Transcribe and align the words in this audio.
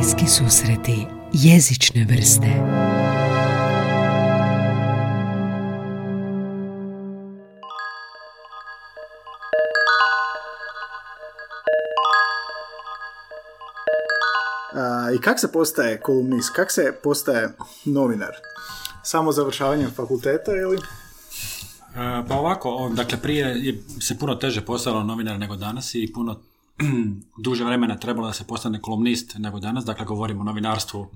Bliski 0.00 0.26
susreti 0.26 1.06
jezične 1.32 2.04
vrste 2.04 2.46
A, 14.74 15.10
I 15.14 15.20
kak 15.20 15.40
se 15.40 15.52
postaje 15.52 16.00
kolumnist? 16.00 16.50
Kak 16.54 16.72
se 16.72 16.92
postaje 17.02 17.52
novinar? 17.84 18.32
Samo 19.02 19.32
završavanjem 19.32 19.90
fakulteta 19.90 20.52
ili? 20.52 20.78
Pa 22.28 22.34
ovako, 22.34 22.74
on, 22.74 22.94
dakle 22.94 23.18
prije 23.22 23.46
je 23.46 23.82
se 24.00 24.18
puno 24.18 24.34
teže 24.34 24.60
postalo 24.60 25.02
novinar 25.02 25.38
nego 25.38 25.56
danas 25.56 25.94
i 25.94 26.12
puno 26.14 26.40
duže 27.44 27.64
vremena 27.64 27.96
trebalo 27.96 28.26
da 28.26 28.32
se 28.32 28.46
postane 28.46 28.80
kolumnist 28.80 29.34
nego 29.38 29.60
danas, 29.60 29.84
dakle 29.84 30.06
govorimo 30.06 30.40
o 30.40 30.44
novinarstvu 30.44 31.08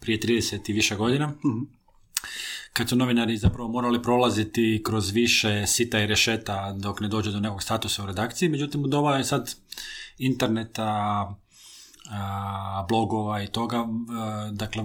prije 0.00 0.20
30 0.20 0.70
i 0.70 0.72
više 0.72 0.96
godina. 0.96 1.32
Kad 2.72 2.88
su 2.88 2.96
novinari 2.96 3.36
zapravo 3.36 3.68
morali 3.68 4.02
prolaziti 4.02 4.82
kroz 4.84 5.10
više 5.10 5.66
sita 5.66 6.00
i 6.00 6.06
rešeta 6.06 6.72
dok 6.72 7.00
ne 7.00 7.08
dođe 7.08 7.30
do 7.30 7.40
nekog 7.40 7.62
statusa 7.62 8.02
u 8.02 8.06
redakciji, 8.06 8.48
međutim 8.48 8.84
u 8.84 8.86
doba 8.86 9.16
je 9.16 9.24
sad 9.24 9.54
interneta, 10.18 11.34
blogova 12.88 13.42
i 13.42 13.46
toga, 13.46 13.76
a, 13.78 14.50
dakle, 14.52 14.84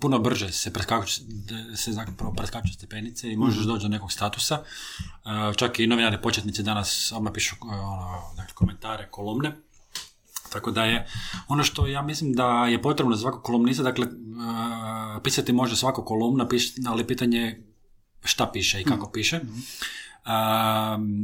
puno 0.00 0.18
brže 0.18 0.52
se 0.52 0.72
preskaču, 0.72 1.20
se 1.76 1.92
zapravo 1.92 2.32
preskaču 2.32 2.72
stepenice 2.72 3.32
i 3.32 3.36
možeš 3.36 3.64
doći 3.64 3.82
do 3.82 3.88
nekog 3.88 4.12
statusa. 4.12 4.62
A, 5.24 5.52
čak 5.56 5.78
i 5.80 5.86
novinari 5.86 6.22
početnici 6.22 6.62
danas 6.62 7.12
odmah 7.16 7.32
pišu 7.32 7.56
ono, 7.62 8.22
dakle, 8.36 8.54
komentare, 8.54 9.08
kolumne. 9.10 9.56
Tako 10.52 10.70
da 10.70 10.84
je 10.84 11.06
ono 11.48 11.62
što 11.62 11.86
ja 11.86 12.02
mislim 12.02 12.32
da 12.32 12.66
je 12.66 12.82
potrebno 12.82 13.16
za 13.16 13.20
svakog 13.20 13.42
kolumnista, 13.42 13.82
dakle, 13.82 14.06
pisati 15.22 15.52
može 15.52 15.76
svako 15.76 16.04
kolumna, 16.04 16.46
ali 16.88 17.06
pitanje 17.06 17.38
je 17.38 17.66
šta 18.24 18.50
piše 18.52 18.80
i 18.80 18.84
kako 18.84 19.10
piše. 19.10 19.36
A, 19.36 20.09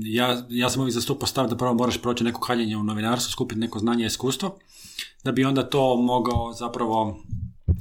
ja, 0.04 0.42
ja 0.48 0.70
sam 0.70 0.80
uvijek 0.80 0.94
zastupao 0.94 1.26
stav 1.26 1.48
da 1.48 1.56
prvo 1.56 1.74
moraš 1.74 2.02
proći 2.02 2.24
neko 2.24 2.40
kaljenje 2.40 2.76
u 2.76 2.82
novinarstvu, 2.82 3.30
skupiti 3.30 3.60
neko 3.60 3.78
znanje 3.78 4.04
i 4.04 4.06
iskustvo, 4.06 4.58
da 5.24 5.32
bi 5.32 5.44
onda 5.44 5.70
to 5.70 5.96
mogao 5.96 6.52
zapravo 6.52 7.20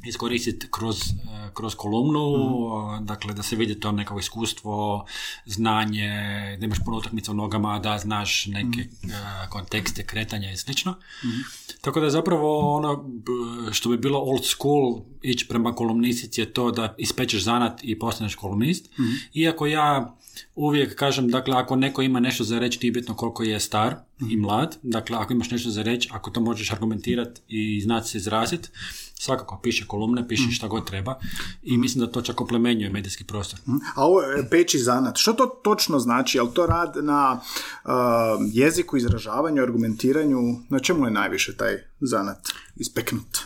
iskoristiti 0.06 0.68
kroz, 0.72 1.02
e, 1.02 1.50
kroz 1.54 1.76
kolumnu, 1.76 2.22
dakle 3.02 3.34
da 3.34 3.44
se 3.44 3.56
vidi 3.56 3.80
to 3.80 3.92
neko 3.92 4.20
iskustvo, 4.20 5.06
znanje, 5.46 6.10
da 6.60 6.66
imaš 6.66 6.80
puno 6.86 6.98
utakmica 6.98 7.32
u 7.32 7.36
nogama, 7.36 7.80
da 7.80 7.98
znaš 7.98 8.46
neke 8.46 8.82
e, 8.82 8.88
kontekste, 9.50 10.06
kretanja 10.06 10.52
i 10.52 10.58
slično. 10.58 10.96
Tako 11.82 12.00
da 12.00 12.10
zapravo 12.10 12.76
ono 12.76 13.10
što 13.72 13.90
bi 13.90 13.98
bilo 13.98 14.20
old 14.20 14.46
school 14.46 15.02
ići 15.22 15.48
prema 15.48 15.76
kolumnistici 15.76 16.42
je 16.42 16.54
to 16.54 16.72
da 16.72 16.96
ispečeš 16.98 17.44
zanat 17.44 17.80
i 17.84 18.00
postaneš 18.00 18.36
kolumnist. 18.36 18.90
Iako 19.34 19.66
ja 19.66 20.18
uvijek 20.56 20.96
kažem, 20.96 21.28
dakle, 21.28 21.56
ako 21.58 21.76
neko 21.76 22.02
ima 22.02 22.20
nešto 22.20 22.44
za 22.44 22.60
reći, 22.60 22.80
nije 22.82 22.92
bitno 22.92 23.16
koliko 23.16 23.44
je 23.44 23.60
star 23.60 23.96
i 24.30 24.38
mlad, 24.38 24.78
dakle, 24.84 25.18
ako 25.18 25.34
imaš 25.34 25.52
nešto 25.52 25.70
za 25.70 25.82
reći, 25.82 26.10
ako 26.12 26.32
to 26.32 26.42
možeš 26.42 26.72
argumentirati 26.72 27.42
i 27.48 27.82
znati 27.82 28.10
se 28.10 28.18
izraziti, 28.18 28.70
svakako 29.20 29.60
piše 29.64 29.88
kolumne, 29.88 30.28
piše 30.28 30.52
šta 30.52 30.68
god 30.68 30.88
treba 30.88 31.20
i 31.64 31.78
mislim 31.78 32.06
da 32.06 32.12
to 32.12 32.22
čak 32.22 32.42
oplemenjuje 32.42 32.90
medijski 32.90 33.24
prostor. 33.24 33.60
A 33.96 34.06
ovo 34.06 34.22
je 34.22 34.50
peći 34.50 34.80
zanat. 34.80 35.18
Što 35.18 35.34
to 35.34 35.46
točno 35.46 36.00
znači? 36.00 36.38
Je 36.38 36.42
li 36.42 36.54
to 36.54 36.66
rad 36.66 36.96
na 37.02 37.42
uh, 37.84 37.92
jeziku, 38.54 38.98
izražavanju, 38.98 39.64
argumentiranju? 39.64 40.40
Na 40.70 40.80
čemu 40.80 41.06
je 41.06 41.12
najviše 41.12 41.58
taj 41.58 41.78
zanat 42.02 42.38
ispeknut? 42.76 43.38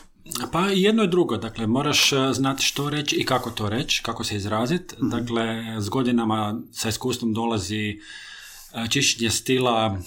Pa 0.52 0.72
i 0.72 0.82
jedno 0.82 1.04
i 1.04 1.08
drugo, 1.08 1.38
dakle 1.38 1.68
moraš 1.68 2.14
e, 2.14 2.16
znati 2.34 2.64
što 2.64 2.90
reći 2.90 3.16
i 3.16 3.26
kako 3.26 3.50
to 3.50 3.70
reći, 3.70 4.04
kako 4.04 4.24
se 4.24 4.36
izraziti. 4.36 4.96
Dakle, 5.02 5.76
s 5.80 5.90
godinama 5.90 6.62
sa 6.72 6.90
iskustvom 6.90 7.34
dolazi 7.34 7.90
e, 7.90 7.98
čišćenje 8.90 9.30
stila, 9.30 10.00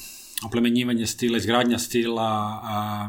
oplemenjivanje 0.46 1.06
stila, 1.06 1.38
izgradnja 1.38 1.78
stila, 1.78 2.60
a, 2.64 3.08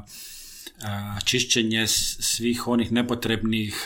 čišćenje 1.26 1.88
svih 1.88 2.68
onih 2.68 2.92
nepotrebnih, 2.92 3.86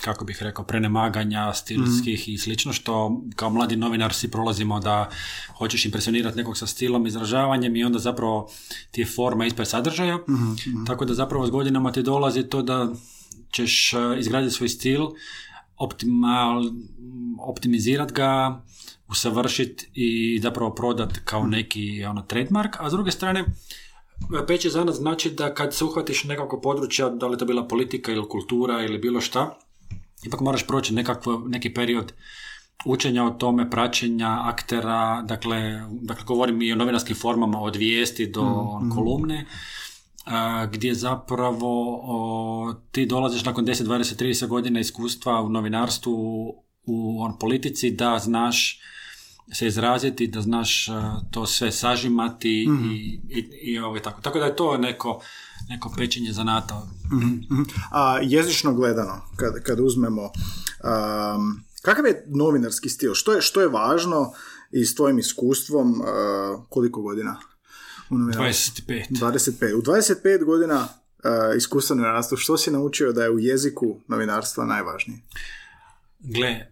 kako 0.00 0.24
bih 0.24 0.42
rekao, 0.42 0.64
prenemaganja 0.64 1.52
stilskih 1.52 2.28
i 2.28 2.38
slično, 2.38 2.72
što 2.72 3.22
kao 3.36 3.50
mladi 3.50 3.76
novinar 3.76 4.12
svi 4.12 4.30
prolazimo 4.30 4.80
da 4.80 5.10
hoćeš 5.58 5.84
impresionirati 5.84 6.36
nekog 6.36 6.58
sa 6.58 6.66
stilom, 6.66 7.06
izražavanjem 7.06 7.76
i 7.76 7.84
onda 7.84 7.98
zapravo 7.98 8.50
ti 8.90 9.00
je 9.00 9.06
forma 9.06 9.46
ispred 9.46 9.68
sadržaja. 9.68 10.18
Tako 10.86 11.04
da 11.04 11.14
zapravo 11.14 11.46
s 11.46 11.50
godinama 11.50 11.92
ti 11.92 12.02
dolazi 12.02 12.42
to 12.42 12.62
da 12.62 12.92
ćeš 13.52 13.92
izgraditi 14.18 14.54
svoj 14.54 14.68
stil, 14.68 15.06
optimal, 15.76 16.62
optimizirat 17.38 18.12
ga, 18.12 18.62
usavršiti 19.08 19.86
i 19.94 20.40
zapravo 20.42 20.74
prodat 20.74 21.18
kao 21.24 21.46
neki 21.46 22.04
ono, 22.04 22.22
trademark, 22.22 22.76
a 22.80 22.90
s 22.90 22.92
druge 22.92 23.10
strane 23.10 23.44
peće 24.46 24.70
zanat 24.70 24.94
znači 24.94 25.30
da 25.30 25.54
kad 25.54 25.74
se 25.74 25.84
uhvatiš 25.84 26.24
nekako 26.24 26.60
područja, 26.60 27.08
da 27.08 27.26
li 27.26 27.38
to 27.38 27.44
bila 27.44 27.68
politika 27.68 28.12
ili 28.12 28.28
kultura 28.28 28.84
ili 28.84 28.98
bilo 28.98 29.20
šta, 29.20 29.58
ipak 30.26 30.40
moraš 30.40 30.66
proći 30.66 30.94
nekakvo, 30.94 31.42
neki 31.46 31.74
period 31.74 32.12
učenja 32.84 33.24
o 33.24 33.30
tome, 33.30 33.70
praćenja 33.70 34.38
aktera, 34.42 35.22
dakle, 35.22 35.82
dakle 35.90 36.24
govorim 36.24 36.62
i 36.62 36.72
o 36.72 36.76
novinarskim 36.76 37.16
formama 37.16 37.60
od 37.60 37.76
vijesti 37.76 38.26
do 38.26 38.66
kolumne, 38.94 39.46
a, 40.24 40.66
gdje 40.66 40.94
zapravo 40.94 42.00
o, 42.02 42.74
ti 42.90 43.06
dolaziš 43.06 43.44
nakon 43.44 43.66
10, 43.66 43.84
20, 43.84 44.22
30 44.24 44.46
godina 44.46 44.80
iskustva 44.80 45.42
u 45.42 45.48
novinarstvu, 45.48 46.14
u 46.86 47.22
on, 47.22 47.38
politici, 47.38 47.90
da 47.90 48.18
znaš 48.18 48.80
se 49.52 49.66
izraziti, 49.66 50.26
da 50.26 50.40
znaš 50.40 50.88
a, 50.88 51.20
to 51.30 51.46
sve 51.46 51.72
sažimati 51.72 52.50
i, 52.50 53.20
i, 53.28 53.48
i 53.62 53.78
ovaj, 53.78 54.02
tako. 54.02 54.20
Tako 54.20 54.38
da 54.38 54.44
je 54.44 54.56
to 54.56 54.76
neko, 54.78 55.20
neko 55.68 55.92
pečenje 55.96 56.32
zanata. 56.32 56.86
Mhm. 57.12 57.62
A 57.90 58.18
jezično 58.22 58.74
gledano, 58.74 59.22
kad, 59.36 59.62
kad 59.62 59.80
uzmemo, 59.80 60.22
um, 60.22 61.64
kakav 61.82 62.06
je 62.06 62.24
novinarski 62.26 62.88
stil? 62.88 63.14
Što 63.14 63.32
je, 63.32 63.42
što 63.42 63.60
je 63.60 63.68
važno 63.68 64.32
i 64.70 64.84
s 64.84 64.94
tvojim 64.94 65.18
iskustvom 65.18 65.90
uh, 65.90 66.06
koliko 66.68 67.02
godina? 67.02 67.40
U 68.10 68.18
novinarstvu? 68.18 68.84
25. 68.86 69.04
25. 69.10 69.74
U 69.74 69.82
25 69.82 70.44
godina 70.44 70.80
uh, 70.80 71.56
iskustva 71.56 71.96
novinarstva, 71.96 72.38
što 72.38 72.56
si 72.56 72.70
naučio 72.70 73.12
da 73.12 73.24
je 73.24 73.30
u 73.30 73.38
jeziku 73.38 74.00
novinarstva 74.08 74.64
najvažnije? 74.64 75.20
Gle, 76.20 76.66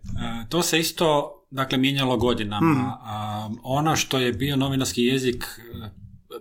to 0.49 0.63
se 0.63 0.81
isto 0.81 1.39
dakle 1.53 1.79
mijenjalo 1.79 2.17
godinama. 2.17 2.99
A, 3.03 3.51
ono 3.63 3.97
što 3.97 4.19
je 4.19 4.33
bio 4.33 4.57
novinarski 4.57 5.05
jezik 5.05 5.45
e, 5.45 5.89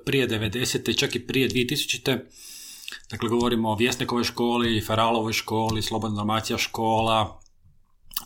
prije 0.06 0.28
90. 0.30 0.98
čak 1.00 1.16
i 1.16 1.28
prije 1.28 1.50
2000. 1.50 2.20
Dakle, 3.12 3.30
govorimo 3.30 3.70
o 3.70 3.76
Vjesnikovoj 3.76 4.24
školi, 4.24 4.82
Feralovoj 4.82 5.34
školi, 5.34 5.82
Slobodna 5.82 6.16
Dalmacija 6.16 6.58
škola, 6.58 7.40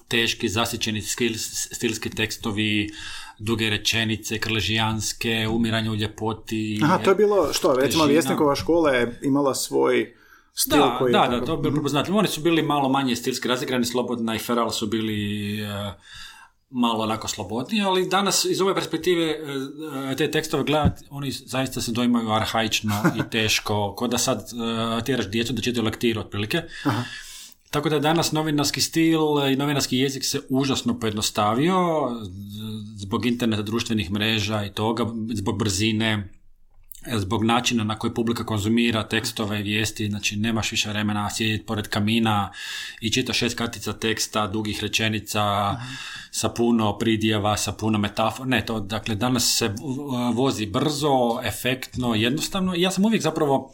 teški, 0.07 0.49
zasićeni 0.49 1.01
stilski 1.71 2.09
tekstovi, 2.09 2.89
duge 3.39 3.69
rečenice, 3.69 4.39
krležijanske, 4.39 5.47
umiranje 5.47 5.89
u 5.89 5.95
ljepoti. 5.95 6.79
Aha, 6.83 6.97
to 6.97 7.09
je 7.09 7.15
bilo, 7.15 7.53
što, 7.53 7.73
recimo 7.73 8.03
težina. 8.03 8.05
Vjesnikova 8.13 8.55
škola 8.55 8.91
je 8.91 9.19
imala 9.23 9.55
svoj 9.55 10.13
stil 10.53 10.77
Da, 10.77 10.95
koji 10.99 11.11
da, 11.13 11.23
je 11.23 11.29
da, 11.29 11.35
tako- 11.35 11.45
to 11.45 11.55
bi 11.55 11.61
bilo 11.61 11.73
prepoznatljivo. 11.73 12.19
Oni 12.19 12.27
su 12.27 12.41
bili 12.41 12.61
malo 12.61 12.89
manje 12.89 13.15
stilski 13.15 13.47
razigrani, 13.47 13.85
Slobodna 13.85 14.35
i 14.35 14.39
Feral 14.39 14.71
su 14.71 14.87
bili 14.87 15.59
e, 15.61 15.93
malo 16.69 17.03
onako 17.03 17.27
slobodniji, 17.27 17.81
ali 17.81 18.09
danas 18.09 18.45
iz 18.45 18.61
ove 18.61 18.75
perspektive 18.75 19.23
e, 19.23 19.35
e, 20.11 20.15
te 20.15 20.31
tekstove 20.31 20.63
gledati, 20.63 21.05
oni 21.09 21.31
zaista 21.31 21.81
se 21.81 21.91
dojmaju 21.91 22.31
arhaično 22.31 23.03
i 23.15 23.21
teško, 23.31 23.95
kao 23.95 24.07
da 24.07 24.17
sad 24.17 24.39
e, 24.99 25.03
tjeraš 25.03 25.27
djecu 25.27 25.53
da 25.53 25.61
čitaju 25.61 25.85
lektiru 25.85 26.21
otprilike. 26.21 26.61
Tako 27.71 27.89
da 27.89 27.99
danas 27.99 28.31
novinarski 28.31 28.81
stil 28.81 29.19
i 29.51 29.55
novinarski 29.55 29.97
jezik 29.97 30.25
se 30.25 30.41
užasno 30.49 30.99
pojednostavio 30.99 31.75
zbog 32.95 33.25
interneta, 33.25 33.63
društvenih 33.63 34.11
mreža 34.11 34.63
i 34.63 34.73
toga, 34.73 35.05
zbog 35.33 35.59
brzine, 35.59 36.29
zbog 37.17 37.43
načina 37.43 37.83
na 37.83 37.99
koji 37.99 38.13
publika 38.13 38.45
konzumira 38.45 39.07
tekstove, 39.07 39.61
vijesti, 39.61 40.09
znači 40.09 40.35
nemaš 40.35 40.71
više 40.71 40.89
vremena 40.89 41.29
sjediti 41.29 41.65
pored 41.65 41.87
kamina 41.87 42.51
i 43.01 43.11
čitaš 43.11 43.37
šest 43.37 43.57
kartica 43.57 43.93
teksta, 43.93 44.47
dugih 44.47 44.79
rečenica, 44.81 45.75
sa 46.31 46.49
puno 46.49 46.97
pridjeva, 46.97 47.57
sa 47.57 47.71
puno 47.71 47.97
metafora. 47.97 48.49
Ne, 48.49 48.65
to, 48.65 48.79
dakle, 48.79 49.15
danas 49.15 49.57
se 49.57 49.65
uh, 49.65 50.35
vozi 50.35 50.65
brzo, 50.65 51.39
efektno, 51.43 52.15
jednostavno. 52.15 52.75
I 52.75 52.81
ja 52.81 52.91
sam 52.91 53.05
uvijek 53.05 53.21
zapravo, 53.21 53.71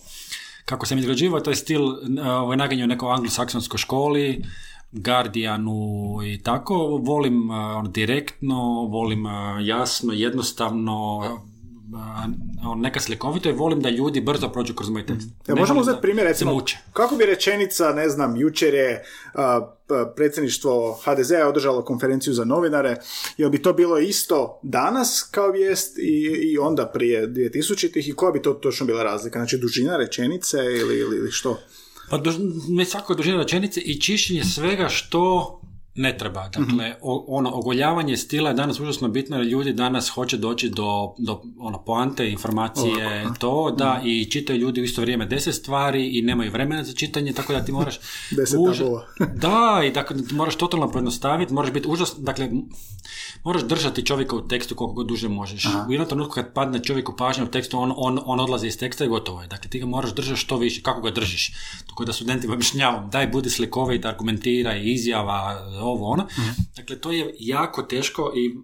kako 0.66 0.86
sam 0.86 0.98
izgrađivao 0.98 1.40
taj 1.40 1.56
stil, 1.56 1.84
uh, 1.84 1.98
ovaj 2.26 2.58
naganjao 2.58 2.88
nekoj 2.88 3.14
anglosaksonskoj 3.14 3.78
školi, 3.78 4.44
Guardianu 4.92 6.20
i 6.26 6.44
tako, 6.44 6.76
volim 7.04 7.50
uh, 7.50 7.56
ono, 7.56 7.90
direktno, 7.90 8.88
volim 8.90 9.26
jasno, 9.62 10.14
jednostavno, 10.14 11.22
neka 12.78 13.00
slikovito 13.00 13.50
i 13.50 13.54
volim 13.54 13.82
da 13.82 13.90
ljudi 13.90 14.22
brzo 14.22 14.50
prođu 14.50 14.74
kroz 14.74 14.90
moj 14.90 15.06
tekst. 15.06 15.30
Ja, 15.48 15.56
možemo 15.56 15.80
uzeti 15.80 15.96
da 15.96 16.02
primjer, 16.02 16.28
recimo, 16.28 16.66
kako 16.94 17.16
bi 17.16 17.26
rečenica, 17.26 17.94
ne 17.94 18.10
znam, 18.10 18.36
jučer 18.36 18.74
je 18.74 19.04
a, 19.34 19.76
predsjedništvo 20.16 21.00
HDZ-a 21.06 21.48
održalo 21.48 21.86
konferenciju 21.86 22.34
za 22.34 22.46
novinare, 22.46 22.96
jel 23.38 23.50
bi 23.50 23.62
to 23.62 23.74
bilo 23.74 24.00
isto 24.00 24.60
danas 24.64 25.28
kao 25.32 25.52
vijest 25.52 25.98
i, 25.98 26.40
i 26.52 26.58
onda 26.58 26.86
prije 26.86 27.28
2000-ih 27.28 28.10
i 28.10 28.14
koja 28.14 28.32
bi 28.32 28.42
to 28.42 28.54
točno 28.54 28.86
bila 28.86 29.04
razlika? 29.04 29.40
Znači 29.40 29.58
dužina 29.58 29.98
rečenice 29.98 30.58
ili, 30.58 31.00
ili, 31.00 31.18
ili 31.18 31.32
što? 31.32 31.60
Pa 32.10 32.18
duž, 32.18 32.36
ne 32.70 32.86
svako 32.86 33.16
dužina 33.16 33.38
rečenice 33.38 33.82
i 33.82 34.02
čišćenje 34.02 34.44
svega 34.44 34.90
što 34.90 35.62
ne 35.96 36.18
treba. 36.18 36.50
Dakle, 36.50 36.96
o- 37.02 37.26
ono, 37.28 37.52
ogoljavanje 37.54 38.18
stila 38.18 38.50
je 38.50 38.56
danas 38.56 38.80
užasno 38.80 39.08
bitno 39.08 39.38
jer 39.38 39.46
ljudi 39.48 39.74
danas 39.74 40.10
hoće 40.10 40.38
doći 40.38 40.70
do, 40.70 41.14
do 41.18 41.42
ono, 41.60 41.84
poante, 41.84 42.30
informacije, 42.32 43.26
to, 43.40 43.76
da, 43.78 44.02
i 44.06 44.26
čitaju 44.32 44.60
ljudi 44.60 44.82
u 44.82 44.84
isto 44.84 45.02
vrijeme 45.02 45.26
deset 45.26 45.56
stvari 45.56 46.18
i 46.18 46.22
nemaju 46.22 46.52
vremena 46.52 46.84
za 46.84 46.94
čitanje, 46.94 47.34
tako 47.34 47.54
da 47.54 47.66
ti 47.66 47.72
moraš... 47.72 48.00
Deset 48.38 48.60
da, 49.36 49.82
i 49.86 49.92
dakle, 49.92 50.18
moraš 50.32 50.56
totalno 50.56 50.92
pojednostaviti, 50.92 51.54
moraš 51.54 51.72
biti 51.72 51.88
užasno, 51.88 52.24
dakle, 52.24 52.50
moraš 53.44 53.64
držati 53.64 54.06
čovjeka 54.06 54.36
u 54.36 54.48
tekstu 54.48 54.76
koliko 54.76 54.94
god 54.94 55.08
duže 55.08 55.30
možeš. 55.30 55.66
U 55.88 55.92
jednom 55.92 56.10
trenutku 56.10 56.34
kad 56.34 56.54
padne 56.54 56.84
čovjeku 56.84 57.16
pažnja 57.18 57.44
u 57.44 57.48
tekstu, 57.48 57.80
on, 57.80 57.94
on, 57.96 58.20
on 58.26 58.40
odlazi 58.40 58.68
iz 58.68 58.78
teksta 58.78 59.06
i 59.06 59.08
gotovo 59.08 59.42
je. 59.42 59.48
Dakle, 59.48 59.70
ti 59.70 59.80
ga 59.80 59.86
moraš 59.86 60.14
držati 60.14 60.40
što 60.40 60.58
više, 60.58 60.82
kako 60.82 61.02
ga 61.02 61.12
držiš. 61.12 61.52
Tako 61.88 62.06
da 62.06 62.14
studentima 62.14 62.54
objašnjavam, 62.54 63.10
daj 63.10 63.28
budi 63.28 63.50
slikovit, 63.50 64.06
argumentiraj, 64.06 64.82
izjava, 64.84 65.68
ovo 65.82 66.10
ono. 66.10 66.28
Dakle, 66.76 67.00
to 67.00 67.12
je 67.12 67.36
jako 67.40 67.84
teško 67.84 68.34
i 68.36 68.56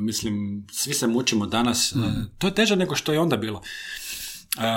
mislim, 0.00 0.66
svi 0.70 0.94
se 0.94 1.06
mučimo 1.06 1.46
danas. 1.46 1.92
E, 1.92 1.96
to 2.38 2.46
je 2.46 2.54
teže 2.54 2.76
nego 2.76 2.94
što 2.94 3.12
je 3.12 3.20
onda 3.20 3.36
bilo. 3.36 3.62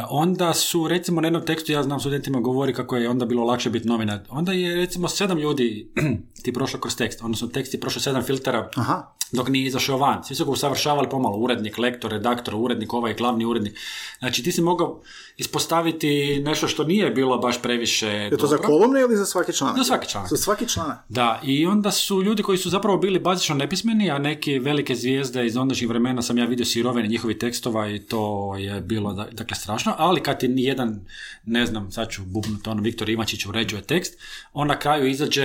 Onda 0.10 0.54
su, 0.54 0.88
recimo, 0.88 1.22
na 1.22 1.27
jednom 1.27 1.45
tekstu, 1.45 1.72
ja 1.72 1.83
znam 1.83 2.00
studentima 2.00 2.39
govori 2.39 2.74
kako 2.74 2.95
je 2.98 3.10
onda 3.10 3.25
bilo 3.25 3.44
lakše 3.44 3.69
biti 3.69 3.88
novinar. 3.88 4.19
Onda 4.30 4.51
je, 4.51 4.75
recimo, 4.75 5.07
sedam 5.07 5.38
ljudi 5.38 5.92
ti 6.44 6.54
prošlo 6.54 6.80
kroz 6.80 6.95
tekst, 6.95 7.22
odnosno 7.24 7.48
tekst 7.48 7.74
je 7.74 7.80
prošao 7.80 8.01
sedam 8.01 8.24
filtera 8.24 8.69
Aha. 8.75 9.04
dok 9.31 9.50
nije 9.50 9.68
izašao 9.68 9.98
van. 9.98 10.24
Svi 10.24 10.36
su 10.36 10.45
ga 10.45 10.51
usavršavali 10.51 11.10
pomalo, 11.10 11.38
urednik, 11.38 11.77
lektor, 11.77 12.12
redaktor, 12.12 12.56
urednik, 12.56 12.94
ovaj 12.94 13.13
glavni 13.13 13.45
urednik. 13.45 13.80
Znači, 14.19 14.44
ti 14.44 14.51
si 14.51 14.62
mogao 14.62 15.01
ispostaviti 15.38 16.40
nešto 16.40 16.68
što 16.68 16.84
nije 16.84 17.10
bilo 17.12 17.38
baš 17.38 17.62
previše 17.62 18.08
Je 18.08 18.30
to 18.30 18.48
za 18.48 18.56
dobro. 18.56 18.68
kolumne 18.70 19.02
ili 19.02 19.18
za 19.18 19.26
svaki 19.26 19.54
članak? 19.54 19.78
Za 19.78 19.84
svaki 19.84 20.10
članak. 20.10 20.30
Za 20.30 20.38
svaki 20.38 20.68
članak. 20.68 20.98
Da, 21.10 21.40
i 21.44 21.66
onda 21.66 21.92
su 21.92 22.24
ljudi 22.24 22.44
koji 22.44 22.58
su 22.58 22.70
zapravo 22.70 22.98
bili 22.98 23.20
bazično 23.20 23.56
nepismeni, 23.56 24.12
a 24.12 24.18
neki 24.18 24.60
velike 24.60 24.96
zvijezde 24.96 25.46
iz 25.46 25.58
ondašnjih 25.58 25.90
vremena 25.90 26.22
sam 26.22 26.38
ja 26.38 26.46
vidio 26.46 26.66
sirovine 26.66 27.08
njihovih 27.08 27.38
tekstova 27.38 27.90
i 27.90 28.00
to 28.00 28.56
je 28.58 28.82
bilo 28.82 29.14
da- 29.14 29.28
dakle 29.32 29.56
strašno, 29.56 29.96
ali 29.98 30.24
kad 30.24 30.40
ti 30.40 30.48
nijedan, 30.48 31.06
ne 31.46 31.66
znam, 31.66 31.92
sad 31.92 32.10
ću 32.10 32.22
bubnuti 32.24 32.70
ono, 32.70 32.81
Viktor 32.81 33.10
Ivačić 33.10 33.46
uređuje 33.46 33.81
tekst, 33.81 34.20
on 34.54 34.68
na 34.68 34.80
kraju 34.80 35.08
izađe 35.08 35.44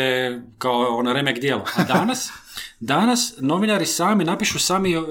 kao 0.59 0.97
ono 0.97 1.13
remek 1.13 1.41
dijelo. 1.41 1.65
A 1.77 1.85
danas, 1.85 2.29
danas 2.81 3.35
novinari 3.39 3.87
sami 3.87 4.25
napišu 4.25 4.59
sami 4.59 4.97
uh, 4.97 5.05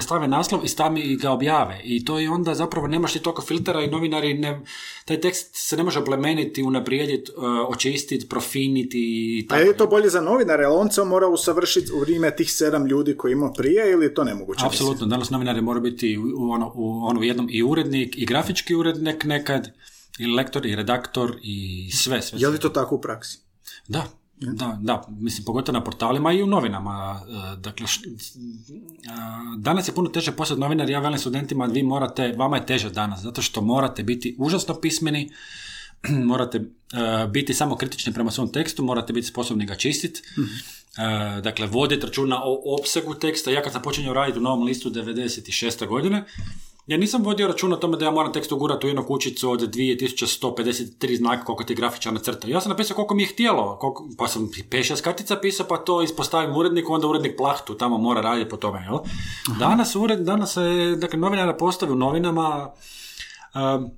stave 0.00 0.28
naslov 0.28 0.64
i 0.64 0.68
sami 0.68 1.16
ga 1.16 1.30
objave 1.30 1.80
i 1.84 2.04
to 2.04 2.18
je 2.18 2.30
onda 2.30 2.54
zapravo 2.54 2.86
nemaš 2.86 3.12
ti 3.12 3.18
toliko 3.18 3.42
filtera 3.42 3.82
i 3.82 3.90
novinari 3.90 4.34
ne, 4.34 4.60
taj 5.04 5.20
tekst 5.20 5.50
se 5.52 5.76
ne 5.76 5.82
može 5.82 5.98
oplemeniti, 5.98 6.62
unaprijediti, 6.62 7.32
uh, 7.36 7.44
očistiti, 7.68 8.28
profiniti 8.28 8.98
i 8.98 9.46
A 9.46 9.48
tako. 9.48 9.60
je 9.60 9.76
to 9.76 9.86
bolje 9.86 10.08
za 10.08 10.20
novinare, 10.20 10.64
ali 10.64 10.76
on 10.76 10.90
se 10.90 11.04
mora 11.04 11.28
usavršiti 11.28 11.92
u 11.92 12.00
vrijeme 12.00 12.36
tih 12.36 12.52
sedam 12.52 12.86
ljudi 12.86 13.16
koji 13.16 13.32
ima 13.32 13.52
prije 13.52 13.92
ili 13.92 14.06
je 14.06 14.14
to 14.14 14.24
nemoguće? 14.24 14.66
Apsolutno, 14.66 15.06
danas 15.06 15.30
novinari 15.30 15.60
moraju 15.60 15.82
biti 15.82 16.18
u, 16.18 16.50
ono, 16.50 16.72
u, 16.74 17.04
ono, 17.04 17.22
jednom 17.22 17.48
i 17.50 17.62
urednik, 17.62 18.18
i 18.18 18.26
grafički 18.26 18.74
urednik 18.74 19.24
nekad, 19.24 19.68
i 20.18 20.26
lektor, 20.26 20.66
i 20.66 20.76
redaktor, 20.76 21.36
i 21.42 21.90
sve, 21.92 22.22
sve. 22.22 22.38
Je 22.40 22.48
li 22.48 22.56
sve. 22.56 22.60
to 22.60 22.68
tako 22.68 22.94
u 22.94 23.00
praksi? 23.00 23.38
Da, 23.88 24.06
da, 24.42 24.78
da, 24.80 25.06
mislim, 25.10 25.44
pogotovo 25.44 25.78
na 25.78 25.84
portalima 25.84 26.32
i 26.32 26.42
u 26.42 26.46
novinama. 26.46 27.20
e, 27.52 27.56
Dakle, 27.56 27.86
š- 27.86 28.00
a, 29.10 29.40
danas 29.58 29.88
je 29.88 29.94
puno 29.94 30.10
teže 30.10 30.32
postati 30.32 30.60
novinar, 30.60 30.90
ja 30.90 31.00
velim 31.00 31.18
studentima, 31.18 31.64
vi 31.66 31.82
morate, 31.82 32.34
vama 32.38 32.56
je 32.56 32.66
teže 32.66 32.90
danas, 32.90 33.20
zato 33.20 33.42
što 33.42 33.60
morate 33.60 34.02
biti 34.02 34.36
užasno 34.38 34.74
pismeni, 34.74 35.30
morate 36.24 36.58
e, 36.58 36.64
biti 37.26 37.54
samo 37.54 37.76
kritični 37.76 38.12
prema 38.12 38.30
svom 38.30 38.52
tekstu, 38.52 38.84
morate 38.84 39.12
biti 39.12 39.26
sposobni 39.26 39.66
ga 39.66 39.74
čistiti, 39.74 40.22
E, 40.98 41.40
dakle, 41.40 41.66
voditi 41.66 42.06
računa 42.06 42.40
o 42.44 42.76
opsegu 42.80 43.14
teksta. 43.14 43.50
Ja 43.50 43.62
kad 43.62 43.72
sam 43.72 43.82
počinjao 43.82 44.14
raditi 44.14 44.38
u 44.38 44.42
Novom 44.42 44.62
listu 44.62 44.90
96. 44.90 45.86
godine, 45.86 46.24
ja 46.86 46.98
nisam 46.98 47.22
vodio 47.24 47.48
računa 47.48 47.76
o 47.76 47.78
tome 47.78 47.96
da 47.96 48.04
ja 48.04 48.10
moram 48.10 48.32
tekst 48.32 48.52
ugurati 48.52 48.86
u 48.86 48.88
jednu 48.88 49.04
kućicu 49.06 49.50
od 49.50 49.60
2153 49.60 51.16
znaka 51.16 51.44
koliko 51.44 51.64
ti 51.64 51.74
grafičar 51.74 52.12
nacrta. 52.12 52.48
Ja 52.48 52.60
sam 52.60 52.70
napisao 52.70 52.94
koliko 52.94 53.14
mi 53.14 53.22
je 53.22 53.26
htjelo, 53.26 53.78
koliko, 53.78 54.08
pa 54.18 54.28
sam 54.28 54.48
5-6 54.70 55.02
kartica 55.02 55.36
pisao, 55.36 55.66
pa 55.66 55.76
to 55.76 56.02
ispostavim 56.02 56.56
uredniku, 56.56 56.92
onda 56.92 57.06
urednik 57.06 57.36
plahtu 57.36 57.74
tamo 57.74 57.98
mora 57.98 58.20
raditi 58.20 58.50
po 58.50 58.56
tome. 58.56 58.80
Jel? 58.80 58.98
Danas, 59.58 59.96
ured, 59.96 60.20
danas 60.20 60.52
se, 60.52 60.96
dakle, 60.98 61.18
novinara 61.18 61.54
postavi 61.56 61.92
u 61.92 61.96
novinama 61.96 62.72
um, 63.54 63.90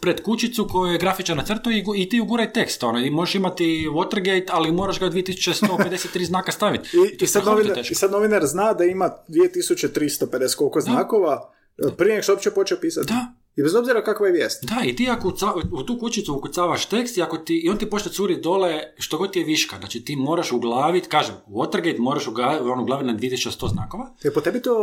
pred 0.00 0.22
kućicu 0.22 0.68
koju 0.70 0.92
je 0.92 0.98
grafičar 0.98 1.36
nacrtao 1.36 1.72
i, 1.72 1.84
i 1.96 2.08
ti 2.08 2.20
uguraj 2.20 2.52
tekst. 2.52 2.82
Ono, 2.84 2.98
I 2.98 3.10
možeš 3.10 3.34
imati 3.34 3.88
Watergate, 3.92 4.48
ali 4.50 4.72
moraš 4.72 5.00
ga 5.00 5.10
2153 5.10 6.24
znaka 6.30 6.52
staviti. 6.52 6.88
I, 6.96 7.24
i, 7.24 7.26
sad 7.26 7.44
novinar. 7.44 7.78
I 7.90 7.94
sad 7.94 8.10
novinar 8.10 8.46
zna 8.46 8.72
da 8.72 8.84
ima 8.84 9.10
2350 9.28 10.56
koliko 10.56 10.80
znakova 10.80 11.55
prije 11.96 12.10
nego 12.10 12.22
što 12.22 12.32
uopće 12.32 12.50
počeo 12.50 12.78
pisati. 12.80 13.06
Da. 13.06 13.32
I 13.56 13.62
bez 13.62 13.74
obzira 13.74 14.04
kakva 14.04 14.26
je 14.26 14.32
vijest. 14.32 14.64
Da, 14.64 14.82
i 14.84 14.96
ti 14.96 15.08
ako 15.10 15.28
uca- 15.28 15.52
u 15.72 15.82
tu 15.82 15.98
kućicu 15.98 16.34
ukucavaš 16.34 16.86
tekst 16.86 17.16
i, 17.16 17.22
ako 17.22 17.38
ti, 17.38 17.56
i 17.56 17.68
on 17.68 17.78
ti 17.78 17.90
počne 17.90 18.12
curi 18.12 18.40
dole 18.40 18.80
što 18.98 19.18
god 19.18 19.32
ti 19.32 19.38
je 19.38 19.44
viška. 19.44 19.76
Znači 19.78 20.00
ti 20.00 20.16
moraš 20.16 20.52
uglaviti, 20.52 21.08
kažem, 21.08 21.34
Watergate 21.48 21.98
moraš 21.98 22.26
uglaviti 22.26 22.62
ono, 22.62 22.82
uglaviti 22.82 23.06
na 23.06 23.18
2100 23.18 23.68
znakova. 23.68 24.10
Je 24.22 24.32
po 24.32 24.40
tebi 24.40 24.62
to 24.62 24.74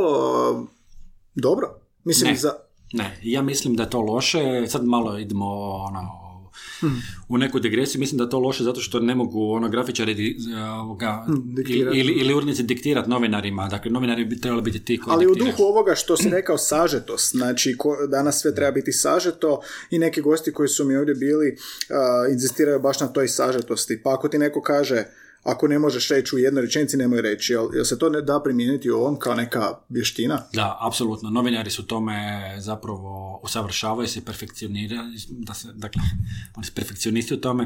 uh, 0.54 0.68
dobro? 1.36 1.68
Mislim, 2.04 2.30
Ne. 2.31 2.38
za... 2.38 2.54
Ne, 2.94 3.19
ja 3.24 3.42
mislim 3.42 3.75
da 3.75 3.84
je 3.84 3.89
to 3.89 4.01
loše. 4.01 4.39
Sad 4.68 4.86
malo 4.86 5.19
idemo 5.19 5.46
ono, 5.62 6.00
u 7.30 7.38
neku 7.38 7.59
digresiju. 7.59 8.00
Mislim 8.00 8.18
da 8.18 8.24
je 8.24 8.30
to 8.30 8.39
loše 8.39 8.63
zato 8.63 8.81
što 8.81 9.00
ne 9.00 9.15
mogu 9.15 9.51
ono, 9.51 9.69
grafičari 9.69 10.13
di- 10.13 10.38
ovoga, 10.81 11.25
diktirati. 11.56 11.97
ili, 11.97 12.13
ili 12.13 12.33
urednici 12.33 12.63
diktirati 12.63 13.09
novinarima. 13.09 13.68
Dakle, 13.68 13.91
novinari 13.91 14.25
bi 14.25 14.41
trebali 14.41 14.62
biti 14.62 14.80
ti 14.80 14.97
koji 14.97 15.13
Ali 15.13 15.25
u 15.25 15.30
diktiraju. 15.30 15.51
duhu 15.51 15.63
ovoga 15.63 15.95
što 15.95 16.18
si 16.18 16.30
rekao 16.30 16.57
sažetost, 16.57 17.35
znači 17.35 17.75
ko, 17.77 17.95
danas 18.07 18.41
sve 18.41 18.56
treba 18.56 18.71
biti 18.71 18.91
sažeto 18.91 19.62
i 19.89 20.00
neki 20.00 20.21
gosti 20.21 20.53
koji 20.53 20.69
su 20.69 20.85
mi 20.85 20.95
ovdje 20.95 21.15
bili 21.15 21.47
uh, 21.50 22.31
inzistiraju 22.34 22.79
baš 22.79 23.00
na 23.00 23.08
toj 23.08 23.27
sažetosti. 23.27 24.01
Pa 24.03 24.13
ako 24.13 24.27
ti 24.27 24.38
neko 24.38 24.62
kaže 24.62 25.03
ako 25.43 25.67
ne 25.67 25.79
možeš 25.79 26.09
reći 26.09 26.35
u 26.35 26.39
jednoj 26.39 26.62
rečenici, 26.62 26.97
nemoj 26.97 27.21
reći. 27.21 27.53
Jel, 27.53 27.69
jel 27.73 27.85
se 27.85 28.00
to 28.00 28.09
ne 28.09 28.21
da 28.21 28.41
primijeniti 28.43 28.91
u 28.91 28.97
ovom 28.97 29.19
kao 29.19 29.35
neka 29.35 29.73
vještina? 29.89 30.41
Da, 30.53 30.77
apsolutno. 30.81 31.29
Novinari 31.29 31.71
su 31.71 31.88
tome 31.88 32.15
zapravo 32.59 33.39
usavršavaju 33.43 34.07
se, 34.07 34.25
perfekcioniraju, 34.25 35.01
da 35.29 35.53
se, 35.53 35.67
dakle, 35.73 36.01
oni 36.55 36.65
su 36.65 36.73
perfekcionisti 36.75 37.33
u 37.33 37.41
tome. 37.41 37.63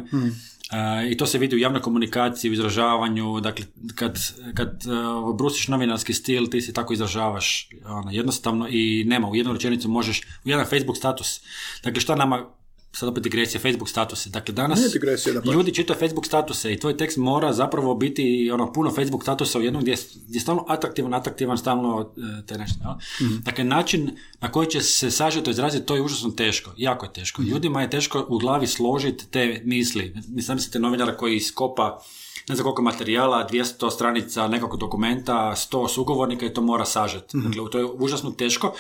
E, 0.72 1.12
I 1.12 1.18
to 1.18 1.26
se 1.26 1.38
vidi 1.38 1.56
u 1.56 1.60
javnoj 1.60 1.82
komunikaciji, 1.82 2.52
u 2.52 2.54
izražavanju, 2.54 3.40
dakle, 3.40 3.66
kad, 3.96 4.20
kad 4.54 4.84
uh, 4.86 5.38
brusiš 5.38 5.68
novinarski 5.68 6.14
stil, 6.14 6.50
ti 6.50 6.62
se 6.62 6.74
tako 6.74 6.94
izražavaš 6.94 7.70
ono, 7.86 8.12
jednostavno 8.12 8.68
i 8.70 9.04
nema, 9.08 9.30
u 9.30 9.36
jednu 9.36 9.54
rečenicu 9.54 9.90
možeš, 9.90 10.22
u 10.46 10.50
jedan 10.50 10.66
Facebook 10.66 10.98
status. 10.98 11.42
Dakle, 11.84 12.02
šta 12.02 12.16
nama, 12.16 12.57
sad 13.00 13.10
opet 13.10 13.24
digresija, 13.24 13.62
Facebook 13.62 13.90
statuse. 13.90 14.30
Dakle, 14.30 14.54
danas 14.54 14.80
digresija, 14.94 15.34
dapače. 15.34 15.52
ljudi 15.52 15.74
čitaju 15.74 16.00
Facebook 16.00 16.26
statuse 16.26 16.74
i 16.74 16.80
tvoj 16.80 16.98
tekst 16.98 17.18
mora 17.18 17.54
zapravo 17.54 17.96
biti 17.96 18.18
ono 18.54 18.74
puno 18.74 18.92
Facebook 18.92 19.24
statusa 19.24 19.60
u 19.60 19.64
jednom 19.64 19.82
gdje, 19.82 19.92
je- 19.92 19.98
gdje 20.28 20.38
je 20.38 20.42
stalno 20.42 20.66
atraktivan, 20.68 21.14
atraktivan, 21.14 21.58
stalno 21.58 22.10
e, 22.40 22.46
te 22.46 22.58
nešto. 22.58 22.80
jel? 22.82 22.94
Dakle, 23.40 23.64
način 23.64 24.12
na 24.42 24.52
koji 24.52 24.68
će 24.68 24.82
se 24.82 25.12
sažeto 25.12 25.52
izraziti, 25.52 25.86
to 25.86 25.96
je 25.96 26.02
užasno 26.02 26.30
teško, 26.32 26.72
jako 26.78 27.06
je 27.06 27.14
teško. 27.14 27.42
Ljudima 27.44 27.82
je 27.82 27.90
teško 27.90 28.26
u 28.30 28.38
glavi 28.38 28.68
složiti 28.68 29.28
te 29.28 29.62
misli. 29.66 30.14
Mislim, 30.28 30.56
mislite 30.56 30.80
novinara 30.80 31.18
koji 31.18 31.36
iskopa 31.36 32.00
ne 32.50 32.56
znam 32.56 32.64
koliko 32.64 32.82
materijala, 32.82 33.48
200 33.48 33.92
stranica 33.92 34.48
nekog 34.48 34.78
dokumenta, 34.78 35.34
100 35.64 35.90
sugovornika 35.90 36.46
i 36.46 36.54
to 36.54 36.62
mora 36.62 36.86
sažeti. 36.86 37.38
Dakle, 37.38 37.70
to 37.72 37.78
je 37.78 37.86
užasno 37.86 38.32
teško, 38.32 38.74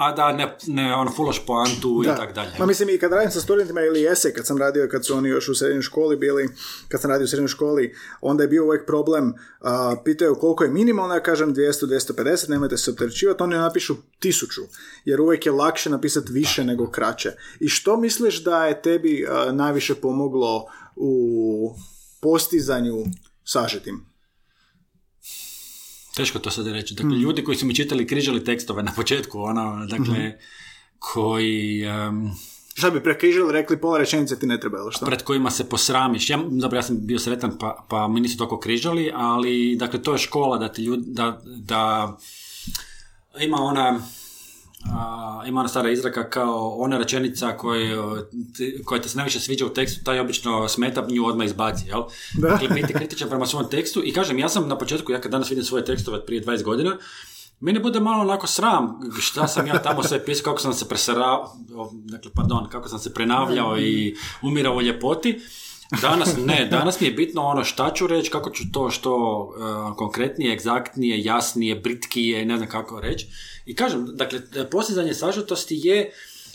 a 0.00 0.12
da 0.12 0.32
ne, 0.32 0.56
ne 0.66 0.94
ono, 0.94 1.10
fulaš 1.10 1.46
poantu 1.46 2.02
i 2.04 2.06
tako 2.06 2.32
dalje. 2.32 2.50
Ma 2.58 2.66
mislim 2.66 2.88
i 2.88 2.98
kad 2.98 3.12
radim 3.12 3.30
sa 3.30 3.40
studentima 3.40 3.80
ili 3.80 4.06
esej, 4.12 4.32
kad 4.32 4.46
sam 4.46 4.58
radio, 4.58 4.88
kad 4.90 5.06
su 5.06 5.14
oni 5.14 5.28
još 5.28 5.48
u 5.48 5.54
srednjoj 5.54 5.82
školi 5.82 6.16
bili, 6.16 6.48
kad 6.88 7.00
sam 7.00 7.10
radio 7.10 7.24
u 7.24 7.28
srednjoj 7.28 7.48
školi, 7.48 7.94
onda 8.20 8.42
je 8.42 8.48
bio 8.48 8.64
uvijek 8.64 8.86
problem, 8.86 9.34
a, 9.60 9.96
pitaju 10.04 10.34
koliko 10.34 10.64
je 10.64 10.70
minimalno, 10.70 11.14
ja 11.14 11.22
kažem 11.22 11.54
200, 11.54 11.86
250, 11.86 12.48
nemojte 12.48 12.76
se 12.76 12.90
opterećivati, 12.90 13.42
oni 13.42 13.56
napišu 13.56 13.94
tisuću, 14.18 14.60
jer 15.04 15.20
uvijek 15.20 15.46
je 15.46 15.52
lakše 15.52 15.90
napisati 15.90 16.32
više 16.32 16.64
nego 16.64 16.90
kraće. 16.90 17.32
I 17.60 17.68
što 17.68 17.96
misliš 17.96 18.44
da 18.44 18.66
je 18.66 18.82
tebi 18.82 19.26
a, 19.28 19.52
najviše 19.52 19.94
pomoglo 19.94 20.66
u 20.96 21.74
postizanju 22.20 23.04
sažetim? 23.44 24.09
Teško 26.16 26.38
to 26.38 26.50
sad 26.50 26.66
reći. 26.66 26.94
Dakle, 26.94 27.18
ljudi 27.18 27.44
koji 27.44 27.56
su 27.56 27.66
mi 27.66 27.74
čitali 27.74 28.06
križali 28.06 28.44
tekstove 28.44 28.82
na 28.82 28.92
početku, 28.96 29.40
ono, 29.40 29.86
dakle, 29.86 30.38
koji... 30.98 31.82
em, 31.82 32.30
Šta 32.74 32.90
bi 32.90 33.02
prekrižili, 33.02 33.52
rekli 33.52 33.80
pola 33.80 33.98
rečenice 33.98 34.38
ti 34.38 34.46
ne 34.46 34.60
treba, 34.60 34.78
ili 34.78 34.92
što? 34.92 35.06
pred 35.06 35.22
kojima 35.22 35.50
se 35.50 35.68
posramiš. 35.68 36.30
Ja, 36.30 36.38
dobro, 36.50 36.78
ja 36.78 36.82
sam 36.82 37.06
bio 37.06 37.18
sretan 37.18 37.58
pa, 37.58 37.86
pa 37.88 38.08
mi 38.08 38.20
nisu 38.20 38.36
toliko 38.36 38.60
križali, 38.60 39.12
ali 39.14 39.76
dakle 39.76 40.02
to 40.02 40.12
je 40.12 40.18
škola 40.18 40.58
da 40.58 40.72
ti 40.72 40.82
ljudi, 40.82 41.02
da, 41.06 41.40
da 41.44 42.16
ima 43.40 43.56
ona 43.56 44.00
a, 44.84 45.42
ima 45.46 45.60
ona 45.60 45.68
stara 45.68 45.90
izraka 45.90 46.30
kao 46.30 46.68
ona 46.68 46.98
rečenica 46.98 47.56
koja, 47.56 47.96
ti- 48.56 48.82
koja 48.84 49.00
te 49.02 49.08
se 49.08 49.16
najviše 49.16 49.40
sviđa 49.40 49.66
u 49.66 49.74
tekstu, 49.74 50.04
taj 50.04 50.20
obično 50.20 50.68
smeta, 50.68 51.06
nju 51.08 51.26
odmah 51.26 51.46
izbaci, 51.46 51.88
jel? 51.88 52.02
Da. 52.34 52.48
Dakle, 52.48 52.68
biti 52.68 52.92
kritičan 52.92 53.28
prema 53.28 53.46
svom 53.46 53.70
tekstu 53.70 54.02
i 54.04 54.12
kažem, 54.12 54.38
ja 54.38 54.48
sam 54.48 54.68
na 54.68 54.78
početku, 54.78 55.12
ja 55.12 55.20
kad 55.20 55.32
danas 55.32 55.50
vidim 55.50 55.64
svoje 55.64 55.84
tekstove 55.84 56.18
od 56.18 56.24
prije 56.26 56.42
20 56.42 56.62
godina, 56.62 56.96
meni 57.60 57.78
bude 57.78 58.00
malo 58.00 58.20
onako 58.22 58.46
sram 58.46 59.00
šta 59.20 59.46
sam 59.48 59.66
ja 59.66 59.82
tamo 59.82 60.02
sve 60.02 60.24
pisao, 60.24 60.44
kako 60.44 60.60
sam 60.60 60.72
se 60.74 60.88
presarao, 60.88 61.56
dakle, 61.92 62.30
pardon, 62.34 62.68
kako 62.68 62.88
sam 62.88 62.98
se 62.98 63.14
prenavljao 63.14 63.78
i 63.78 64.16
umirao 64.42 64.76
u 64.76 64.82
ljepoti. 64.82 65.40
Danas 66.02 66.36
ne, 66.38 66.68
danas 66.70 67.00
mi 67.00 67.06
je 67.06 67.12
bitno 67.12 67.42
ono 67.42 67.64
šta 67.64 67.92
ću 67.94 68.06
reći, 68.06 68.30
kako 68.30 68.50
ću 68.50 68.64
to 68.72 68.90
što 68.90 69.14
uh, 69.88 69.96
konkretnije, 69.96 70.52
egzaktnije, 70.52 71.24
jasnije, 71.24 71.74
britkije, 71.74 72.44
ne 72.46 72.56
znam 72.56 72.68
kako 72.68 73.00
reći. 73.00 73.26
I 73.70 73.74
kažem, 73.74 74.06
dakle, 74.16 74.40
postizanje 74.70 75.14
sažetosti 75.14 75.80
je 75.82 76.12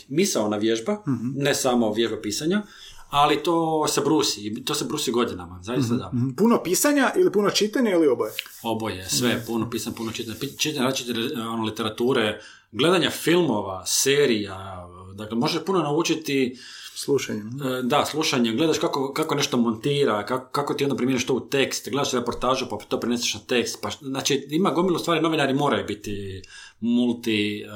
misaona 0.08 0.56
vježba, 0.56 1.02
ne 1.36 1.54
samo 1.54 1.92
vježba 1.92 2.20
pisanja, 2.22 2.62
ali 3.08 3.42
to 3.42 3.86
se 3.88 4.00
brusi, 4.00 4.64
to 4.64 4.74
se 4.74 4.84
brusi 4.84 5.12
godinama, 5.12 5.60
zaista 5.62 5.94
da. 5.94 6.10
Mhm. 6.14 6.30
Puno 6.36 6.62
pisanja 6.62 7.12
ili 7.16 7.32
puno 7.32 7.50
čitanja 7.50 7.90
ili 7.90 8.08
oboje? 8.08 8.32
Oboje, 8.62 9.08
sve, 9.08 9.44
puno 9.46 9.70
pisam, 9.70 9.94
puno 9.94 10.12
čitanja, 10.12 10.38
čitanja 10.58 10.84
različite 10.84 11.12
ono, 11.40 11.64
literature, 11.64 12.40
gledanja 12.72 13.10
filmova, 13.10 13.86
serija, 13.86 14.88
dakle, 15.14 15.36
možeš 15.36 15.64
puno 15.64 15.78
naučiti 15.82 16.58
Slušanjem. 16.96 17.46
E, 17.46 17.82
Da, 17.82 18.04
slušanje, 18.04 18.52
gledaš 18.52 18.78
kako, 18.78 19.12
kako 19.12 19.34
nešto 19.34 19.56
montira, 19.56 20.26
kako, 20.26 20.50
kako 20.52 20.74
ti 20.74 20.84
onda 20.84 20.96
primjeniš 20.96 21.26
to 21.26 21.34
u 21.34 21.40
tekst, 21.40 21.90
gledaš 21.90 22.12
reportažu 22.12 22.66
pa 22.70 22.76
to 22.76 23.00
preneseš 23.00 23.34
na 23.34 23.40
tekst, 23.40 23.78
pa, 23.82 23.90
znači 24.00 24.46
ima 24.50 24.70
gomilu 24.70 24.98
stvari, 24.98 25.20
novinari 25.20 25.54
moraju 25.54 25.84
biti 25.86 26.42
multi, 26.80 27.60
e, 27.60 27.66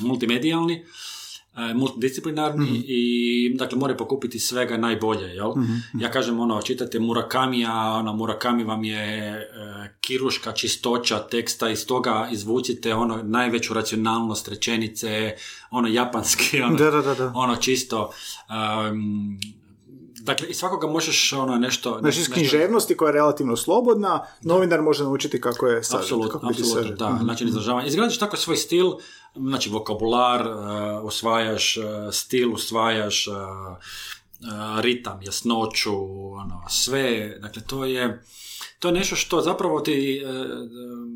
multimedijalni, 0.00 0.84
e, 1.56 1.74
multidisciplinarni 1.74 2.84
i 2.86 3.54
dakle 3.58 3.78
moraju 3.78 3.96
pokupiti 3.96 4.38
svega 4.38 4.76
najbolje, 4.76 5.26
jel? 5.34 5.52
Ja 5.98 6.10
kažem 6.10 6.40
ono, 6.40 6.62
čitate 6.62 6.98
Murakamija, 7.00 7.74
ono, 7.74 8.12
Murakami 8.12 8.64
vam 8.64 8.84
je 8.84 9.32
e, 9.32 9.46
kiruška 10.00 10.52
čistoća 10.52 11.18
teksta, 11.18 11.68
iz 11.68 11.86
toga 11.86 12.28
izvucite 12.32 12.94
ono 12.94 13.22
najveću 13.22 13.74
racionalnost 13.74 14.48
rečenice, 14.48 15.34
ono 15.70 15.88
japanski, 15.88 16.60
ono, 16.66 16.76
da, 16.76 16.90
da, 16.90 17.14
da. 17.14 17.32
ono 17.34 17.56
čisto 17.56 18.10
um, 18.90 19.38
dakle 20.24 20.48
i 20.48 20.54
svakoga 20.54 20.86
možeš 20.88 21.32
ono 21.32 21.56
nešto 21.56 21.96
Znači, 22.00 22.20
iz 22.20 22.28
književnosti 22.28 22.96
koja 22.96 23.08
je 23.08 23.12
relativno 23.12 23.56
slobodna, 23.56 24.20
novinar 24.42 24.82
može 24.82 25.02
naučiti 25.04 25.40
kako 25.40 25.66
je 25.66 25.84
sažet, 25.84 26.00
Apsolutno, 26.00 26.30
kako 26.30 26.46
apsolutno, 26.48 26.74
sažet. 26.74 26.98
da, 26.98 27.10
Mhm. 27.10 27.26
način 27.26 27.48
izražavanja. 27.48 27.86
Izgradiš 27.86 28.18
tako 28.18 28.36
svoj 28.36 28.56
stil, 28.56 28.86
znači 29.36 29.70
vokabular, 29.70 30.42
uh, 30.42 30.54
usvajaš 31.04 31.76
uh, 31.76 31.84
stil, 32.12 32.54
usvajaš 32.54 33.26
uh, 33.26 33.34
uh, 33.34 33.78
ritam, 34.80 35.22
jasnoću, 35.22 35.92
ono, 36.32 36.62
sve, 36.68 37.38
dakle 37.40 37.62
to 37.62 37.84
je 37.84 38.22
to 38.78 38.88
je 38.88 38.94
nešto 38.94 39.16
što 39.16 39.40
zapravo 39.40 39.80
ti 39.80 40.22
uh, 40.24 40.30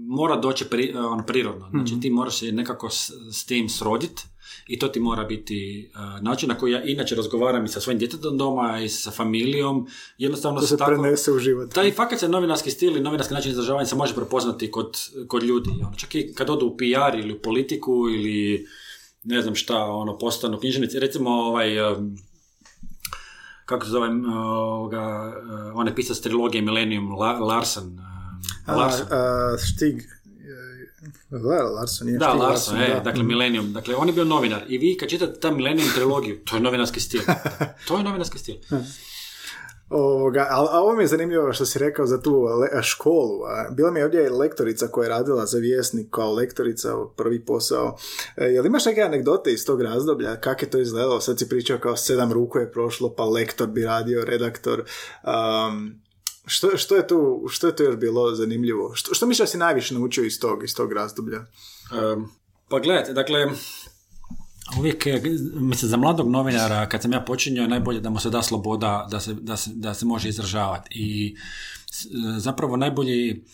mora 0.08 0.36
doći 0.36 0.64
pri, 0.64 0.94
uh, 0.94 1.04
ono, 1.04 1.22
prirodno. 1.22 1.68
Znači 1.70 1.92
Mhm. 1.92 2.00
ti 2.00 2.10
moraš 2.10 2.38
se 2.38 2.52
nekako 2.52 2.90
s, 2.90 3.10
s 3.32 3.44
tim 3.44 3.68
srodit 3.68 4.20
i 4.66 4.78
to 4.78 4.88
ti 4.88 5.00
mora 5.00 5.24
biti 5.24 5.90
uh, 5.92 6.22
način 6.22 6.48
na 6.48 6.54
koji 6.54 6.72
ja 6.72 6.82
inače 6.84 7.14
razgovaram 7.14 7.64
i 7.64 7.68
sa 7.68 7.80
svojim 7.80 7.98
djetetom 7.98 8.38
doma 8.38 8.80
i 8.80 8.88
sa 8.88 9.10
familijom. 9.10 9.86
Jednostavno 10.18 10.60
To 10.60 10.66
se 10.66 10.76
tako- 10.76 10.90
prenese 10.92 11.32
u 11.32 11.38
život. 11.38 11.72
taj 11.72 11.92
fakat 11.92 12.18
se 12.18 12.28
novinarski 12.28 12.70
stil 12.70 12.96
i 12.96 13.00
novinarski 13.00 13.34
način 13.34 13.50
izražavanja 13.50 13.86
se 13.86 13.96
može 13.96 14.14
prepoznati 14.14 14.70
kod, 14.70 14.96
kod 15.28 15.42
ljudi. 15.42 15.70
Ono, 15.72 15.92
čak 15.96 16.14
i 16.14 16.32
kad 16.34 16.50
odu 16.50 16.66
u 16.66 16.76
PR 16.76 16.84
ili 17.16 17.32
u 17.32 17.38
politiku 17.38 18.08
ili 18.08 18.66
ne 19.24 19.42
znam 19.42 19.54
šta, 19.54 19.84
ono, 19.84 20.18
postanu 20.18 20.58
knjižnici. 20.58 21.00
Recimo, 21.00 21.30
ovaj, 21.30 21.92
um, 21.92 22.18
kako 23.64 23.84
se 23.84 23.90
zove, 23.90 24.08
ovoga, 24.36 25.32
uh, 25.42 25.80
on 25.80 25.86
je 25.86 25.94
pisac 25.94 26.18
trilogije 26.18 26.62
Millennium, 26.62 27.12
La- 27.12 27.38
Larsen. 27.40 27.84
um, 27.84 27.98
A, 28.66 28.76
Larsen. 28.76 29.06
a, 29.10 29.56
Stig... 29.58 30.02
Da, 31.30 31.62
Larson 31.62 32.08
je 32.08 32.18
Da, 32.18 32.28
Stig 32.28 32.40
Larsen, 32.40 32.76
e, 32.76 32.94
da. 32.94 33.00
dakle 33.00 33.22
Millennium. 33.22 33.72
Dakle, 33.72 33.94
on 33.96 34.08
je 34.08 34.12
bio 34.12 34.24
novinar. 34.24 34.64
I 34.68 34.78
vi 34.78 34.96
kad 35.00 35.08
čitate 35.08 35.40
ta 35.40 35.50
Millennium 35.50 35.88
trilogiju, 35.94 36.38
to 36.44 36.56
je 36.56 36.62
novinarski 36.62 37.00
stil. 37.00 37.20
To 37.88 37.96
je 37.96 38.02
novinarski 38.04 38.38
stil. 38.38 38.54
Ovoga, 39.90 40.40
a, 40.50 40.66
a 40.70 40.80
ovo 40.80 40.96
mi 40.96 41.02
je 41.02 41.06
zanimljivo 41.06 41.52
što 41.52 41.66
si 41.66 41.78
rekao 41.78 42.06
za 42.06 42.22
tu 42.22 42.42
le- 42.42 42.82
školu. 42.82 43.42
A, 43.44 43.70
bila 43.70 43.90
mi 43.90 44.00
je 44.00 44.04
ovdje 44.04 44.30
lektorica 44.30 44.88
koja 44.88 45.04
je 45.04 45.08
radila 45.10 45.46
za 45.46 45.58
vjesnik 45.58 46.10
kao 46.10 46.32
lektorica, 46.32 46.94
prvi 47.16 47.44
posao. 47.44 47.96
E, 48.36 48.44
jel 48.46 48.66
imaš 48.66 48.84
neke 48.84 49.02
anegdote 49.02 49.52
iz 49.52 49.66
tog 49.66 49.82
razdoblja? 49.82 50.36
Kako 50.36 50.64
je 50.64 50.70
to 50.70 50.78
izgledalo? 50.78 51.20
Sad 51.20 51.38
si 51.38 51.48
pričao 51.48 51.78
kao 51.78 51.96
sedam 51.96 52.32
ruku 52.32 52.58
je 52.58 52.72
prošlo, 52.72 53.14
pa 53.14 53.24
lektor 53.24 53.66
bi 53.66 53.84
radio, 53.84 54.24
redaktor. 54.24 54.84
Um, 55.24 56.05
što, 56.46 56.76
što, 56.76 56.96
je 56.96 57.06
tu, 57.06 57.44
što 57.48 57.66
je 57.66 57.76
tu 57.76 57.82
još 57.82 57.96
bilo 57.96 58.34
zanimljivo? 58.34 58.94
Što, 58.94 59.14
što 59.14 59.26
misliš 59.26 59.48
da 59.48 59.50
si 59.50 59.58
najviše 59.58 59.94
naučio 59.94 60.24
iz 60.24 60.40
tog, 60.40 60.64
iz 60.64 60.74
tog 60.74 60.92
razdoblja? 60.92 61.38
Um, 61.38 62.28
pa 62.68 62.78
gledajte, 62.78 63.12
dakle, 63.12 63.46
uvijek 64.78 65.06
je, 65.06 65.22
mislim, 65.54 65.88
za 65.88 65.96
mladog 65.96 66.30
novinara, 66.30 66.88
kad 66.88 67.02
sam 67.02 67.12
ja 67.12 67.20
počinjao, 67.20 67.66
najbolje 67.66 68.00
da 68.00 68.10
mu 68.10 68.20
se 68.20 68.30
da 68.30 68.42
sloboda 68.42 69.06
da 69.10 69.20
se, 69.20 69.34
da 69.34 69.56
se, 69.56 69.70
da 69.74 69.94
se 69.94 70.06
može 70.06 70.28
izražavati. 70.28 70.90
I 70.94 71.36
zapravo 72.38 72.76
najbolji 72.76 73.44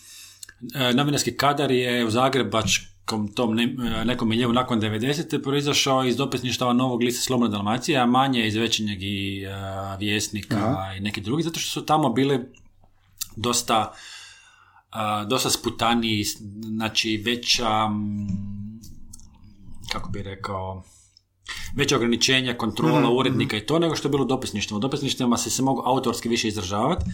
e, 0.75 0.93
novinarski 0.93 1.37
kadar 1.37 1.71
je 1.71 2.05
u 2.05 2.09
Zagrebačkom 2.09 3.27
tom 3.35 3.55
ne, 3.55 3.63
e, 3.63 4.05
nekom 4.05 4.29
miljevu 4.29 4.53
nakon 4.53 4.81
90. 4.81 5.43
proizašao 5.43 6.05
iz 6.05 6.17
dopisništava 6.17 6.73
Novog 6.73 7.01
lista 7.01 7.21
Slobodna 7.21 7.57
Dalmacija, 7.57 8.03
a 8.03 8.05
manje 8.05 8.47
iz 8.47 8.55
Večernjeg 8.55 9.03
i 9.03 9.43
e, 9.43 9.49
Vjesnika 9.99 10.75
i 10.97 10.99
neki 10.99 11.21
drugi, 11.21 11.43
zato 11.43 11.59
što 11.59 11.69
su 11.69 11.85
tamo 11.85 12.09
bili 12.09 12.39
dosta 13.35 13.93
dosta 15.27 15.49
sputaniji, 15.49 16.23
znači 16.23 17.17
veća, 17.25 17.89
kako 19.91 20.09
bi 20.09 20.23
rekao, 20.23 20.83
veća 21.75 21.95
ograničenja, 21.95 22.57
kontrola 22.57 23.09
urednika 23.11 23.57
i 23.57 23.65
to 23.65 23.79
nego 23.79 23.95
što 23.95 24.07
je 24.07 24.09
bilo 24.09 24.23
u 24.23 24.27
dopisništvima. 24.27 24.77
U 24.77 24.81
dopisništvima 24.81 25.37
se 25.37 25.49
se 25.49 25.61
mogu 25.61 25.81
autorski 25.85 26.29
više 26.29 26.47
izražavati 26.47 27.05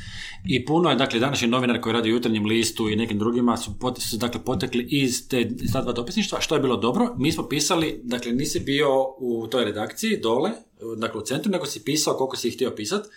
i 0.45 0.65
puno 0.65 0.89
je, 0.89 0.95
dakle, 0.95 1.19
današnji 1.19 1.47
novinar 1.47 1.81
koji 1.81 1.93
radi 1.93 2.11
u 2.11 2.15
jutarnjem 2.15 2.45
listu 2.45 2.89
i 2.89 2.95
nekim 2.95 3.19
drugima 3.19 3.57
su, 3.57 3.71
pot- 3.79 3.99
su 3.99 4.17
dakle, 4.17 4.43
potekli 4.43 4.87
iz, 4.89 5.27
te, 5.27 5.41
iz 5.41 5.71
ta 5.73 5.81
dva 5.81 5.93
dopisništva, 5.93 6.41
što 6.41 6.55
je 6.55 6.61
bilo 6.61 6.77
dobro. 6.77 7.15
Mi 7.17 7.31
smo 7.31 7.47
pisali, 7.47 8.01
dakle, 8.03 8.31
nisi 8.31 8.59
bio 8.59 8.89
u 9.17 9.47
toj 9.51 9.65
redakciji 9.65 10.19
dole, 10.21 10.51
dakle 10.97 11.21
u 11.21 11.25
centru, 11.25 11.51
nego 11.51 11.65
si 11.65 11.83
pisao 11.83 12.13
koliko 12.13 12.35
si 12.35 12.47
ih 12.47 12.55
htio 12.55 12.73
pisati 12.75 13.09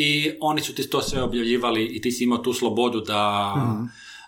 i 0.00 0.32
oni 0.40 0.60
su 0.60 0.74
ti 0.74 0.90
to 0.90 1.02
sve 1.02 1.22
objavljivali 1.22 1.84
i 1.84 2.00
ti 2.00 2.12
si 2.12 2.24
imao 2.24 2.38
tu 2.38 2.52
slobodu 2.52 3.00
da, 3.00 3.54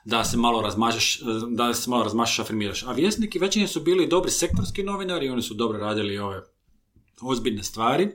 da 0.04 0.24
se 0.24 0.36
malo 0.36 0.62
razmažeš, 0.62 1.20
da 1.48 1.74
se 1.74 1.90
malo 1.90 2.02
razmažeš, 2.02 2.38
afirmiraš. 2.38 2.82
A 2.82 2.92
vjesnik 2.92 3.34
i 3.34 3.38
većini 3.38 3.68
su 3.68 3.80
bili 3.80 4.06
dobri 4.06 4.30
sektorski 4.30 4.82
novinari, 4.82 5.28
oni 5.28 5.42
su 5.42 5.54
dobro 5.54 5.78
radili 5.78 6.18
ove 6.18 6.42
ozbiljne 7.20 7.62
stvari. 7.62 8.08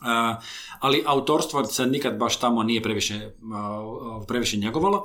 A, 0.00 0.40
ali 0.80 1.02
autorstvo 1.06 1.64
se 1.64 1.86
nikad 1.86 2.18
baš 2.18 2.40
tamo 2.40 2.62
nije 2.62 2.82
previše, 2.82 3.30
a, 3.54 4.20
previše 4.28 4.56
njegovalo, 4.56 5.04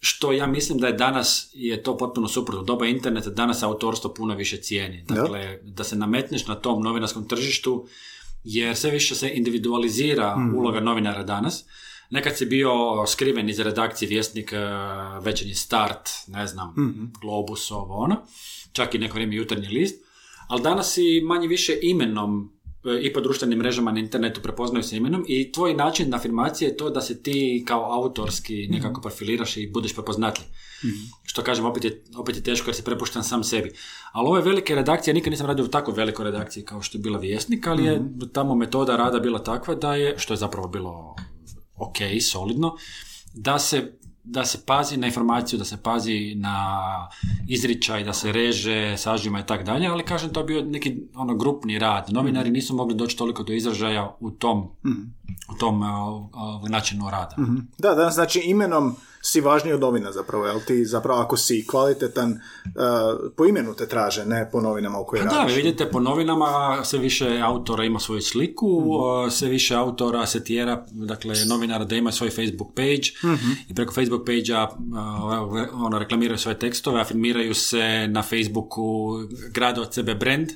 što 0.00 0.32
ja 0.32 0.46
mislim 0.46 0.78
da 0.78 0.86
je 0.86 0.92
danas 0.92 1.50
je 1.52 1.82
to 1.82 1.96
potpuno 1.96 2.28
suprotno. 2.28 2.64
Doba 2.64 2.86
interneta 2.86 3.30
danas 3.30 3.62
autorstvo 3.62 4.14
puno 4.14 4.34
više 4.34 4.56
cijeni. 4.56 5.04
Dakle, 5.08 5.58
da 5.62 5.84
se 5.84 5.96
nametneš 5.96 6.46
na 6.46 6.54
tom 6.54 6.82
novinarskom 6.82 7.28
tržištu, 7.28 7.86
jer 8.44 8.76
sve 8.76 8.90
više 8.90 9.14
se 9.14 9.30
individualizira 9.34 10.36
uloga 10.56 10.80
novinara 10.80 11.22
danas. 11.22 11.64
Nekad 12.10 12.36
si 12.36 12.46
bio 12.46 12.70
skriven 13.06 13.48
iz 13.48 13.60
redakcije 13.60 14.08
Vjesnik, 14.08 14.52
eh, 14.52 14.58
Večernji 15.22 15.54
start, 15.54 16.10
ne 16.26 16.46
znam, 16.46 16.74
Globus, 17.20 17.70
ovo 17.70 17.94
ono, 17.94 18.16
čak 18.72 18.94
i 18.94 18.98
neko 18.98 19.14
vrijeme 19.14 19.36
Jutarnji 19.36 19.68
list, 19.68 20.04
ali 20.48 20.62
danas 20.62 20.92
si 20.92 21.20
manje 21.24 21.48
više 21.48 21.78
imenom 21.82 22.53
i 23.02 23.12
po 23.12 23.20
društvenim 23.20 23.58
mrežama 23.58 23.92
na 23.92 24.00
internetu 24.00 24.40
prepoznaju 24.40 24.82
se 24.82 24.96
imenom 24.96 25.24
i 25.28 25.52
tvoj 25.52 25.74
način 25.74 26.14
afirmacije 26.14 26.68
je 26.68 26.76
to 26.76 26.90
da 26.90 27.00
se 27.00 27.22
ti 27.22 27.64
kao 27.66 27.92
autorski 27.92 28.68
nekako 28.68 29.00
profiliraš 29.00 29.56
i 29.56 29.70
budeš 29.70 29.94
prepoznatljiv. 29.94 30.46
Što 31.22 31.42
kažem, 31.42 31.64
opet 31.64 31.84
je, 31.84 32.02
opet 32.16 32.36
je 32.36 32.42
teško 32.42 32.70
jer 32.70 32.76
si 32.76 32.84
prepušten 32.84 33.22
sam 33.22 33.44
sebi. 33.44 33.72
Ali 34.12 34.28
ove 34.28 34.40
velike 34.40 34.74
redakcije, 34.74 35.14
nikad 35.14 35.30
nisam 35.30 35.46
radio 35.46 35.64
u 35.64 35.68
tako 35.68 35.92
velikoj 35.92 36.24
redakciji 36.24 36.64
kao 36.64 36.82
što 36.82 36.98
je 36.98 37.02
bila 37.02 37.18
Vjesnik, 37.18 37.66
ali 37.66 37.84
je 37.84 38.02
tamo 38.32 38.54
metoda 38.54 38.96
rada 38.96 39.20
bila 39.20 39.42
takva 39.42 39.74
da 39.74 39.94
je, 39.94 40.14
što 40.18 40.32
je 40.32 40.38
zapravo 40.38 40.68
bilo 40.68 41.16
ok, 41.76 41.96
solidno, 42.20 42.76
da 43.34 43.58
se 43.58 43.92
da 44.24 44.44
se 44.44 44.58
pazi 44.66 44.96
na 44.96 45.06
informaciju, 45.06 45.58
da 45.58 45.64
se 45.64 45.76
pazi 45.82 46.34
na 46.36 46.78
izričaj, 47.48 48.04
da 48.04 48.12
se 48.12 48.32
reže, 48.32 48.96
sažima 48.96 49.40
i 49.40 49.46
tak 49.46 49.64
dalje, 49.64 49.86
ali 49.86 50.04
kažem 50.04 50.32
to 50.32 50.40
je 50.40 50.46
bio 50.46 50.62
neki 50.62 50.96
ono 51.14 51.34
grupni 51.34 51.78
rad. 51.78 52.08
Novinari 52.12 52.50
nisu 52.50 52.74
mogli 52.74 52.94
doći 52.94 53.16
toliko 53.16 53.42
do 53.42 53.52
izražaja 53.52 54.16
u 54.20 54.30
tom, 54.30 54.70
u 55.54 55.58
tom 55.58 55.82
uh, 55.82 55.88
uh, 56.62 56.70
načinu 56.70 57.10
rada. 57.10 57.36
Da, 57.78 57.94
da, 57.94 58.10
znači 58.10 58.40
imenom 58.40 58.96
si 59.22 59.40
važniji 59.40 59.74
od 59.74 59.80
novina 59.80 60.12
zapravo, 60.12 60.46
jel 60.46 60.60
ti 60.66 60.84
zapravo 60.84 61.20
ako 61.20 61.36
si 61.36 61.66
kvalitetan, 61.66 62.32
uh, 62.32 63.30
po 63.36 63.44
imenu 63.44 63.74
te 63.74 63.88
traže, 63.88 64.26
ne 64.26 64.50
po 64.52 64.60
novinama 64.60 64.98
u 64.98 65.06
koje 65.06 65.22
Pa 65.22 65.34
Da, 65.34 65.44
vi 65.44 65.54
vidite 65.54 65.90
po 65.90 66.00
novinama 66.00 66.80
sve 66.84 66.98
više 66.98 67.40
autora 67.44 67.84
ima 67.84 67.98
svoju 67.98 68.20
sliku, 68.20 68.66
uh, 68.66 69.32
sve 69.32 69.48
više 69.48 69.74
autora 69.74 70.26
se 70.26 70.44
tjera, 70.44 70.84
dakle 70.90 71.34
novinara 71.48 71.84
da 71.84 71.96
ima 71.96 72.12
svoj 72.12 72.30
Facebook 72.30 72.74
page 72.74 73.36
i 73.68 73.74
preko 73.74 73.94
Facebook 73.94 74.26
page-a 74.26 74.64
uh, 74.64 75.84
ono, 75.84 75.98
reklamiraju 75.98 76.38
svoje 76.38 76.58
tekstove, 76.58 77.00
afirmiraju 77.00 77.54
se 77.54 78.08
na 78.08 78.22
Facebooku, 78.22 78.84
grade 79.54 79.80
od 79.80 79.94
sebe 79.94 80.14
brand. 80.14 80.48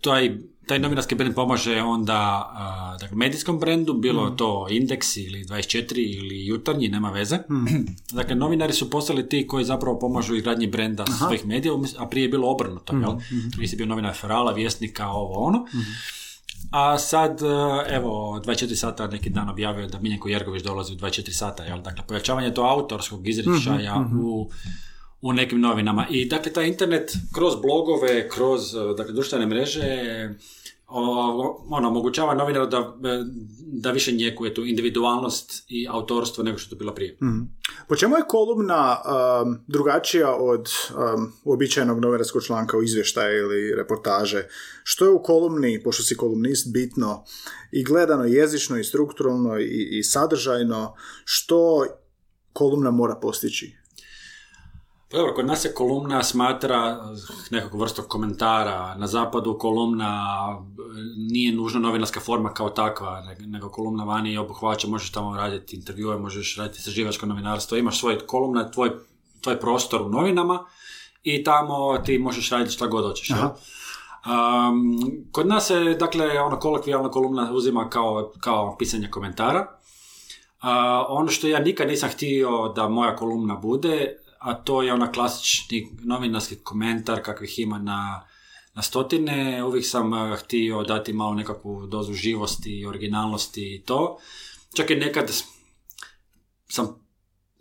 Taj, 0.00 0.38
taj 0.66 0.78
novinarski 0.78 1.14
brand 1.14 1.34
pomaže 1.34 1.82
onda 1.82 2.50
uh, 2.52 3.00
dakle, 3.00 3.16
medijskom 3.16 3.58
brendu, 3.58 3.94
bilo 3.94 4.30
to 4.30 4.66
Indeks 4.70 5.16
ili 5.16 5.44
24 5.44 5.92
ili 6.18 6.46
Jutarnji, 6.46 6.88
nema 6.88 7.10
veze. 7.10 7.38
dakle, 8.12 8.34
novinari 8.34 8.72
su 8.72 8.90
postali 8.90 9.28
ti 9.28 9.46
koji 9.46 9.64
zapravo 9.64 9.98
pomažu 9.98 10.34
i 10.34 10.40
gradnji 10.40 10.66
brenda 10.66 11.04
svojih 11.18 11.46
medija, 11.46 11.74
umjesto- 11.74 12.02
a 12.02 12.06
prije 12.06 12.24
je 12.24 12.28
bilo 12.28 12.50
obrnuto, 12.50 12.92
jel? 12.96 13.12
Prije 13.52 13.68
si 13.68 13.76
bio 13.76 13.86
novinar 13.86 14.14
Ferala, 14.14 14.52
Vjesnika, 14.52 15.08
ovo 15.08 15.34
ono. 15.34 15.66
A 16.70 16.98
sad, 16.98 17.42
e, 17.42 17.46
evo, 17.88 18.10
24 18.44 18.74
sata 18.74 19.06
neki 19.06 19.30
dan 19.30 19.48
objavio 19.48 19.86
da 19.86 20.00
Miljenko 20.00 20.28
Jergović 20.28 20.62
dolazi 20.62 20.92
u 20.92 20.96
24 20.96 21.30
sata, 21.30 21.64
jel? 21.64 21.82
Dakle, 21.82 22.04
pojačavanje 22.06 22.54
to 22.54 22.62
autorskog 22.62 23.28
izričaja 23.28 23.94
u, 24.20 24.50
u 25.20 25.32
nekim 25.32 25.60
novinama. 25.60 26.06
I 26.10 26.24
dakle, 26.28 26.52
taj 26.52 26.66
internet 26.66 27.12
kroz 27.34 27.54
blogove, 27.62 28.28
kroz 28.28 28.74
e, 28.74 28.78
dakle, 28.96 29.14
društvene 29.14 29.46
mreže, 29.46 29.84
o, 30.88 31.64
ono, 31.68 31.88
omogućava 31.88 32.34
novinaru 32.34 32.66
da, 32.66 32.78
e, 32.78 33.24
da 33.58 33.90
više 33.90 34.12
njekuje 34.12 34.54
tu 34.54 34.64
individualnost 34.66 35.64
i 35.68 35.86
autorstvo 35.90 36.44
nego 36.44 36.58
što 36.58 36.66
je 36.66 36.70
to 36.70 36.76
bilo 36.76 36.94
prije. 36.94 37.18
Po 37.88 37.96
čemu 37.96 38.16
je 38.16 38.22
kolumna 38.28 38.96
um, 38.96 39.58
drugačija 39.66 40.34
od 40.34 40.68
um, 40.90 41.32
uobičajenog 41.44 42.00
novinarskog 42.00 42.42
članka 42.42 42.76
u 42.76 42.82
izvještaje 42.82 43.38
ili 43.38 43.74
reportaže? 43.76 44.46
Što 44.82 45.04
je 45.04 45.10
u 45.10 45.22
kolumni, 45.22 45.82
pošto 45.82 46.02
si 46.02 46.16
kolumnist, 46.16 46.72
bitno 46.72 47.24
i 47.72 47.84
gledano 47.84 48.24
jezično 48.24 48.78
i 48.78 48.84
strukturalno 48.84 49.58
i, 49.58 49.88
i 49.98 50.02
sadržajno, 50.02 50.94
što 51.24 51.86
kolumna 52.52 52.90
mora 52.90 53.14
postići? 53.14 53.76
Pa 55.10 55.16
dobro, 55.16 55.34
kod 55.34 55.46
nas 55.46 55.60
se 55.60 55.74
kolumna 55.74 56.22
smatra 56.22 56.98
nekakvu 57.50 57.78
vrstu 57.78 58.02
komentara. 58.08 58.94
Na 58.94 59.06
zapadu 59.06 59.58
kolumna 59.58 60.26
e, 60.38 60.62
nije 61.16 61.52
nužno 61.52 61.80
novinarska 61.80 62.20
forma 62.20 62.54
kao 62.54 62.70
takva, 62.70 63.20
ne- 63.20 63.46
nego 63.46 63.68
kolumna 63.68 64.04
vani 64.04 64.38
obuhvaća, 64.38 64.88
možeš 64.88 65.12
tamo 65.12 65.36
raditi 65.36 65.76
intervjue, 65.76 66.18
možeš 66.18 66.56
raditi 66.56 66.78
istraživačko 66.78 67.26
novinarstvo, 67.26 67.78
imaš 67.78 68.00
svoj 68.00 68.18
kolumna, 68.26 68.70
tvoj, 68.70 68.90
tvoj 69.40 69.60
prostor 69.60 70.02
u 70.02 70.08
novinama 70.08 70.64
i 71.22 71.44
tamo 71.44 71.98
ti 71.98 72.18
možeš 72.18 72.50
raditi 72.50 72.72
šta 72.72 72.86
god 72.86 73.04
hoćeš. 73.04 73.30
Um, 73.30 74.98
kod 75.32 75.46
nas 75.46 75.66
se, 75.66 75.96
dakle, 76.00 76.40
ono 76.40 76.58
kolokvijalna 76.58 77.10
kolumna 77.10 77.52
uzima 77.52 77.90
kao, 77.90 78.32
kao 78.40 78.76
pisanje 78.78 79.10
komentara. 79.10 79.66
A, 80.60 81.04
ono 81.08 81.28
što 81.28 81.46
ja 81.46 81.60
nikad 81.60 81.88
nisam 81.88 82.10
htio 82.10 82.72
da 82.76 82.88
moja 82.88 83.16
kolumna 83.16 83.54
bude, 83.56 84.16
a 84.46 84.54
to 84.54 84.82
je 84.82 84.92
ona 84.92 85.12
klasični 85.12 85.88
novinarski 86.02 86.56
komentar 86.56 87.22
kakvih 87.22 87.58
ima 87.58 87.78
na, 87.78 88.26
na 88.74 88.82
stotine. 88.82 89.64
Uvijek 89.64 89.86
sam 89.86 90.14
eh, 90.14 90.36
htio 90.36 90.82
dati 90.82 91.12
malo 91.12 91.34
nekakvu 91.34 91.86
dozu 91.86 92.12
živosti 92.12 92.70
i 92.70 92.86
originalnosti 92.86 93.74
i 93.74 93.82
to. 93.82 94.18
Čak 94.76 94.90
i 94.90 94.96
nekad 94.96 95.32
sam 96.68 96.86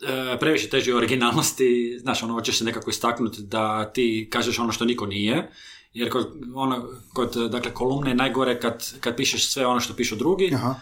e, 0.02 0.38
previše 0.40 0.70
teži 0.70 0.92
originalnosti, 0.92 1.98
znaš, 2.00 2.24
ono, 2.24 2.34
hoćeš 2.34 2.58
se 2.58 2.64
nekako 2.64 2.90
istaknuti 2.90 3.42
da 3.42 3.92
ti 3.94 4.28
kažeš 4.32 4.60
ono 4.60 4.72
što 4.72 4.86
niko 4.86 5.06
nije, 5.06 5.52
jer 5.94 6.10
kod, 6.12 6.34
ono, 6.56 6.90
kod 7.14 7.36
dakle, 7.52 7.74
kolumne 7.74 8.16
najgore 8.16 8.60
kad, 8.60 9.00
kad 9.00 9.16
pišeš 9.16 9.48
sve 9.48 9.66
ono 9.66 9.80
što 9.80 9.94
pišu 9.94 10.16
drugi, 10.16 10.52
Aha. 10.56 10.76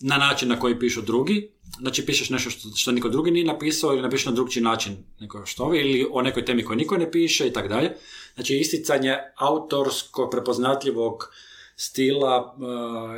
Na 0.00 0.16
način 0.16 0.48
na 0.48 0.60
koji 0.60 0.78
pišu 0.78 1.02
drugi, 1.02 1.50
znači 1.80 2.06
pišeš 2.06 2.30
nešto 2.30 2.50
što, 2.50 2.68
što 2.76 2.92
niko 2.92 3.08
drugi 3.08 3.30
nije 3.30 3.44
napisao 3.46 3.92
ili 3.92 4.02
napišeš 4.02 4.26
na 4.26 4.32
drugčiji 4.32 4.62
način 4.62 4.96
nego 5.20 5.46
što 5.46 5.74
ili 5.74 6.06
o 6.12 6.22
nekoj 6.22 6.44
temi 6.44 6.64
koju 6.64 6.76
niko 6.76 6.96
ne 6.96 7.10
piše 7.10 7.46
i 7.46 7.52
tako 7.52 7.68
dalje. 7.68 7.96
Znači 8.34 8.56
isticanje 8.56 9.16
autorskog 9.36 10.30
prepoznatljivog 10.30 11.30
stila 11.76 12.54
uh, 12.56 12.62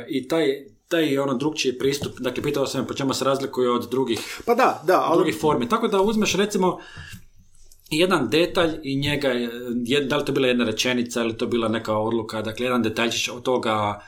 i 0.09 0.27
taj, 0.27 0.45
taj 0.87 1.17
ono 1.17 1.33
drugčiji 1.33 1.77
pristup, 1.77 2.19
dakle 2.19 2.43
pitao 2.43 2.67
sam 2.67 2.87
po 2.87 2.93
čemu 2.93 3.13
se 3.13 3.25
razlikuje 3.25 3.71
od 3.71 3.89
drugih 3.91 4.41
Pa 4.45 4.55
da, 4.55 4.83
da, 4.87 5.01
ali 5.01 5.17
drugih 5.17 5.35
formi. 5.41 5.69
Tako 5.69 5.87
da 5.87 6.01
uzmeš 6.01 6.33
recimo 6.35 6.79
jedan 7.89 8.29
detalj 8.29 8.71
i 8.83 8.95
njega, 8.95 9.27
je- 9.27 9.49
da 10.01 10.17
li 10.17 10.25
to 10.25 10.31
bila 10.31 10.47
jedna 10.47 10.65
rečenica 10.65 11.21
ili 11.21 11.37
to 11.37 11.47
bila 11.47 11.67
neka 11.67 11.97
odluka, 11.97 12.41
dakle 12.41 12.65
jedan 12.65 12.83
detaljčić 12.83 13.29
od 13.29 13.43
toga 13.43 14.01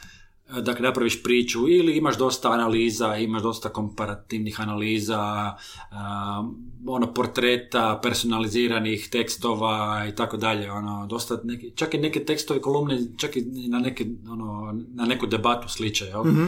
dakle 0.61 0.83
napraviš 0.83 1.23
priču 1.23 1.69
ili 1.69 1.97
imaš 1.97 2.17
dosta 2.17 2.51
analiza, 2.51 3.15
imaš 3.15 3.43
dosta 3.43 3.69
komparativnih 3.69 4.61
analiza, 4.61 5.55
um, 5.91 6.75
ono 6.87 7.13
portreta, 7.13 7.99
personaliziranih 8.03 9.09
tekstova 9.09 10.05
i 10.09 10.15
tako 10.15 10.37
dalje, 10.37 10.71
ono 10.71 11.07
dosta 11.07 11.37
neki, 11.43 11.71
čak 11.75 11.93
i 11.93 11.97
neke 11.97 12.25
tekstove 12.25 12.61
kolumne, 12.61 12.99
čak 13.17 13.35
i 13.35 13.41
na 13.69 13.79
neke 13.79 14.05
ono, 14.29 14.73
na 14.93 15.05
neku 15.05 15.25
debatu 15.25 15.69
sliče, 15.69 16.05
jel? 16.05 16.23
Mhm, 16.23 16.47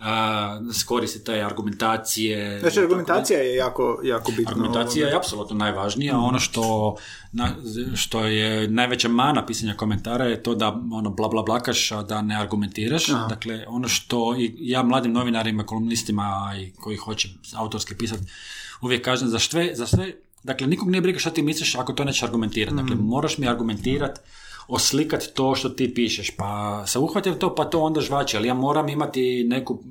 A, 0.00 0.60
koristi 0.86 1.24
te 1.24 1.40
argumentacije. 1.40 2.60
Znači, 2.60 2.80
argumentacija 2.80 3.38
je 3.38 3.56
jako, 3.56 4.00
jako 4.04 4.32
bitna. 4.36 4.50
Argumentacija 4.52 5.00
je 5.00 5.06
ovoga. 5.06 5.18
apsolutno 5.18 5.56
najvažnija. 5.56 6.18
Ono 6.18 6.38
što, 6.38 6.96
na, 7.32 7.48
što 7.94 8.24
je 8.24 8.68
najveća 8.68 9.08
mana 9.08 9.46
pisanja 9.46 9.74
komentara 9.74 10.24
je 10.24 10.42
to 10.42 10.54
da 10.54 10.80
ono 10.92 11.10
bla 11.10 11.28
bla 11.28 11.42
blakaš, 11.42 11.92
a 11.92 12.02
da 12.02 12.22
ne 12.22 12.40
argumentiraš. 12.40 12.91
Dakle, 13.28 13.64
ono 13.68 13.88
što 13.88 14.36
i 14.38 14.54
ja 14.58 14.82
mladim 14.82 15.12
novinarima, 15.12 15.66
kolumnistima 15.66 16.54
i 16.60 16.72
koji 16.72 16.96
hoće 16.96 17.28
autorski 17.54 17.94
pisati, 17.94 18.22
uvijek 18.80 19.04
kažem 19.04 19.28
za 19.28 19.38
sve, 19.38 19.70
za 19.74 19.86
sve 19.86 20.12
Dakle, 20.42 20.66
nikog 20.66 20.90
nije 20.90 21.00
briga 21.00 21.18
šta 21.18 21.30
ti 21.30 21.42
misliš 21.42 21.74
ako 21.74 21.92
to 21.92 22.04
nećeš 22.04 22.22
argumentirati. 22.22 22.76
Dakle, 22.76 22.96
moraš 22.96 23.38
mi 23.38 23.48
argumentirati, 23.48 24.20
oslikati 24.68 25.26
to 25.34 25.54
što 25.54 25.68
ti 25.68 25.94
pišeš. 25.94 26.30
Pa 26.36 26.82
se 26.86 26.98
uhvatim 26.98 27.38
to, 27.38 27.54
pa 27.54 27.64
to 27.64 27.80
onda 27.80 28.00
žvači. 28.00 28.36
Ali 28.36 28.48
ja 28.48 28.54
moram 28.54 28.88
imati 28.88 29.44
neku, 29.48 29.82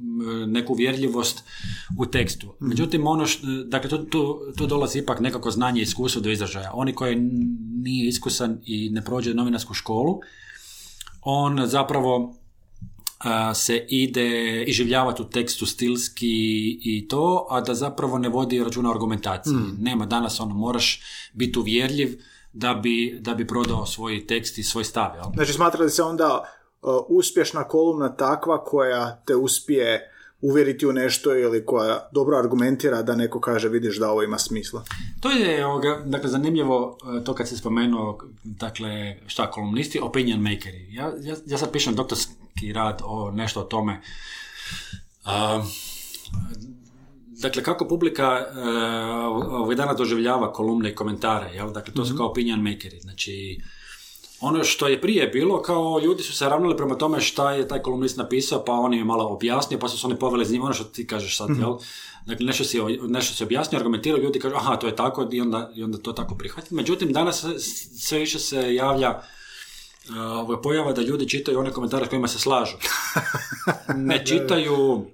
neku 0.48 0.74
vjerljivost 0.74 1.44
u 2.00 2.06
tekstu. 2.06 2.54
Međutim, 2.60 3.08
ono 3.08 3.26
što, 3.26 3.48
dakle, 3.48 3.90
tu, 3.90 4.06
tu, 4.06 4.40
tu 4.58 4.68
dolazi 4.68 5.00
ipak 5.00 5.20
nekako 5.20 5.52
znanje 5.52 5.80
i 5.80 5.84
iskustvo 5.84 6.22
do 6.22 6.30
izražaja. 6.30 6.72
Oni 6.74 6.94
koji 6.94 7.16
nije 7.84 8.08
iskusan 8.08 8.60
i 8.66 8.90
ne 8.90 9.06
prođe 9.06 9.34
novinarsku 9.34 9.74
školu, 9.74 10.20
on 11.22 11.68
zapravo 11.68 12.36
se 13.56 13.86
ide 13.90 14.64
iživljavati 14.64 15.22
u 15.22 15.26
tekstu 15.26 15.66
stilski 15.66 16.28
i 16.84 17.08
to, 17.08 17.48
a 17.50 17.62
da 17.62 17.74
zapravo 17.74 18.18
ne 18.18 18.30
vodi 18.30 18.64
računa 18.64 18.90
o 18.90 18.94
argumentaciji. 18.94 19.56
Nema 19.80 20.06
danas 20.06 20.40
ono, 20.40 20.54
moraš 20.54 21.02
biti 21.34 21.60
uvjerljiv 21.60 22.22
da 22.54 22.74
bi, 22.74 23.18
da 23.22 23.34
bi 23.34 23.48
prodao 23.48 23.86
svoj 23.86 24.28
tekst 24.28 24.58
i 24.58 24.64
svoj 24.64 24.84
stav. 24.84 25.16
Jel? 25.16 25.26
Znači, 25.34 25.54
smatra 25.54 25.84
li 25.84 25.90
se 25.90 26.04
onda 26.04 26.44
uh, 26.82 26.90
uspješna 27.08 27.64
kolumna 27.64 28.16
takva 28.16 28.64
koja 28.64 29.24
te 29.26 29.36
uspije 29.36 30.12
uvjeriti 30.42 30.88
u 30.88 30.94
nešto 30.94 31.36
ili 31.36 31.66
koja 31.66 32.10
dobro 32.12 32.38
argumentira 32.38 33.02
da 33.02 33.16
neko 33.16 33.40
kaže 33.40 33.70
vidiš 33.70 33.98
da 33.98 34.12
ovo 34.12 34.24
ima 34.24 34.38
smisla. 34.38 34.84
To 35.20 35.32
je 35.32 35.66
ovoga, 35.66 36.04
dakle, 36.06 36.30
zanimljivo 36.30 36.98
e, 37.20 37.24
to 37.24 37.34
kad 37.34 37.48
si 37.48 37.58
spomenuo 37.58 38.18
dakle, 38.44 39.18
šta 39.28 39.52
kolumnisti, 39.52 40.00
opinion 40.00 40.40
makeri. 40.40 40.94
Ja, 40.94 41.14
ja, 41.22 41.36
ja 41.46 41.58
sad 41.58 41.72
pišem 41.72 41.96
doktorski 41.96 42.34
rad 42.74 43.02
o 43.06 43.32
nešto 43.32 43.60
o 43.60 43.64
tome. 43.64 44.02
A, 45.24 45.64
dakle, 47.28 47.64
kako 47.64 47.88
publika 47.88 48.46
uh, 48.50 49.62
ovih 49.62 49.78
dana 49.78 49.94
doživljava 49.94 50.54
kolumne 50.54 50.90
i 50.90 50.96
komentare, 50.96 51.50
jel? 51.54 51.72
Dakle, 51.72 51.94
to 51.94 52.06
su 52.06 52.18
kao 52.18 52.28
opinion 52.28 52.62
makeri. 52.62 53.00
Znači, 53.00 53.62
ono 54.42 54.64
što 54.64 54.88
je 54.88 55.02
prije 55.02 55.28
bilo, 55.28 55.62
kao 55.62 56.00
ljudi 56.04 56.24
su 56.24 56.34
se 56.34 56.50
ravnali 56.50 56.78
prema 56.78 56.96
tome 56.96 57.22
šta 57.22 57.52
je 57.52 57.68
taj 57.68 57.80
kolumnist 57.80 58.18
napisao, 58.18 58.66
pa 58.66 58.74
on 58.74 58.94
je 58.94 59.04
malo 59.04 59.28
objasnio, 59.28 59.80
pa 59.80 59.90
su 59.90 59.98
se 59.98 60.08
oni 60.08 60.20
poveli 60.20 60.46
za 60.46 60.54
njim, 60.54 60.64
ono 60.64 60.74
što 60.74 60.84
ti 60.84 61.08
kažeš 61.08 61.38
sad, 61.38 61.50
jel? 61.60 61.78
Dakle, 62.26 62.46
nešto 62.46 62.64
si, 62.64 62.80
nešto 63.08 63.34
si 63.34 63.44
objasnio, 63.44 63.78
argumentirao, 63.80 64.22
ljudi 64.22 64.40
kažu, 64.40 64.56
aha, 64.56 64.76
to 64.76 64.88
je 64.88 64.96
tako, 64.96 65.28
i 65.32 65.42
onda, 65.42 65.72
i 65.76 65.84
onda 65.84 65.98
to 65.98 66.14
tako 66.14 66.36
prihvati. 66.36 66.76
Međutim, 66.76 67.14
danas 67.14 67.42
se- 67.42 67.60
sve 68.00 68.20
više 68.20 68.40
se 68.40 68.76
javlja 68.76 69.10
uh, 69.10 69.24
ovo 70.10 70.62
pojava 70.62 70.94
da 70.94 71.02
ljudi 71.02 71.30
čitaju 71.30 71.60
one 71.60 71.72
komentare 71.72 72.06
s 72.06 72.10
kojima 72.10 72.28
se 72.28 72.40
slažu. 72.40 72.78
Ne 73.96 74.26
čitaju 74.26 75.06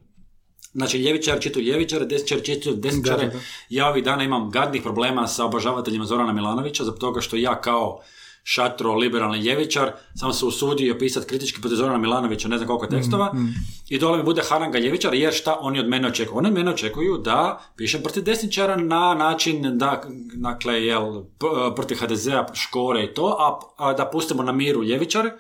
Znači, 0.74 0.98
ljevičar 0.98 1.40
čitaju 1.40 1.66
ljevičare, 1.66 2.06
desničar 2.06 2.42
čitaju 2.42 2.76
desničare. 2.76 3.26
Da, 3.26 3.32
da, 3.32 3.38
da. 3.38 3.40
Ja 3.70 3.88
ovih 3.90 4.04
dana 4.04 4.24
imam 4.24 4.50
gadnih 4.52 4.82
problema 4.82 5.28
sa 5.28 5.46
obožavateljima 5.46 6.06
Zorana 6.06 6.34
Milanovića, 6.34 6.84
zbog 6.84 7.00
toga 7.00 7.22
što 7.22 7.36
ja 7.36 7.62
kao 7.62 8.02
šatro, 8.50 8.96
liberalni 8.96 9.40
ljevičar, 9.40 9.92
sam 10.16 10.34
se 10.34 10.46
usudio 10.46 10.98
pisati 11.00 11.28
kritički 11.28 11.62
protiv 11.62 11.76
Zorana 11.76 11.98
Milanovića, 11.98 12.48
ne 12.48 12.58
znam 12.58 12.68
koliko 12.68 12.88
tekstova, 12.88 13.34
i 13.90 14.00
dole 14.00 14.18
mi 14.18 14.24
bude 14.24 14.42
haranga 14.50 14.80
ljevičar, 14.80 15.14
jer 15.14 15.34
šta 15.34 15.58
oni 15.60 15.80
od 15.80 15.88
mene 15.88 16.08
očekuju? 16.08 16.38
Oni 16.38 16.48
od 16.48 16.54
mene 16.54 16.72
očekuju 16.72 17.18
da 17.18 17.62
pišem 17.78 18.02
protiv 18.04 18.24
desničara 18.24 18.76
na 18.76 19.14
način 19.14 19.78
da, 19.78 20.04
dakle, 20.34 20.86
jel, 20.86 21.24
protiv 21.76 21.98
HDZ-a, 21.98 22.46
škore 22.54 23.04
i 23.04 23.14
to, 23.14 23.36
a, 23.40 23.60
a 23.88 23.94
da 23.94 24.06
pustimo 24.06 24.44
na 24.44 24.52
miru 24.52 24.84
ljevičare, 24.84 25.32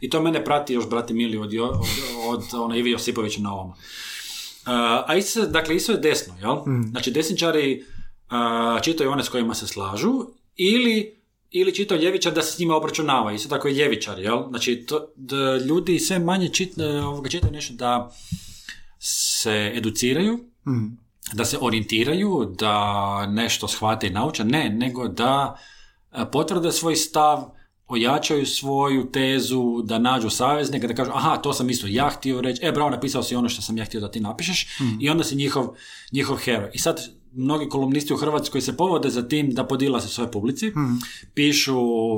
i 0.00 0.10
to 0.10 0.22
mene 0.22 0.44
prati 0.44 0.74
još 0.74 0.88
brati 0.88 1.14
Mili 1.14 1.38
od, 1.38 1.52
Jo- 1.52 1.80
od, 2.28 2.44
od, 2.52 2.60
ono, 2.60 2.76
Ivi 2.76 2.90
Josipovića 2.90 3.40
na 3.40 3.54
ovom. 3.54 3.68
Uh, 3.68 3.76
a 5.06 5.14
isto, 5.16 5.46
dakle, 5.46 5.76
isto 5.76 5.92
je 5.92 5.98
desno, 5.98 6.34
jel? 6.40 6.56
Znači, 6.90 7.10
desničari 7.10 7.84
uh, 8.30 8.82
čitaju 8.82 9.10
one 9.10 9.24
s 9.24 9.28
kojima 9.28 9.54
se 9.54 9.66
slažu 9.66 10.12
ili 10.56 11.19
ili 11.50 11.74
čitaju 11.74 12.00
ljevičar 12.00 12.32
da 12.32 12.42
se 12.42 12.52
s 12.52 12.58
njima 12.58 12.76
obračunava. 12.76 13.32
Isto 13.32 13.48
tako 13.48 13.68
i 13.68 13.72
ljevičar, 13.72 14.18
jel? 14.18 14.48
Znači, 14.48 14.84
to, 14.86 15.12
da 15.16 15.56
ljudi 15.56 15.98
sve 15.98 16.18
manje 16.18 16.48
čit, 16.48 16.78
e, 16.78 16.84
ovoga, 16.84 17.28
čitaju 17.28 17.52
nešto 17.52 17.74
da 17.74 18.12
se 18.98 19.72
educiraju, 19.74 20.38
da 21.32 21.44
se 21.44 21.58
orijentiraju, 21.60 22.54
da 22.58 23.26
nešto 23.26 23.68
shvate 23.68 24.06
i 24.06 24.10
nauče. 24.10 24.44
Ne, 24.44 24.70
nego 24.70 25.08
da 25.08 25.58
e, 26.12 26.24
potvrde 26.32 26.72
svoj 26.72 26.96
stav, 26.96 27.50
ojačaju 27.86 28.46
svoju 28.46 29.10
tezu, 29.12 29.82
da 29.84 29.98
nađu 29.98 30.30
saveznika, 30.30 30.86
da 30.86 30.94
kažu, 30.94 31.10
aha, 31.14 31.36
to 31.36 31.52
sam 31.52 31.70
isto 31.70 31.86
ja 31.90 32.08
htio 32.08 32.40
reći, 32.40 32.66
e, 32.66 32.72
bravo, 32.72 32.90
napisao 32.90 33.22
si 33.22 33.36
ono 33.36 33.48
što 33.48 33.62
sam 33.62 33.78
ja 33.78 33.84
htio 33.84 34.00
da 34.00 34.10
ti 34.10 34.20
napišeš, 34.20 34.66
i 35.00 35.10
onda 35.10 35.24
si 35.24 35.36
njihov, 35.36 35.68
njihov 36.12 36.36
heroj. 36.36 36.70
I 36.74 36.78
sad, 36.78 37.19
mnogi 37.32 37.68
kolumnisti 37.68 38.14
u 38.14 38.16
Hrvatskoj 38.16 38.60
se 38.60 38.76
povode 38.76 39.10
za 39.10 39.28
tim 39.28 39.50
da 39.50 39.64
podila 39.64 40.00
se 40.00 40.08
svoje 40.08 40.30
publici, 40.30 40.72
pišu, 41.34 41.74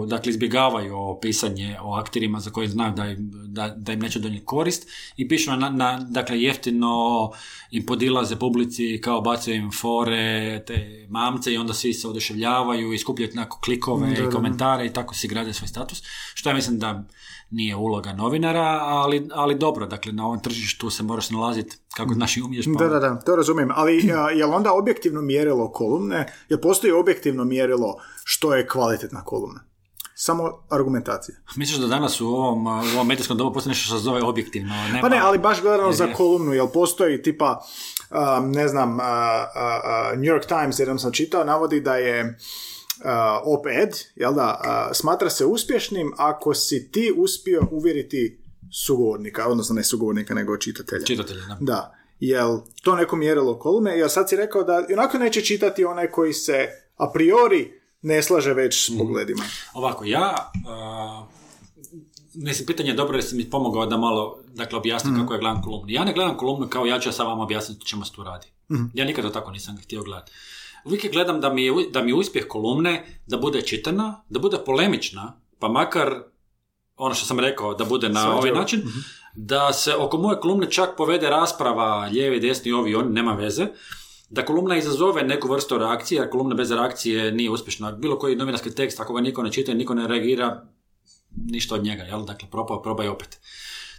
dakle, 0.07 0.31
izbjegavaju 0.31 1.19
pisanje 1.21 1.77
o 1.83 1.95
akterima 1.95 2.41
za 2.41 2.51
koje 2.51 2.69
znaju 2.69 2.93
da 2.93 3.07
im, 3.07 3.31
da, 3.47 3.69
da 3.69 3.93
im 3.93 4.01
neće 4.01 4.19
donijeti 4.19 4.47
korist 4.47 4.89
i 5.17 5.29
pišu 5.29 5.57
na, 5.57 5.71
na, 5.71 6.07
dakle, 6.11 6.43
jeftino 6.43 7.31
im 7.71 7.87
podilaze 7.87 8.37
publici 8.37 9.01
kao 9.01 9.21
bacaju 9.21 9.57
im 9.57 9.71
fore, 9.71 10.65
te 10.67 11.07
mamce 11.09 11.53
i 11.53 11.57
onda 11.57 11.75
svi 11.75 11.93
se 11.93 12.09
oduševljavaju 12.09 12.93
i 12.93 12.99
skupljaju 12.99 13.31
nekako 13.35 13.61
klikove 13.61 14.13
i 14.13 14.31
komentare 14.33 14.87
i 14.87 14.93
tako 14.93 15.15
si 15.15 15.29
grade 15.29 15.53
svoj 15.53 15.69
status, 15.69 16.03
što 16.35 16.51
ja 16.51 16.55
mislim 16.55 16.79
da 16.79 17.05
nije 17.53 17.77
uloga 17.77 18.13
novinara, 18.13 18.79
ali, 18.83 19.29
ali 19.35 19.55
dobro, 19.55 19.87
dakle, 19.87 20.13
na 20.13 20.27
ovom 20.27 20.41
tržištu 20.41 20.91
se 20.91 21.03
moraš 21.03 21.31
nalaziti 21.31 21.77
kako 21.97 22.15
znaš 22.15 22.37
i 22.37 22.43
umiješ. 22.43 22.67
Pa 22.79 22.85
Da, 22.85 22.89
da, 22.89 23.01
da, 23.01 23.21
to 23.21 23.37
razumijem. 23.37 23.71
Ali 23.75 24.13
a, 24.17 24.31
je 24.31 24.47
li 24.47 24.53
onda 24.53 24.73
objektivno 24.73 25.23
mjerilo 25.23 25.73
kolumne? 25.73 26.33
Jel 26.49 26.61
postoji 26.61 26.93
objektivno 26.93 27.45
mjerilo 27.45 27.97
što 28.25 28.55
je 28.55 28.67
kvalitetna 28.69 29.25
kolumna? 29.25 29.61
Samo 30.15 30.65
argumentacija. 30.71 31.37
Misliš 31.57 31.79
da 31.79 31.87
danas 31.87 32.21
u 32.21 32.27
ovom, 32.27 32.67
u 32.67 32.95
ovom 32.95 33.07
medijskom 33.07 33.37
dobu 33.37 33.53
postoji 33.53 33.71
nešto 33.71 33.87
što 33.87 33.97
se 33.97 34.03
zove 34.03 34.23
objektivno? 34.23 34.75
Nema... 34.75 35.01
Pa 35.01 35.09
ne, 35.09 35.19
ali 35.19 35.39
baš 35.39 35.63
gledano 35.63 35.93
za 35.93 36.13
kolumnu, 36.17 36.53
jel 36.53 36.69
postoji 36.69 37.23
tipa, 37.23 37.61
um, 38.11 38.51
ne 38.51 38.69
znam, 38.69 38.91
uh, 38.95 39.01
uh, 39.01 39.05
uh, 40.13 40.19
New 40.19 40.35
York 40.35 40.47
Times, 40.47 40.79
jednom 40.79 40.99
sam 40.99 41.13
čitao, 41.13 41.45
navodi 41.45 41.81
da 41.81 41.97
je 41.97 42.25
uh, 42.25 42.33
op-ed, 43.45 43.91
jel 44.17 44.35
da, 44.35 44.61
uh, 44.65 44.97
smatra 44.97 45.31
se 45.31 45.45
uspješnim 45.47 46.13
ako 46.17 46.55
si 46.55 46.91
ti 46.93 47.13
uspio 47.17 47.63
uvjeriti 47.71 48.39
sugovornika, 48.87 49.47
odnosno 49.49 49.75
ne 49.75 49.85
sugovornika, 49.85 50.35
nego 50.35 50.57
čitatelja. 50.57 51.05
Čitatelji, 51.05 51.41
da. 51.49 51.57
Da. 51.61 51.95
Jel 52.21 52.59
to 52.83 52.97
neko 52.97 53.17
mjerilo 53.17 53.59
kolumne? 53.59 53.99
Jel 53.99 54.09
sad 54.09 54.29
si 54.29 54.37
rekao 54.37 54.63
da 54.63 54.87
onako 54.93 55.19
neće 55.19 55.41
čitati 55.41 55.85
onaj 55.85 56.11
koji 56.11 56.33
se 56.33 56.69
a 56.97 57.11
priori 57.13 57.81
ne 58.03 58.23
slaže 58.23 58.55
već 58.55 58.89
Mhm. 58.89 58.97
s 58.97 58.99
pogledima. 58.99 59.45
Ovako, 59.75 60.05
ja... 60.05 60.53
Uh, 60.55 61.29
mislim, 62.35 62.67
pitanje 62.67 62.91
je 62.91 62.95
dobro 62.97 63.17
jer 63.17 63.25
si 63.25 63.37
mi 63.37 63.51
pomogao 63.51 63.87
da 63.87 63.97
malo 63.97 64.39
dakle, 64.55 64.79
objasnim 64.79 65.15
kako 65.21 65.35
ja 65.35 65.41
gledam 65.41 65.63
kolumnu. 65.63 65.87
Ja 65.93 66.05
ne 66.05 66.13
gledam 66.13 66.37
kolumnu 66.37 66.69
kao 66.69 66.87
ja 66.87 66.99
ću 67.01 67.09
ja 67.09 67.13
sad 67.13 67.27
vama 67.27 67.43
objasniti 67.43 67.87
čemu 67.87 68.05
se 68.05 68.13
tu 68.13 68.23
radi. 68.25 68.47
Ja 68.95 69.05
nikada 69.05 69.33
tako 69.33 69.51
nisam 69.51 69.77
ga 69.77 69.83
htio 69.83 70.03
gledati. 70.03 70.33
Uvijek 70.85 71.05
je 71.05 71.11
gledam 71.11 71.41
da 71.41 71.53
mi, 71.53 71.65
je, 71.65 71.73
da 71.91 72.03
mi 72.03 72.11
je 72.11 72.15
uspjeh 72.15 72.47
kolumne 72.49 73.05
da 73.27 73.37
bude 73.37 73.63
čitana, 73.63 74.25
da 74.29 74.39
bude 74.39 74.59
polemična, 74.67 75.41
pa 75.59 75.69
makar 75.69 76.15
ono 76.97 77.15
što 77.15 77.27
sam 77.27 77.41
rekao, 77.41 77.75
da 77.75 77.85
bude 77.85 78.09
na 78.09 78.21
Svađa. 78.21 78.37
ovaj 78.37 78.51
način, 78.51 78.83
da 79.35 79.73
se 79.73 79.95
oko 79.95 80.19
moje 80.19 80.41
kolumne 80.41 80.71
čak 80.71 80.97
povede 80.97 81.31
rasprava 81.31 82.07
lijevi, 82.07 82.41
desni, 82.41 82.73
ovi, 82.73 82.95
oni, 82.95 83.11
nema 83.11 83.33
veze, 83.33 83.67
da 84.31 84.45
kolumna 84.45 84.77
izazove 84.77 85.23
neku 85.23 85.49
vrstu 85.49 85.79
reakcije, 85.79 86.19
jer 86.19 86.31
kolumna 86.31 86.55
bez 86.55 86.71
reakcije 86.71 87.33
nije 87.33 87.51
uspješna. 87.51 87.93
Bilo 87.93 88.19
koji 88.19 88.37
novinarski 88.37 88.75
tekst, 88.75 89.01
ako 89.01 89.15
ga 89.15 89.21
niko 89.21 89.43
ne 89.43 89.53
čita 89.53 89.73
i 89.73 89.75
niko 89.75 89.95
ne 89.95 90.07
reagira, 90.09 90.67
ništa 91.51 91.75
od 91.75 91.85
njega, 91.85 92.03
jel? 92.03 92.25
Dakle, 92.25 92.49
propao, 92.51 92.83
probaj 92.83 93.09
opet. 93.09 93.41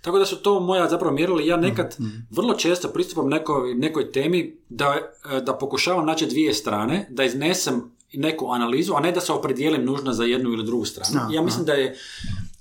Tako 0.03 0.19
da 0.19 0.25
su 0.25 0.35
to 0.35 0.59
moja 0.59 0.89
zapravo 0.89 1.15
mjerila 1.15 1.41
ja 1.41 1.57
nekad 1.57 1.97
vrlo 2.29 2.53
često 2.53 2.87
pristupam 2.87 3.29
nekoj, 3.29 3.75
nekoj 3.75 4.11
temi 4.11 4.57
da, 4.69 4.95
e, 5.31 5.41
da 5.41 5.53
pokušavam 5.53 6.05
naći 6.05 6.25
dvije 6.25 6.53
strane, 6.53 7.07
da 7.09 7.23
iznesem 7.23 7.91
neku 8.13 8.51
analizu, 8.51 8.93
a 8.93 8.99
ne 8.99 9.11
da 9.11 9.21
se 9.21 9.33
opredijelim 9.33 9.85
nužno 9.85 10.13
za 10.13 10.23
jednu 10.23 10.49
ili 10.49 10.65
drugu 10.65 10.85
stranu. 10.85 11.19
Aha. 11.19 11.29
Ja 11.33 11.41
mislim 11.41 11.65
da 11.65 11.73
je 11.73 11.95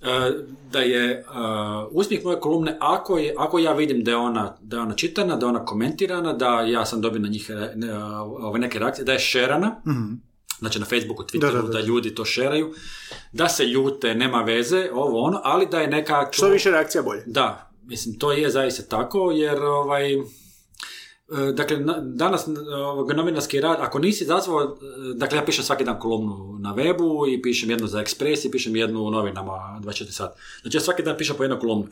e, 0.02 0.32
da 0.72 0.80
je 0.80 1.10
e, 1.10 1.24
uspjeh 1.90 2.24
moje 2.24 2.40
kolumne 2.40 2.76
ako, 2.80 3.18
je, 3.18 3.34
ako 3.38 3.58
ja 3.58 3.72
vidim 3.72 4.04
da 4.04 4.10
je 4.10 4.16
ona 4.16 4.56
da 4.60 4.76
je 4.76 4.82
ona 4.82 4.94
čitana, 4.94 5.36
da 5.36 5.46
je 5.46 5.50
ona 5.50 5.64
komentirana, 5.64 6.32
da 6.32 6.60
ja 6.60 6.86
sam 6.86 7.00
dobio 7.00 7.20
na 7.20 7.28
njih 7.28 7.50
neke 8.58 8.78
reakcije, 8.78 9.04
da 9.04 9.12
je 9.12 9.18
šerana, 9.18 9.82
znači 10.62 10.78
na 10.78 10.86
Facebooku, 10.86 11.22
Twitteru, 11.24 11.40
da, 11.42 11.50
Da, 11.52 11.62
da, 11.62 11.68
da. 11.70 11.80
ljudi 11.80 12.14
to 12.14 12.24
šeraju, 12.24 12.74
da 13.32 13.48
se 13.48 13.64
ljute, 13.64 14.14
nema 14.14 14.42
veze, 14.42 14.88
ovo 14.92 15.20
ono, 15.20 15.40
ali 15.44 15.66
da 15.66 15.80
je 15.80 15.88
neka... 15.88 16.28
Što 16.30 16.48
više 16.48 16.70
reakcija 16.70 17.02
bolje. 17.02 17.22
Da, 17.26 17.70
mislim, 17.82 18.18
to 18.18 18.32
je 18.32 18.50
zaista 18.50 18.82
tako, 18.88 19.30
jer 19.30 19.56
ovaj, 19.58 20.12
e, 20.12 20.20
dakle, 21.52 21.76
na- 21.78 22.00
danas 22.00 22.48
ovoga, 22.84 23.14
novinarski 23.14 23.60
rad, 23.60 23.76
ako 23.80 23.98
nisi 23.98 24.24
izazvao, 24.24 24.62
e, 24.62 24.66
dakle, 25.14 25.38
ja 25.38 25.44
pišem 25.44 25.64
svaki 25.64 25.84
dan 25.84 25.98
kolumnu 25.98 26.58
na 26.60 26.74
webu 26.74 27.08
i 27.28 27.42
pišem 27.42 27.70
jednu 27.70 27.86
za 27.86 27.98
Express 27.98 28.46
i 28.46 28.50
pišem 28.50 28.76
jednu 28.76 29.00
u 29.00 29.10
novinama 29.10 29.52
24 29.80 30.10
sat. 30.10 30.32
Znači, 30.62 30.76
ja 30.76 30.80
svaki 30.80 31.02
dan 31.02 31.16
pišem 31.18 31.36
po 31.36 31.44
jednu 31.44 31.58
kolumnu. 31.60 31.86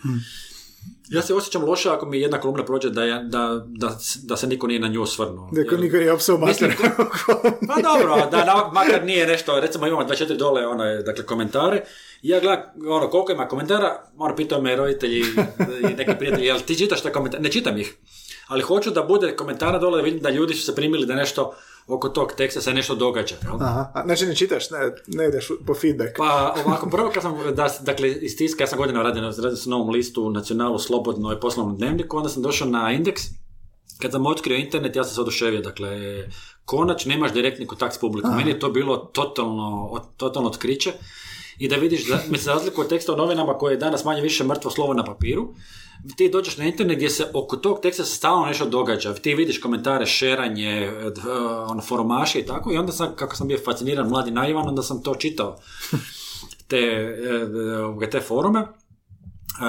Ja 1.10 1.22
se 1.22 1.34
osjećam 1.34 1.64
loše 1.64 1.90
ako 1.90 2.06
mi 2.06 2.20
jedna 2.20 2.40
kolumna 2.40 2.64
prođe 2.64 2.90
da, 2.90 3.04
ja- 3.04 3.18
da, 3.18 3.38
da, 3.66 3.88
da 4.22 4.36
se 4.36 4.46
niko 4.46 4.66
nije 4.66 4.80
na 4.80 4.88
nju 4.88 5.02
osvrnuo. 5.02 5.50
Jer- 5.54 5.80
niko 5.80 5.96
nije 5.96 6.12
opsao 6.12 6.38
mater. 6.38 6.76
Pa 7.68 7.82
dobro, 7.82 8.16
da, 8.20 8.36
da, 8.38 8.70
makar 8.74 9.04
nije 9.04 9.26
nešto, 9.26 9.60
recimo 9.60 9.86
imamo 9.86 10.02
24 10.04 10.36
dole, 10.36 10.66
ono, 10.66 10.84
dakle, 10.96 11.26
komentare, 11.26 11.82
i 12.22 12.28
ja 12.28 12.40
gledam, 12.40 12.62
ono, 12.88 13.08
koliko 13.08 13.32
ima 13.32 13.48
komentara, 13.48 14.02
ono, 14.18 14.36
pitao 14.36 14.60
me 14.62 14.76
roditelji 14.76 15.20
i 15.82 15.94
neki 15.96 16.12
prijatelji, 16.18 16.46
jel 16.46 16.58
ti 16.58 16.78
čitaš 16.78 17.00
te 17.00 17.12
komentare? 17.12 17.42
Ne 17.42 17.50
čitam 17.50 17.78
ih, 17.78 17.94
ali 18.46 18.62
hoću 18.62 18.90
da 18.90 19.02
bude 19.02 19.36
komentara 19.36 19.78
dole, 19.78 19.96
da 19.96 20.04
vidim 20.04 20.20
da 20.20 20.30
ljudi 20.30 20.54
su 20.54 20.64
se 20.64 20.74
primili 20.74 21.06
da 21.06 21.14
nešto 21.14 21.54
oko 21.90 22.08
tog 22.08 22.32
teksta 22.36 22.60
se 22.60 22.74
nešto 22.74 22.94
događa, 22.94 23.36
jel? 23.42 23.62
Aha, 23.62 23.92
a, 23.94 24.02
znači 24.04 24.26
ne 24.26 24.36
čitaš, 24.36 24.70
ne, 24.70 24.78
ne 25.06 25.28
ideš 25.28 25.48
po 25.66 25.74
feedback. 25.74 26.10
Pa 26.16 26.54
ovako, 26.66 26.90
prvo 26.90 27.10
kad 27.14 27.22
sam, 27.22 27.34
da, 27.54 27.68
dakle, 27.80 28.10
iz 28.10 28.36
tiska, 28.36 28.62
ja 28.62 28.66
sam 28.66 28.78
godina 28.78 29.02
radio, 29.02 29.22
radio 29.22 29.56
sam 29.56 29.70
na 29.70 29.76
novom 29.76 29.90
listu 29.90 30.24
u 30.24 30.30
Nacionalu, 30.30 30.78
Slobodno 30.78 31.32
i 31.32 31.40
poslovnom 31.40 31.76
dnevniku, 31.76 32.16
onda 32.16 32.28
sam 32.28 32.42
došao 32.42 32.68
na 32.68 32.92
indeks, 32.92 33.22
kad 33.98 34.12
sam 34.12 34.26
otkrio 34.26 34.56
internet, 34.56 34.96
ja 34.96 35.04
sam 35.04 35.14
se 35.14 35.20
oduševio, 35.20 35.60
dakle, 35.60 35.90
konačno 36.64 37.08
nemaš 37.08 37.32
direktni 37.32 37.66
kontakt 37.66 37.94
s 37.94 37.98
publikom. 37.98 38.36
Meni 38.36 38.50
je 38.50 38.58
to 38.58 38.70
bilo 38.70 38.96
totalno, 38.96 40.00
totalno 40.16 40.48
otkriće. 40.48 40.92
I 41.58 41.68
da 41.68 41.76
vidiš, 41.76 42.06
da, 42.06 42.16
mislim, 42.16 42.38
za 42.38 42.52
razliku 42.52 42.80
od 42.80 42.88
teksta 42.88 43.12
u 43.12 43.16
novinama 43.16 43.58
koje 43.58 43.72
je 43.72 43.76
danas 43.76 44.04
manje 44.04 44.20
više 44.20 44.44
mrtvo 44.44 44.70
slovo 44.70 44.94
na 44.94 45.04
papiru, 45.04 45.48
ti 46.16 46.28
dođeš 46.28 46.56
na 46.56 46.64
internet 46.64 46.96
gdje 46.96 47.10
se 47.10 47.30
oko 47.34 47.56
tog 47.56 47.80
teksta 47.82 48.04
se 48.04 48.16
stalno 48.16 48.46
nešto 48.46 48.66
događa. 48.66 49.14
Ti 49.14 49.34
vidiš 49.34 49.60
komentare, 49.60 50.06
šeranje, 50.06 50.70
eh, 50.70 51.30
ono, 51.68 51.82
forumaše 51.82 52.38
i 52.38 52.46
tako. 52.46 52.72
I 52.72 52.76
onda 52.76 52.92
sam, 52.92 53.16
kako 53.16 53.36
sam 53.36 53.48
bio 53.48 53.58
fasciniran, 53.64 54.08
mladi 54.08 54.30
naivan, 54.30 54.68
onda 54.68 54.82
sam 54.82 55.02
to 55.02 55.14
čitao 55.14 55.56
te, 56.68 56.76
e, 56.76 57.76
ovoga, 57.76 58.10
te 58.10 58.20
forume. 58.20 58.66
Uh, 59.50 59.66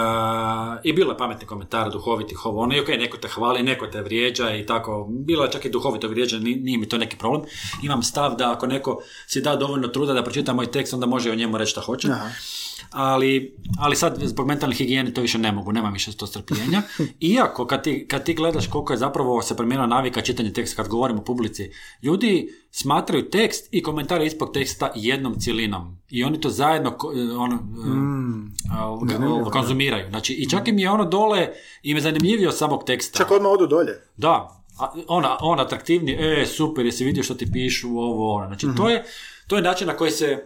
I 0.83 0.93
bilo 0.93 1.11
je 1.11 1.17
pametni 1.17 1.47
komentara, 1.47 1.89
duhovitih 1.89 2.45
ovo, 2.45 2.61
ono, 2.61 2.75
i 2.75 2.79
ok, 2.79 2.87
neko 2.87 3.17
te 3.17 3.27
hvali, 3.27 3.63
neko 3.63 3.87
te 3.87 4.01
vrijeđa 4.01 4.55
i 4.55 4.65
tako, 4.65 5.07
bilo 5.09 5.43
je 5.43 5.51
čak 5.51 5.65
i 5.65 5.69
duhovito 5.69 6.07
vrijeđa, 6.07 6.39
ni- 6.39 6.55
nije 6.55 6.77
mi 6.77 6.89
to 6.89 6.97
neki 6.97 7.17
problem. 7.17 7.41
Imam 7.83 8.03
stav 8.03 8.35
da 8.35 8.51
ako 8.51 8.67
neko 8.67 9.01
si 9.27 9.41
da 9.41 9.55
dovoljno 9.55 9.87
truda 9.87 10.13
da 10.13 10.23
pročita 10.23 10.53
moj 10.53 10.71
tekst, 10.71 10.93
onda 10.93 11.05
može 11.05 11.31
o 11.31 11.35
njemu 11.35 11.57
reći 11.57 11.71
šta 11.71 11.81
hoće. 11.81 12.07
Aha. 12.11 12.29
Ali, 12.89 13.57
ali 13.79 13.95
sad 13.95 14.19
zbog 14.23 14.47
mentalne 14.47 14.75
higijene 14.75 15.13
to 15.13 15.21
više 15.21 15.37
ne 15.37 15.51
mogu, 15.51 15.71
nemam 15.71 15.93
više 15.93 16.17
to 16.17 16.27
strpljenja. 16.27 16.81
Iako 17.19 17.65
kad 17.65 17.83
ti, 17.83 18.07
kad 18.07 18.23
ti 18.23 18.33
gledaš 18.33 18.67
koliko 18.67 18.93
je 18.93 18.97
zapravo 18.97 19.41
se 19.41 19.57
promijenila 19.57 19.87
navika 19.87 20.21
čitanja 20.21 20.53
teksta 20.53 20.83
kad 20.83 20.91
govorimo 20.91 21.19
o 21.21 21.23
publici, 21.23 21.71
ljudi 22.01 22.49
smatraju 22.71 23.29
tekst 23.29 23.67
i 23.71 23.83
komentare 23.83 24.25
ispod 24.25 24.53
teksta 24.53 24.91
jednom 24.95 25.39
cjelinom 25.39 25.97
i 26.09 26.23
oni 26.23 26.41
to 26.41 26.49
zajedno 26.49 26.97
ono, 27.39 27.55
Mm. 27.55 29.51
konzumiraju. 29.51 30.09
Znači, 30.09 30.33
i 30.33 30.49
čak 30.49 30.67
im 30.67 30.79
je 30.79 30.89
ono 30.89 31.05
dole, 31.05 31.47
im 31.83 31.97
je 31.97 32.01
zanimljivije 32.01 32.47
od 32.47 32.57
samog 32.57 32.83
teksta. 32.83 33.17
Čak 33.17 33.31
odmah 33.31 33.51
odu 33.51 33.67
dolje. 33.67 33.91
Da, 34.17 34.63
ona, 35.07 35.37
on 35.41 35.59
atraktivni, 35.59 36.11
e, 36.19 36.45
super, 36.45 36.85
jesi 36.85 37.05
vidio 37.05 37.23
što 37.23 37.33
ti 37.33 37.51
pišu, 37.51 37.89
ovo, 37.89 38.35
ono. 38.35 38.47
Znači, 38.47 38.67
to 38.77 38.89
je, 38.89 39.03
to 39.51 39.55
je 39.55 39.61
način 39.61 39.87
na 39.87 39.97
koji 39.97 40.11
se 40.11 40.45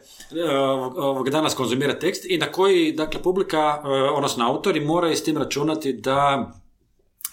ovog 0.96 1.30
danas 1.30 1.54
konzumira 1.54 2.00
tekst 2.00 2.26
i 2.26 2.38
na 2.38 2.52
koji, 2.52 2.91
dakle, 2.91 3.24
publika, 3.24 3.82
e, 3.86 3.88
odnosno 3.89 4.48
autori, 4.48 4.80
moraju 4.80 5.15
s 5.15 5.24
tim 5.24 5.38
računati 5.38 5.94
da 5.94 6.52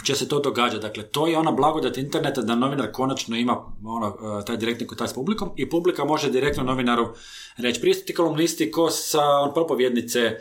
će 0.04 0.14
se 0.14 0.28
to 0.28 0.40
događati. 0.40 0.82
Dakle, 0.82 1.02
to 1.02 1.26
je 1.26 1.38
ona 1.38 1.52
blagodat 1.52 1.96
interneta 1.96 2.42
da 2.42 2.54
novinar 2.54 2.92
konačno 2.92 3.36
ima 3.36 3.56
ono, 3.84 4.06
e, 4.40 4.44
taj 4.44 4.56
direktni 4.56 4.86
kontakt 4.86 5.10
s 5.10 5.14
publikom 5.14 5.50
i 5.56 5.70
publika 5.70 6.04
može 6.04 6.30
direktno 6.30 6.62
novinaru 6.62 7.08
reći. 7.56 7.80
Prije 7.80 7.94
su 7.94 8.04
ti 8.04 8.14
kolumnisti 8.14 8.70
ko 8.70 8.90
sa 8.90 9.24
on, 9.24 9.54
propovjednice 9.54 10.36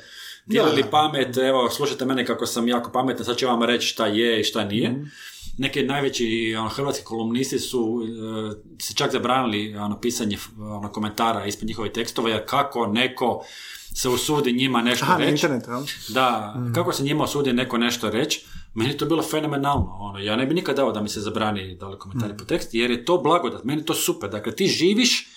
dijelili 0.45 0.83
Da. 0.83 0.89
pamet, 0.89 1.37
evo, 1.37 1.69
slušajte 1.69 2.05
mene 2.05 2.25
kako 2.25 2.45
sam 2.45 2.67
jako 2.67 2.91
pametan, 2.91 3.25
sad 3.25 3.37
ću 3.37 3.47
vam 3.47 3.63
reći 3.63 3.87
šta 3.87 4.07
je 4.07 4.39
i 4.39 4.43
šta 4.43 4.63
nije. 4.63 5.05
Neki 5.61 5.83
najveći 5.83 6.55
ono, 6.59 6.69
hrvatski 6.69 7.05
kolumnisti 7.05 7.59
su 7.59 8.01
e, 8.03 8.83
se 8.83 8.93
čak 8.93 9.11
zabranili 9.11 9.75
ono, 9.75 9.99
pisanje 9.99 10.37
ono, 10.59 10.91
komentara 10.91 11.45
ispod 11.45 11.67
njihovih 11.67 11.91
tekstova, 11.91 12.29
jer 12.29 12.45
kako 12.45 12.87
neko 12.87 13.43
se 13.95 14.09
usudi 14.09 14.53
njima 14.53 14.81
nešto 14.81 15.05
Aha, 15.05 15.17
reći. 15.17 15.31
internetu, 15.31 15.71
jel? 15.71 15.81
Da, 16.09 16.55
kako 16.75 16.93
se 16.93 17.03
njima 17.03 17.23
usudi 17.23 17.53
neko 17.53 17.77
nešto 17.77 18.09
reći, 18.09 18.45
meni 18.73 18.89
je 18.89 18.97
to 18.97 19.05
bilo 19.05 19.23
fenomenalno. 19.23 19.97
Ono, 19.99 20.19
ja 20.19 20.35
ne 20.35 20.45
bi 20.45 20.53
nikad 20.53 20.75
dao 20.75 20.91
da 20.91 21.01
mi 21.01 21.09
se 21.09 21.19
zabrani 21.21 21.75
dali 21.75 21.99
komentari 21.99 22.37
po 22.37 22.45
tekstu, 22.45 22.77
jer 22.77 22.91
je 22.91 23.05
to 23.05 23.17
blagodat, 23.17 23.63
meni 23.63 23.81
je 23.81 23.85
to 23.85 23.93
super. 23.93 24.29
Dakle, 24.29 24.55
ti 24.55 24.67
živiš 24.67 25.27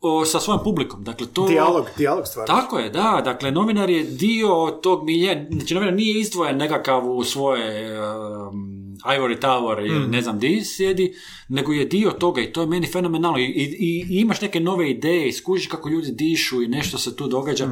o, 0.00 0.24
sa 0.24 0.40
svojom 0.40 0.60
publikom. 0.64 1.04
Dakle, 1.04 1.26
to... 1.26 1.46
Dijalog, 1.46 1.86
dijalog 1.96 2.26
stvar. 2.26 2.46
Tako 2.46 2.78
je, 2.78 2.90
da. 2.90 3.20
Dakle, 3.24 3.50
novinar 3.50 3.90
je 3.90 4.04
dio 4.04 4.78
tog 4.82 5.04
milje. 5.04 5.48
Znači, 5.50 5.74
novinar 5.74 5.94
nije 5.94 6.20
izdvojen 6.20 6.56
nekakav 6.56 7.10
u 7.10 7.24
svoje 7.24 7.98
um, 8.00 8.96
Ivory 9.04 9.40
Tower 9.40 9.86
ili 9.86 10.08
ne 10.08 10.22
znam 10.22 10.38
di 10.38 10.64
sjedi, 10.64 11.14
nego 11.48 11.72
je 11.72 11.84
dio 11.84 12.10
toga 12.10 12.40
i 12.40 12.52
to 12.52 12.60
je 12.60 12.66
meni 12.66 12.86
fenomenalno. 12.86 13.38
I, 13.38 13.44
i, 13.44 14.06
i 14.10 14.20
imaš 14.20 14.40
neke 14.40 14.60
nove 14.60 14.90
ideje, 14.90 15.28
i 15.28 15.32
skužiš 15.32 15.66
kako 15.66 15.88
ljudi 15.88 16.12
dišu 16.12 16.62
i 16.62 16.68
nešto 16.68 16.98
se 16.98 17.16
tu 17.16 17.28
događa. 17.28 17.68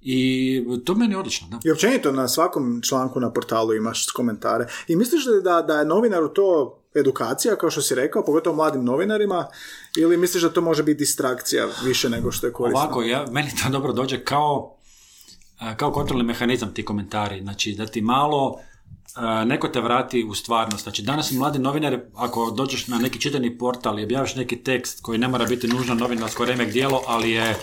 I 0.00 0.62
to 0.84 0.94
meni 0.94 1.14
je 1.14 1.18
odlično, 1.18 1.48
da. 1.48 1.58
I 1.64 1.70
općenito 1.70 2.12
na 2.12 2.28
svakom 2.28 2.80
članku 2.82 3.20
na 3.20 3.32
portalu 3.32 3.74
imaš 3.74 4.06
komentare. 4.06 4.66
I 4.88 4.96
misliš 4.96 5.26
li 5.26 5.42
da, 5.42 5.62
da 5.62 5.78
je 5.78 5.84
novinaru 5.84 6.28
to 6.28 6.77
edukacija, 6.94 7.56
kao 7.56 7.70
što 7.70 7.82
si 7.82 7.94
rekao, 7.94 8.24
pogotovo 8.24 8.56
mladim 8.56 8.84
novinarima, 8.84 9.46
ili 9.96 10.16
misliš 10.16 10.42
da 10.42 10.52
to 10.52 10.60
može 10.60 10.82
biti 10.82 10.98
distrakcija 10.98 11.68
više 11.84 12.08
nego 12.08 12.32
što 12.32 12.46
je 12.46 12.52
korisno? 12.52 12.80
Ovako, 12.80 13.02
ja, 13.02 13.26
meni 13.30 13.50
to 13.62 13.68
dobro 13.70 13.92
dođe 13.92 14.24
kao, 14.24 14.76
kao 15.76 15.92
kontrolni 15.92 16.24
mehanizam 16.24 16.74
ti 16.74 16.84
komentari. 16.84 17.40
Znači, 17.40 17.74
da 17.74 17.86
ti 17.86 18.00
malo 18.00 18.60
neko 19.46 19.68
te 19.68 19.80
vrati 19.80 20.24
u 20.24 20.34
stvarnost. 20.34 20.82
Znači, 20.82 21.02
danas 21.02 21.32
mladi 21.32 21.58
novinari, 21.58 21.98
ako 22.14 22.50
dođeš 22.50 22.86
na 22.88 22.98
neki 22.98 23.20
čitani 23.20 23.58
portal 23.58 23.98
i 23.98 24.04
objaviš 24.04 24.34
neki 24.34 24.56
tekst 24.56 25.02
koji 25.02 25.18
ne 25.18 25.28
mora 25.28 25.44
biti 25.44 25.68
nužno 25.68 25.94
novinarsko 25.94 26.44
remek 26.44 26.72
dijelo, 26.72 27.02
ali 27.06 27.30
je 27.30 27.56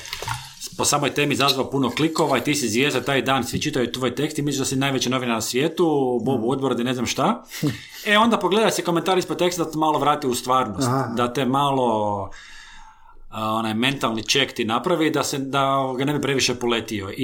po 0.78 0.86
samoj 0.86 1.14
temi 1.14 1.34
izazvao 1.34 1.70
puno 1.70 1.90
klikova 1.90 2.38
i 2.38 2.42
ti 2.42 2.56
si 2.56 2.70
zvijezda 2.70 3.02
taj 3.02 3.22
dan, 3.22 3.44
svi 3.44 3.62
čitaju 3.62 3.92
tvoj 3.92 4.16
tekst 4.16 4.40
i 4.40 4.42
misliš 4.42 4.60
da 4.60 4.66
si 4.66 4.76
najveći 4.76 5.10
novinar 5.10 5.36
na 5.36 5.42
svijetu, 5.42 5.86
Bob 6.24 6.42
Woodward 6.42 6.82
i 6.82 6.84
ne 6.84 6.94
znam 6.94 7.06
šta. 7.06 7.44
E 8.08 8.18
onda 8.18 8.38
pogledaj 8.38 8.72
se 8.72 8.84
komentar 8.84 9.18
ispod 9.18 9.38
teksta 9.38 9.64
da 9.64 9.72
te 9.72 9.78
malo 9.78 10.00
vrati 10.00 10.28
u 10.28 10.36
stvarnost. 10.36 10.88
Aha. 10.88 11.14
Da 11.16 11.34
te 11.34 11.46
malo 11.46 12.30
onaj 13.32 13.74
mentalni 13.74 14.24
ček 14.24 14.54
ti 14.54 14.66
napravi 14.66 15.10
da 15.10 15.24
se 15.24 15.38
da 15.38 15.94
ga 15.98 16.06
ne 16.06 16.14
bi 16.14 16.22
previše 16.22 16.56
poletio 16.56 17.10
i, 17.10 17.16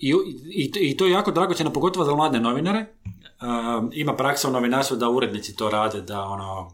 i, 0.00 0.14
i, 0.50 0.72
i 0.80 0.96
to 0.96 1.04
je 1.04 1.12
jako 1.12 1.30
dragocjeno 1.30 1.72
pogotovo 1.72 2.04
za 2.04 2.14
mlade 2.14 2.40
novinare 2.40 2.86
Um, 3.42 3.90
ima 3.92 4.16
praksa 4.16 4.48
u 4.48 4.52
novinarstvu 4.52 4.96
da 4.96 5.08
urednici 5.08 5.56
to 5.56 5.70
rade 5.70 6.00
da 6.00 6.22
ono 6.22 6.70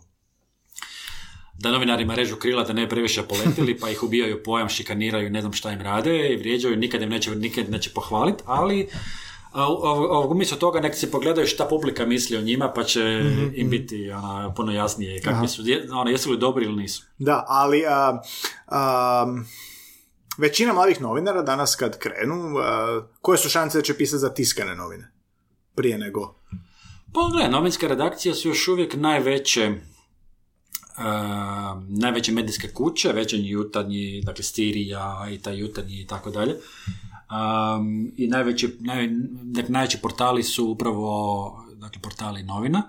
da 1.62 1.70
novinarima 1.70 2.14
režu 2.14 2.37
krila 2.37 2.64
da 2.64 2.72
ne 2.72 2.88
previše 2.88 3.22
poletili 3.22 3.79
pa 3.81 3.90
ih 3.90 4.03
ubijaju 4.03 4.42
pojam, 4.42 4.68
šikaniraju 4.68 5.31
ne 5.31 5.40
znam 5.40 5.53
šta 5.53 5.72
im 5.72 5.81
rade 5.81 6.33
i 6.33 6.37
vrijeđaju, 6.37 6.77
nikad 6.77 7.03
im 7.03 7.09
neće, 7.09 7.37
nikad 7.37 7.70
neće 7.70 7.90
pohvaliti, 7.94 8.42
ali 8.46 8.88
umjesto 10.31 10.57
toga 10.57 10.81
nek 10.81 10.94
se 10.94 11.11
pogledaju 11.11 11.46
šta 11.46 11.64
publika 11.64 12.07
misli 12.07 12.37
o 12.37 12.40
njima 12.40 12.72
pa 12.72 12.85
će 12.85 13.01
im 13.55 13.70
biti 13.70 14.11
ono, 14.11 14.55
puno 14.55 14.72
jasnije 14.72 15.22
kakvi 15.22 15.48
su, 15.48 15.62
ono, 15.92 16.11
jesu 16.11 16.31
li 16.31 16.38
dobri 16.38 16.64
ili 16.64 16.77
nisu. 16.77 17.05
Da, 17.18 17.44
ali 17.48 17.85
a, 17.87 18.22
a, 18.66 19.27
većina 20.38 20.72
mladih 20.72 21.01
novinara 21.01 21.42
danas 21.42 21.77
kad 21.77 21.98
krenu, 21.98 22.59
a, 22.59 23.03
koje 23.20 23.38
su 23.38 23.48
šanse 23.48 23.79
da 23.79 23.83
će 23.83 23.96
pisati 23.96 24.20
za 24.20 24.35
tiskane 24.35 24.75
novine? 24.75 25.12
Prije 25.75 25.98
nego... 25.98 26.35
Pa 27.14 27.20
gle, 27.33 27.48
novinske 27.48 27.88
redakcije 27.88 28.35
su 28.35 28.48
još 28.48 28.68
uvijek 28.68 28.94
najveće 28.94 29.72
najveće 31.88 32.33
medijske 32.33 32.68
kuće, 32.68 33.12
većanji 33.12 33.48
jutarnji, 33.48 34.22
dakle 34.24 34.44
Stirija 34.44 35.26
i 35.33 35.38
taj 35.38 35.59
jutarnji 35.59 36.00
i 36.00 36.07
tako 36.07 36.31
dalje. 36.31 36.55
Um, 37.33 38.12
I 38.16 38.26
najveći, 38.26 38.76
naj, 38.81 39.09
dakle, 39.42 39.70
najveći 39.70 39.98
portali 39.98 40.42
su 40.42 40.66
upravo 40.66 41.64
dakle, 41.76 42.02
portali 42.02 42.42
novina. 42.42 42.83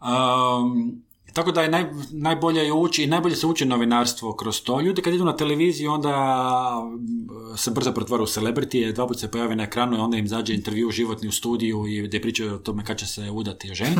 Um, 0.00 1.02
tako 1.32 1.52
da 1.52 1.62
je 1.62 1.68
naj, 1.68 1.84
najbolje 2.10 2.60
je 2.60 2.72
uči 2.72 3.02
i 3.02 3.06
najbolje 3.06 3.36
se 3.36 3.46
uči 3.46 3.64
novinarstvo 3.64 4.32
kroz 4.32 4.62
to. 4.62 4.80
Ljudi 4.80 5.02
kad 5.02 5.14
idu 5.14 5.24
na 5.24 5.36
televiziju 5.36 5.92
onda 5.92 6.12
se 7.56 7.70
brzo 7.70 7.92
pretvara 7.92 8.22
u 8.22 8.26
celebrity, 8.26 8.92
dva 8.92 9.06
puta 9.06 9.20
se 9.20 9.30
pojavi 9.30 9.56
na 9.56 9.62
ekranu 9.62 9.96
i 9.96 10.00
onda 10.00 10.16
im 10.16 10.28
zađe 10.28 10.54
intervju 10.54 10.90
životni 10.90 11.28
u 11.28 11.32
studiju 11.32 11.86
i 11.86 12.02
gdje 12.02 12.22
pričaju 12.22 12.54
o 12.54 12.58
tome 12.58 12.84
kad 12.84 12.98
će 12.98 13.06
se 13.06 13.30
udati 13.30 13.74
ženi. 13.74 13.96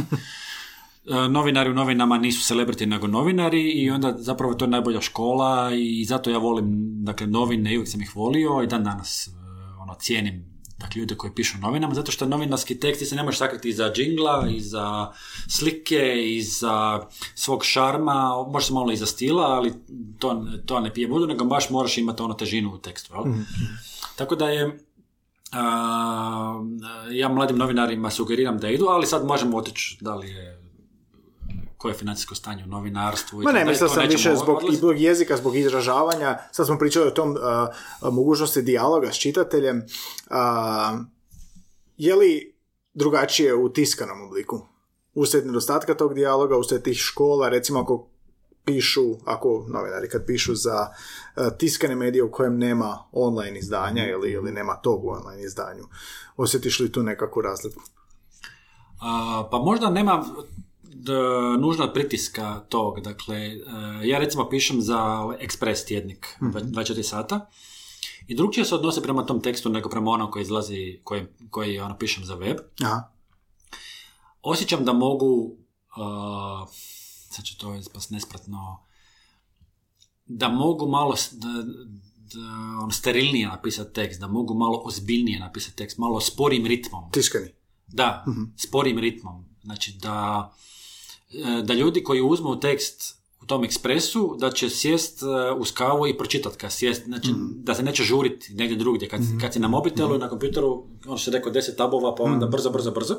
E, 1.06 1.28
novinari 1.28 1.70
u 1.70 1.74
novinama 1.74 2.18
nisu 2.18 2.54
celebrity 2.54 2.86
nego 2.86 3.06
novinari 3.06 3.70
i 3.70 3.90
onda 3.90 4.14
zapravo 4.18 4.54
to 4.54 4.64
je 4.64 4.68
najbolja 4.68 5.00
škola 5.00 5.70
i 5.74 6.04
zato 6.04 6.30
ja 6.30 6.38
volim 6.38 6.66
dakle 7.04 7.26
novine 7.26 7.72
i 7.72 7.76
uvijek 7.76 7.90
sam 7.90 8.02
ih 8.02 8.16
volio 8.16 8.62
i 8.62 8.66
dan 8.66 8.84
danas 8.84 9.26
e, 9.26 9.30
ono 9.82 9.94
cijenim 9.94 10.58
dakle 10.78 11.00
ljude 11.00 11.14
koji 11.14 11.34
pišu 11.34 11.58
novinama 11.58 11.94
zato 11.94 12.12
što 12.12 12.26
novinarski 12.26 12.80
tekst 12.80 12.98
ti 12.98 13.06
se 13.06 13.16
ne 13.16 13.22
može 13.22 13.38
sakriti 13.38 13.68
iza 13.68 13.92
džingla, 13.92 14.46
iza 14.50 15.12
slike, 15.48 16.14
iza 16.26 17.06
svog 17.34 17.64
šarma, 17.64 18.46
može 18.52 18.66
se 18.66 18.72
malo 18.72 18.92
iza 18.92 19.06
stila, 19.06 19.44
ali 19.46 19.72
to, 20.18 20.44
to 20.66 20.80
ne 20.80 20.94
pije 20.94 21.08
vodu, 21.08 21.26
nego 21.26 21.44
baš 21.44 21.70
moraš 21.70 21.98
imati 21.98 22.22
ono 22.22 22.34
težinu 22.34 22.74
u 22.74 22.78
tekstu. 22.78 23.14
Jel? 23.14 23.34
Tako 24.16 24.36
da 24.36 24.48
je 24.48 24.78
a, 25.52 26.62
ja 27.10 27.28
mladim 27.28 27.58
novinarima 27.58 28.10
sugeriram 28.10 28.58
da 28.58 28.68
idu, 28.68 28.86
ali 28.86 29.06
sad 29.06 29.26
možemo 29.26 29.56
otići 29.56 29.98
da 30.00 30.14
li 30.14 30.30
je 30.30 30.57
koje 31.78 31.92
je 31.92 31.98
financijsko 31.98 32.34
stanje 32.34 32.64
u 32.64 32.66
novinarstvu. 32.66 33.42
i 33.42 33.44
Ma 33.44 33.52
ne, 33.52 33.64
mislio 33.64 33.88
sam 33.88 34.08
više 34.08 34.36
zbog, 34.36 34.58
i 34.72 34.76
zbog 34.76 34.98
jezika, 34.98 35.36
zbog 35.36 35.56
izražavanja. 35.56 36.38
Sad 36.52 36.66
smo 36.66 36.78
pričali 36.78 37.06
o 37.06 37.10
tom 37.10 37.36
a, 37.40 37.68
mogućnosti 38.02 38.62
dijaloga 38.62 39.12
s 39.12 39.18
čitateljem. 39.18 39.86
A, 40.30 40.98
je 41.96 42.16
li 42.16 42.56
drugačije 42.94 43.54
u 43.54 43.72
tiskanom 43.72 44.22
obliku? 44.22 44.66
Uslijed 45.14 45.46
nedostatka 45.46 45.94
tog 45.94 46.14
dijaloga, 46.14 46.56
uslijed 46.56 46.82
tih 46.82 46.96
škola, 46.96 47.48
recimo 47.48 47.80
ako 47.80 48.08
pišu, 48.64 49.14
ako 49.24 49.66
novinari 49.68 50.08
kad 50.08 50.26
pišu 50.26 50.54
za 50.54 50.86
tiskane 51.58 51.94
medije 51.94 52.22
u 52.22 52.30
kojem 52.30 52.58
nema 52.58 52.98
online 53.12 53.58
izdanja 53.58 54.08
ili, 54.08 54.30
ili 54.30 54.52
nema 54.52 54.76
tog 54.76 55.04
u 55.04 55.08
online 55.08 55.42
izdanju, 55.42 55.84
osjetiš 56.36 56.80
li 56.80 56.92
tu 56.92 57.02
nekakvu 57.02 57.42
razliku? 57.42 57.80
A, 59.00 59.48
pa 59.50 59.58
možda 59.58 59.90
nema 59.90 60.24
d, 61.02 61.12
nužno 61.60 61.92
pritiska 61.92 62.60
tog. 62.68 63.00
Dakle, 63.00 63.36
e, 63.36 63.58
ja 64.04 64.18
recimo 64.18 64.48
pišem 64.48 64.80
za 64.80 64.98
Express 65.40 65.86
tjednik, 65.86 66.36
Mhm. 66.42 66.58
24 66.58 67.02
sata, 67.02 67.46
i 68.26 68.34
drugčije 68.34 68.64
se 68.64 68.74
odnose 68.74 69.02
prema 69.02 69.26
tom 69.26 69.40
tekstu 69.42 69.68
nego 69.68 69.88
prema 69.88 70.10
onom 70.10 70.30
koji 70.30 70.42
izlazi, 70.42 71.00
koji, 71.04 71.26
koji 71.50 71.78
ono, 71.80 71.98
pišem 71.98 72.24
za 72.24 72.34
web. 72.34 72.56
Aha. 72.84 73.08
Osjećam 74.42 74.84
da 74.84 74.92
mogu, 74.92 75.56
uh, 75.96 76.68
sad 77.30 77.44
će 77.44 77.58
to 77.58 77.74
ispast 77.74 78.10
nespratno, 78.10 78.82
da 80.26 80.48
mogu 80.48 80.88
malo 80.88 81.14
da, 81.32 81.48
da, 81.48 82.40
ono, 82.82 82.90
sterilnije 82.90 83.46
napisati 83.48 83.92
tekst, 83.94 84.20
da 84.20 84.26
mogu 84.26 84.54
malo 84.54 84.82
ozbiljnije 84.84 85.40
napisati 85.40 85.76
tekst, 85.76 85.98
malo 85.98 86.20
sporim 86.20 86.66
ritmom. 86.66 87.10
Tiskani. 87.12 87.48
Da, 87.86 88.24
sporim 88.56 88.98
ritmom. 88.98 89.44
Znači 89.62 89.98
da, 90.02 90.52
da 91.64 91.74
ljudi 91.74 92.02
koji 92.02 92.22
uzmu 92.22 92.60
tekst 92.60 93.18
u 93.42 93.46
tom 93.46 93.64
ekspresu 93.64 94.36
da 94.38 94.50
će 94.50 94.70
sjest 94.70 95.22
uh, 95.22 95.60
uz 95.60 95.72
kavu 95.72 96.06
i 96.06 96.16
pročitat 96.18 96.56
kad 96.56 96.72
sjest, 96.72 97.04
znači 97.04 97.28
da 97.54 97.74
se 97.74 97.82
neće 97.82 98.02
žuriti 98.02 98.54
negdje 98.54 98.76
drugdje. 98.76 99.08
Kad, 99.08 99.20
kad 99.40 99.52
si 99.52 99.60
na 99.60 99.68
mobitelu 99.68 100.14
i 100.14 100.18
na 100.18 100.28
kompjuteru, 100.28 100.84
ono 101.06 101.16
što 101.16 101.30
se 101.30 101.36
rekao, 101.36 101.52
deset 101.52 101.76
tabova, 101.76 102.14
pa 102.14 102.22
onda 102.22 102.46
brzo, 102.46 102.70
brzo, 102.70 102.90
brzo. 102.90 103.16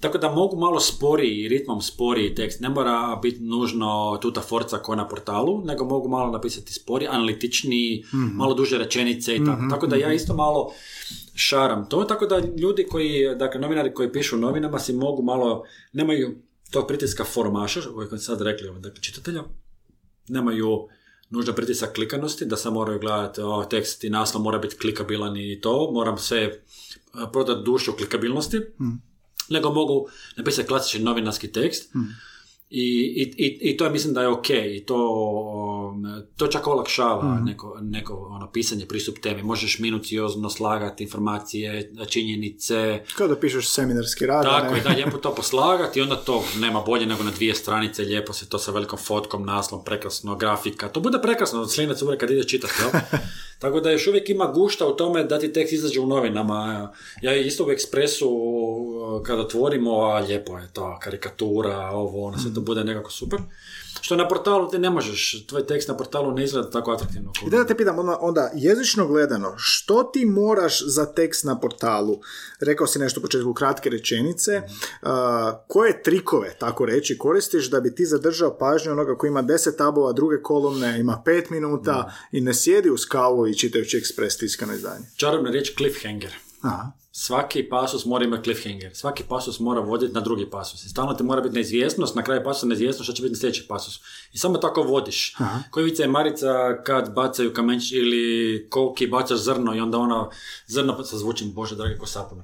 Tako 0.00 0.18
da 0.18 0.32
mogu 0.32 0.56
malo 0.56 0.80
sporiji, 0.80 1.48
ritmom 1.48 1.82
sporiji 1.82 2.34
tekst. 2.34 2.60
Ne 2.60 2.68
mora 2.68 3.18
biti 3.22 3.40
nužno 3.40 4.18
tuta 4.22 4.40
forca 4.40 4.78
ko 4.78 4.94
na 4.94 5.08
portalu, 5.08 5.62
nego 5.64 5.84
mogu 5.84 6.08
malo 6.08 6.30
napisati 6.30 6.72
spori, 6.72 7.06
analitičniji, 7.06 8.04
malo 8.12 8.54
duže 8.54 8.78
rečenice 8.78 9.36
i 9.36 9.44
tako. 9.44 9.62
Tako 9.70 9.86
da 9.86 9.96
ja 9.96 10.12
isto 10.12 10.34
malo 10.34 10.72
šaram 11.34 11.88
to, 11.88 12.04
tako 12.04 12.26
da 12.26 12.38
ljudi 12.58 12.86
koji, 12.90 13.36
dakle 13.36 13.60
novinari 13.60 13.94
koji 13.94 14.12
pišu 14.12 14.36
novinama 14.36 14.78
si 14.78 14.92
mogu 14.92 15.22
malo, 15.22 15.62
nemaju 15.92 16.34
tog 16.70 16.88
pritiska 16.88 17.24
formaša, 17.24 17.80
koji 17.94 18.08
smo 18.08 18.18
sad 18.18 18.40
rekli, 18.40 18.80
dakle 18.80 19.02
čitatelja, 19.02 19.42
nemaju 20.28 20.88
nužno 21.30 21.52
pritisak 21.52 21.94
klikanosti, 21.94 22.44
da 22.44 22.56
sam 22.56 22.72
moraju 22.74 22.98
gledati 22.98 23.40
o, 23.40 23.64
tekst 23.70 24.04
i 24.04 24.10
naslov 24.10 24.42
mora 24.42 24.58
biti 24.58 24.76
klikabilan 24.76 25.36
i 25.36 25.60
to, 25.60 25.90
moram 25.92 26.18
sve 26.18 26.62
prodati 27.32 27.64
dušu 27.64 27.92
klikabilnosti, 27.92 28.60
nego 29.48 29.72
mogu 29.72 30.08
napisati 30.36 30.68
klasični 30.68 31.00
novinarski 31.04 31.52
tekst 31.52 31.94
i, 31.94 31.98
i, 32.72 33.22
i, 33.36 33.58
i 33.70 33.76
to 33.76 33.84
je 33.84 33.90
mislim 33.90 34.14
da 34.14 34.22
je 34.22 34.28
ok 34.28 34.50
i 34.50 34.84
to, 34.86 34.96
um, 35.94 36.22
to 36.36 36.46
čak 36.46 36.66
olakšava 36.66 37.40
neko, 37.44 37.78
neko 37.80 38.14
ono, 38.30 38.50
pisanje, 38.50 38.86
pristup 38.86 39.18
temi. 39.18 39.42
Možeš 39.42 39.78
minuciozno 39.78 40.50
slagati 40.50 41.04
informacije, 41.04 41.92
činjenice. 42.08 43.04
Kao 43.16 43.28
da 43.28 43.36
pišeš 43.36 43.68
seminarski 43.68 44.26
rad. 44.26 44.44
Tako 44.44 44.74
je, 44.74 44.80
da, 44.80 44.88
lijepo 44.90 45.18
to 45.18 45.34
poslagati 45.34 45.98
i 45.98 46.02
onda 46.02 46.16
to 46.16 46.44
nema 46.58 46.80
bolje 46.80 47.06
nego 47.06 47.22
na 47.22 47.30
dvije 47.30 47.54
stranice, 47.54 48.02
lijepo 48.02 48.32
se 48.32 48.48
to 48.48 48.58
sa 48.58 48.72
velikom 48.72 48.98
fotkom, 48.98 49.46
naslom, 49.46 49.84
prekrasno, 49.84 50.36
grafika. 50.36 50.88
To 50.88 51.00
bude 51.00 51.18
prekrasno, 51.22 51.66
slinac 51.66 52.02
uvijek 52.02 52.20
kad 52.20 52.30
ide 52.30 52.44
čitati, 52.44 52.74
jel? 52.82 53.00
Tako 53.60 53.80
da 53.80 53.90
još 53.90 54.06
uvijek 54.06 54.30
ima 54.30 54.46
gušta 54.46 54.86
u 54.86 54.96
tome 54.96 55.24
da 55.24 55.38
ti 55.38 55.52
tekst 55.52 55.72
izađe 55.72 56.00
u 56.00 56.06
novinama. 56.06 56.92
Ja 57.22 57.36
isto 57.36 57.66
u 57.66 57.70
Ekspresu 57.70 58.30
kada 59.26 59.40
otvorimo, 59.42 59.90
a 59.90 60.18
lijepo 60.18 60.58
je 60.58 60.68
to, 60.72 60.98
karikatura, 61.02 61.90
ovo, 61.90 62.26
ono, 62.26 62.38
sve 62.38 62.54
to 62.54 62.60
bude 62.60 62.84
nekako 62.84 63.10
super. 63.10 63.40
Što 64.00 64.16
na 64.16 64.28
portalu 64.28 64.70
ti 64.70 64.78
ne 64.78 64.90
možeš, 64.90 65.46
tvoj 65.46 65.66
tekst 65.66 65.88
na 65.88 65.96
portalu 65.96 66.32
ne 66.32 66.44
izgleda 66.44 66.70
tako 66.70 66.92
atraktivno. 66.92 67.32
I 67.46 67.50
da 67.50 67.66
te 67.66 67.76
pitam, 67.76 67.98
onda, 67.98 68.18
onda 68.20 68.50
jezično 68.54 69.06
gledano, 69.06 69.54
što 69.56 70.02
ti 70.02 70.26
moraš 70.26 70.86
za 70.86 71.06
tekst 71.06 71.44
na 71.44 71.60
portalu? 71.60 72.20
Rekao 72.60 72.86
si 72.86 72.98
nešto 72.98 73.20
u 73.20 73.22
početku 73.22 73.54
kratke 73.54 73.90
rečenice. 73.90 74.62
Uh, 75.02 75.08
koje 75.68 76.02
trikove, 76.02 76.54
tako 76.58 76.86
reći, 76.86 77.18
koristiš 77.18 77.70
da 77.70 77.80
bi 77.80 77.94
ti 77.94 78.06
zadržao 78.06 78.58
pažnju 78.58 78.92
onoga 78.92 79.16
koji 79.16 79.28
ima 79.28 79.42
deset 79.42 79.76
tabova, 79.76 80.12
druge 80.12 80.42
kolumne, 80.42 81.00
ima 81.00 81.22
pet 81.24 81.50
minuta 81.50 82.12
i 82.32 82.40
ne 82.40 82.54
sjedi 82.54 82.90
uz 82.90 83.06
kavu 83.06 83.46
i 83.46 83.54
čitajući 83.54 83.96
ekspres 83.96 84.36
tiskano 84.36 84.74
izdanje? 84.74 85.04
Čarobna 85.16 85.50
riječ 85.50 85.76
cliffhanger. 85.76 86.34
Aha. 86.62 86.92
Svaki 87.22 87.68
pasus 87.68 88.04
mora 88.04 88.24
imati 88.24 88.44
cliffhanger. 88.44 88.90
Svaki 88.94 89.24
pasus 89.28 89.60
mora 89.60 89.80
voditi 89.80 90.14
na 90.14 90.20
drugi 90.20 90.50
pasus. 90.50 90.84
I 90.84 90.88
stalno 90.88 91.14
ti 91.14 91.22
mora 91.22 91.40
biti 91.40 91.54
neizvjesnost, 91.54 92.14
na 92.14 92.22
kraju 92.22 92.40
pasusa 92.44 92.66
neizvjesnost 92.66 93.04
što 93.04 93.12
će 93.12 93.22
biti 93.22 93.32
na 93.32 93.38
sljedeći 93.38 93.66
pasus. 93.68 94.00
I 94.32 94.38
samo 94.38 94.58
tako 94.58 94.82
vodiš. 94.82 95.36
Koji 95.70 95.84
vice 95.84 96.02
je 96.02 96.08
Marica 96.08 96.82
kad 96.84 97.14
bacaju 97.14 97.52
kamenč 97.54 97.92
ili 97.92 98.66
koki 98.70 99.06
bacaš 99.06 99.38
zrno 99.38 99.74
i 99.74 99.80
onda 99.80 99.98
ono 99.98 100.30
zrno 100.66 101.04
sa 101.04 101.18
zvučim, 101.18 101.52
bože 101.52 101.76
dragi, 101.76 101.98
ko 101.98 102.06
sapun. 102.06 102.42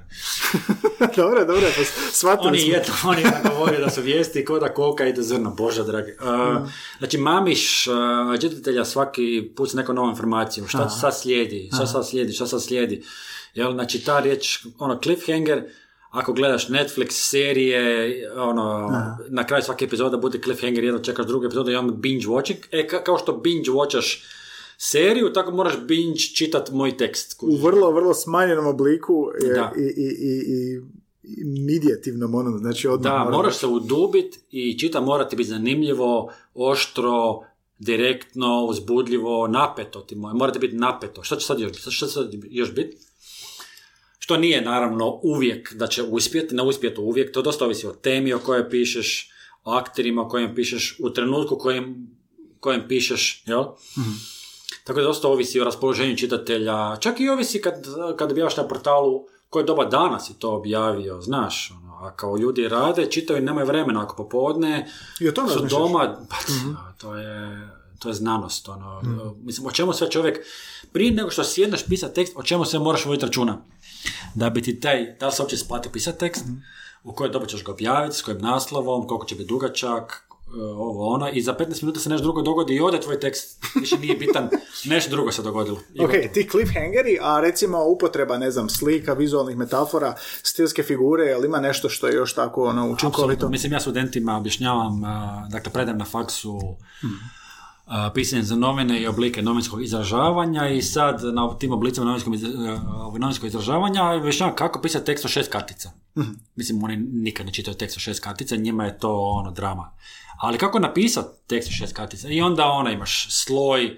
dobro, 1.16 1.44
dobro, 1.44 1.66
pa 1.76 1.82
shvatili 2.12 2.48
Oni 2.48 2.58
smo. 2.58 2.72
je 2.72 2.84
oni 3.04 3.22
govori 3.50 3.78
da 3.80 3.90
su 3.90 4.02
vijesti 4.02 4.44
ko 4.44 4.58
da 4.58 4.74
koka 4.74 5.06
ide 5.06 5.22
zrno, 5.22 5.50
bože 5.50 5.84
dragi. 5.84 6.10
Uh, 6.10 6.68
Znači 6.98 7.18
mamiš 7.18 7.86
uh, 7.86 8.40
čitatelja 8.40 8.84
svaki 8.84 9.52
put 9.56 9.70
s 9.70 9.74
nekom 9.74 9.96
novom 9.96 10.10
informacijom. 10.10 10.68
Šta 10.68 10.88
sad 10.88 11.18
slijedi, 11.18 11.70
šta 11.74 11.86
sad 11.86 12.08
slijedi, 12.08 12.32
šta 12.32 12.46
sad 12.46 12.62
slijedi. 12.62 13.02
Jel, 13.56 13.72
znači 13.72 14.04
ta 14.04 14.20
riječ, 14.20 14.44
ono, 14.78 14.98
cliffhanger, 14.98 15.62
ako 16.10 16.32
gledaš 16.32 16.68
Netflix 16.68 17.10
serije, 17.10 17.80
ono, 18.32 18.90
na 19.28 19.46
kraju 19.46 19.62
svake 19.62 19.84
epizoda 19.84 20.16
bude 20.16 20.38
cliffhanger, 20.40 20.84
jedno 20.84 21.00
čekaš 21.00 21.26
drugu 21.26 21.44
epizodu 21.46 21.70
i 21.70 21.76
on 21.76 22.00
binge 22.00 22.26
watching. 22.26 22.56
E, 22.72 22.88
ka- 22.88 23.02
kao 23.02 23.18
što 23.18 23.32
binge 23.34 23.70
watchaš 23.70 24.24
seriju, 24.78 25.32
tako 25.32 25.50
moraš 25.50 25.74
binge 25.80 26.18
čitat 26.18 26.70
moj 26.70 26.96
tekst. 26.96 27.36
U 27.42 27.56
vrlo, 27.56 27.90
vrlo 27.92 28.14
smanjenom 28.14 28.66
obliku 28.66 29.14
je, 29.42 29.54
Da. 29.54 29.72
i, 29.76 29.82
i, 29.82 30.06
i, 30.20 30.80
i, 31.24 31.44
medijativnom 31.44 32.34
onom, 32.34 32.58
znači 32.58 32.88
odmah 32.88 33.02
Da, 33.04 33.18
moram- 33.18 33.32
moraš 33.32 33.56
se 33.56 33.66
udubit 33.66 34.38
i 34.50 34.78
čita 34.78 35.00
mora 35.00 35.28
ti 35.28 35.36
biti 35.36 35.48
zanimljivo, 35.48 36.32
oštro, 36.54 37.40
direktno, 37.80 38.64
uzbudljivo, 38.64 39.48
napeto 39.48 40.00
ti 40.00 40.14
mora, 40.16 40.34
mora 40.34 40.52
ti 40.52 40.58
biti 40.58 40.76
napeto. 40.76 41.22
Što 41.22 41.36
će 41.36 41.46
sad 41.46 41.60
još, 41.60 41.70
biti? 41.70 41.80
što 41.82 42.06
će 42.06 42.06
sad 42.06 42.30
još 42.44 42.74
biti? 42.74 42.96
Što 44.26 44.36
nije 44.36 44.60
naravno 44.60 45.20
uvijek 45.22 45.74
da 45.74 45.86
će 45.86 46.02
uspjeti, 46.02 46.54
ne 46.54 46.62
uspjeti 46.62 47.00
uvijek, 47.00 47.32
to 47.32 47.42
dosta 47.42 47.64
ovisi 47.64 47.86
o 47.86 47.92
temi 47.92 48.32
o 48.32 48.38
kojoj 48.38 48.70
pišeš, 48.70 49.30
o 49.64 49.72
akterima 49.72 50.22
o 50.22 50.28
kojem 50.28 50.54
pišeš, 50.54 50.96
u 51.00 51.10
trenutku 51.10 51.58
kojem, 51.58 52.08
kojem 52.60 52.88
pišeš, 52.88 53.42
jel? 53.46 53.64
Tako 54.84 55.00
da 55.00 55.06
dosta 55.06 55.28
ovisi 55.28 55.60
o 55.60 55.64
raspoloženju 55.64 56.16
čitatelja, 56.16 56.96
čak 56.96 57.20
i 57.20 57.28
ovisi 57.28 57.60
kad, 57.60 57.74
kad 58.18 58.32
objaviš 58.32 58.56
na 58.56 58.68
portalu 58.68 59.24
koje 59.48 59.64
doba 59.64 59.84
dana 59.84 60.20
si 60.20 60.38
to 60.38 60.50
objavio, 60.56 61.20
znaš, 61.20 61.70
ono, 61.70 61.94
a 61.94 62.16
kao 62.16 62.36
ljudi 62.36 62.68
rade, 62.68 63.10
čitaju 63.10 63.38
i 63.38 63.42
nemaju 63.42 63.66
vremena, 63.66 64.02
ako 64.02 64.16
popodne 64.16 64.90
I 65.20 65.28
o 65.28 65.32
su 65.48 65.66
doma, 65.66 66.26
pa, 66.30 66.36
to 66.98 67.16
je 67.16 67.68
to 67.98 68.08
je 68.08 68.14
znanost, 68.14 68.68
ono, 68.68 69.02
mislim, 69.42 69.66
o 69.66 69.70
čemu 69.70 69.92
sve 69.92 70.10
čovjek, 70.10 70.46
prije 70.92 71.12
nego 71.12 71.30
što 71.30 71.44
sjedneš 71.44 71.86
pisati 71.86 72.14
tekst, 72.14 72.32
o 72.36 72.42
čemu 72.42 72.64
sve 72.64 72.78
moraš 72.78 73.04
voditi 73.04 73.26
računa? 73.26 73.62
Da 74.34 74.50
bi 74.50 74.62
ti 74.62 74.80
taj, 74.80 75.16
da 75.20 75.26
li 75.26 75.32
se 75.32 75.42
uopće 75.42 75.56
isplati 75.56 75.88
pisati 75.92 76.18
tekst, 76.18 76.44
u 77.04 77.12
koje 77.12 77.30
dobu 77.30 77.46
ćeš 77.46 77.64
ga 77.64 77.72
objaviti, 77.72 78.16
s 78.16 78.22
kojim 78.22 78.40
naslovom, 78.40 79.06
koliko 79.06 79.26
će 79.26 79.34
biti 79.34 79.48
dugačak, 79.48 80.22
e, 80.46 80.62
ovo 80.62 81.14
ono, 81.14 81.30
i 81.30 81.42
za 81.42 81.54
15 81.54 81.82
minuta 81.82 82.00
se 82.00 82.08
nešto 82.08 82.22
drugo 82.22 82.42
dogodi 82.42 82.74
i 82.74 82.80
ode 82.80 83.00
tvoj 83.00 83.20
tekst, 83.20 83.64
više 83.80 83.98
nije 83.98 84.16
bitan, 84.16 84.48
nešto 84.92 85.10
drugo 85.10 85.32
se 85.32 85.42
dogodilo. 85.42 85.78
I 85.94 86.00
Ok, 86.00 86.10
gotovo. 86.10 86.32
ti 86.34 86.48
cliffhangeri, 86.50 87.18
a 87.20 87.40
recimo 87.40 87.84
upotreba, 87.84 88.38
ne 88.38 88.50
znam, 88.50 88.68
slika, 88.68 89.12
vizualnih 89.12 89.56
metafora, 89.56 90.14
stilske 90.42 90.82
figure, 90.82 91.24
jel 91.24 91.44
ima 91.44 91.60
nešto 91.60 91.88
što 91.88 92.06
je 92.06 92.14
još 92.14 92.34
tako 92.34 92.64
ono, 92.64 92.90
učinkovito? 92.90 93.06
Apsolutno. 93.08 93.48
Mislim, 93.48 93.72
ja 93.72 93.80
studentima 93.80 94.36
objašnjavam, 94.36 95.04
a, 95.04 95.46
dakle, 95.50 95.72
predam 95.72 95.98
na 95.98 96.04
faksu 96.04 96.58
a, 96.58 97.35
pisanje 98.14 98.42
za 98.42 98.56
novine 98.56 99.00
i 99.00 99.06
oblike 99.06 99.42
novinskog 99.42 99.82
izražavanja 99.82 100.68
i 100.68 100.82
sad 100.82 101.20
na 101.24 101.58
tim 101.58 101.72
oblicima 101.72 102.06
novinskog, 102.06 102.34
a, 102.34 102.38
novinskog 103.18 103.46
izražavanja 103.46 104.04
objašnjavam 104.04 104.54
kako 104.54 104.80
pisati 104.80 105.06
tekst 105.06 105.24
od 105.24 105.30
šest 105.30 105.50
kartica. 105.50 105.90
Mislim, 106.56 106.84
oni 106.84 106.96
nikad 106.96 107.46
ne 107.46 107.52
čitaju 107.52 107.74
tekst 107.74 107.96
od 107.96 108.02
šest 108.02 108.20
kartica, 108.20 108.56
njima 108.56 108.84
je 108.84 108.98
to 108.98 109.14
ono 109.20 109.50
drama. 109.50 109.90
Ali 110.38 110.58
kako 110.58 110.78
napisati 110.78 111.28
tekst 111.46 111.68
od 111.68 111.74
šest 111.74 111.96
kartica? 111.96 112.28
I 112.28 112.40
onda 112.40 112.66
ona 112.66 112.90
imaš 112.90 113.26
sloj, 113.30 113.96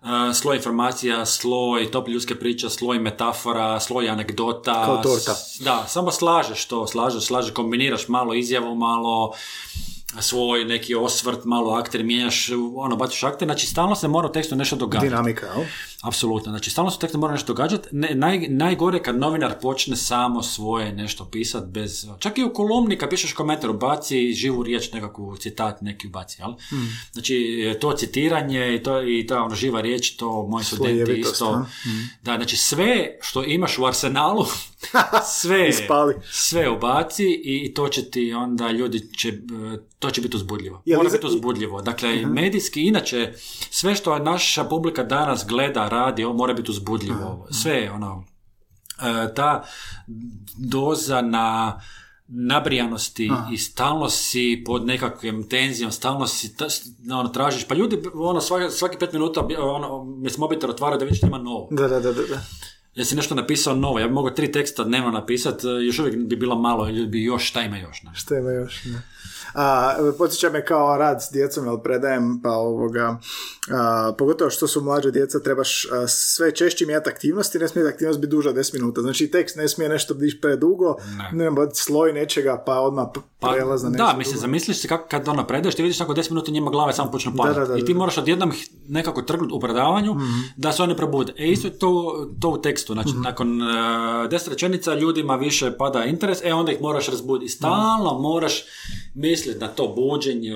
Uh, 0.00 0.08
sloj 0.34 0.56
informacija, 0.56 1.26
sloj 1.26 1.90
top 1.90 2.08
ljudske 2.08 2.34
priče, 2.34 2.70
sloj 2.70 2.98
metafora, 2.98 3.80
sloj 3.80 4.08
anegdota. 4.08 4.84
Kao 4.84 4.96
torta. 4.96 5.34
S- 5.34 5.60
Da, 5.60 5.84
samo 5.88 6.10
slažeš 6.10 6.64
to, 6.64 6.86
slažeš, 6.86 7.24
slažeš, 7.24 7.54
kombiniraš 7.54 8.08
malo 8.08 8.34
izjavu, 8.34 8.74
malo 8.74 9.32
svoj 10.22 10.64
neki 10.64 10.94
osvrt, 10.94 11.44
malo 11.44 11.72
akter, 11.74 12.04
mijenjaš, 12.04 12.50
ono, 12.76 12.96
baciš 12.96 13.22
akter, 13.22 13.48
znači 13.48 13.66
stalno 13.66 13.94
se 13.94 14.08
mora 14.08 14.28
u 14.28 14.32
tekstu 14.32 14.56
nešto 14.56 14.76
događati. 14.76 15.08
Dinamika, 15.08 15.46
jel? 15.46 15.64
Apsolutno, 16.02 16.52
znači 16.52 16.70
stalno 16.70 16.90
se 16.90 16.98
tekstu 16.98 17.18
mora 17.18 17.32
nešto 17.32 17.52
događati. 17.52 17.88
Ne, 17.92 18.14
naj, 18.14 18.38
najgore 18.48 19.02
kad 19.02 19.18
novinar 19.18 19.60
počne 19.60 19.96
samo 19.96 20.42
svoje 20.42 20.92
nešto 20.92 21.24
pisat 21.24 21.64
bez, 21.64 22.06
čak 22.18 22.38
i 22.38 22.44
u 22.44 22.52
kolumni 22.52 22.98
kad 22.98 23.10
pišeš 23.10 23.32
komentar, 23.32 23.70
ubaci 23.70 24.32
živu 24.32 24.62
riječ, 24.62 24.92
nekakvu 24.92 25.36
citat, 25.36 25.82
neki 25.82 26.06
ubaci, 26.06 26.42
jel? 26.42 26.50
Znači 27.12 27.76
to 27.80 27.92
citiranje 27.92 28.74
i, 28.74 28.82
to, 28.82 29.02
i 29.02 29.26
ta 29.26 29.42
ono, 29.42 29.54
živa 29.54 29.80
riječ, 29.80 30.16
to 30.16 30.46
moji 30.46 30.64
studenti 30.64 31.12
isto. 31.12 31.46
a? 31.46 31.64
Da, 32.22 32.36
znači 32.36 32.56
sve 32.56 33.16
što 33.20 33.44
imaš 33.44 33.78
u 33.78 33.84
arsenalu, 33.86 34.46
sve, 35.40 35.68
Ispali. 35.68 36.14
sve 36.30 36.70
ubaci 36.70 37.40
i 37.44 37.74
to 37.74 37.88
će 37.88 38.10
ti 38.10 38.32
onda 38.32 38.70
ljudi 38.70 39.12
će, 39.16 39.28
e, 39.28 39.32
to 39.98 40.10
će 40.10 40.20
biti 40.20 40.36
uzbudljivo. 40.36 40.82
Mora 40.96 41.10
biti 41.10 41.26
uzbudljivo. 41.26 41.82
Dakle, 41.82 42.26
medijski, 42.26 42.82
inače, 42.82 43.32
sve 43.70 43.94
što 43.94 44.18
naša 44.18 44.64
publika 44.64 45.02
danas 45.02 45.46
gleda, 45.46 45.87
radi, 45.88 46.24
ovo 46.24 46.34
mora 46.34 46.54
biti 46.54 46.70
uzbudljivo. 46.70 47.46
Sve, 47.50 47.90
ono, 47.94 48.24
e, 49.02 49.34
ta 49.34 49.64
doza 50.56 51.20
na 51.20 51.80
nabrijanosti 52.28 53.30
i 53.52 53.58
stalno 53.58 54.08
si 54.08 54.62
pod 54.66 54.86
nekakvim 54.86 55.48
tenzijom, 55.48 55.92
stalno 55.92 56.26
si 56.26 56.56
ta- 56.56 56.66
ono, 57.14 57.28
tražiš, 57.28 57.68
pa 57.68 57.74
ljudi 57.74 58.02
ono, 58.14 58.40
svaki, 58.40 58.70
svaki 58.74 58.98
pet 58.98 59.12
minuta 59.12 59.46
ono, 59.58 60.04
mi 60.04 60.30
smo 60.30 60.44
mobitel 60.44 60.70
otvara 60.70 60.96
da 60.96 61.04
vidiš 61.04 61.22
ima 61.22 61.38
novo. 61.38 61.68
Da, 61.70 61.88
da, 61.88 62.00
da, 62.00 62.12
da. 62.12 62.22
da. 62.22 62.40
jesi 62.94 63.16
nešto 63.16 63.34
napisao 63.34 63.74
novo, 63.74 63.98
ja 63.98 64.06
bi 64.08 64.14
mogao 64.14 64.30
tri 64.30 64.52
teksta 64.52 64.84
dnevno 64.84 65.10
napisati, 65.10 65.66
još 65.66 65.98
uvijek 65.98 66.16
bi 66.16 66.36
bilo 66.36 66.58
malo, 66.58 66.88
ljudi 66.88 67.06
bi 67.06 67.24
još, 67.24 67.48
šta 67.48 67.62
ima 67.62 67.76
još? 67.76 68.02
Ne? 68.02 68.10
Šta 68.14 68.38
ima 68.38 68.50
još, 68.50 68.84
ne. 68.84 69.02
A, 69.54 69.96
podsjeća 70.18 70.50
me 70.50 70.64
kao 70.64 70.96
rad 70.96 71.22
s 71.22 71.32
djecom, 71.32 71.64
jel 71.64 71.78
predajem, 71.78 72.40
pa 72.42 72.50
ovoga, 72.50 73.18
a, 73.70 74.12
pogotovo 74.18 74.50
što 74.50 74.66
su 74.66 74.82
mlađe 74.82 75.10
djeca, 75.10 75.40
trebaš 75.40 75.86
a, 75.92 76.08
sve 76.08 76.54
češće 76.54 76.84
imati 76.84 77.10
aktivnosti, 77.10 77.58
ne 77.58 77.68
smije 77.68 77.88
aktivnost 77.88 78.20
biti 78.20 78.30
duža 78.30 78.52
10 78.52 78.74
minuta. 78.74 79.00
Znači 79.00 79.30
tekst 79.30 79.56
ne 79.56 79.68
smije 79.68 79.88
nešto 79.88 80.14
biti 80.14 80.40
predugo, 80.40 80.96
ne, 81.32 81.50
ne 81.50 81.56
sloj 81.74 82.12
nečega, 82.12 82.62
pa 82.66 82.80
odmah 82.80 83.06
pa, 83.14 83.20
prelaz 83.52 83.82
na 83.82 83.88
nešto 83.90 84.04
Da, 84.04 84.16
mislim, 84.18 84.38
zamisliš 84.38 84.80
se 84.80 84.88
kako 84.88 85.08
kad 85.08 85.28
ono 85.28 85.46
predaš, 85.46 85.74
ti 85.74 85.82
vidiš 85.82 86.00
nakon 86.00 86.16
10 86.16 86.30
minuta 86.30 86.50
njima 86.50 86.70
glave 86.70 86.92
samo 86.92 87.10
počne 87.10 87.32
padati. 87.36 87.80
I 87.80 87.84
ti 87.84 87.94
moraš 87.94 88.18
odjednom 88.18 88.52
nekako 88.88 89.22
trgnuti 89.22 89.54
u 89.54 89.60
predavanju 89.60 90.14
mm 90.14 90.18
da 90.56 90.72
se 90.72 90.82
oni 90.82 90.96
probude. 90.96 91.32
E 91.36 91.48
isto 91.48 91.68
je 91.68 91.78
to, 91.78 92.26
to 92.40 92.48
u 92.48 92.58
tekstu. 92.58 92.92
Znači, 92.92 93.08
mm 93.08 93.22
nakon 93.22 93.62
uh, 93.62 93.68
10 93.68 94.48
rečenica 94.48 94.94
ljudima 94.94 95.36
više 95.36 95.76
pada 95.78 96.04
interes, 96.04 96.38
e 96.44 96.54
onda 96.54 96.72
ih 96.72 96.80
moraš 96.80 97.08
razbuditi. 97.08 97.52
Stalno 97.52 98.18
mm 98.18 98.22
moraš 98.22 98.64
misliti 99.30 99.60
na 99.60 99.68
to 99.68 99.94
buđenje, 99.96 100.50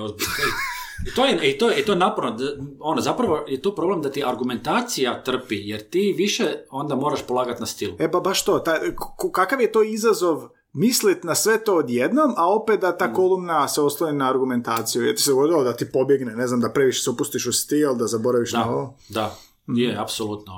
i 1.07 1.15
to 1.15 1.25
je, 1.25 1.51
i 1.51 1.57
to, 1.57 1.71
i 1.71 1.85
to 1.85 1.95
naporno, 1.95 2.37
ono, 2.79 3.01
zapravo 3.01 3.45
je 3.47 3.61
to 3.61 3.75
problem 3.75 4.01
da 4.01 4.11
ti 4.11 4.23
argumentacija 4.25 5.23
trpi, 5.23 5.69
jer 5.69 5.89
ti 5.89 6.15
više 6.17 6.43
onda 6.69 6.95
moraš 6.95 7.27
polagati 7.27 7.59
na 7.59 7.65
stilu. 7.65 7.95
E 7.99 8.11
pa 8.11 8.19
baš 8.19 8.45
to, 8.45 8.59
ta, 8.59 8.79
kakav 9.31 9.61
je 9.61 9.71
to 9.71 9.83
izazov 9.83 10.49
mislit 10.73 11.23
na 11.23 11.35
sve 11.35 11.63
to 11.63 11.75
odjednom, 11.75 12.33
a 12.37 12.53
opet 12.53 12.79
da 12.79 12.97
ta 12.97 13.07
mm. 13.07 13.13
kolumna 13.13 13.67
se 13.67 13.81
osloni 13.81 14.17
na 14.17 14.29
argumentaciju. 14.29 15.03
Je 15.03 15.15
ti 15.15 15.21
se 15.21 15.31
dogodilo 15.31 15.63
da 15.63 15.73
ti 15.73 15.91
pobjegne, 15.91 16.35
ne 16.35 16.47
znam, 16.47 16.61
da 16.61 16.69
previše 16.69 17.01
se 17.01 17.09
opustiš 17.09 17.45
u 17.45 17.53
stil, 17.53 17.95
da 17.95 18.07
zaboraviš 18.07 18.51
da, 18.51 18.57
na 18.57 18.69
ovo? 18.69 18.97
Da, 19.09 19.35
mm. 19.67 19.77
je, 19.77 19.97
apsolutno. 19.99 20.53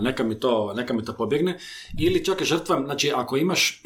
neka, 0.00 0.24
mi 0.24 0.40
to, 0.40 0.72
neka 0.76 0.94
mi 0.94 1.04
to 1.04 1.12
pobjegne. 1.12 1.58
Ili 1.98 2.24
čak 2.24 2.40
je 2.40 2.46
žrtva, 2.46 2.82
znači 2.84 3.12
ako 3.16 3.36
imaš 3.36 3.82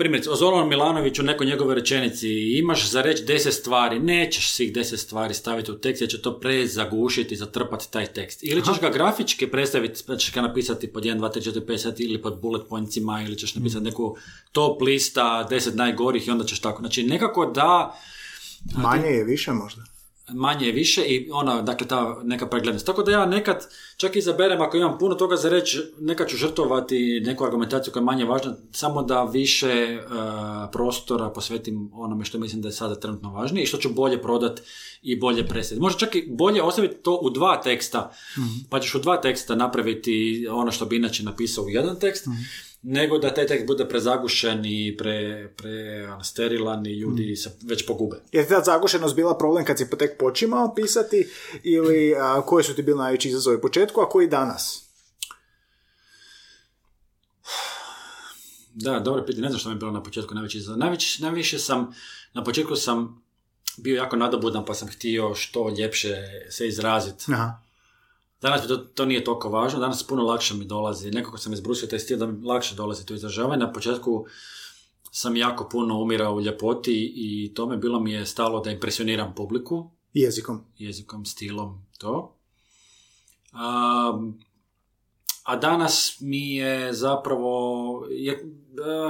primjerice, 0.00 0.30
o 0.30 0.36
Zoranu 0.36 0.66
Milanoviću 0.66 1.22
nekoj 1.22 1.46
njegove 1.46 1.74
rečenici 1.74 2.28
imaš 2.58 2.90
za 2.90 3.02
reći 3.02 3.24
deset 3.24 3.54
stvari, 3.54 3.98
nećeš 3.98 4.52
svih 4.52 4.72
deset 4.72 5.00
stvari 5.00 5.34
staviti 5.34 5.72
u 5.72 5.78
tekst 5.78 6.00
jer 6.00 6.10
će 6.10 6.22
to 6.22 6.40
prezagušiti, 6.40 7.36
zatrpati 7.36 7.92
taj 7.92 8.06
tekst. 8.06 8.40
Ili 8.42 8.64
ćeš 8.64 8.80
ga 8.80 8.90
grafički 8.90 9.46
predstaviti, 9.46 10.02
pa 10.06 10.16
ćeš 10.16 10.34
ga 10.34 10.40
napisati 10.40 10.92
pod 10.92 11.04
1, 11.04 11.18
2, 11.18 11.38
3, 11.38 11.52
4, 11.52 11.66
5 11.66 11.94
ili 11.98 12.22
pod 12.22 12.40
bullet 12.40 12.62
pointsima 12.68 13.22
ili 13.26 13.38
ćeš 13.38 13.54
napisati 13.54 13.84
neku 13.84 14.16
top 14.52 14.82
lista 14.82 15.46
deset 15.50 15.74
najgorih 15.74 16.28
i 16.28 16.30
onda 16.30 16.44
ćeš 16.44 16.60
tako. 16.60 16.82
Znači 16.82 17.02
nekako 17.02 17.46
da... 17.46 18.00
Manje 18.76 19.08
je 19.08 19.24
više 19.24 19.52
možda 19.52 19.82
manje 20.34 20.66
je 20.66 20.72
više 20.72 21.02
i 21.02 21.28
ona, 21.32 21.62
dakle, 21.62 21.86
ta 21.86 22.20
neka 22.22 22.46
preglednost. 22.46 22.86
Tako 22.86 23.02
da 23.02 23.12
ja 23.12 23.26
nekad 23.26 23.66
čak 23.96 24.16
izaberem, 24.16 24.60
ako 24.60 24.76
imam 24.76 24.98
puno 24.98 25.14
toga 25.14 25.36
za 25.36 25.48
reći, 25.48 25.78
nekad 25.98 26.28
ću 26.28 26.36
žrtovati 26.36 27.22
neku 27.24 27.44
argumentaciju 27.44 27.92
koja 27.92 28.00
je 28.00 28.04
manje 28.04 28.24
važna, 28.24 28.54
samo 28.72 29.02
da 29.02 29.24
više 29.24 29.98
uh, 29.98 30.12
prostora 30.72 31.30
posvetim 31.30 31.90
onome 31.92 32.24
što 32.24 32.38
mislim 32.38 32.62
da 32.62 32.68
je 32.68 32.72
sada 32.72 32.94
trenutno 32.94 33.32
važnije 33.32 33.62
i 33.62 33.66
što 33.66 33.78
ću 33.78 33.88
bolje 33.88 34.22
prodat 34.22 34.60
i 35.02 35.20
bolje 35.20 35.46
presjeti. 35.46 35.80
Možda 35.80 35.98
čak 35.98 36.14
i 36.14 36.28
bolje 36.30 36.62
ostaviti 36.62 37.02
to 37.02 37.20
u 37.22 37.30
dva 37.30 37.60
teksta, 37.60 38.12
mm 38.38 38.60
pa 38.70 38.80
ćeš 38.80 38.94
u 38.94 38.98
dva 38.98 39.16
teksta 39.20 39.54
napraviti 39.54 40.46
ono 40.50 40.70
što 40.70 40.86
bi 40.86 40.96
inače 40.96 41.22
napisao 41.22 41.64
u 41.64 41.68
jedan 41.68 42.00
tekst, 42.00 42.26
mhm 42.26 42.69
nego 42.82 43.18
da 43.18 43.34
taj 43.34 43.46
tekst 43.46 43.66
bude 43.66 43.88
prezagušen 43.88 44.64
i 44.64 44.96
pre, 44.98 45.48
pre 45.56 46.08
ono, 46.12 46.24
sterilan 46.24 46.86
i 46.86 46.98
ljudi 46.98 47.32
mm. 47.32 47.36
se 47.36 47.50
već 47.62 47.86
pogube. 47.86 48.16
Je 48.32 48.48
ta 48.48 48.60
zagušenost 48.60 49.16
bila 49.16 49.38
problem 49.38 49.64
kad 49.64 49.78
si 49.78 49.90
tek 49.98 50.18
počimao 50.18 50.74
pisati 50.74 51.28
ili 51.62 52.14
a, 52.18 52.42
koji 52.46 52.64
su 52.64 52.74
ti 52.74 52.82
bili 52.82 52.98
najveći 52.98 53.28
izazovi 53.28 53.56
u 53.56 53.60
početku, 53.60 54.00
a 54.00 54.08
koji 54.08 54.28
danas? 54.28 54.86
Da, 58.74 58.98
dobro 58.98 59.24
pitanje, 59.26 59.42
ne 59.42 59.48
znam 59.48 59.58
što 59.58 59.68
mi 59.68 59.74
je 59.74 59.78
bilo 59.78 59.90
na 59.90 60.02
početku 60.02 60.34
najveći 60.34 60.58
izazov. 60.58 60.78
Najviše, 60.78 61.22
najviše 61.22 61.58
sam, 61.58 61.94
na 62.34 62.44
početku 62.44 62.76
sam 62.76 63.22
bio 63.76 63.96
jako 63.96 64.16
nadobudan 64.16 64.64
pa 64.64 64.74
sam 64.74 64.88
htio 64.88 65.34
što 65.34 65.74
ljepše 65.78 66.16
se 66.50 66.68
izraziti. 66.68 67.24
Aha 67.32 67.69
Danas 68.40 68.68
to, 68.68 68.76
to 68.76 69.04
nije 69.04 69.24
toliko 69.24 69.48
važno, 69.48 69.80
danas 69.80 70.02
puno 70.02 70.22
lakše 70.22 70.54
mi 70.54 70.64
dolazi, 70.64 71.10
nekako 71.10 71.38
sam 71.38 71.52
izbrusio 71.52 71.88
taj 71.88 71.98
stil 71.98 72.18
da 72.18 72.26
mi 72.26 72.46
lakše 72.46 72.74
dolazi 72.74 73.06
to 73.06 73.14
izražavanje. 73.14 73.60
Na 73.60 73.72
početku 73.72 74.26
sam 75.10 75.36
jako 75.36 75.68
puno 75.68 76.00
umirao 76.00 76.34
u 76.34 76.40
ljepoti 76.40 77.12
i 77.16 77.54
tome 77.54 77.76
bilo 77.76 78.00
mi 78.00 78.12
je 78.12 78.26
stalo 78.26 78.60
da 78.60 78.70
impresioniram 78.70 79.34
publiku. 79.34 79.90
Jezikom. 80.14 80.64
Jezikom, 80.78 81.24
stilom, 81.24 81.86
to. 81.98 82.36
A, 83.52 84.20
a 85.44 85.56
danas 85.56 86.16
mi 86.20 86.54
je 86.54 86.92
zapravo, 86.92 88.06
je, 88.10 88.44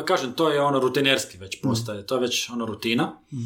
kažem, 0.05 0.33
to 0.33 0.49
je 0.49 0.61
ono 0.61 0.79
rutinerski 0.79 1.39
već 1.39 1.61
postaje, 1.63 2.03
mm. 2.03 2.07
to 2.07 2.15
je 2.15 2.21
već 2.21 2.51
ono 2.51 2.67
rutina. 2.67 3.19
Mm. 3.33 3.37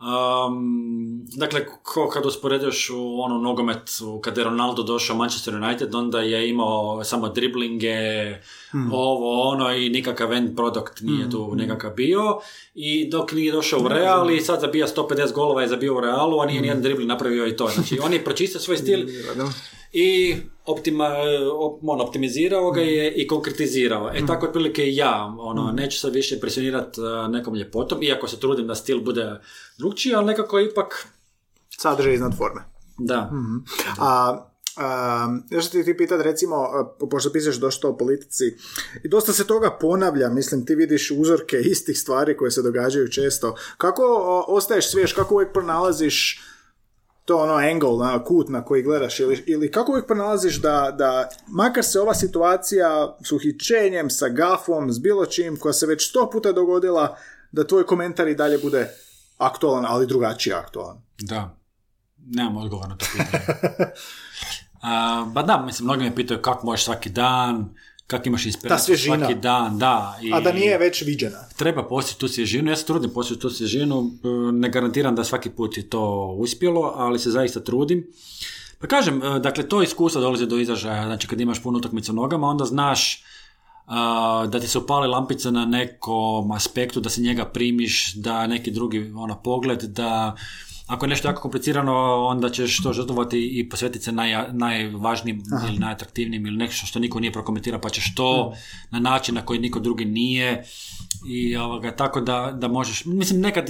Um, 0.00 1.26
dakle, 1.36 1.66
ko 1.82 2.08
kad 2.08 2.26
usporediš 2.26 2.90
u 2.90 3.20
ono 3.20 3.38
nogomet, 3.38 3.90
kad 4.22 4.38
je 4.38 4.44
Ronaldo 4.44 4.82
došao 4.82 5.16
Manchester 5.16 5.54
United, 5.54 5.94
onda 5.94 6.20
je 6.20 6.48
imao 6.48 7.04
samo 7.04 7.28
driblinge, 7.28 7.96
hmm. 8.70 8.92
ovo, 8.92 9.42
ono 9.42 9.72
i 9.72 9.88
nikakav 9.88 10.32
end 10.32 10.56
product 10.56 11.00
nije 11.00 11.22
hmm. 11.22 11.30
tu 11.30 11.44
hmm. 11.44 11.58
nekakav 11.58 11.90
bio. 11.94 12.40
I 12.74 13.10
dok 13.10 13.32
nije 13.32 13.52
došao 13.52 13.80
u 13.80 13.88
Real 13.88 14.30
i 14.30 14.40
sad 14.40 14.60
zabija 14.60 14.86
150 14.86 15.32
golova 15.32 15.62
je 15.62 15.68
zabio 15.68 15.96
u 15.96 16.00
Realu, 16.00 16.40
a 16.40 16.46
nije 16.46 16.58
hmm. 16.58 16.62
nijedan 16.62 16.82
dribling 16.82 17.08
napravio 17.08 17.46
i 17.46 17.56
to. 17.56 17.68
Znači, 17.74 17.98
on 18.04 18.12
je 18.12 18.24
pročistio 18.24 18.60
svoj 18.60 18.76
stil 18.76 19.00
i 19.92 20.36
optima, 20.66 21.08
on, 21.82 22.00
optimizirao 22.00 22.70
ga 22.70 22.80
je 22.80 23.14
i 23.14 23.26
konkretizirao. 23.26 24.10
E 24.14 24.26
tako 24.26 24.46
otprilike 24.46 24.84
i 24.84 24.96
ja, 24.96 25.34
ono, 25.38 25.72
neću 25.72 25.98
sad 25.98 26.14
više 26.14 26.40
presionirati 26.40 27.00
nekom 27.30 27.54
ljepotom, 27.54 28.02
iako 28.02 28.28
se 28.28 28.40
trudim 28.40 28.66
da 28.66 28.74
stil 28.74 29.00
bude 29.00 29.40
drugčiji, 29.78 30.14
ali 30.14 30.26
nekako 30.26 30.60
ipak... 30.60 31.06
Sadržaj 31.78 32.14
iznad 32.14 32.36
forme. 32.36 32.60
Da. 32.98 33.30
mm 33.32 33.64
A, 33.98 34.46
Um, 34.80 35.42
još 35.50 35.70
ti, 35.70 35.84
ti 35.84 35.96
pitat 35.96 36.20
recimo, 36.20 36.56
pošto 37.10 37.32
pisaš 37.32 37.56
došto 37.56 37.88
o 37.88 37.96
politici 37.96 38.44
i 39.04 39.08
dosta 39.08 39.32
se 39.32 39.46
toga 39.46 39.70
ponavlja, 39.80 40.28
mislim 40.28 40.66
ti 40.66 40.74
vidiš 40.74 41.10
uzorke 41.10 41.56
istih 41.72 41.98
stvari 41.98 42.36
koje 42.36 42.50
se 42.50 42.62
događaju 42.62 43.08
često. 43.08 43.54
Kako 43.76 44.02
ostaješ 44.48 44.90
svjež, 44.90 45.12
kako 45.12 45.34
uvijek 45.34 45.52
pronalaziš 45.52 46.42
to 47.30 47.36
ono 47.36 47.54
angle, 47.54 48.06
na 48.06 48.24
kut 48.24 48.48
na 48.48 48.64
koji 48.64 48.82
gledaš 48.82 49.20
ili, 49.20 49.44
ili 49.46 49.70
kako 49.70 49.92
uvijek 49.92 50.06
pronalaziš 50.06 50.56
da, 50.60 50.94
da 50.98 51.28
makar 51.46 51.84
se 51.84 52.00
ova 52.00 52.14
situacija 52.14 53.16
s 53.24 53.32
uhićenjem, 53.32 54.10
sa 54.10 54.28
gafom, 54.28 54.92
s 54.92 54.98
bilo 54.98 55.26
čim 55.26 55.56
koja 55.56 55.72
se 55.72 55.86
već 55.86 56.08
sto 56.08 56.30
puta 56.30 56.52
dogodila, 56.52 57.16
da 57.52 57.66
tvoj 57.66 57.86
komentar 57.86 58.28
i 58.28 58.34
dalje 58.34 58.58
bude 58.58 58.88
aktualan, 59.38 59.84
ali 59.88 60.06
drugačiji 60.06 60.52
aktualan. 60.54 61.02
Da, 61.18 61.56
nemam 62.26 62.56
odgovor 62.56 62.88
na 62.88 62.96
to 62.96 63.06
pitanje. 63.12 63.44
ba 65.34 65.42
da, 65.42 65.62
mislim, 65.66 65.84
mnogi 65.84 66.04
me 66.04 66.14
pitaju 66.14 66.42
kako 66.42 66.66
možeš 66.66 66.84
svaki 66.84 67.10
dan, 67.10 67.74
kako 68.10 68.28
imaš 68.28 68.46
inspiraciju 68.46 68.98
svaki 68.98 69.34
dan, 69.34 69.78
da. 69.78 70.18
I, 70.22 70.32
A 70.32 70.40
da 70.40 70.52
nije 70.52 70.78
već 70.78 71.02
viđena. 71.02 71.38
Treba 71.56 71.88
postiti 71.88 72.20
tu 72.20 72.28
svježinu, 72.28 72.70
ja 72.70 72.76
se 72.76 72.86
trudim 72.86 73.10
postiti 73.10 73.40
tu 73.40 73.50
svježinu, 73.50 74.10
e, 74.24 74.52
ne 74.52 74.68
garantiram 74.68 75.16
da 75.16 75.24
svaki 75.24 75.50
put 75.50 75.76
je 75.76 75.88
to 75.88 76.34
uspjelo, 76.38 76.92
ali 76.96 77.18
se 77.18 77.30
zaista 77.30 77.60
trudim. 77.60 78.06
Pa 78.78 78.86
kažem, 78.86 79.22
e, 79.22 79.38
dakle, 79.38 79.68
to 79.68 79.82
iskustvo 79.82 80.20
dolazi 80.20 80.46
do 80.46 80.58
izražaja, 80.58 81.06
znači 81.06 81.26
kad 81.26 81.40
imaš 81.40 81.62
puno 81.62 81.78
utakmica 81.78 82.12
nogama, 82.12 82.46
onda 82.46 82.64
znaš 82.64 83.24
da 84.48 84.60
ti 84.60 84.68
se 84.68 84.78
upali 84.78 85.08
lampica 85.08 85.50
na 85.50 85.64
nekom 85.64 86.52
aspektu, 86.52 87.00
da 87.00 87.10
se 87.10 87.20
njega 87.20 87.44
primiš, 87.44 88.14
da 88.14 88.46
neki 88.46 88.70
drugi 88.70 89.12
ono, 89.16 89.42
pogled, 89.42 89.82
da 89.82 90.36
ako 90.90 91.04
je 91.06 91.08
nešto 91.08 91.28
jako 91.28 91.42
komplicirano, 91.42 92.26
onda 92.26 92.50
ćeš 92.50 92.82
to 92.82 92.92
žrtvovati 92.92 93.58
i 93.58 93.68
posvetiti 93.68 94.04
se 94.04 94.12
naj, 94.12 94.52
najvažnijim 94.52 95.42
ili 95.68 95.78
najatraktivnijim 95.78 96.46
ili 96.46 96.56
nešto 96.56 96.86
što 96.86 96.98
niko 96.98 97.20
nije 97.20 97.32
prokomentirao, 97.32 97.80
pa 97.80 97.90
ćeš 97.90 98.14
to 98.14 98.54
na 98.90 99.00
način 99.00 99.34
na 99.34 99.46
koji 99.46 99.60
niko 99.60 99.80
drugi 99.80 100.04
nije 100.04 100.64
i 101.28 101.56
ovoga, 101.56 101.96
tako 101.96 102.20
da, 102.20 102.56
da 102.60 102.68
možeš, 102.68 103.04
mislim 103.04 103.40
nekad, 103.40 103.68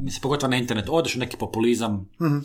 mislim, 0.00 0.20
pogotovo 0.22 0.50
na 0.50 0.56
internet, 0.56 0.86
odeš 0.88 1.16
u 1.16 1.18
neki 1.18 1.36
populizam, 1.36 2.08
mhm. 2.22 2.38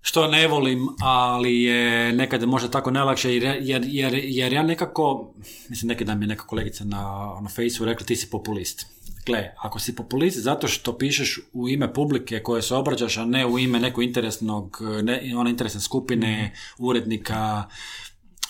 što 0.00 0.28
ne 0.28 0.48
volim, 0.48 0.88
ali 1.00 1.62
je 1.62 2.12
nekad 2.12 2.48
možda 2.48 2.70
tako 2.70 2.90
najlakše, 2.90 3.34
jer, 3.34 3.58
jer, 3.60 3.84
jer, 3.86 4.14
jer 4.14 4.52
ja 4.52 4.62
nekako, 4.62 5.34
mislim 5.68 5.88
neki 5.88 6.04
dan 6.04 6.18
mi 6.18 6.24
je 6.24 6.28
neka 6.28 6.46
kolegica 6.46 6.84
na, 6.84 7.02
na 7.42 7.48
Facebooku 7.48 7.84
rekla 7.84 8.06
ti 8.06 8.16
si 8.16 8.30
populist. 8.30 8.95
Gle, 9.26 9.54
ako 9.62 9.78
si 9.78 9.96
populist 9.96 10.38
zato 10.38 10.68
što 10.68 10.98
pišeš 10.98 11.40
u 11.52 11.68
ime 11.68 11.92
publike 11.92 12.42
koje 12.42 12.62
se 12.62 12.74
obrađaš, 12.74 13.16
a 13.16 13.24
ne 13.24 13.46
u 13.46 13.58
ime 13.58 13.80
nekog 13.80 14.04
interesnog, 14.04 14.78
ne, 15.02 15.32
one 15.36 15.50
interesne 15.50 15.80
skupine, 15.80 16.42
mhm. 16.42 16.84
urednika, 16.86 17.64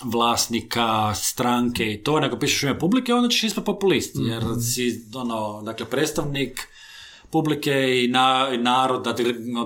vlasnika, 0.03 1.13
stranke 1.15 1.93
i 1.93 2.03
to, 2.03 2.19
nego 2.19 2.39
pišeš 2.39 2.63
u 2.63 2.65
ime 2.65 2.79
publike, 2.79 3.13
onda 3.13 3.29
ćeš 3.29 3.43
ispati 3.43 3.65
populist, 3.65 4.15
jer 4.15 4.43
mhm. 4.43 4.59
si, 4.59 5.05
ono, 5.15 5.61
dakle, 5.61 5.85
predstavnik 5.85 6.67
publike 7.31 8.03
i 8.03 8.07
naroda, 8.57 9.15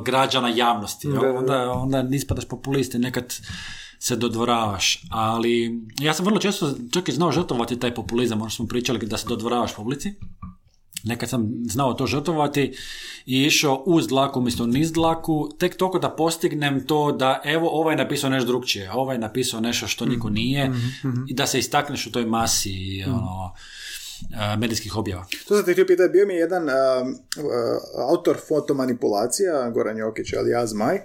građana 0.06 0.50
javnosti. 0.50 1.08
Onda, 1.08 1.72
onda 1.72 2.08
ispadaš 2.12 2.46
populist 2.48 2.94
nekad 2.94 3.34
se 4.00 4.16
dodvoravaš, 4.16 5.04
ali 5.10 5.82
ja 6.00 6.14
sam 6.14 6.26
vrlo 6.26 6.40
često 6.40 6.74
čak 6.94 7.10
i 7.10 7.12
znao 7.12 7.32
žrtvovati 7.32 7.80
taj 7.80 7.94
populizam, 7.94 8.42
ono 8.42 8.50
smo 8.50 8.68
pričali 8.68 9.08
da 9.08 9.18
se 9.18 9.28
dodvoravaš 9.28 9.76
publici, 9.76 10.14
Nekad 11.04 11.30
sam 11.30 11.50
znao 11.66 11.94
to 11.94 12.08
žrtvovati 12.08 12.78
i 13.26 13.44
išao 13.44 13.84
uz 13.86 14.08
dlaku 14.08 14.40
umjesto 14.40 14.66
niz 14.66 14.92
dlaku, 14.92 15.50
tek 15.60 15.76
toliko 15.78 16.00
da 16.00 16.10
postignem 16.10 16.88
to 16.88 17.12
da 17.12 17.42
evo 17.44 17.70
ovaj 17.72 17.94
je 17.94 17.98
napisao 17.98 18.30
nešto 18.30 18.48
drugčije, 18.48 18.92
ovaj 18.92 19.16
je 19.16 19.20
napisao 19.20 19.60
nešto 19.60 19.88
što 19.88 20.06
niko 20.06 20.28
Mhm. 20.28 20.34
nije 20.34 20.72
i 21.28 21.34
da 21.34 21.48
se 21.48 21.60
istakneš 21.60 22.08
u 22.08 22.12
toj 22.12 22.26
masi 22.26 23.04
ono, 23.08 23.54
medijskih 24.58 24.96
objava. 24.98 25.26
To 25.48 25.56
sam 25.56 25.66
te 25.66 25.72
htio 25.72 25.86
pitati, 25.86 26.12
bio 26.12 26.26
mi 26.28 26.34
je 26.34 26.40
jedan 26.40 26.64
um, 26.64 27.10
uh, 27.10 28.10
autor 28.10 28.38
fotomanipulacija, 28.48 29.70
Goran 29.70 29.98
Jokić, 29.98 30.34
ali 30.34 30.50
ja 30.52 30.68
Zmaj, 30.68 30.96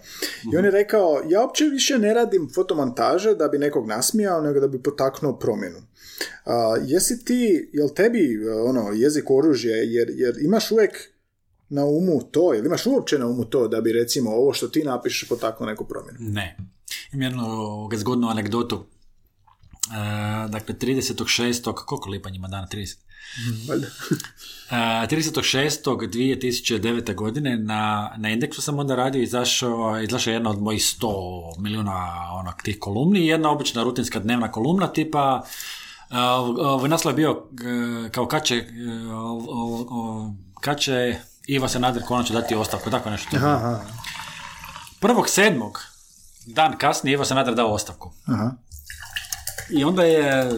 i 0.53 0.57
on 0.57 0.65
je 0.65 0.71
rekao, 0.71 1.23
ja 1.29 1.41
uopće 1.43 1.65
više 1.65 1.99
ne 1.99 2.15
radim 2.15 2.49
fotomontaže 2.55 3.35
da 3.35 3.49
bi 3.49 3.59
nekog 3.59 3.87
nasmijao, 3.89 4.41
nego 4.41 4.61
da 4.61 4.69
bi 4.69 4.83
potaknuo 4.83 5.39
promjenu. 5.39 5.79
Uh, 6.45 6.53
jesi 6.87 7.25
ti, 7.25 7.71
jel 7.73 7.89
tebi 7.89 8.39
uh, 8.39 8.71
ono, 8.71 8.93
jezik 8.93 9.31
oružje, 9.31 9.73
jer, 9.73 10.09
jer 10.14 10.35
imaš 10.41 10.71
uvijek 10.71 11.17
na 11.69 11.85
umu 11.85 12.23
to, 12.31 12.55
jel 12.55 12.67
imaš 12.67 12.87
uopće 12.87 13.19
na 13.19 13.27
umu 13.27 13.45
to 13.45 13.69
da 13.69 13.81
bi 13.81 13.93
recimo 13.93 14.31
ovo 14.31 14.53
što 14.53 14.69
ti 14.69 14.85
napišeš 14.85 15.29
potaknuo 15.29 15.69
neku 15.69 15.85
promjenu? 15.85 16.19
Ne. 16.21 16.57
Imam 17.12 17.23
jednu 17.23 17.45
zgodnu 17.95 18.29
anegdotu. 18.29 18.77
E, 18.77 18.79
dakle, 20.49 20.75
36. 20.75 21.75
koliko 21.75 22.11
lipa 22.11 22.31
njima 22.31 22.49
dana? 22.49 22.67
30. 22.73 22.97
Valjda. 23.69 23.87
E, 24.71 24.75
36.2009. 24.75 27.14
godine 27.14 27.57
na, 27.57 28.12
na 28.17 28.31
indeksu 28.31 28.62
sam 28.62 28.79
onda 28.79 28.95
radio 28.95 29.23
izašao, 29.23 30.03
izašla 30.03 30.33
jedna 30.33 30.51
od 30.51 30.62
mojih 30.62 30.83
100 30.83 31.61
milijuna 31.61 31.93
onak, 32.33 32.62
tih 32.62 32.79
kolumni 32.79 33.21
i 33.21 33.27
jedna 33.27 33.51
obična 33.51 33.83
rutinska 33.83 34.19
dnevna 34.19 34.53
kolumna 34.53 34.93
tipa 34.93 35.47
ovaj 36.11 36.89
naslov 36.89 37.13
je 37.13 37.17
bio 37.17 37.43
kao 38.11 38.27
kad 38.27 38.45
će, 38.45 38.57
e, 38.57 38.65
kad 40.61 40.81
će 40.81 41.17
Ivo 41.47 41.69
Sanader 41.69 42.03
konačno 42.09 42.41
dati 42.41 42.55
ostavku, 42.55 42.91
tako 42.91 43.11
nešto. 43.11 43.37
Aha, 43.37 43.81
Prvog 45.01 45.29
sedmog, 45.29 45.81
dan 46.47 46.79
kasnije, 46.79 47.13
Ivo 47.13 47.25
Sanader 47.25 47.55
dao 47.55 47.73
ostavku. 47.73 48.13
aha. 48.27 48.51
I 49.71 49.85
onda 49.85 50.05
je, 50.05 50.51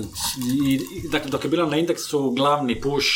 i, 0.67 0.81
dakle, 1.11 1.31
dok 1.31 1.45
je 1.45 1.51
bila 1.51 1.67
na 1.67 1.77
indeksu 1.77 2.31
glavni 2.31 2.81
push, 2.81 3.07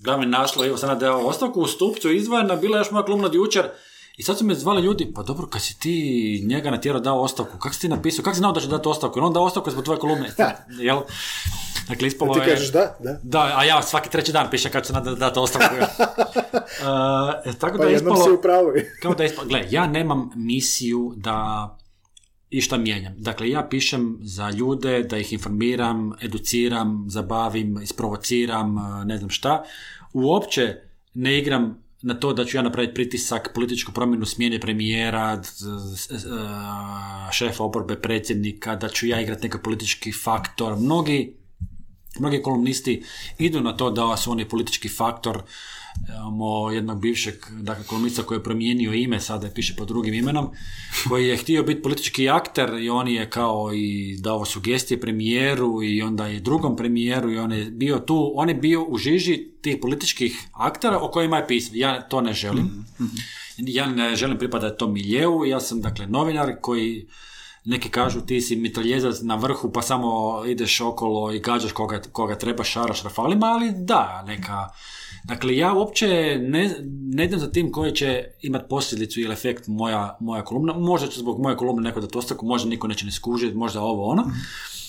glavni 0.00 0.26
naslov, 0.26 0.66
Ivo 0.66 0.76
Sanader 0.76 1.08
dao 1.08 1.26
ostavku, 1.26 1.60
u 1.60 1.66
stupcu 1.66 2.10
izdvojena, 2.12 2.56
bila 2.56 2.76
je 2.76 2.80
još 2.80 2.90
moja 2.90 3.04
od 3.04 3.34
jučer, 3.34 3.70
i 4.16 4.22
sad 4.22 4.38
su 4.38 4.44
me 4.44 4.54
zvali 4.54 4.82
ljudi, 4.82 5.12
pa 5.14 5.22
dobro, 5.22 5.46
kad 5.46 5.62
si 5.62 5.80
ti 5.80 6.42
njega 6.46 6.70
natjerao 6.70 7.00
dao 7.00 7.20
ostavku, 7.20 7.58
kako 7.58 7.74
si 7.74 7.80
ti 7.80 7.88
napisao, 7.88 8.22
kako 8.22 8.34
si 8.34 8.38
znao 8.38 8.52
da 8.52 8.60
će 8.60 8.68
dati 8.68 8.88
ostavku? 8.88 9.18
Jer 9.18 9.24
on 9.24 9.32
dao 9.32 9.44
ostavku 9.44 9.70
zbog 9.70 9.84
tvoje 9.84 10.00
kolumne. 10.00 10.30
Jel? 10.88 11.00
Dakle, 11.90 12.08
ispalo 12.08 12.34
Ti 12.34 12.40
je... 12.40 12.46
kažeš 12.46 12.72
da, 12.72 12.96
da. 13.00 13.18
Da, 13.22 13.52
a 13.56 13.64
ja 13.64 13.82
svaki 13.82 14.10
treći 14.10 14.32
dan 14.32 14.50
pišem 14.50 14.72
kad 14.72 14.86
ću 14.86 14.92
da 14.92 15.00
dati 15.00 15.38
ostavku. 15.38 15.74
Uh, 16.80 17.54
tako 17.54 17.78
Pa 17.78 17.84
da 17.84 17.90
ispalo... 17.90 18.16
si. 18.16 18.30
Kao 19.02 19.14
da 19.14 19.24
ispod, 19.24 19.48
gle, 19.48 19.64
ja 19.70 19.86
nemam 19.86 20.30
misiju 20.36 21.12
da 21.16 21.68
išta 22.50 22.76
mijenjam. 22.76 23.14
Dakle, 23.18 23.50
ja 23.50 23.66
pišem 23.70 24.18
za 24.22 24.50
ljude, 24.50 25.02
da 25.02 25.18
ih 25.18 25.32
informiram, 25.32 26.12
educiram, 26.22 27.04
zabavim, 27.08 27.82
isprovociram, 27.82 28.78
eh, 28.78 29.04
ne 29.04 29.16
znam 29.18 29.30
šta. 29.30 29.64
Uopće 30.12 30.76
ne 31.14 31.38
igram 31.38 31.82
na 32.02 32.14
to 32.14 32.32
da 32.32 32.44
ću 32.44 32.56
ja 32.56 32.62
napraviti 32.62 32.94
pritisak, 32.94 33.50
političku 33.54 33.92
promjenu 33.92 34.26
smjene 34.26 34.60
premijera, 34.60 35.42
šefa 37.32 37.64
oporbe, 37.64 37.96
predsjednika, 37.96 38.76
da 38.76 38.88
ću 38.88 39.06
ja 39.06 39.20
igrati 39.20 39.48
neki 39.48 39.58
politički 39.62 40.12
faktor. 40.12 40.76
Mnogi 40.76 41.39
Mnogi 42.18 42.42
kolumnisti 42.42 43.02
idu 43.38 43.60
na 43.60 43.76
to 43.76 43.90
da 43.90 44.16
su 44.16 44.30
oni 44.30 44.48
politički 44.48 44.88
faktor. 44.88 45.42
Imamo 46.08 46.70
jednog 46.70 47.00
bivšeg 47.00 47.34
dakle, 47.50 47.84
kolumnista 47.84 48.22
koji 48.22 48.38
je 48.38 48.42
promijenio 48.42 48.92
ime, 48.92 49.20
sada 49.20 49.46
je 49.46 49.54
piše 49.54 49.74
pod 49.76 49.88
drugim 49.88 50.14
imenom, 50.14 50.50
koji 51.08 51.28
je 51.28 51.36
htio 51.36 51.62
biti 51.62 51.82
politički 51.82 52.28
akter 52.28 52.74
i 52.74 52.88
on 52.88 53.08
je 53.08 53.30
kao 53.30 53.70
i 53.74 54.16
dao 54.20 54.44
sugestije 54.44 55.00
premijeru 55.00 55.82
i 55.82 56.02
onda 56.02 56.28
i 56.28 56.40
drugom 56.40 56.76
premijeru 56.76 57.32
i 57.32 57.38
on 57.38 57.52
je 57.52 57.64
bio 57.64 57.98
tu, 57.98 58.32
on 58.34 58.48
je 58.48 58.54
bio 58.54 58.84
u 58.88 58.98
žiži 58.98 59.48
tih 59.62 59.78
političkih 59.82 60.48
aktera 60.52 60.98
o 60.98 61.10
kojima 61.10 61.36
je 61.36 61.46
pisao. 61.46 61.72
Ja 61.74 62.08
to 62.08 62.20
ne 62.20 62.32
želim. 62.32 62.84
Ja 63.56 63.86
ne 63.86 64.16
želim 64.16 64.38
pripadati 64.38 64.78
tom 64.78 64.92
miljeu, 64.92 65.44
ja 65.44 65.60
sam 65.60 65.80
dakle 65.80 66.06
novinar 66.06 66.54
koji 66.60 67.06
neki 67.64 67.88
kažu 67.88 68.20
ti 68.20 68.40
si 68.40 68.56
mitraljezac 68.56 69.20
na 69.22 69.34
vrhu 69.34 69.72
pa 69.72 69.82
samo 69.82 70.42
ideš 70.46 70.80
okolo 70.80 71.32
i 71.32 71.38
gađaš 71.38 71.72
koga, 71.72 72.02
koga 72.12 72.38
treba 72.38 72.64
šaraš 72.64 73.02
rafalima, 73.02 73.46
ali 73.46 73.72
da, 73.76 74.24
neka... 74.26 74.68
Dakle, 75.24 75.56
ja 75.56 75.72
uopće 75.72 76.38
ne, 76.40 76.76
ne 77.14 77.24
idem 77.24 77.38
za 77.38 77.50
tim 77.50 77.72
koji 77.72 77.92
će 77.92 78.24
imati 78.42 78.68
posljedicu 78.68 79.20
ili 79.20 79.32
efekt 79.32 79.66
moja, 79.66 80.16
moja 80.20 80.44
kolumna. 80.44 80.72
Možda 80.72 81.08
će 81.08 81.20
zbog 81.20 81.40
moje 81.40 81.56
kolumne 81.56 81.88
neko 81.88 82.00
da 82.00 82.18
ostavku, 82.18 82.46
možda 82.46 82.68
niko 82.68 82.88
neće 82.88 83.06
ne 83.06 83.12
skužiti, 83.12 83.56
možda 83.56 83.80
ovo 83.80 84.06
ono. 84.06 84.30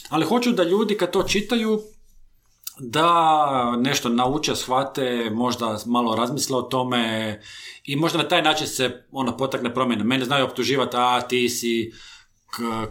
Ali 0.10 0.26
hoću 0.26 0.52
da 0.52 0.64
ljudi 0.64 0.98
kad 0.98 1.12
to 1.12 1.24
čitaju 1.24 1.82
da 2.80 3.78
nešto 3.78 4.10
nauče, 4.10 4.56
shvate, 4.56 5.30
možda 5.34 5.78
malo 5.86 6.16
razmisle 6.16 6.58
o 6.58 6.62
tome 6.62 7.40
i 7.84 7.96
možda 7.96 8.18
na 8.18 8.28
taj 8.28 8.42
način 8.42 8.68
se 8.68 9.06
ono 9.12 9.38
potakne 9.38 9.74
promjena. 9.74 10.04
Mene 10.04 10.26
znaju 10.26 10.46
optuživati, 10.46 10.98
a 11.00 11.22
ti 11.22 11.50
si 11.50 11.92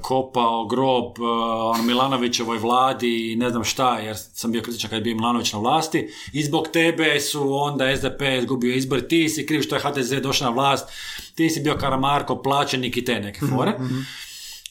kopao 0.03 0.67
grob 0.67 1.19
uh, 1.19 1.85
Milanovićevoj 1.85 2.59
vladi 2.59 3.33
i 3.33 3.37
ne 3.37 3.51
znam 3.51 3.65
šta, 3.65 3.99
jer 3.99 4.17
sam 4.17 4.53
bio 4.53 4.63
kritičan 4.63 4.91
kad 4.91 4.97
je 4.97 5.03
bio 5.03 5.15
Milanović 5.15 5.53
na 5.53 5.59
vlasti. 5.59 6.09
I 6.33 6.43
zbog 6.43 6.69
tebe 6.73 7.21
su 7.21 7.55
onda 7.55 7.97
SDP 7.97 8.23
izgubio 8.39 8.75
izbor, 8.75 9.01
ti 9.01 9.29
si 9.29 9.47
kriv 9.47 9.61
što 9.63 9.77
je 9.77 9.81
HDZ 9.81 10.13
došao 10.23 10.51
na 10.51 10.55
vlast, 10.55 10.89
ti 11.35 11.51
si 11.51 11.61
bio 11.61 11.77
Karamarko, 11.77 12.43
plaćenik 12.43 12.97
i 12.97 13.05
te 13.05 13.21
neke 13.21 13.41
fore. 13.47 13.75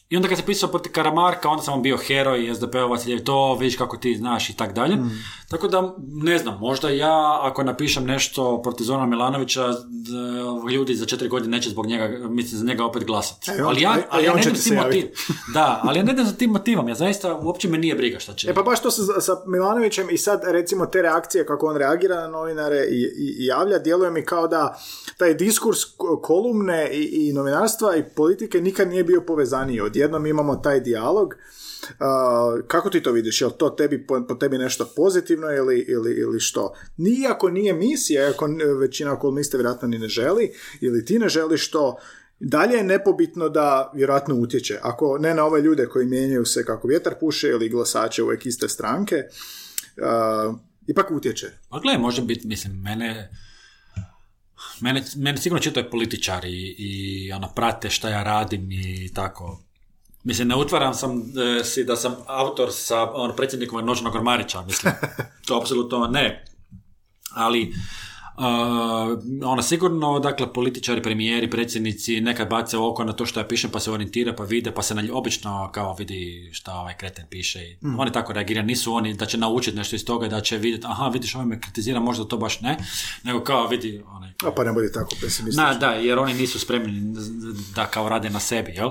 I 0.10 0.16
onda 0.16 0.28
kad 0.28 0.38
se 0.38 0.46
pisao 0.46 0.70
protiv 0.70 0.92
Karamarka, 0.92 1.50
onda 1.50 1.64
sam 1.64 1.74
on 1.74 1.82
bio 1.82 1.98
heroj, 1.98 2.40
SDP-ovac, 2.52 3.08
je 3.08 3.24
to, 3.24 3.56
vidiš 3.56 3.78
kako 3.78 3.98
ti 3.98 4.16
znaš 4.16 4.50
i 4.50 4.56
tak 4.56 4.74
dalje. 4.74 4.98
Tako 5.50 5.68
da, 5.68 5.96
ne 6.00 6.38
znam, 6.38 6.58
možda 6.60 6.90
ja, 6.90 7.40
ako 7.42 7.64
napišem 7.64 8.06
nešto 8.06 8.62
protiv 8.62 8.84
Zorana 8.84 9.06
Milanovića, 9.06 9.68
d- 9.70 9.76
ljudi 10.72 10.96
za 10.96 11.06
četiri 11.06 11.28
godine 11.28 11.50
neće 11.50 11.70
zbog 11.70 11.86
njega, 11.86 12.08
mislim, 12.20 12.60
za 12.60 12.66
njega 12.66 12.86
opet 12.86 13.04
glasati. 13.04 13.52
A 13.52 13.56
i 13.56 13.62
on- 13.62 13.68
ali 13.68 13.82
ja, 13.82 13.98
ali 14.10 14.24
ja 14.26 14.34
ne 14.34 14.42
idem 14.42 14.56
s 14.56 14.64
tim 14.64 14.76
motivom. 14.78 15.10
Da, 15.54 15.82
ali 15.84 16.00
ja 16.00 16.04
ne 16.04 16.12
idem 16.14 16.26
za 16.26 16.34
tim 16.34 16.50
motivom, 16.50 16.90
ja 16.90 16.96
zaista 16.96 17.36
uopće 17.36 17.68
me 17.68 17.78
nije 17.78 17.96
briga 17.96 18.20
šta 18.20 18.34
će. 18.34 18.50
E 18.50 18.54
pa 18.54 18.64
baš 18.64 18.82
to 18.82 18.92
sa, 18.92 19.22
sa 19.22 19.34
Milanovićem 19.48 20.10
i 20.10 20.18
sad 20.18 20.42
recimo 20.46 20.86
te 20.86 21.02
reakcije 21.02 21.46
kako 21.46 21.68
on 21.68 21.78
reagira 21.78 22.16
na 22.18 22.28
novinare 22.30 22.78
i, 22.82 22.96
i, 22.96 23.36
i 23.36 23.46
javlja, 23.46 23.80
djeluje 23.80 24.12
mi 24.12 24.22
kao 24.24 24.48
da 24.48 24.80
taj 25.18 25.34
diskurs 25.34 25.80
ko- 25.88 26.20
kolumne 26.20 26.90
i, 26.90 27.04
i 27.22 27.34
novinarstva 27.34 27.96
i 27.96 28.04
politike 28.06 28.60
nikad 28.60 28.88
nije 28.88 29.04
bio 29.04 29.22
povezaniji. 29.22 29.82
Odjednom 30.00 30.26
imamo 30.26 30.56
taj 30.56 30.80
dijalog. 30.80 31.36
Uh, 31.90 32.66
kako 32.68 32.90
ti 32.90 33.04
to 33.04 33.12
vidiš? 33.12 33.42
Je 33.42 33.48
to 33.58 33.70
tebi, 33.70 34.08
po, 34.08 34.26
po 34.28 34.36
tebi 34.36 34.58
nešto 34.58 34.94
pozitivno 34.96 35.52
ili, 35.52 35.86
ili, 35.88 36.12
ili 36.12 36.40
što? 36.40 36.74
Nijako 36.98 37.50
nije 37.50 37.74
misija, 37.74 38.28
iako 38.28 38.50
većina 38.80 39.20
kolumnista 39.20 39.58
vjerojatno 39.58 39.88
ni 39.88 40.00
ne 40.00 40.08
želi, 40.08 40.52
ili 40.82 41.06
ti 41.06 41.20
ne 41.20 41.30
želiš 41.30 41.72
to, 41.72 41.98
Dalje 42.42 42.78
je 42.78 42.84
nepobitno 42.84 43.50
da 43.50 43.92
vjerojatno 43.96 44.36
utječe. 44.36 44.80
Ako 44.82 45.18
ne 45.18 45.34
na 45.34 45.46
ove 45.46 45.62
ljude 45.62 45.86
koji 45.86 46.06
mijenjaju 46.06 46.46
se 46.46 46.66
kako 46.66 46.88
vjetar 46.88 47.14
puše 47.20 47.48
ili 47.48 47.70
glasače 47.70 48.24
uvijek 48.24 48.46
iste 48.46 48.70
stranke, 48.70 49.16
uh, 49.16 50.56
ipak 50.88 51.12
utječe. 51.12 51.48
Pa 51.70 51.80
gle, 51.80 51.98
može 51.98 52.22
biti, 52.22 52.48
mislim, 52.48 52.82
mene... 52.82 53.30
Mene, 54.82 55.04
mene 55.16 55.38
sigurno 55.38 55.64
čitaju 55.64 55.90
političari 55.92 56.50
i, 56.52 56.76
i 56.78 57.32
ono, 57.32 57.52
prate 57.56 57.90
šta 57.90 58.10
ja 58.10 58.24
radim 58.24 58.72
i 58.72 59.14
tako. 59.14 59.69
Mislim, 60.24 60.48
ne 60.48 60.56
utvaram 60.56 60.94
sam 60.94 61.20
e, 61.20 61.64
si 61.64 61.84
da 61.84 61.96
sam 61.96 62.16
autor 62.28 62.70
sa 62.72 63.12
ono, 63.14 63.36
predsjednikom 63.36 63.86
Noćnog 63.86 64.16
ormarića, 64.16 64.62
mislim. 64.62 64.94
To 65.48 65.58
apsolutno 65.58 66.08
ne. 66.08 66.46
Ali, 67.32 67.74
Uh, 68.40 68.46
ono 69.46 69.62
sigurno, 69.62 70.20
dakle, 70.20 70.54
političari, 70.54 71.02
premijeri, 71.02 71.50
predsjednici 71.50 72.22
nekad 72.22 72.50
bace 72.50 72.78
oko 72.78 73.04
na 73.04 73.14
to 73.14 73.26
što 73.26 73.40
ja 73.40 73.48
pišem, 73.48 73.72
pa 73.72 73.80
se 73.80 73.92
orijentira, 73.92 74.34
pa 74.34 74.44
vide, 74.44 74.72
pa 74.72 74.82
se 74.82 74.96
na, 74.96 75.04
obično 75.12 75.70
kao 75.72 75.96
vidi 76.00 76.50
šta 76.54 76.74
ovaj 76.74 76.98
kreten 76.98 77.26
piše. 77.30 77.60
I 77.60 77.78
Oni 77.98 78.12
tako 78.12 78.34
reagiraju, 78.34 78.66
nisu 78.66 78.94
oni 78.94 79.14
da 79.14 79.26
će 79.26 79.38
naučiti 79.38 79.78
nešto 79.78 79.96
iz 79.96 80.06
toga, 80.06 80.28
da 80.28 80.42
će 80.42 80.58
vidjeti, 80.58 80.86
aha, 80.90 81.08
vidiš, 81.08 81.36
ovaj 81.36 81.48
me 81.48 81.62
kritizira, 81.62 82.00
možda 82.00 82.26
to 82.26 82.38
baš 82.38 82.62
ne, 82.62 82.78
nego 83.24 83.44
kao 83.44 83.68
vidi, 83.68 84.04
onaj, 84.08 84.30
A 84.44 84.52
pa 84.56 84.64
ne 84.64 84.74
budi 84.74 84.92
tako 84.94 85.16
pesimističan. 85.22 85.66
na, 85.66 85.74
da, 85.74 85.92
jer 85.92 86.20
oni 86.20 86.34
nisu 86.34 86.60
spremni 86.60 87.02
da 87.76 87.86
kao 87.86 88.10
rade 88.10 88.30
na 88.30 88.40
sebi, 88.40 88.72
jel? 88.72 88.90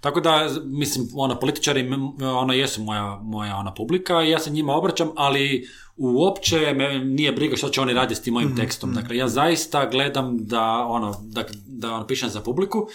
Tako 0.00 0.20
da, 0.20 0.50
mislim, 0.64 1.08
ono, 1.14 1.40
političari, 1.40 1.90
ono, 2.20 2.52
jesu 2.52 2.82
moja, 2.82 3.20
moja 3.22 3.56
ona 3.56 3.74
publika 3.74 4.22
i 4.22 4.30
ja 4.30 4.38
se 4.38 4.50
njima 4.50 4.72
obraćam, 4.72 5.10
ali 5.16 5.68
uopće 5.98 6.72
me 6.76 6.98
nije 6.98 7.32
briga 7.32 7.56
što 7.56 7.68
će 7.68 7.80
oni 7.80 7.92
raditi 7.92 8.20
s 8.20 8.22
tim 8.22 8.34
mojim 8.34 8.56
tekstom. 8.56 8.94
Dakle, 8.94 9.16
ja 9.16 9.28
zaista 9.28 9.86
gledam 9.86 10.36
da, 10.46 10.86
ono, 10.88 11.16
da, 11.22 11.44
da 11.66 11.94
ono, 11.94 12.06
pišem 12.06 12.28
za 12.28 12.40
publiku. 12.40 12.88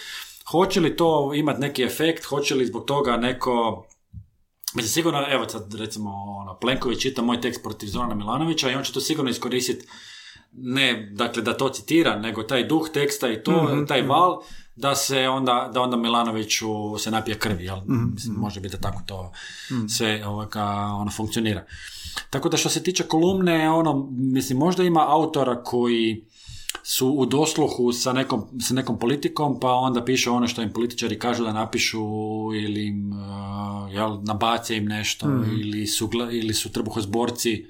hoće 0.50 0.80
li 0.80 0.96
to 0.96 1.32
imati 1.34 1.60
neki 1.60 1.82
efekt, 1.82 2.24
hoće 2.24 2.54
li 2.54 2.66
zbog 2.66 2.84
toga 2.84 3.16
neko 3.16 3.86
Mislim, 4.74 4.88
sigurno, 4.88 5.24
evo 5.30 5.48
sad 5.48 5.74
recimo 5.74 6.10
ono, 6.10 6.58
Plenković 6.58 7.02
čita 7.02 7.22
moj 7.22 7.40
tekst 7.40 7.62
protiv 7.62 7.86
Zorana 7.86 8.14
Milanovića 8.14 8.70
i 8.70 8.74
on 8.74 8.82
će 8.82 8.92
to 8.92 9.00
sigurno 9.00 9.30
iskoristiti 9.30 9.86
ne, 10.52 11.10
dakle, 11.12 11.42
da 11.42 11.56
to 11.56 11.68
citira, 11.68 12.18
nego 12.18 12.42
taj 12.42 12.64
duh 12.64 12.88
teksta 12.92 13.32
i 13.32 13.42
to, 13.42 13.62
Mhm, 13.62 13.84
taj 13.84 14.02
val, 14.02 14.42
da 14.76 14.94
se 14.94 15.28
onda, 15.28 15.70
da 15.74 15.80
onda 15.80 15.96
Milanoviću 15.96 16.98
se 16.98 17.10
napije 17.10 17.38
krvi, 17.38 17.64
jel? 17.64 17.76
Mhm, 17.76 18.14
Mislim, 18.14 18.34
može 18.36 18.60
biti 18.60 18.76
da 18.76 18.80
tako 18.80 19.02
to 19.06 19.32
sve 19.88 20.26
ovoga, 20.26 20.64
ono, 20.74 21.10
funkcionira. 21.10 21.64
Tako 22.30 22.48
da 22.48 22.56
što 22.56 22.68
se 22.68 22.82
tiče 22.82 23.02
kolumne, 23.02 23.70
ono, 23.70 24.08
mislim, 24.10 24.58
možda 24.58 24.82
ima 24.82 25.04
autora 25.08 25.62
koji 25.62 26.24
su 26.82 27.08
u 27.08 27.26
dosluhu 27.26 27.92
sa 27.92 28.12
nekom, 28.12 28.60
sa 28.60 28.74
nekom 28.74 28.98
politikom, 28.98 29.60
pa 29.60 29.72
onda 29.72 30.04
piše 30.04 30.30
ono 30.30 30.48
što 30.48 30.62
im 30.62 30.72
političari 30.72 31.18
kažu 31.18 31.44
da 31.44 31.52
napišu 31.52 32.04
ili 32.54 32.86
im, 32.86 33.12
uh, 33.12 33.94
jel, 33.94 34.18
nabace 34.22 34.76
im 34.76 34.84
nešto, 34.84 35.26
ili 35.60 35.86
su, 35.86 36.10
ili 36.32 36.54
su 36.54 36.72
trbuhozborci 36.72 37.66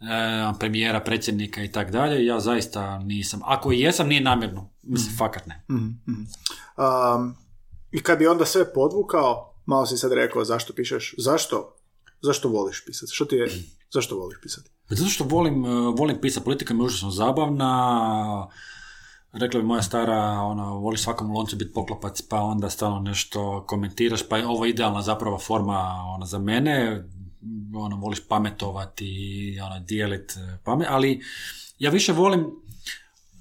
e, 0.00 0.52
premijera, 0.58 1.00
predsjednika 1.00 1.64
i 1.64 1.72
tak 1.72 1.90
dalje. 1.90 2.26
Ja 2.26 2.40
zaista 2.40 2.98
nisam. 2.98 3.40
Ako 3.44 3.72
i 3.72 3.80
jesam, 3.80 4.08
nije 4.08 4.20
namjerno. 4.20 4.70
Mislim, 4.82 5.16
fakat 5.16 5.46
ne. 5.46 5.64
Um, 5.68 7.36
I 7.92 8.00
kad 8.00 8.18
bi 8.18 8.26
onda 8.26 8.46
sve 8.46 8.72
podvukao, 8.72 9.54
malo 9.66 9.86
si 9.86 9.96
sad 9.96 10.12
rekao 10.12 10.44
zašto 10.44 10.72
pišeš, 10.72 11.14
zašto, 11.18 11.75
zašto 12.20 12.48
voliš 12.48 12.84
pisati? 12.86 13.12
Što 13.12 13.24
ti 13.24 13.36
je, 13.36 13.48
zašto 13.90 14.16
voliš 14.16 14.38
pisati? 14.42 14.70
Pa 14.88 14.94
Zato 14.94 15.10
što 15.10 15.24
volim, 15.24 15.64
e, 15.64 15.68
volim 15.98 16.20
pisati, 16.20 16.44
politika 16.44 16.74
mi 16.74 16.80
je 16.80 16.86
užasno 16.86 17.10
zabavna, 17.10 18.48
rekla 19.32 19.60
bi 19.60 19.66
moja 19.66 19.82
stara, 19.82 20.40
ono, 20.42 20.78
voliš 20.78 21.02
svakom 21.02 21.30
loncu 21.30 21.56
biti 21.56 21.72
poklopac, 21.72 22.22
pa 22.22 22.40
onda 22.40 22.70
stalno 22.70 23.00
nešto 23.00 23.64
komentiraš, 23.66 24.28
pa 24.28 24.38
je 24.38 24.46
ovo 24.46 24.66
idealna 24.66 25.02
zapravo 25.02 25.38
forma 25.38 26.04
ono, 26.14 26.26
za 26.26 26.38
mene, 26.38 27.04
ono, 27.74 27.96
voliš 27.96 28.28
pametovati, 28.28 29.58
ono, 29.66 29.80
dijelit 29.80 30.32
e, 30.36 30.58
pamet, 30.64 30.86
ali 30.90 31.22
ja 31.78 31.90
više 31.90 32.12
volim, 32.12 32.46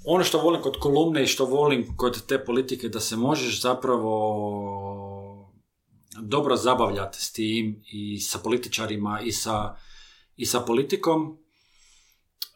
ono 0.05 0.23
što 0.23 0.41
volim 0.41 0.61
kod 0.61 0.79
kolumne 0.79 1.23
i 1.23 1.27
što 1.27 1.45
volim 1.45 1.97
kod 1.97 2.25
te 2.27 2.45
politike, 2.45 2.89
da 2.89 2.99
se 2.99 3.15
možeš 3.15 3.61
zapravo 3.61 5.14
dobro 6.21 6.55
zabavljati 6.55 7.21
s 7.21 7.31
tim 7.31 7.83
i 7.91 8.19
sa 8.19 8.39
političarima 8.39 9.21
i 9.21 9.31
sa, 9.31 9.75
i 10.35 10.45
sa 10.45 10.59
politikom. 10.59 11.37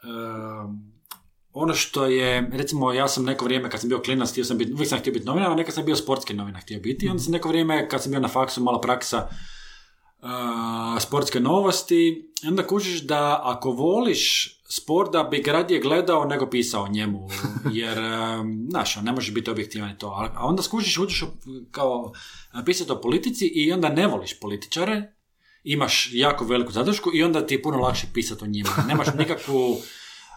Ehm, 0.04 1.00
ono 1.54 1.74
što 1.74 2.06
je, 2.06 2.50
recimo 2.54 2.94
ja 2.94 3.08
sam 3.08 3.26
neko 3.26 3.46
vrijeme 3.46 3.70
kad 3.70 3.80
sam 3.80 3.90
bio 3.90 4.02
klinac, 4.02 4.32
htio 4.32 4.46
sam 4.46 4.58
biti, 4.58 4.74
uvijek 4.74 4.90
sam 4.90 5.00
htio 5.00 5.14
biti 5.14 5.26
novinar, 5.26 5.52
a 5.52 5.56
nekad 5.56 5.74
sam 5.74 5.86
bio 5.86 5.96
sportski 5.96 6.34
novinar 6.34 6.62
htio 6.62 6.80
biti. 6.80 7.06
I 7.06 7.10
onda 7.10 7.24
sam 7.24 7.34
neko 7.34 7.50
vrijeme 7.50 7.90
kad 7.90 8.04
sam 8.04 8.12
bio 8.12 8.20
na 8.20 8.28
faksu, 8.28 8.64
mala 8.64 8.82
praksa 8.82 9.30
uh, 10.22 11.02
sportske 11.02 11.40
novosti, 11.40 12.32
i 12.44 12.48
onda 12.48 12.68
kužiš 12.68 13.02
da 13.02 13.42
ako 13.44 13.72
voliš 13.72 14.56
sport 14.70 15.12
da 15.12 15.24
bi 15.24 15.44
radije 15.48 15.80
gledao 15.80 16.26
nego 16.26 16.50
pisao 16.50 16.84
o 16.84 16.88
njemu, 16.88 17.30
jer, 17.72 18.00
um, 18.00 18.68
znaš, 18.70 18.96
ne 18.96 19.12
može 19.12 19.32
biti 19.32 19.52
objektivan 19.52 19.90
i 19.90 19.98
to. 19.98 20.32
A 20.36 20.46
onda 20.48 20.64
skužiš, 20.64 20.98
uđeš 20.98 21.24
kao 21.72 22.14
pisati 22.66 22.92
o 22.92 23.02
politici 23.02 23.48
i 23.48 23.72
onda 23.72 23.90
ne 23.90 24.08
voliš 24.08 24.40
političare, 24.40 25.14
imaš 25.64 26.10
jako 26.12 26.46
veliku 26.46 26.72
zadršku 26.72 27.10
i 27.14 27.24
onda 27.24 27.46
ti 27.46 27.54
je 27.54 27.62
puno 27.62 27.78
lakše 27.78 28.08
pisati 28.14 28.44
o 28.44 28.48
njima. 28.48 28.70
Nemaš 28.88 29.08
nikakvu 29.18 29.78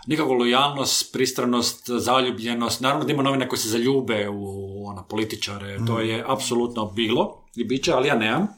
nikakvu 0.07 0.33
lojalnost, 0.33 1.12
pristranost, 1.12 1.91
zaljubljenost. 1.91 2.80
Naravno 2.80 3.05
da 3.05 3.12
ima 3.12 3.22
novine 3.22 3.49
koji 3.49 3.59
se 3.59 3.68
zaljube 3.68 4.28
u 4.28 4.87
ona, 4.87 5.03
političare, 5.03 5.78
to 5.87 6.01
je 6.01 6.24
apsolutno 6.26 6.87
bilo 6.87 7.45
i 7.57 7.64
bit 7.64 7.85
će, 7.85 7.93
ali 7.93 8.09
ja 8.09 8.14
nemam. 8.14 8.49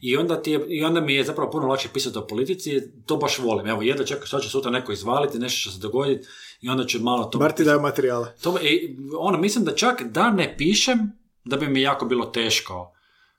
I 0.00 0.16
onda, 0.16 0.42
ti 0.42 0.50
je, 0.50 0.64
I 0.68 0.84
onda 0.84 1.00
mi 1.00 1.14
je 1.14 1.24
zapravo 1.24 1.50
puno 1.50 1.66
lakše 1.66 1.88
pisati 1.94 2.18
o 2.18 2.26
politici, 2.26 2.82
to 3.06 3.16
baš 3.16 3.38
volim. 3.38 3.66
Evo, 3.66 3.82
jedva 3.82 4.04
čekam 4.04 4.26
što 4.26 4.40
će 4.40 4.48
sutra 4.48 4.70
neko 4.70 4.92
izvaliti, 4.92 5.38
nešto 5.38 5.70
će 5.70 5.76
se 5.76 5.80
dogoditi 5.80 6.26
i 6.60 6.68
onda 6.68 6.84
će 6.84 6.98
malo 6.98 7.24
to... 7.24 7.38
Bar 7.38 7.52
ti 7.52 7.64
daju 7.64 7.80
materijale. 7.80 8.34
To, 8.42 8.58
e, 8.62 8.96
ono, 9.18 9.38
mislim 9.38 9.64
da 9.64 9.74
čak 9.74 10.02
da 10.02 10.30
ne 10.30 10.54
pišem, 10.58 11.12
da 11.44 11.56
bi 11.56 11.68
mi 11.68 11.82
jako 11.82 12.06
bilo 12.06 12.26
teško 12.26 12.92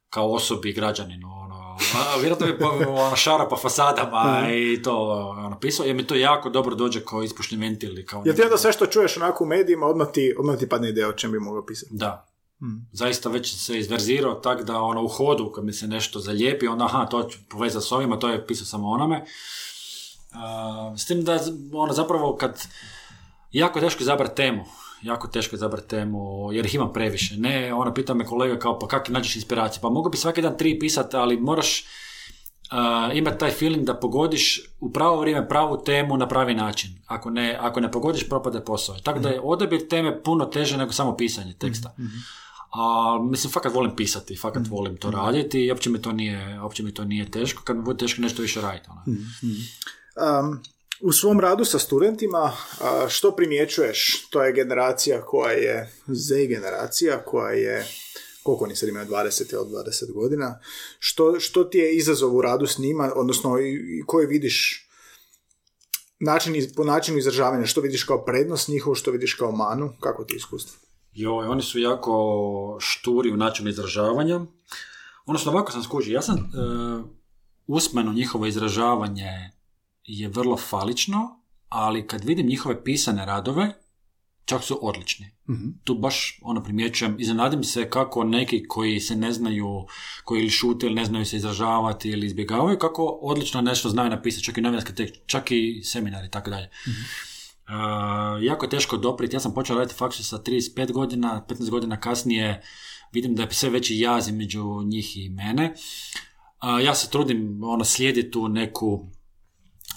kao 0.09 0.31
osobi 0.33 0.69
i 0.69 0.73
građaninu. 0.73 1.27
Ono, 1.27 1.77
a, 1.95 2.19
vjerojatno 2.19 2.47
bi 2.47 2.63
ono, 2.63 3.15
šara 3.15 3.47
po 3.49 3.57
fasadama 3.57 4.47
i 4.53 4.81
to 4.81 4.97
ono, 5.37 5.59
pisao, 5.59 5.85
jer 5.85 5.95
mi 5.95 6.07
to 6.07 6.15
jako 6.15 6.49
dobro 6.49 6.75
dođe 6.75 7.05
kao 7.05 7.23
ispušni 7.23 7.57
ventil. 7.57 7.99
i 7.99 8.05
Kao 8.05 8.23
Jer 8.25 8.35
ti 8.35 8.41
onda 8.41 8.57
sve 8.57 8.71
što 8.71 8.85
čuješ 8.85 9.17
onako 9.17 9.43
u 9.43 9.47
medijima, 9.47 9.85
odmah 9.85 10.07
ti, 10.13 10.35
odmah 10.39 10.57
ti 10.57 10.69
padne 10.69 10.89
ideja 10.89 11.07
o 11.09 11.13
čem 11.13 11.31
bi 11.31 11.39
mogao 11.39 11.65
pisati. 11.65 11.91
Da. 11.95 12.30
Zaista 12.91 13.29
već 13.29 13.55
se 13.55 13.79
izverzirao 13.79 14.33
tak 14.33 14.63
da 14.63 14.81
ono 14.81 15.03
u 15.03 15.07
hodu 15.07 15.51
kad 15.51 15.65
mi 15.65 15.73
se 15.73 15.87
nešto 15.87 16.19
zalijepi, 16.19 16.67
onda 16.67 16.85
aha, 16.85 17.05
to 17.05 17.23
ću 17.23 17.39
povezati 17.49 17.85
s 17.85 17.91
ovima, 17.91 18.19
to 18.19 18.29
je 18.29 18.47
pisao 18.47 18.65
samo 18.65 18.89
onome. 18.89 19.25
A, 20.33 20.93
s 20.97 21.05
tim 21.05 21.23
da 21.23 21.39
ono 21.73 21.93
zapravo 21.93 22.35
kad 22.35 22.67
jako 23.51 23.79
je 23.79 23.83
teško 23.83 24.03
izabrati 24.03 24.35
temu, 24.35 24.65
jako 25.01 25.27
teško 25.27 25.55
izabrati 25.55 25.87
temu 25.87 26.51
jer 26.51 26.65
ih 26.65 26.75
ima 26.75 26.91
previše. 26.91 27.37
Ne, 27.37 27.73
ona 27.73 27.93
pita 27.93 28.13
me 28.13 28.25
kolega 28.25 28.59
kao 28.59 28.79
pa 28.79 28.87
kako 28.87 29.11
nađeš 29.11 29.35
inspiraciju? 29.35 29.81
Pa 29.81 29.89
mogu 29.89 30.09
bi 30.09 30.17
svaki 30.17 30.41
dan 30.41 30.57
tri 30.57 30.79
pisati, 30.79 31.17
ali 31.17 31.37
moraš 31.37 31.85
uh, 32.71 33.17
imati 33.17 33.37
taj 33.37 33.51
feeling 33.51 33.85
da 33.85 33.99
pogodiš 33.99 34.61
u 34.79 34.93
pravo 34.93 35.19
vrijeme 35.19 35.47
pravu 35.49 35.83
temu 35.85 36.17
na 36.17 36.27
pravi 36.27 36.55
način. 36.55 36.89
Ako 37.07 37.29
ne, 37.29 37.57
ako 37.61 37.79
ne 37.79 37.91
pogodiš, 37.91 38.29
propade 38.29 38.61
posao. 38.65 38.95
Tako 39.03 39.19
da 39.19 39.29
je 39.29 39.41
odabir 39.43 39.87
teme 39.87 40.23
puno 40.23 40.45
teže 40.45 40.77
nego 40.77 40.91
samo 40.91 41.17
pisanje 41.17 41.53
teksta. 41.53 41.95
A, 42.71 43.19
mislim, 43.29 43.51
fakat 43.51 43.73
volim 43.73 43.95
pisati, 43.95 44.37
fakat 44.37 44.67
volim 44.67 44.97
to 44.97 45.11
raditi 45.11 45.65
i 45.65 45.71
uopće 45.71 45.89
mi 45.89 46.01
to 46.01 46.11
nije, 46.11 46.61
uopće 46.61 46.83
mi 46.83 46.93
to 46.93 47.03
nije 47.05 47.31
teško, 47.31 47.63
kad 47.63 47.77
mi 47.77 47.83
bude 47.83 47.97
teško 47.97 48.21
nešto 48.21 48.41
više 48.41 48.61
raditi. 48.61 48.89
Ono. 48.89 49.01
Um, 50.39 50.59
u 51.01 51.11
svom 51.11 51.39
radu 51.39 51.65
sa 51.65 51.79
studentima, 51.79 52.51
što 53.09 53.35
primjećuješ? 53.35 54.27
To 54.29 54.43
je 54.43 54.53
generacija 54.53 55.21
koja 55.21 55.51
je 55.51 55.93
Z 56.07 56.47
generacija, 56.47 57.23
koja 57.25 57.51
je, 57.51 57.85
koliko 58.43 58.63
oni 58.63 58.75
sad 58.75 58.89
imaju, 58.89 59.07
20 59.07 59.53
ili 59.53 59.65
20 59.65 60.13
godina. 60.13 60.59
Što, 60.99 61.39
što 61.39 61.63
ti 61.63 61.77
je 61.77 61.95
izazov 61.95 62.35
u 62.35 62.41
radu 62.41 62.67
s 62.67 62.77
njima, 62.77 63.11
odnosno 63.15 63.59
i, 63.59 64.03
koji 64.05 64.27
vidiš 64.27 64.87
način, 66.19 66.55
po 66.75 66.83
načinu 66.83 67.17
izražavanja, 67.17 67.65
što 67.65 67.81
vidiš 67.81 68.03
kao 68.03 68.25
prednost 68.25 68.67
njihovu, 68.67 68.95
što 68.95 69.11
vidiš 69.11 69.33
kao 69.33 69.51
manu, 69.51 69.93
kako 69.99 70.23
ti 70.23 70.33
je 70.33 70.37
iskustvo? 70.37 70.79
Joj, 71.13 71.47
oni 71.47 71.61
su 71.61 71.79
jako 71.79 72.77
šturi 72.79 73.31
u 73.31 73.37
načinu 73.37 73.69
izražavanja. 73.69 74.39
Odnosno, 75.25 75.51
ovako 75.51 75.71
sam 75.71 75.83
skužio, 75.83 76.13
ja 76.13 76.21
sam 76.21 76.35
e, 76.37 76.41
usmeno 77.67 78.13
njihovo 78.13 78.45
izražavanje 78.45 79.51
je 80.03 80.27
vrlo 80.27 80.57
falično, 80.57 81.39
ali 81.69 82.07
kad 82.07 82.23
vidim 82.23 82.47
njihove 82.47 82.83
pisane 82.83 83.25
radove, 83.25 83.73
čak 84.45 84.63
su 84.63 84.79
odlični. 84.81 85.31
Tu 85.83 85.95
baš 85.95 86.39
ono 86.41 86.63
primjećujem, 86.63 87.15
iznenadim 87.19 87.63
se 87.63 87.89
kako 87.89 88.23
neki 88.23 88.67
koji 88.67 88.99
se 88.99 89.15
ne 89.15 89.31
znaju, 89.31 89.85
koji 90.23 90.39
ili 90.39 90.49
šute 90.49 90.85
ili 90.85 90.95
ne 90.95 91.05
znaju 91.05 91.25
se 91.25 91.37
izražavati 91.37 92.09
ili 92.09 92.25
izbjegavaju, 92.25 92.79
kako 92.79 93.05
odlično 93.05 93.61
nešto 93.61 93.89
znaju 93.89 94.09
napisati, 94.09 94.45
čak 94.45 94.57
i 94.57 94.61
novinarske 94.61 94.93
tekst, 94.93 95.15
čak 95.25 95.51
i 95.51 95.81
seminari 95.83 96.27
i 96.27 96.31
tako 96.31 96.49
dalje. 96.49 96.69
Uh, 96.87 97.30
jako 98.41 98.65
je 98.65 98.69
teško 98.69 98.97
dopriti. 98.97 99.35
Ja 99.35 99.39
sam 99.39 99.53
počeo 99.53 99.75
raditi 99.77 99.95
faksu 99.97 100.23
sa 100.23 100.37
35 100.37 100.91
godina, 100.91 101.45
15 101.49 101.69
godina 101.69 101.99
kasnije 101.99 102.63
vidim 103.11 103.35
da 103.35 103.43
je 103.43 103.53
sve 103.53 103.69
veći 103.69 103.99
jaz 103.99 104.27
između 104.27 104.63
njih 104.85 105.17
i 105.17 105.29
mene. 105.29 105.73
Ja 106.83 106.95
se 106.95 107.09
trudim 107.09 107.63
ono, 107.63 107.83
slijediti 107.83 108.31
tu 108.31 108.47
neku 108.47 109.07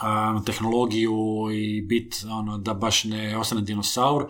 a, 0.01 0.41
tehnologiju 0.47 1.17
i 1.53 1.83
bit 1.83 2.25
ono, 2.31 2.59
da 2.59 2.75
baš 2.75 3.05
ne 3.05 3.39
ostane 3.39 3.63
dinosaur, 3.63 4.27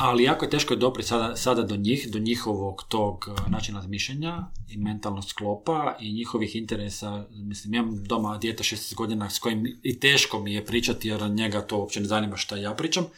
ali 0.00 0.24
jako 0.24 0.44
je 0.44 0.50
teško 0.50 0.74
je 0.74 1.02
sada, 1.02 1.36
sada 1.36 1.62
do 1.62 1.76
njih, 1.76 2.08
do 2.10 2.18
njihovog 2.18 2.84
tog 2.88 3.28
a, 3.28 3.48
načina 3.48 3.78
razmišljanja 3.78 4.46
i 4.68 4.76
mentalnog 4.76 5.24
sklopa 5.24 5.96
i 6.00 6.12
njihovih 6.12 6.56
interesa. 6.56 7.26
Mislim, 7.30 7.74
imam 7.74 8.04
doma 8.04 8.38
dijete 8.38 8.62
16 8.62 8.94
godina 8.94 9.30
s 9.30 9.38
kojim 9.38 9.78
i 9.82 10.00
teško 10.00 10.40
mi 10.40 10.54
je 10.54 10.66
pričati 10.66 11.08
jer 11.08 11.30
njega 11.30 11.66
to 11.66 11.78
uopće 11.78 12.00
ne 12.00 12.06
zanima 12.06 12.36
šta 12.36 12.56
ja 12.56 12.74
pričam. 12.74 13.04
Um, 13.04 13.10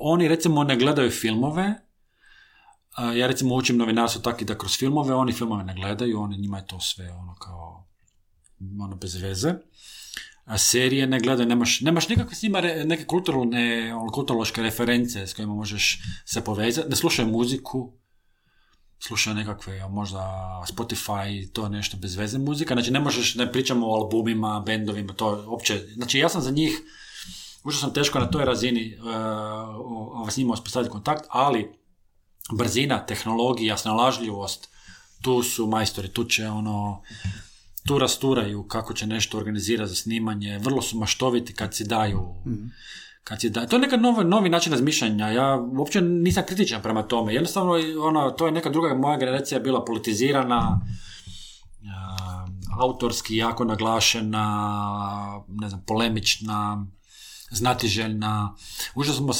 oni 0.00 0.28
recimo 0.28 0.64
ne 0.64 0.76
gledaju 0.76 1.10
filmove, 1.10 1.74
a, 2.96 3.12
ja 3.12 3.26
recimo 3.26 3.54
učim 3.54 3.76
novinarstvo 3.76 4.22
tako 4.22 4.44
da 4.44 4.58
kroz 4.58 4.78
filmove, 4.78 5.14
oni 5.14 5.32
filmove 5.32 5.64
ne 5.64 5.74
gledaju, 5.74 6.20
oni 6.20 6.38
njima 6.38 6.58
je 6.58 6.66
to 6.66 6.80
sve 6.80 7.12
ono 7.12 7.34
kao 7.34 7.86
ono 8.80 8.96
bez 8.96 9.14
veze. 9.14 9.54
A 10.44 10.58
serije 10.58 11.06
ne 11.06 11.20
gledaju, 11.20 11.48
nemaš, 11.48 11.80
nemaš 11.80 12.08
nikakve 12.08 12.34
s 12.34 12.42
njima 12.42 12.60
re- 12.60 12.84
neke 12.84 13.04
kulturalne, 13.04 13.94
ono, 13.94 14.10
kulturološke 14.10 14.62
reference 14.62 15.26
s 15.26 15.34
kojima 15.34 15.54
možeš 15.54 16.02
se 16.24 16.44
povezati. 16.44 16.88
Ne 16.88 16.96
slušaju 16.96 17.28
muziku, 17.28 17.92
slušaju 18.98 19.36
nekakve 19.36 19.88
možda 19.88 20.20
Spotify, 20.68 21.52
to 21.52 21.68
nešto 21.68 21.96
bez 21.96 22.16
veze 22.16 22.38
muzika. 22.38 22.74
Znači 22.74 22.90
ne 22.90 23.00
možeš, 23.00 23.34
ne 23.34 23.52
pričamo 23.52 23.86
o 23.86 23.94
albumima, 23.94 24.62
bendovima, 24.66 25.12
to 25.12 25.44
uopće. 25.48 25.86
Znači 25.94 26.18
ja 26.18 26.28
sam 26.28 26.42
za 26.42 26.50
njih 26.50 26.80
užasno 27.64 27.90
teško 27.90 28.18
na 28.18 28.30
toj 28.30 28.44
razini 28.44 28.96
uh, 28.98 30.30
s 30.30 30.36
njima 30.36 30.52
uspostaviti 30.52 30.90
kontakt, 30.90 31.24
ali 31.28 31.72
brzina, 32.52 33.06
tehnologija, 33.06 33.78
snalažljivost, 33.78 34.68
tu 35.22 35.42
su 35.42 35.66
majstori, 35.66 36.08
tu 36.08 36.24
će 36.24 36.48
ono, 36.48 37.02
tu 37.86 37.98
rasturaju 37.98 38.68
kako 38.68 38.94
će 38.94 39.06
nešto 39.06 39.38
organizirati 39.38 39.88
za 39.88 39.94
snimanje, 39.94 40.58
vrlo 40.58 40.82
su 40.82 40.98
maštoviti 40.98 41.54
kad 41.54 41.74
si 41.74 41.84
daju 41.84 42.34
mhm. 42.46 42.66
kad 43.24 43.40
si 43.40 43.52
to 43.52 43.76
je 43.76 43.78
neka 43.78 43.96
nova, 43.96 44.22
novi 44.22 44.48
način 44.48 44.72
razmišljanja, 44.72 45.28
ja 45.28 45.56
uopće 45.78 46.00
nisam 46.00 46.44
kritičan 46.46 46.82
prema 46.82 47.02
tome, 47.02 47.34
jednostavno 47.34 47.72
ono, 48.00 48.30
to 48.30 48.46
je 48.46 48.52
neka 48.52 48.70
druga 48.70 48.94
moja 48.94 49.18
generacija 49.18 49.60
bila 49.60 49.84
politizirana, 49.84 50.80
autorski 52.80 53.36
jako 53.36 53.64
naglašena, 53.64 54.44
ne 55.48 55.68
znam, 55.68 55.82
polemična, 55.86 56.86
znatiželjna, 57.50 58.54
užasno, 58.94 59.32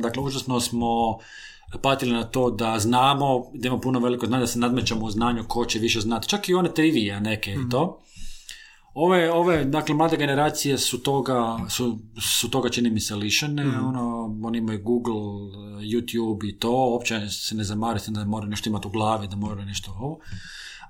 dakle, 0.00 0.22
užasno 0.22 0.60
smo 0.60 1.18
patili 1.82 2.12
na 2.12 2.24
to 2.24 2.50
da 2.50 2.78
znamo, 2.78 3.50
da 3.54 3.68
imamo 3.68 3.80
puno 3.80 4.00
veliko 4.00 4.26
znanje, 4.26 4.40
da 4.40 4.46
se 4.46 4.58
nadmećamo 4.58 5.04
u 5.04 5.10
znanju 5.10 5.44
ko 5.48 5.64
će 5.64 5.78
više 5.78 6.00
znati. 6.00 6.28
Čak 6.28 6.48
i 6.48 6.54
one 6.54 6.74
trivije 6.74 7.20
neke 7.20 7.52
i 7.52 7.68
to. 7.70 7.84
Mhm. 7.84 8.12
Ove, 8.94 9.30
ove, 9.32 9.64
dakle, 9.64 9.94
mlade 9.94 10.16
generacije 10.16 10.78
su 10.78 11.02
toga, 11.02 11.58
su, 11.68 11.98
su 12.20 12.50
toga 12.50 12.68
čini 12.68 12.90
mi 12.90 13.00
se 13.00 13.14
lišene, 13.14 13.64
mm 13.64 13.88
ono, 13.88 14.38
oni 14.44 14.58
imaju 14.58 14.82
Google, 14.82 15.14
YouTube 15.80 16.48
i 16.48 16.58
to, 16.58 16.70
uopće 16.70 17.28
se 17.28 17.54
ne 17.54 17.64
zamari, 17.64 18.00
da 18.08 18.24
moraju 18.24 18.50
nešto 18.50 18.70
imati 18.70 18.88
u 18.88 18.90
glavi, 18.90 19.28
da 19.28 19.36
moraju 19.36 19.66
nešto 19.66 19.90
ovo, 19.90 20.18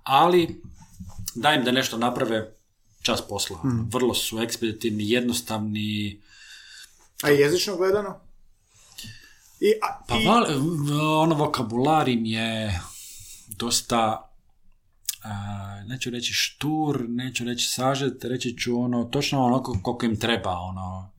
ali 0.02 0.62
daj 1.34 1.56
im 1.56 1.64
da 1.64 1.72
nešto 1.72 1.98
naprave, 1.98 2.54
čas 3.02 3.28
posla. 3.28 3.58
Mhm. 3.64 3.88
Vrlo 3.92 4.14
su 4.14 4.40
ekspeditivni, 4.40 5.10
jednostavni. 5.10 6.20
A 7.22 7.28
jezično 7.28 7.76
gledano? 7.76 8.31
I, 9.62 9.72
pa 10.08 10.14
val, 10.14 10.44
ono 11.22 11.34
vokabular 11.34 12.08
im 12.08 12.24
je 12.24 12.80
dosta 13.48 14.28
Uh, 15.24 15.88
neću 15.88 16.10
reći 16.10 16.32
štur, 16.32 17.04
neću 17.08 17.44
reći 17.44 17.68
sažet, 17.68 18.24
reći 18.24 18.58
ću 18.58 18.80
ono, 18.80 19.04
točno 19.04 19.44
ono 19.44 19.62
koliko 19.62 20.06
im 20.06 20.20
treba, 20.20 20.50
ono. 20.50 21.12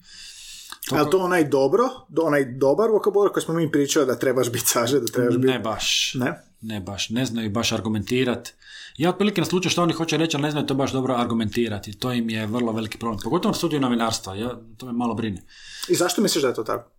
Toliko... 0.90 1.08
A 1.08 1.12
to 1.12 1.18
onaj 1.18 1.44
dobro, 1.44 1.84
onaj 2.22 2.46
dobar 2.46 2.90
vokabular 2.90 3.32
koji 3.32 3.44
smo 3.44 3.54
mi 3.54 3.72
pričali 3.72 4.06
da 4.06 4.20
trebaš 4.20 4.52
biti 4.52 4.66
sažet, 4.68 5.02
da 5.02 5.08
trebaš 5.08 5.36
biti... 5.36 5.48
Ne 5.48 5.60
baš. 5.60 6.14
Ne? 6.14 6.44
Ne 6.62 6.80
baš, 6.80 7.10
ne 7.10 7.26
znaju 7.26 7.50
baš 7.50 7.72
argumentirati. 7.72 8.54
Ja 8.98 9.10
otprilike 9.10 9.42
na 9.42 9.46
slučaju 9.46 9.72
što 9.72 9.84
oni 9.84 9.94
hoće 9.94 10.18
reći, 10.18 10.38
ali 10.38 10.44
ne 10.44 10.52
znaju 10.52 10.66
to 10.66 10.74
baš 10.74 10.92
dobro 10.92 11.16
argumentirati. 11.16 12.00
To 12.00 12.14
im 12.14 12.30
je 12.30 12.48
vrlo 12.48 12.72
veliki 12.72 12.98
problem. 12.98 13.20
Pogotovo 13.24 13.52
na 13.52 13.58
studiju 13.58 13.80
novinarstva, 13.80 14.36
ja, 14.36 14.60
to 14.78 14.86
me 14.86 14.92
malo 14.92 15.14
brine. 15.14 15.42
I 15.90 15.96
zašto 15.96 16.22
misliš 16.22 16.42
da 16.42 16.48
je 16.48 16.54
to 16.54 16.64
tako? 16.64 16.92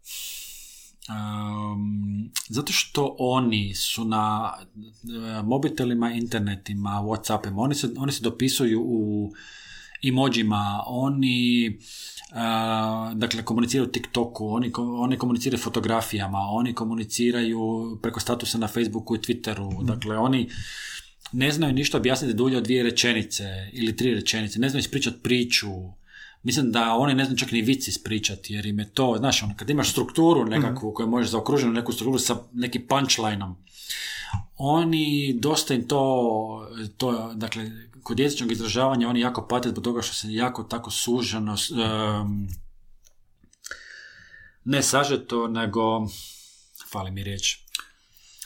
Um, 1.09 2.31
zato 2.49 2.73
što 2.73 3.17
oni 3.19 3.75
su 3.75 4.05
na 4.05 4.53
uh, 4.55 5.47
mobitelima, 5.47 6.13
internetima, 6.13 6.91
Whatsappima, 6.91 7.61
oni 7.61 7.75
se, 7.75 7.89
oni 7.97 8.13
se 8.13 8.23
dopisuju 8.23 8.83
u 8.83 9.33
emojima, 10.03 10.83
oni 10.87 11.79
uh, 12.31 13.19
dakle 13.19 13.43
komuniciraju 13.45 13.89
u 13.89 13.93
TikToku, 13.93 14.49
oni, 14.49 14.73
oni 14.77 15.19
komuniciraju 15.19 15.63
fotografijama, 15.63 16.39
oni 16.39 16.75
komuniciraju 16.75 17.99
preko 18.03 18.21
statusa 18.21 18.59
na 18.59 18.69
Facebooku 18.69 19.17
i 19.17 19.19
Twitteru, 19.19 19.83
mm. 19.83 19.87
dakle 19.87 20.19
oni 20.19 20.51
ne 21.33 21.53
znaju 21.53 21.73
ništa 21.73 21.99
objasniti 21.99 22.35
dulje 22.35 22.57
od 22.57 22.65
dvije 22.65 22.83
rečenice 22.83 23.71
ili 23.73 23.97
tri 23.97 24.15
rečenice, 24.15 24.59
ne 24.59 24.69
znaju 24.69 24.81
ispričati 24.81 25.23
priču, 25.23 25.71
mislim 26.45 26.73
da 26.73 26.95
oni 26.95 27.15
ne 27.15 27.25
znaju 27.25 27.39
čak 27.39 27.53
ni 27.53 27.63
vici 27.63 27.91
ispričati, 27.91 28.55
jer 28.55 28.67
im 28.67 28.79
je 28.79 28.91
to, 28.91 29.15
znaš, 29.19 29.43
ono, 29.43 29.55
kad 29.57 29.71
imaš 29.71 29.91
strukturu 29.91 30.45
nekakvu 30.45 30.91
mm 30.91 30.95
koju 30.95 31.09
možeš 31.09 31.31
zaokružiti 31.31 31.71
neku 31.71 31.93
strukturu 31.93 32.19
sa 32.19 32.37
nekim 32.53 32.87
punchlineom, 32.89 33.57
oni 34.57 35.37
dosta 35.39 35.75
im 35.75 35.89
to, 35.89 36.69
to 36.97 37.33
dakle, 37.35 37.71
kod 38.03 38.21
jezičnog 38.21 38.53
izražavanja 38.53 39.09
oni 39.09 39.21
jako 39.21 39.47
pate 39.49 39.69
zbog 39.69 39.85
toga 39.85 40.03
što 40.03 40.15
se 40.15 40.35
jako 40.35 40.63
tako 40.63 40.91
suženo, 40.91 41.57
um, 42.23 42.49
ne 44.65 44.83
sažeto, 44.83 45.49
nego, 45.49 46.07
fali 46.93 47.11
mi 47.11 47.25
riječ, 47.25 47.64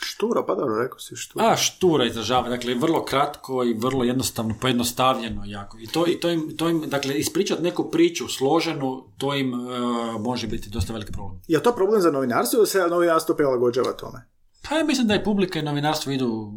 Štura, 0.01 0.43
pa 0.47 0.55
dobro, 0.55 0.81
rekao 0.81 0.99
si 0.99 1.15
štura. 1.15 1.45
A, 1.45 1.55
štura 1.57 2.05
izražava, 2.05 2.49
dakle, 2.49 2.75
vrlo 2.75 3.05
kratko 3.05 3.63
i 3.63 3.73
vrlo 3.73 4.03
jednostavno, 4.03 4.55
pojednostavljeno 4.61 5.41
jako. 5.45 5.77
I 5.79 5.87
to, 5.87 6.07
i 6.07 6.19
to, 6.19 6.29
im, 6.29 6.57
to 6.57 6.69
im, 6.69 6.83
dakle, 6.87 7.13
ispričati 7.13 7.63
neku 7.63 7.91
priču 7.91 8.27
složenu, 8.27 9.03
to 9.17 9.35
im 9.35 9.53
uh, 9.53 10.21
može 10.21 10.47
biti 10.47 10.69
dosta 10.69 10.93
veliki 10.93 11.11
problem. 11.11 11.41
Je 11.47 11.63
to 11.63 11.75
problem 11.75 12.01
za 12.01 12.11
novinarstvo 12.11 12.57
ili 12.57 12.67
se 12.67 12.79
novinarstvo 12.79 13.35
prilagođava 13.35 13.93
tome? 13.93 14.27
Pa 14.69 14.75
ja 14.75 14.83
mislim 14.83 15.07
da 15.07 15.15
i 15.15 15.23
publika 15.23 15.59
i 15.59 15.63
novinarstvo 15.63 16.11
idu 16.11 16.53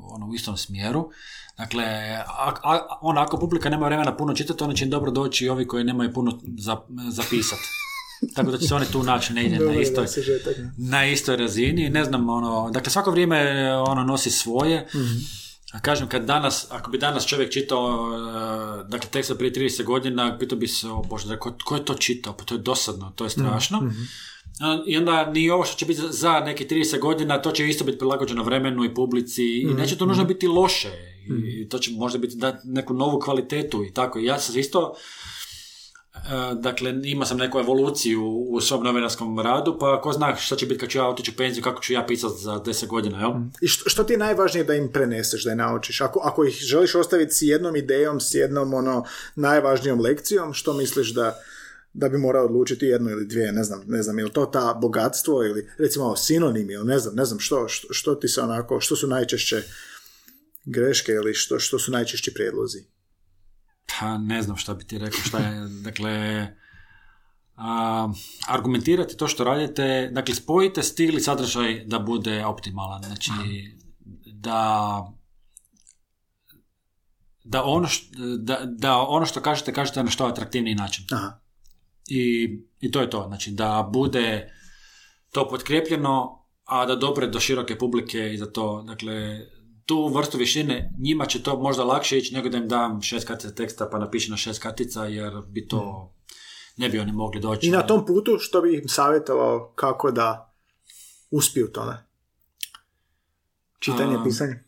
ono, 0.00 0.26
u 0.26 0.34
istom 0.34 0.56
smjeru. 0.56 1.10
Dakle, 1.58 1.84
a, 2.26 2.52
a, 2.62 2.98
on, 3.00 3.18
ako 3.18 3.38
publika 3.38 3.70
nema 3.70 3.86
vremena 3.86 4.16
puno 4.16 4.34
čitati, 4.34 4.64
onda 4.64 4.76
će 4.76 4.84
im 4.84 4.90
dobro 4.90 5.10
doći 5.10 5.44
i 5.44 5.48
ovi 5.48 5.66
koji 5.66 5.84
nemaju 5.84 6.12
puno 6.12 6.40
za, 6.58 6.76
zapisati. 7.10 7.85
Tako 8.34 8.50
da 8.50 8.58
će 8.58 8.66
se 8.66 8.74
oni 8.74 8.86
tu 8.92 9.02
naći 9.02 9.32
negdje 9.32 9.58
na 9.58 9.80
istoj, 9.80 10.06
na 10.78 11.06
istoj 11.06 11.36
razini. 11.36 11.90
Ne 11.90 12.04
znam, 12.04 12.28
ono, 12.28 12.70
dakle 12.70 12.90
svako 12.92 13.10
vrijeme 13.10 13.72
ono 13.76 14.02
nosi 14.02 14.30
svoje. 14.30 14.88
mm 14.94 15.46
A 15.72 15.80
kažem, 15.80 16.08
kad 16.08 16.24
danas, 16.24 16.66
ako 16.70 16.90
bi 16.90 16.98
danas 16.98 17.26
čovjek 17.26 17.52
čitao, 17.52 18.10
uh, 18.10 18.88
dakle, 18.88 19.10
tekst 19.10 19.32
prije 19.38 19.52
30 19.52 19.84
godina, 19.84 20.38
pitao 20.38 20.58
bi 20.58 20.68
se, 20.68 20.88
o 20.88 21.02
Bože, 21.02 21.36
ko, 21.36 21.54
ko 21.64 21.74
je 21.74 21.84
to 21.84 21.94
čitao? 21.94 22.32
Pa 22.32 22.44
to 22.44 22.54
je 22.54 22.58
dosadno, 22.58 23.12
to 23.16 23.24
je 23.24 23.30
strašno. 23.30 23.80
mm 23.80 23.90
I 24.86 24.96
onda 24.96 25.30
ni 25.30 25.50
ovo 25.50 25.64
što 25.64 25.76
će 25.76 25.86
biti 25.86 26.00
za 26.10 26.40
neke 26.40 26.66
30 26.66 27.00
godina, 27.00 27.42
to 27.42 27.50
će 27.50 27.68
isto 27.68 27.84
biti 27.84 27.98
prilagođeno 27.98 28.42
vremenu 28.42 28.84
i 28.84 28.94
publici 28.94 29.44
i 29.44 29.66
mhm. 29.66 29.76
neće 29.76 29.98
to 29.98 30.06
nužno 30.06 30.24
biti 30.24 30.46
loše. 30.46 30.88
I 31.44 31.68
to 31.68 31.78
će 31.78 31.90
možda 31.90 32.18
biti 32.18 32.36
dati 32.36 32.68
neku 32.68 32.94
novu 32.94 33.20
kvalitetu 33.20 33.84
i 33.84 33.92
tako. 33.92 34.18
I 34.18 34.24
ja 34.24 34.38
sam 34.38 34.58
isto 34.58 34.94
E, 34.94 35.35
dakle, 36.54 36.94
ima 37.04 37.24
sam 37.24 37.38
neku 37.38 37.58
evoluciju 37.58 38.24
u 38.48 38.60
svom 38.60 38.84
novinarskom 38.84 39.38
radu, 39.40 39.76
pa 39.80 40.00
ko 40.00 40.12
zna 40.12 40.36
šta 40.36 40.56
će 40.56 40.66
biti 40.66 40.80
kad 40.80 40.88
ću 40.88 40.98
ja 40.98 41.08
otići 41.08 41.30
u 41.30 41.36
penziju, 41.36 41.64
kako 41.64 41.82
ću 41.82 41.92
ja 41.92 42.06
pisati 42.06 42.34
za 42.38 42.58
deset 42.58 42.88
godina, 42.88 43.20
jel? 43.20 43.32
I 43.60 43.68
što, 43.68 43.90
što 43.90 44.04
ti 44.04 44.12
je 44.12 44.18
najvažnije 44.18 44.64
da 44.64 44.74
im 44.74 44.92
preneseš, 44.92 45.44
da 45.44 45.50
je 45.50 45.56
naučiš? 45.56 46.00
Ako, 46.00 46.20
ako 46.24 46.44
ih 46.44 46.54
želiš 46.54 46.94
ostaviti 46.94 47.34
s 47.34 47.42
jednom 47.42 47.76
idejom, 47.76 48.20
s 48.20 48.34
jednom 48.34 48.74
ono, 48.74 49.04
najvažnijom 49.36 50.00
lekcijom, 50.00 50.52
što 50.52 50.72
misliš 50.72 51.14
da, 51.14 51.36
da 51.92 52.08
bi 52.08 52.18
morao 52.18 52.44
odlučiti 52.44 52.86
jednu 52.86 53.10
ili 53.10 53.26
dvije, 53.26 53.52
ne 53.52 53.64
znam, 53.64 53.82
ne 53.86 54.02
znam, 54.02 54.18
ili 54.18 54.32
to 54.32 54.46
ta 54.46 54.78
bogatstvo 54.80 55.44
ili 55.44 55.70
recimo 55.78 56.16
sinonimi 56.16 56.72
ili 56.72 56.86
ne 56.86 56.98
znam, 56.98 57.14
ne 57.14 57.24
znam 57.24 57.40
što, 57.40 57.68
što, 57.68 57.92
što 57.92 58.14
ti 58.14 58.28
se 58.28 58.40
onako, 58.40 58.80
što 58.80 58.96
su 58.96 59.06
najčešće 59.06 59.62
greške 60.64 61.12
ili 61.12 61.34
što, 61.34 61.58
što 61.58 61.78
su 61.78 61.92
najčešći 61.92 62.34
prijedlozi? 62.34 62.95
Pa 63.86 64.18
ne 64.18 64.42
znam 64.42 64.56
šta 64.56 64.74
bi 64.74 64.84
ti 64.84 64.98
rekao, 64.98 65.20
šta 65.20 65.38
je, 65.38 65.68
dakle, 65.88 66.46
a, 67.56 68.08
argumentirati 68.48 69.16
to 69.16 69.28
što 69.28 69.44
radite, 69.44 70.10
dakle, 70.12 70.34
spojite 70.34 70.82
stil 70.82 71.16
i 71.16 71.20
sadržaj 71.20 71.84
da 71.84 71.98
bude 71.98 72.44
optimalan, 72.44 73.02
znači, 73.02 73.30
da 74.24 75.02
da 77.48 77.64
ono, 77.64 77.88
što, 77.88 78.06
da, 78.38 78.60
da 78.64 78.98
ono 78.98 79.26
što 79.26 79.40
kažete, 79.40 79.72
kažete 79.72 80.02
na 80.02 80.10
što 80.10 80.26
atraktivniji 80.26 80.74
način. 80.74 81.04
Aha. 81.12 81.38
I, 82.08 82.48
I 82.80 82.90
to 82.90 83.00
je 83.00 83.10
to, 83.10 83.24
znači 83.28 83.50
da 83.50 83.90
bude 83.92 84.52
to 85.32 85.48
potkrepljeno, 85.48 86.44
a 86.64 86.86
da 86.86 86.96
dopre 86.96 87.26
do 87.26 87.40
široke 87.40 87.78
publike 87.78 88.32
i 88.34 88.38
za 88.38 88.46
to, 88.46 88.82
dakle, 88.82 89.40
tu 89.86 90.08
vrstu 90.08 90.38
vještine, 90.38 90.92
njima 90.98 91.26
će 91.26 91.42
to 91.42 91.58
možda 91.60 91.84
lakše 91.84 92.18
ići 92.18 92.34
nego 92.34 92.48
da 92.48 92.58
im 92.58 92.68
dam 92.68 93.02
šest 93.02 93.26
kartica 93.26 93.54
teksta 93.54 93.88
pa 93.92 93.98
napiši 93.98 94.30
na 94.30 94.36
šest 94.36 94.62
kartica 94.62 95.04
jer 95.04 95.32
bi 95.48 95.68
to 95.68 96.12
ne 96.76 96.88
bi 96.88 96.98
oni 96.98 97.12
mogli 97.12 97.40
doći. 97.40 97.66
I 97.66 97.70
na 97.70 97.86
tom 97.86 98.06
putu 98.06 98.38
što 98.38 98.60
bi 98.60 98.76
im 98.76 98.88
savjetovao 98.88 99.72
kako 99.74 100.10
da 100.10 100.54
uspiju 101.30 101.72
tome? 101.72 102.06
Čitanje, 103.78 104.16
pisanje? 104.24 104.64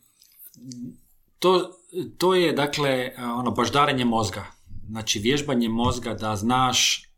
To, 1.39 1.71
to 2.17 2.35
je 2.35 2.53
dakle 2.53 3.13
ono 3.17 3.51
baždarenje 3.51 4.05
mozga. 4.05 4.45
Znači 4.89 5.19
vježbanje 5.19 5.69
mozga 5.69 6.13
da 6.13 6.35
znaš 6.35 7.09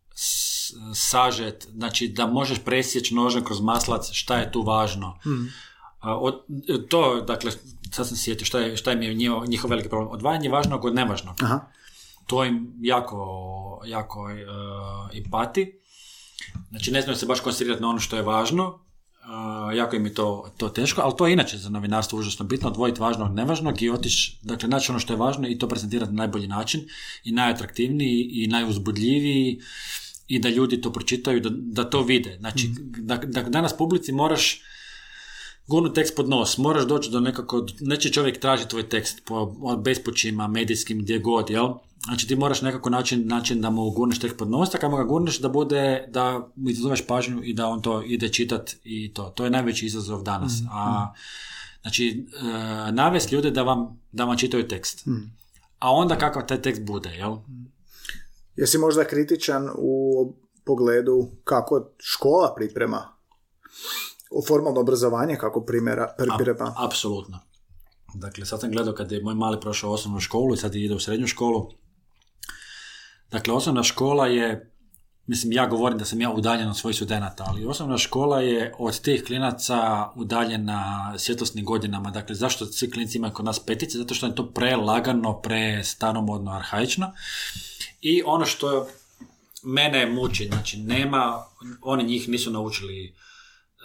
sažet, 0.93 1.67
znači 1.71 2.07
da 2.07 2.27
možeš 2.27 2.59
presjeći 2.65 3.15
nožem 3.15 3.43
kroz 3.43 3.61
maslac 3.61 4.11
šta 4.11 4.37
je 4.37 4.51
tu 4.51 4.61
važno. 4.61 5.19
Hmm. 5.23 5.53
Od, 6.01 6.43
to, 6.89 7.21
dakle, 7.21 7.51
sad 7.91 8.07
sam 8.07 8.17
sjetio 8.17 8.45
šta 8.45 8.59
je, 8.59 8.77
šta 8.77 8.91
je 8.91 9.13
njihov, 9.13 9.47
njihov 9.47 9.69
veliki 9.69 9.89
problem. 9.89 10.11
Odvajanje 10.11 10.49
važnog 10.49 10.85
od 10.85 10.95
nevažnog. 10.95 11.35
Aha. 11.43 11.59
To 12.27 12.45
im 12.45 12.73
jako, 12.81 13.81
jako 13.85 14.23
uh, 14.23 15.15
i 15.15 15.29
pati. 15.31 15.79
Znači, 16.69 16.91
ne 16.91 17.01
znaju 17.01 17.17
se 17.17 17.25
baš 17.25 17.39
koncentrirati 17.39 17.81
na 17.81 17.89
ono 17.89 17.99
što 17.99 18.15
je 18.15 18.21
važno. 18.21 18.79
Uh, 19.21 19.77
jako 19.77 19.95
im 19.95 20.05
je 20.05 20.13
to, 20.13 20.51
to 20.57 20.69
teško, 20.69 21.01
ali 21.01 21.13
to 21.17 21.27
je 21.27 21.33
inače 21.33 21.57
za 21.57 21.69
novinarstvo 21.69 22.19
užasno 22.19 22.45
bitno, 22.45 22.69
odvojiti 22.69 23.01
važno 23.01 23.25
od 23.25 23.35
nevažnog 23.35 23.81
i 23.81 23.89
otići, 23.89 24.39
dakle, 24.41 24.69
naći 24.69 24.91
ono 24.91 24.99
što 24.99 25.13
je 25.13 25.17
važno 25.17 25.47
i 25.47 25.57
to 25.57 25.67
prezentirati 25.67 26.11
na 26.11 26.17
najbolji 26.17 26.47
način 26.47 26.87
i 27.23 27.31
najatraktivniji 27.31 28.29
i 28.31 28.47
najuzbudljiviji 28.47 29.61
i 30.27 30.39
da 30.39 30.49
ljudi 30.49 30.81
to 30.81 30.93
pročitaju, 30.93 31.39
da, 31.39 31.49
da 31.51 31.89
to 31.89 32.03
vide. 32.03 32.37
Znači, 32.39 32.69
da, 32.79 33.17
da 33.17 33.43
danas 33.43 33.77
publici 33.77 34.11
moraš 34.11 34.61
gurnu 35.71 35.93
tekst 35.93 36.15
pod 36.15 36.29
nos, 36.29 36.57
moraš 36.57 36.83
doći 36.87 37.11
do 37.11 37.19
nekako, 37.19 37.65
neće 37.79 38.09
čovjek 38.11 38.39
traži 38.39 38.67
tvoj 38.67 38.89
tekst 38.89 39.21
po 39.25 39.55
bespočima, 39.77 40.47
medijskim, 40.47 40.99
gdje 40.99 41.19
god, 41.19 41.49
jel? 41.49 41.69
Znači 42.05 42.27
ti 42.27 42.35
moraš 42.35 42.61
nekako 42.61 42.89
način, 42.89 43.27
način 43.27 43.61
da 43.61 43.69
mu 43.69 43.89
gurneš 43.91 44.19
tekst 44.19 44.37
pod 44.37 44.49
nos, 44.49 44.69
tako 44.69 44.97
ga 44.97 45.03
gurneš 45.03 45.39
da 45.39 45.49
bude, 45.49 46.07
da 46.09 46.47
mu 46.55 46.69
izazoveš 46.69 47.05
pažnju 47.07 47.43
i 47.43 47.53
da 47.53 47.67
on 47.67 47.81
to 47.81 48.01
ide 48.03 48.29
čitat 48.29 48.75
i 48.83 49.13
to. 49.13 49.23
To 49.35 49.43
je 49.43 49.49
najveći 49.49 49.85
izazov 49.85 50.23
danas. 50.23 50.61
Mm, 50.61 50.67
A, 50.71 51.13
znači, 51.81 52.27
e, 52.87 52.91
navest 52.91 53.31
ljude 53.31 53.51
da 53.51 53.63
vam, 53.63 53.99
da 54.11 54.25
vam 54.25 54.37
čitaju 54.37 54.67
tekst. 54.67 55.05
Mm. 55.05 55.31
A 55.79 55.91
onda 55.91 56.17
kakav 56.17 56.47
taj 56.47 56.61
tekst 56.61 56.81
bude, 56.85 57.09
jel? 57.09 57.37
Jesi 58.55 58.77
možda 58.77 59.03
kritičan 59.03 59.69
u 59.77 59.93
pogledu 60.65 61.27
kako 61.43 61.91
škola 61.97 62.53
priprema 62.55 63.13
formalno 64.47 64.79
obrazovanje 64.79 65.35
kako 65.35 65.65
primjera, 65.65 66.15
priprema? 66.17 66.73
apsolutno. 66.77 67.39
Dakle, 68.13 68.45
sad 68.45 68.59
sam 68.59 68.71
gledao 68.71 68.93
kad 68.93 69.11
je 69.11 69.23
moj 69.23 69.35
mali 69.35 69.59
prošao 69.59 69.91
osnovnu 69.91 70.19
školu 70.19 70.53
i 70.53 70.57
sad 70.57 70.75
ide 70.75 70.95
u 70.95 70.99
srednju 70.99 71.27
školu. 71.27 71.71
Dakle, 73.31 73.53
osnovna 73.53 73.83
škola 73.83 74.27
je, 74.27 74.73
mislim, 75.27 75.51
ja 75.53 75.67
govorim 75.67 75.97
da 75.97 76.05
sam 76.05 76.21
ja 76.21 76.31
udaljen 76.31 76.69
od 76.69 76.77
svojih 76.77 76.95
studenata, 76.95 77.45
ali 77.47 77.65
osnovna 77.65 77.97
škola 77.97 78.41
je 78.41 78.73
od 78.77 79.01
tih 79.01 79.23
klinaca 79.23 80.09
udaljena 80.15 81.13
svjetlosnim 81.17 81.65
godinama. 81.65 82.11
Dakle, 82.11 82.35
zašto 82.35 82.65
svi 82.65 82.91
klinici 82.91 83.17
imaju 83.17 83.33
kod 83.33 83.45
nas 83.45 83.59
petice? 83.59 83.97
Zato 83.97 84.13
što 84.13 84.25
je 84.25 84.35
to 84.35 84.51
prelagano, 84.51 85.41
pre 85.41 85.83
staromodno, 85.83 86.51
arhaično. 86.51 87.11
I 88.01 88.23
ono 88.25 88.45
što 88.45 88.87
mene 89.63 90.05
muči, 90.05 90.47
znači 90.47 90.77
nema, 90.77 91.43
oni 91.81 92.03
njih 92.03 92.29
nisu 92.29 92.51
naučili 92.51 93.15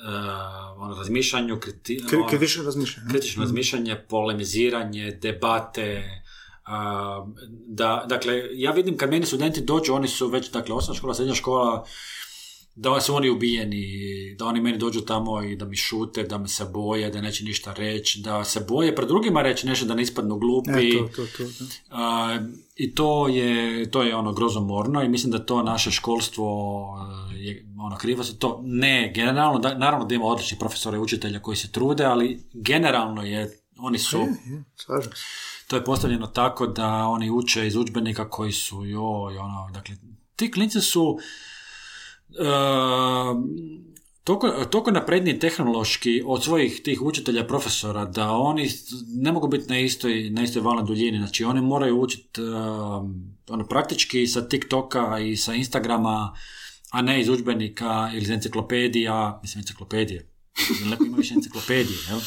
uh, 0.05 0.83
ono, 0.83 0.95
razmišljanju, 0.95 1.61
kriti, 1.61 2.01
ono, 2.13 2.27
kritično 2.27 2.65
razmišljanje. 2.65 3.09
kritično 3.11 3.43
razmišljanje, 3.43 3.97
polemiziranje, 4.09 5.11
debate, 5.23 6.05
uh, 6.69 7.29
da, 7.67 8.05
dakle, 8.09 8.43
ja 8.53 8.71
vidim 8.71 8.97
kad 8.97 9.11
meni 9.11 9.27
studenti 9.27 9.61
dođu, 9.61 9.95
oni 9.95 10.09
su 10.09 10.29
već, 10.29 10.51
dakle, 10.51 10.75
osnovna 10.75 10.99
škola, 10.99 11.15
srednja 11.15 11.35
škola, 11.35 11.87
da 12.77 13.01
su 13.01 13.15
oni 13.15 13.31
ubijeni, 13.31 13.87
da 14.39 14.47
oni 14.47 14.61
meni 14.61 14.79
dođu 14.79 15.01
tamo 15.01 15.43
i 15.43 15.57
da 15.57 15.65
mi 15.65 15.77
šute, 15.77 16.23
da 16.23 16.39
me 16.39 16.49
se 16.49 16.65
boje, 16.65 17.11
da 17.11 17.21
neće 17.21 17.45
ništa 17.45 17.73
reći, 17.73 18.21
da 18.21 18.45
se 18.45 18.65
boje 18.69 18.95
pred 18.95 19.09
drugima 19.09 19.43
reći 19.43 19.67
nešto 19.67 19.87
da 19.87 19.95
ne 19.95 20.03
ispadnu 20.03 20.39
glupi. 20.39 20.71
E, 20.71 20.93
to, 20.93 21.09
to, 21.17 21.27
to, 21.37 21.45
A, 21.91 22.39
I 22.77 22.95
to 22.95 23.29
je, 23.29 23.91
to 23.91 24.03
je 24.03 24.17
ono 24.17 24.33
grozomorno 24.33 25.03
i 25.03 25.09
mislim 25.09 25.33
da 25.33 25.47
to 25.47 25.63
naše 25.63 25.91
školstvo 25.91 26.49
e, 27.33 27.39
je 27.39 27.67
ono 27.79 27.97
krivo 27.97 28.23
za 28.23 28.33
to. 28.39 28.61
Ne, 28.65 29.13
generalno, 29.15 29.59
da, 29.59 29.79
naravno 29.79 30.07
da 30.07 30.15
ima 30.15 30.25
odličnih 30.25 30.59
profesora 30.59 30.97
i 30.97 31.01
učitelja 31.01 31.43
koji 31.43 31.57
se 31.57 31.73
trude, 31.73 32.05
ali 32.05 32.41
generalno 32.53 33.23
je, 33.23 33.59
oni 33.79 33.99
su... 33.99 34.19
Je, 34.19 34.27
je, 34.27 35.03
se. 35.03 35.11
To 35.69 35.77
je 35.77 35.85
postavljeno 35.85 36.27
tako 36.27 36.67
da 36.67 37.07
oni 37.07 37.31
uče 37.31 37.67
iz 37.67 37.77
udžbenika 37.77 38.31
koji 38.31 38.53
su 38.53 38.85
joj, 38.85 39.39
ono, 39.39 39.71
dakle, 39.75 39.97
ti 40.37 40.51
klinci 40.51 40.81
su 40.81 41.03
uh, 41.03 41.21
toliko, 44.25 44.65
toliko 44.71 44.91
napredniji 44.91 45.39
tehnološki 45.39 46.23
od 46.27 46.45
svojih 46.45 46.81
tih 46.83 47.03
učitelja, 47.03 47.47
profesora, 47.47 48.05
da 48.05 48.31
oni 48.31 48.69
ne 49.07 49.33
mogu 49.33 49.49
biti 49.49 49.69
na 49.69 49.79
istoj, 49.79 50.31
na 50.31 50.43
istoj 50.43 50.63
valnoj 50.63 50.85
duljini. 50.85 51.19
Znači, 51.19 51.45
oni 51.45 51.61
moraju 51.61 52.01
učiti 52.01 52.43
uh, 52.43 52.49
ono, 53.49 53.67
praktički 53.69 54.27
sa 54.27 54.49
TikToka 54.49 55.19
i 55.19 55.37
sa 55.37 55.55
Instagrama, 55.55 56.35
a 56.91 57.03
ne 57.03 57.21
iz 57.21 57.29
udžbenika 57.29 58.11
ili 58.13 58.23
iz 58.23 58.31
enciklopedija, 58.31 59.39
mislim 59.43 59.61
enciklopedije. 59.61 60.31
Lepo 60.91 61.05
ima 61.05 61.17
više 61.17 61.35
enciklopedije, 61.35 61.99
jel? 62.09 62.21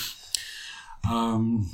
Um, 1.13 1.69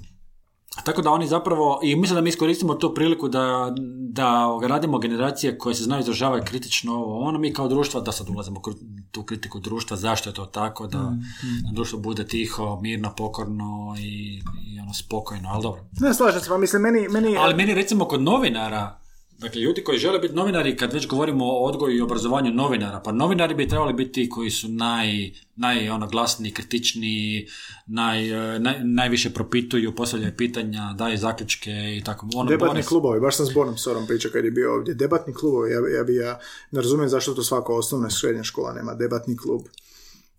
tako 0.84 1.02
da 1.02 1.12
oni 1.12 1.28
zapravo, 1.28 1.80
i 1.84 1.96
mislim 1.96 2.16
da 2.16 2.22
mi 2.22 2.30
iskoristimo 2.30 2.76
tu 2.76 2.94
priliku 2.94 3.28
da, 3.28 3.74
da 4.10 4.60
radimo 4.68 5.00
generacije 5.00 5.58
koje 5.58 5.76
se 5.76 5.84
znaju 5.84 6.00
izražavati 6.00 6.48
kritično 6.48 6.94
ovo, 6.94 7.20
ono 7.20 7.40
mi 7.40 7.54
kao 7.54 7.68
društvo, 7.68 8.02
da 8.02 8.12
sad 8.12 8.30
ulazimo 8.30 8.60
u 8.60 8.74
tu 9.12 9.24
kritiku 9.24 9.60
društva, 9.60 9.98
zašto 9.98 10.30
je 10.30 10.34
to 10.34 10.46
tako, 10.46 10.88
da, 10.88 11.00
Mm, 11.00 11.64
da 11.66 11.72
društvo 11.74 12.00
bude 12.00 12.28
tiho, 12.28 12.80
mirno, 12.82 13.14
pokorno 13.18 13.96
i, 14.00 14.42
i 14.68 14.80
ono 14.80 14.94
spokojno, 14.94 15.50
ali 15.50 15.64
dobro. 15.64 15.82
Ne, 16.00 16.14
slažem 16.14 16.42
se, 16.42 16.50
pa 16.50 16.58
mislim, 16.58 16.82
meni... 16.82 17.08
meni 17.10 17.38
Ali 17.38 17.56
meni 17.56 17.74
recimo 17.74 18.06
kod 18.06 18.22
novinara, 18.22 19.00
dakle 19.38 19.62
ljudi 19.62 19.84
koji 19.84 19.98
žele 19.98 20.20
biti 20.20 20.34
novinari, 20.34 20.78
kad 20.78 20.94
već 20.94 21.08
govorimo 21.08 21.46
o 21.46 21.64
odgoju 21.64 21.98
i 21.98 22.02
obrazovanju 22.02 22.52
novinara, 22.52 23.00
pa 23.00 23.12
novinari 23.12 23.56
bi 23.56 23.68
trebali 23.68 23.94
biti 23.94 24.12
ti 24.12 24.30
koji 24.30 24.50
su 24.50 24.68
naj, 24.68 25.32
naj 25.56 25.90
ono, 25.90 26.08
glasniji, 26.08 26.52
kritičniji, 26.54 27.48
naj, 27.86 28.56
eh, 28.56 28.60
naj, 28.60 28.84
najviše 28.84 29.30
propituju, 29.30 29.96
postavljaju 29.96 30.34
pitanja, 30.38 30.94
daju 30.98 31.18
zaključke 31.18 31.72
i 31.72 32.02
tako. 32.06 32.28
Ono, 32.36 32.50
Debatni 32.50 32.68
bore 32.68 32.84
se. 32.84 32.88
klubovi, 32.88 33.20
baš 33.20 33.38
sam 33.38 33.46
s 33.46 33.54
Bonom 33.54 33.78
Sorom 33.78 34.08
pričao 34.08 34.32
kad 34.32 34.46
je 34.46 34.52
bio 34.52 34.74
ovdje. 34.74 34.94
Debatni 34.94 35.34
klubovi, 35.34 35.72
ja, 35.72 35.98
ja 35.98 36.04
bi 36.04 36.16
ja 36.16 36.40
ne 36.72 36.82
razumijem 36.82 37.10
zašto 37.10 37.34
to 37.34 37.44
svaka 37.44 37.74
osnovna 37.74 38.10
srednja 38.10 38.44
škola 38.44 38.74
nema 38.74 38.94
debatni 38.94 39.38
klub. 39.38 39.62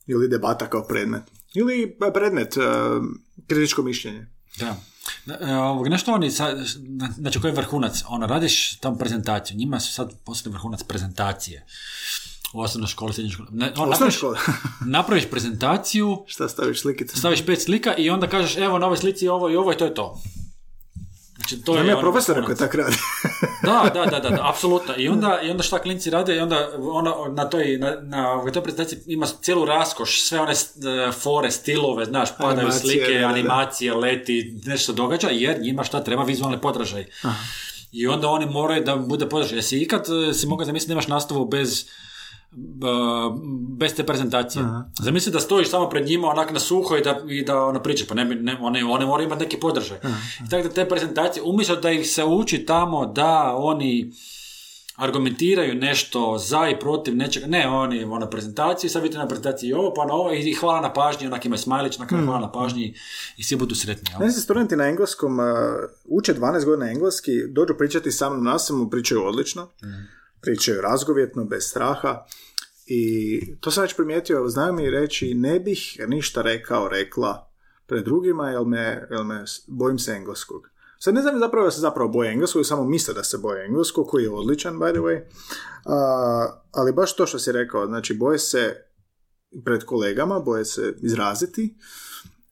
Ili 0.06 0.28
debata 0.28 0.70
kao 0.70 0.84
predmet. 0.84 1.22
Ili 1.54 1.96
predmet, 2.14 2.56
uh, 2.56 2.62
kritičko 3.46 3.82
mišljenje. 3.82 4.26
Da. 4.58 4.76
E, 5.40 5.54
Ovog, 5.54 5.88
nešto 5.88 6.12
oni, 6.12 6.30
sad, 6.30 6.58
znači 7.16 7.40
koji 7.40 7.50
je 7.50 7.56
vrhunac, 7.56 8.02
ono, 8.08 8.26
radiš 8.26 8.76
tam 8.76 8.98
prezentaciju, 8.98 9.56
njima 9.56 9.80
su 9.80 9.92
sad 9.92 10.12
poslije 10.24 10.52
vrhunac 10.52 10.82
prezentacije 10.82 11.66
u 12.52 12.60
osnovnoj 12.60 12.88
školi, 12.88 13.12
srednjoj 13.12 13.32
školi. 13.32 13.48
Ne, 13.52 13.72
ono, 13.76 13.90
napraviš, 13.90 14.16
škola. 14.16 14.38
napraviš 14.96 15.30
prezentaciju, 15.30 16.24
Šta 16.26 16.48
staviš 16.48 16.80
slikice? 16.80 17.16
staviš 17.16 17.46
pet 17.46 17.62
slika 17.62 17.94
i 17.96 18.10
onda 18.10 18.28
kažeš 18.28 18.56
evo 18.56 18.78
na 18.78 18.86
ovoj 18.86 18.98
slici 18.98 19.28
ovo 19.28 19.50
i 19.50 19.56
ovo 19.56 19.72
i 19.72 19.76
to 19.76 19.84
je 19.84 19.94
to. 19.94 20.22
Znači, 21.48 21.64
to 21.64 21.72
Imam 21.72 21.86
je 21.86 21.90
ja 21.90 21.96
ono 21.96 22.02
profesora 22.02 22.44
koji 22.44 22.54
vrhunac. 22.54 22.58
tak 22.58 22.74
radi. 22.74 22.96
Da, 23.62 23.90
da, 23.94 24.10
da, 24.10 24.20
da, 24.20 24.36
da, 24.36 24.48
apsolutno. 24.52 24.94
I 24.96 25.08
onda, 25.08 25.40
I 25.42 25.50
onda 25.50 25.62
šta 25.62 25.78
klinci 25.78 26.10
rade, 26.10 26.36
i 26.36 26.38
onda 26.38 26.70
ono, 26.80 27.26
na 27.28 27.50
toj, 27.50 27.78
na, 27.78 27.96
na 28.00 28.52
toj 28.52 28.62
prezentaciji 28.62 28.98
ima 29.06 29.26
cijelu 29.26 29.64
raskoš, 29.64 30.22
sve 30.22 30.40
one 30.40 30.52
e, 30.52 31.12
fore, 31.12 31.50
stilove, 31.50 32.04
znaš, 32.04 32.28
padaju 32.38 32.58
Animacije, 32.58 32.80
slike, 32.80 33.14
da, 33.14 33.20
da, 33.20 33.26
animacije, 33.26 33.94
leti, 33.94 34.60
nešto 34.64 34.92
događa, 34.92 35.28
jer 35.28 35.60
njima 35.60 35.84
šta 35.84 36.04
treba 36.04 36.22
vizualni 36.22 36.60
podražaj. 36.60 37.06
I 37.92 38.06
onda 38.06 38.28
oni 38.28 38.46
moraju 38.46 38.84
da 38.84 38.96
bude 38.96 39.28
podražaj. 39.28 39.58
Jesi 39.58 39.78
ikad 39.78 40.04
e, 40.30 40.34
si 40.34 40.46
mogao 40.46 40.64
zamisliti 40.64 40.88
da 40.88 40.92
imaš 40.92 41.08
nastavu 41.08 41.44
bez 41.48 41.86
bez 43.78 43.94
te 43.94 44.06
prezentacije. 44.06 44.64
Zamisli 45.00 45.32
da 45.32 45.40
stojiš 45.40 45.70
samo 45.70 45.88
pred 45.88 46.06
njima 46.06 46.28
onak 46.28 46.52
na 46.52 46.60
suho 46.60 46.96
i 46.96 47.02
da, 47.02 47.20
i 47.28 47.44
da 47.44 47.64
ono 47.64 47.82
pričaš, 47.82 48.08
pa 48.08 48.14
ne, 48.14 48.24
ne, 48.24 48.56
one, 48.60 48.84
one 48.84 49.06
moraju 49.06 49.26
imati 49.26 49.42
neki 49.42 49.56
podržaj. 49.56 49.98
I 50.46 50.50
tako 50.50 50.68
da 50.68 50.74
te 50.74 50.88
prezentacije, 50.88 51.42
umjesto 51.42 51.76
da 51.76 51.90
ih 51.90 52.10
se 52.10 52.24
uči 52.24 52.66
tamo 52.66 53.06
da 53.06 53.54
oni 53.56 54.12
argumentiraju 54.96 55.74
nešto 55.74 56.38
za 56.38 56.68
i 56.68 56.80
protiv 56.80 57.16
nečega, 57.16 57.46
ne, 57.46 57.68
oni 57.68 58.04
ono 58.04 58.30
prezentaciju, 58.30 58.90
sad 58.90 59.02
vidite 59.02 59.18
na 59.18 59.28
prezentaciji 59.28 59.72
ovo, 59.72 59.94
pa 59.94 60.06
na 60.06 60.12
ovo 60.12 60.32
i 60.32 60.52
hvala 60.52 60.80
na 60.80 60.92
pažnji, 60.92 61.26
onak 61.26 61.44
imaju 61.44 61.58
smajlić, 61.58 61.98
na 61.98 62.06
kraju 62.06 62.24
hvala 62.26 62.40
na 62.40 62.52
pažnji 62.52 62.94
i 63.36 63.42
svi 63.42 63.56
budu 63.56 63.74
sretni. 63.74 64.10
Meni 64.20 64.32
se 64.32 64.40
studenti 64.40 64.76
na 64.76 64.84
engleskom 64.84 65.38
uh, 65.38 65.46
uče 66.04 66.34
12 66.34 66.64
godina 66.64 66.90
engleski, 66.90 67.32
dođu 67.48 67.74
pričati 67.78 68.12
sa 68.12 68.30
mnom 68.30 68.44
na 68.44 68.56
pričaju 68.90 69.24
odlično, 69.24 69.68
pričaju 70.40 70.80
razgovjetno, 70.80 71.44
bez 71.44 71.64
straha. 71.64 72.24
I 72.86 73.40
to 73.60 73.70
sam 73.70 73.82
već 73.82 73.96
primijetio, 73.96 74.48
znaju 74.48 74.72
mi 74.72 74.90
reći, 74.90 75.34
ne 75.34 75.60
bih 75.60 76.00
ništa 76.08 76.42
rekao, 76.42 76.88
rekla 76.88 77.50
pred 77.86 78.04
drugima, 78.04 78.50
jer 78.50 78.64
me, 78.64 79.08
jel 79.10 79.24
me 79.24 79.44
bojim 79.66 79.98
se 79.98 80.12
engleskog. 80.12 80.70
Sad 80.98 81.14
ne 81.14 81.22
znam 81.22 81.38
zapravo 81.38 81.64
da 81.64 81.70
se 81.70 81.80
zapravo 81.80 82.08
boje 82.08 82.32
engleskog, 82.32 82.66
samo 82.66 82.84
misle 82.84 83.14
da 83.14 83.24
se 83.24 83.38
boje 83.38 83.66
engleskog, 83.66 84.06
koji 84.06 84.22
je 84.22 84.30
odličan, 84.30 84.76
by 84.76 84.92
the 84.92 85.00
way. 85.00 85.20
A, 85.84 86.60
ali 86.72 86.92
baš 86.92 87.16
to 87.16 87.26
što 87.26 87.38
si 87.38 87.52
rekao, 87.52 87.86
znači 87.86 88.14
boje 88.14 88.38
se 88.38 88.76
pred 89.64 89.84
kolegama, 89.84 90.40
boje 90.40 90.64
se 90.64 90.94
izraziti, 91.02 91.76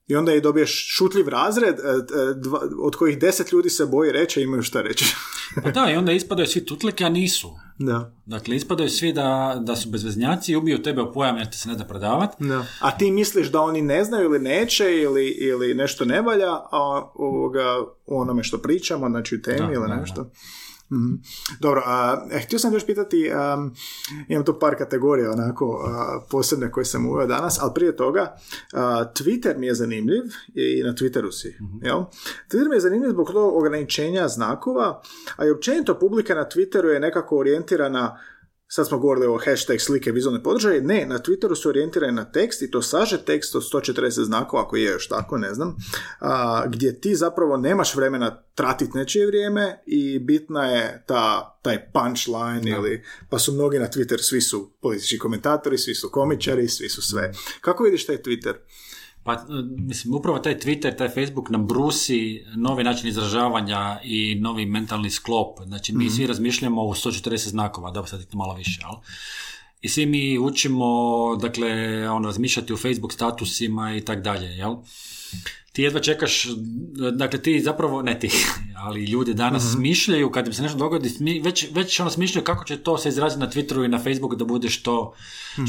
i 0.07 0.17
onda 0.17 0.35
i 0.35 0.41
dobiješ 0.41 0.87
šutljiv 0.89 1.29
razred, 1.29 1.75
e, 1.75 1.83
e, 1.83 2.35
dva- 2.37 2.61
od 2.83 2.97
kojih 2.97 3.19
deset 3.19 3.53
ljudi 3.53 3.71
se 3.71 3.87
boji 3.87 4.13
reći, 4.13 4.43
imaju 4.43 4.63
šta 4.63 4.83
reći. 4.83 5.05
Pa 5.63 5.71
da, 5.71 5.91
i 5.91 5.97
onda 5.97 6.13
ispadaju 6.13 6.47
svi 6.47 6.67
tutlike, 6.67 7.05
a 7.05 7.09
nisu. 7.09 7.51
da. 7.79 8.15
Dakle, 8.27 8.57
ispadaju 8.57 8.89
svi 8.91 9.13
da, 9.13 9.61
da 9.61 9.77
su 9.77 9.89
bezveznjaci 9.89 10.53
i 10.53 10.57
ubiju 10.57 10.83
tebe 10.83 11.03
u 11.03 11.13
pojam 11.13 11.37
jer 11.37 11.51
te 11.51 11.57
se 11.57 11.69
ne 11.69 11.75
da 11.75 11.85
predavati. 11.85 12.45
da. 12.45 12.65
A 12.81 12.99
ti 12.99 13.11
misliš 13.11 13.49
da 13.49 13.61
oni 13.61 13.83
ne 13.83 14.05
znaju 14.05 14.25
ili 14.25 14.39
neće 14.39 14.85
ili, 14.97 15.27
ili 15.29 15.75
nešto 15.75 16.05
ne 16.05 16.21
valja, 16.21 16.51
a 16.73 17.11
ovoga, 17.15 17.67
o 18.07 18.21
onome 18.21 18.45
što 18.45 18.59
pričamo, 18.59 19.09
znači 19.09 19.35
u 19.37 19.43
temi 19.43 19.67
Da, 19.67 19.73
ili 19.73 19.89
da, 19.89 19.97
nešto. 19.97 20.31
Mhm. 20.95 21.15
Dobro, 21.61 21.83
e, 22.33 22.39
htio 22.39 22.59
sam 22.59 22.73
još 22.73 22.87
pitati, 22.87 23.31
a, 23.35 23.69
imam 24.29 24.45
tu 24.45 24.59
par 24.59 24.77
kategorija 24.79 25.31
onako 25.31 25.85
a, 25.87 26.21
posebne 26.31 26.71
koje 26.71 26.85
sam 26.85 27.07
uveo 27.07 27.27
danas, 27.27 27.59
ali 27.63 27.71
prije 27.75 27.97
toga, 27.97 28.37
a, 28.73 29.05
Twitter 29.15 29.59
mi 29.59 29.67
je 29.67 29.75
zanimljiv 29.75 30.23
i 30.55 30.83
na 30.83 30.93
Twitteru 30.93 31.33
si, 31.33 31.59
jel? 31.83 32.03
Twitter 32.51 32.69
mi 32.69 32.77
je 32.77 32.81
zanimljiv 32.81 33.11
zbog 33.11 33.33
tog 33.33 33.57
ograničenja 33.57 34.29
znakova, 34.29 35.03
a 35.37 35.47
i 35.47 35.51
općenito 35.51 35.99
publika 35.99 36.35
na 36.35 36.49
Twitteru 36.55 36.87
je 36.87 37.01
nekako 37.01 37.39
orijentirana 37.39 38.19
sad 38.69 38.89
smo 38.89 38.99
govorili 38.99 39.27
o 39.27 39.39
hashtag 39.45 39.81
slike 39.81 40.13
vizualne 40.13 40.43
podržaje, 40.43 40.81
ne, 40.81 41.07
na 41.07 41.19
Twitteru 41.19 41.55
su 41.55 41.69
orijentirani 41.69 42.13
na 42.13 42.25
tekst 42.25 42.63
i 42.63 42.71
to 42.71 42.83
saže 42.83 43.25
tekst 43.25 43.55
od 43.55 43.63
140 43.63 44.25
znakova, 44.25 44.63
ako 44.63 44.77
je 44.77 44.85
još 44.85 45.09
tako, 45.09 45.39
ne 45.39 45.55
znam, 45.55 45.77
a, 46.21 46.65
gdje 46.67 47.01
ti 47.01 47.15
zapravo 47.15 47.57
nemaš 47.57 47.95
vremena 47.95 48.43
tratiti 48.55 48.99
nečije 48.99 49.27
vrijeme 49.27 49.83
i 49.87 50.19
bitna 50.19 50.65
je 50.65 51.05
ta, 51.07 51.59
taj 51.63 51.93
punchline 51.93 52.71
ili, 52.71 53.05
pa 53.31 53.39
su 53.39 53.53
mnogi 53.53 53.79
na 53.79 53.89
Twitter, 53.89 54.19
svi 54.19 54.41
su 54.41 54.71
politički 54.81 55.19
komentatori, 55.19 55.79
svi 55.79 55.95
su 55.95 56.11
komičari, 56.11 56.69
svi 56.69 56.89
su 56.89 57.03
sve. 57.03 57.33
Kako 57.61 57.85
vidiš 57.85 58.07
taj 58.07 58.23
Twitter? 58.23 58.55
Pa, 59.25 59.45
mislim, 59.79 60.15
upravo 60.15 60.39
taj 60.39 60.59
Twitter, 60.59 60.97
taj 60.99 61.09
Facebook 61.09 61.51
nam 61.51 61.67
brusi 61.67 62.45
novi 62.57 62.85
način 62.85 63.09
izražavanja 63.09 64.01
i 64.05 64.35
novi 64.35 64.67
mentalni 64.67 65.11
sklop. 65.11 65.59
Znači, 65.67 65.93
mi 65.93 66.11
svi 66.11 66.27
razmišljamo 66.27 66.83
u 66.83 66.95
140 66.95 67.49
znakova, 67.49 67.91
da 67.91 68.07
sad 68.07 68.21
je 68.21 68.27
to 68.27 68.39
malo 68.39 68.55
više, 68.55 68.81
jel? 68.83 69.01
I 69.81 69.89
svi 69.89 70.07
mi 70.07 70.39
učimo, 70.39 70.87
dakle, 71.37 71.71
ono, 72.09 72.27
razmišljati 72.29 72.73
u 72.73 72.77
Facebook 72.77 73.13
statusima 73.13 73.97
i 73.97 74.01
tak 74.01 74.23
dalje, 74.23 74.47
jel? 74.47 74.77
Ti 75.75 75.83
jedva 75.83 76.01
čekaš, 76.01 76.47
dakle 77.13 77.43
ti 77.43 77.61
zapravo, 77.61 78.03
ne 78.03 78.19
ti, 78.19 78.31
ali 78.85 79.05
ljudi 79.05 79.35
danas 79.35 79.73
smišljaju, 79.73 80.31
kad 80.31 80.47
im 80.47 80.53
se 80.53 80.63
nešto 80.63 80.79
dogodi, 80.79 81.09
smi- 81.09 81.45
već, 81.45 81.67
već 81.73 82.01
ono 82.01 82.11
smišljaju 82.11 82.45
kako 82.45 82.65
će 82.65 82.77
to 82.77 82.99
se 82.99 83.09
izraziti 83.09 83.41
na 83.41 83.51
Twitteru 83.51 83.85
i 83.85 83.89
na 83.89 83.99
Facebooku 83.99 84.37
da 84.37 84.45
bude 84.45 84.69
što, 84.69 85.15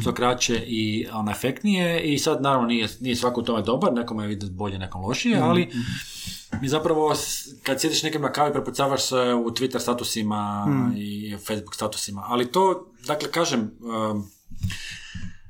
što 0.02 0.14
kraće 0.14 0.64
i 0.68 1.08
ono, 1.14 1.32
efektnije 1.32 2.02
i 2.04 2.20
sad 2.20 2.42
naravno 2.42 2.68
nije, 2.68 2.88
nije 3.00 3.16
svako 3.16 3.42
u 3.42 3.44
tome 3.44 3.62
dobar, 3.62 3.94
nekom 3.94 4.20
je 4.20 4.28
vidjeti 4.28 4.54
bolje, 4.54 4.80
nekom 4.80 5.02
lošije, 5.02 5.40
ali 5.40 5.70
mi 6.62 6.68
zapravo 6.68 7.16
kad 7.64 7.82
sjediš 7.82 8.04
nekim 8.04 8.22
na 8.22 8.32
kavi 8.32 8.54
prepucavaš 8.54 9.08
se 9.08 9.16
u 9.16 9.52
Twitter 9.52 9.80
statusima 9.80 10.68
i 10.98 11.36
Facebook 11.48 11.76
statusima, 11.76 12.24
ali 12.28 12.52
to, 12.52 12.92
dakle 13.08 13.32
kažem, 13.32 13.60
um, 13.62 14.30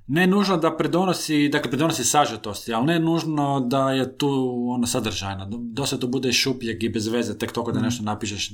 ne 0.07 0.27
nužno 0.27 0.57
da 0.57 0.77
predonosi, 0.77 1.49
dakle 1.49 1.71
predonosi 1.71 2.03
sažetosti, 2.03 2.73
ali 2.73 2.85
ne 2.85 2.99
nužno 2.99 3.59
da 3.59 3.91
je 3.91 4.17
tu 4.17 4.29
ono 4.69 4.87
sadržajna. 4.87 5.47
Dosta 5.49 5.97
to 5.97 6.07
bude 6.07 6.33
šupljeg 6.33 6.83
i 6.83 6.89
bez 6.89 7.07
veze, 7.07 7.37
tek 7.37 7.51
toliko 7.51 7.71
da 7.71 7.81
nešto 7.81 8.03
napišeš. 8.03 8.51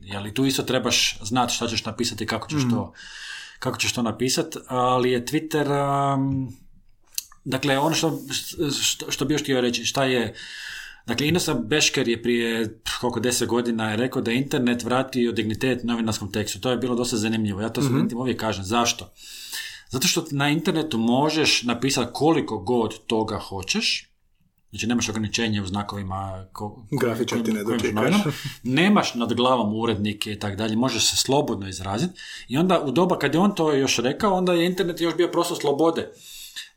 Jel, 0.00 0.26
i 0.26 0.34
tu 0.34 0.44
isto 0.44 0.62
trebaš 0.62 1.18
znati 1.22 1.54
šta 1.54 1.68
ćeš 1.68 1.84
napisati 1.84 2.24
i 2.24 2.26
kako 2.26 2.48
ćeš 2.48 2.62
to 2.70 2.92
kako 3.58 3.78
ćeš 3.78 3.92
to 3.92 4.02
napisati, 4.02 4.58
ali 4.66 5.10
je 5.10 5.24
Twitter 5.24 5.66
um, 6.14 6.52
dakle 7.44 7.78
ono 7.78 7.94
što, 7.94 8.18
što, 8.82 9.10
što 9.10 9.24
bi 9.24 9.34
još 9.34 9.42
htio 9.42 9.60
reći, 9.60 9.84
šta 9.84 10.04
je 10.04 10.34
Dakle, 11.06 11.28
Inosa 11.28 11.54
Bešker 11.54 12.08
je 12.08 12.22
prije 12.22 12.80
koliko 13.00 13.20
deset 13.20 13.48
godina 13.48 13.90
je 13.90 13.96
rekao 13.96 14.22
da 14.22 14.30
je 14.30 14.36
internet 14.36 14.84
vratio 14.84 15.32
dignitet 15.32 15.84
novinarskom 15.84 16.32
tekstu. 16.32 16.60
To 16.60 16.70
je 16.70 16.76
bilo 16.76 16.94
dosta 16.94 17.16
zanimljivo. 17.16 17.60
Ja 17.60 17.68
to 17.68 17.82
studentima 17.82 18.20
uvijek 18.20 18.40
kažem. 18.40 18.64
Zašto? 18.64 19.12
Zato 19.90 20.08
što 20.08 20.24
na 20.30 20.48
internetu 20.48 20.98
možeš 20.98 21.62
napisati 21.62 22.10
koliko 22.12 22.58
god 22.58 23.06
toga 23.06 23.38
hoćeš, 23.38 24.10
znači 24.70 24.86
nemaš 24.86 25.08
ograničenje 25.08 25.62
u 25.62 25.66
znakovima 25.66 26.46
ko, 26.52 26.86
Grafičar 27.00 27.42
ti 27.42 27.52
ne 27.52 27.64
nemaš 28.82 29.14
nad 29.14 29.34
glavom 29.34 29.74
urednike 29.74 30.32
i 30.32 30.38
tako 30.38 30.56
dalje, 30.56 30.76
možeš 30.76 31.10
se 31.10 31.16
slobodno 31.16 31.68
izraziti 31.68 32.20
i 32.48 32.58
onda 32.58 32.80
u 32.80 32.90
doba 32.90 33.18
kad 33.18 33.34
je 33.34 33.40
on 33.40 33.54
to 33.54 33.72
još 33.72 33.98
rekao, 33.98 34.34
onda 34.34 34.52
je 34.52 34.66
internet 34.66 35.00
još 35.00 35.16
bio 35.16 35.28
prostor 35.28 35.56
slobode 35.60 36.12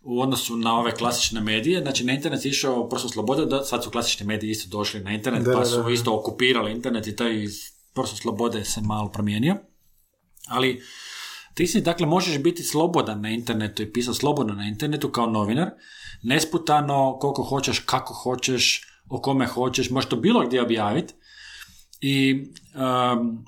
u 0.02 0.22
odnosu 0.22 0.58
na 0.58 0.80
ove 0.80 0.92
klasične 0.96 1.42
medije, 1.42 1.82
znači 1.82 2.04
na 2.04 2.14
internet 2.14 2.46
je 2.46 2.50
išao 2.50 2.90
prostor 2.90 3.12
slobode, 3.12 3.46
da, 3.46 3.64
sad 3.64 3.84
su 3.84 3.90
klasični 3.90 4.26
mediji 4.26 4.52
isto 4.52 4.78
došli 4.78 5.00
na 5.00 5.12
internet, 5.12 5.44
Da, 5.44 5.54
pa 5.54 5.60
da, 5.60 5.66
su 5.66 5.84
da. 5.84 5.90
isto 5.90 6.16
okupirali 6.16 6.72
internet 6.72 7.08
i 7.08 7.16
taj 7.16 7.46
prostor 7.94 8.20
slobode 8.20 8.66
se 8.66 8.82
malo 8.82 9.12
promijenio, 9.12 9.58
ali 10.48 10.82
ti 11.60 11.68
si, 11.68 11.82
dakle, 11.82 12.08
možeš 12.08 12.38
biti 12.38 12.64
slobodan 12.64 13.22
na 13.22 13.30
internetu 13.30 13.84
i 13.84 13.94
pisati 13.94 14.18
slobodno 14.18 14.54
na 14.54 14.68
internetu 14.68 15.10
kao 15.12 15.26
novinar, 15.28 15.70
nesputano, 16.24 17.18
koliko 17.20 17.44
hoćeš, 17.44 17.80
kako 17.80 18.14
hoćeš, 18.14 18.82
o 19.10 19.22
kome 19.22 19.48
hoćeš, 19.48 19.90
možeš 19.90 20.10
to 20.10 20.16
bilo 20.16 20.46
gdje 20.46 20.62
objaviti. 20.62 21.14
I, 22.02 22.46
um, 22.76 23.46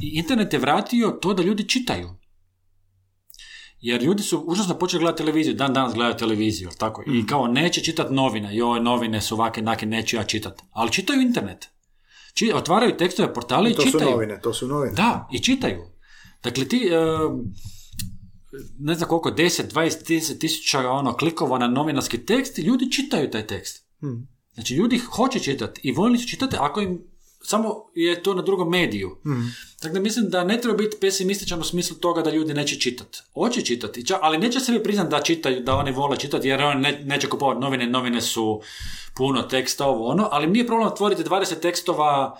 i 0.00 0.18
internet 0.18 0.52
je 0.52 0.58
vratio 0.58 1.10
to 1.10 1.34
da 1.34 1.42
ljudi 1.42 1.68
čitaju. 1.68 2.10
Jer 3.80 4.02
ljudi 4.02 4.22
su 4.22 4.38
užasno 4.46 4.78
počeli 4.78 5.00
gledati 5.00 5.22
televiziju, 5.22 5.54
dan 5.54 5.72
danas 5.72 5.94
gledaju 5.94 6.16
televiziju, 6.16 6.70
tako? 6.78 7.04
I 7.06 7.26
kao 7.26 7.46
neće 7.46 7.80
čitati 7.80 8.14
novine, 8.14 8.56
joj, 8.56 8.80
novine 8.80 9.20
su 9.20 9.34
ovake, 9.34 9.62
nake, 9.62 9.86
neću 9.86 10.16
ja 10.16 10.24
čitati. 10.24 10.62
Ali 10.70 10.92
čitaju 10.92 11.20
internet. 11.20 11.68
Či, 12.34 12.52
otvaraju 12.54 12.96
tekstove 12.96 13.34
portale 13.34 13.70
i 13.70 13.74
To 13.74 13.82
su 13.82 13.90
čitaju. 13.90 14.10
novine, 14.10 14.40
to 14.40 14.52
su 14.52 14.68
novine. 14.68 14.94
Da, 14.94 15.28
i 15.32 15.38
čitaju. 15.38 15.91
Dakle, 16.42 16.68
ti, 16.68 16.76
e, 16.76 16.98
ne 18.78 18.94
znam 18.94 19.08
koliko, 19.08 19.30
10, 19.30 19.72
20, 19.72 20.06
30 20.08 20.38
tisuća 20.38 20.90
ono, 20.90 21.16
klikova 21.16 21.58
na 21.58 21.66
novinarski 21.68 22.26
tekst 22.26 22.58
i 22.58 22.62
ljudi 22.62 22.92
čitaju 22.92 23.30
taj 23.30 23.46
tekst. 23.46 23.86
Hmm. 24.00 24.28
Znači, 24.54 24.74
ljudi 24.74 24.98
hoće 24.98 25.40
čitati 25.40 25.80
i 25.84 25.92
voljni 25.92 26.18
su 26.18 26.28
čitati 26.28 26.56
ako 26.60 26.80
im 26.80 27.12
samo 27.44 27.74
je 27.94 28.22
to 28.22 28.34
na 28.34 28.42
drugom 28.42 28.70
mediju. 28.70 29.16
Hmm. 29.22 29.54
Tako 29.80 29.94
da 29.94 30.00
mislim 30.00 30.30
da 30.30 30.44
ne 30.44 30.60
treba 30.60 30.76
biti 30.76 30.96
pesimističan 31.00 31.60
u 31.60 31.64
smislu 31.64 31.96
toga 31.96 32.22
da 32.22 32.30
ljudi 32.30 32.54
neće 32.54 32.80
čitati. 32.80 33.18
Hoće 33.34 33.62
čitati, 33.62 34.04
ali 34.20 34.38
neće 34.38 34.60
sebi 34.60 34.82
priznati 34.82 35.10
da 35.10 35.22
čitaju, 35.22 35.60
da 35.60 35.74
oni 35.74 35.92
vole 35.92 36.16
čitati, 36.16 36.48
jer 36.48 36.62
oni 36.62 36.80
ne, 36.80 37.02
neće 37.04 37.28
kupovati 37.28 37.60
novine, 37.60 37.86
novine 37.86 38.20
su 38.20 38.60
puno 39.16 39.42
teksta, 39.42 39.86
ovo 39.86 40.06
ono, 40.06 40.28
ali 40.32 40.46
nije 40.46 40.66
problem 40.66 40.88
otvoriti 40.88 41.22
20 41.22 41.60
tekstova 41.60 42.38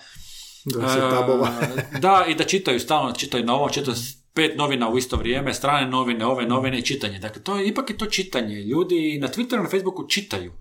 20 0.65 1.09
tabova. 1.09 1.49
E, 1.95 1.99
da, 1.99 2.25
i 2.27 2.35
da 2.35 2.43
čitaju 2.43 2.79
stalno, 2.79 3.11
čitaju 3.11 3.45
novo, 3.45 3.69
čitaju 3.69 3.95
pet 4.33 4.57
novina 4.57 4.89
u 4.89 4.97
isto 4.97 5.17
vrijeme, 5.17 5.53
strane 5.53 5.89
novine, 5.89 6.25
ove 6.25 6.45
novine 6.45 6.79
i 6.79 6.81
čitanje. 6.81 7.19
Dakle, 7.19 7.41
to 7.41 7.57
je, 7.57 7.67
ipak 7.67 7.89
je 7.89 7.97
to 7.97 8.05
čitanje. 8.05 8.55
Ljudi 8.55 9.19
na 9.21 9.27
Twitteru 9.27 9.59
i 9.59 9.63
na 9.63 9.69
Facebooku 9.69 10.07
čitaju. 10.07 10.51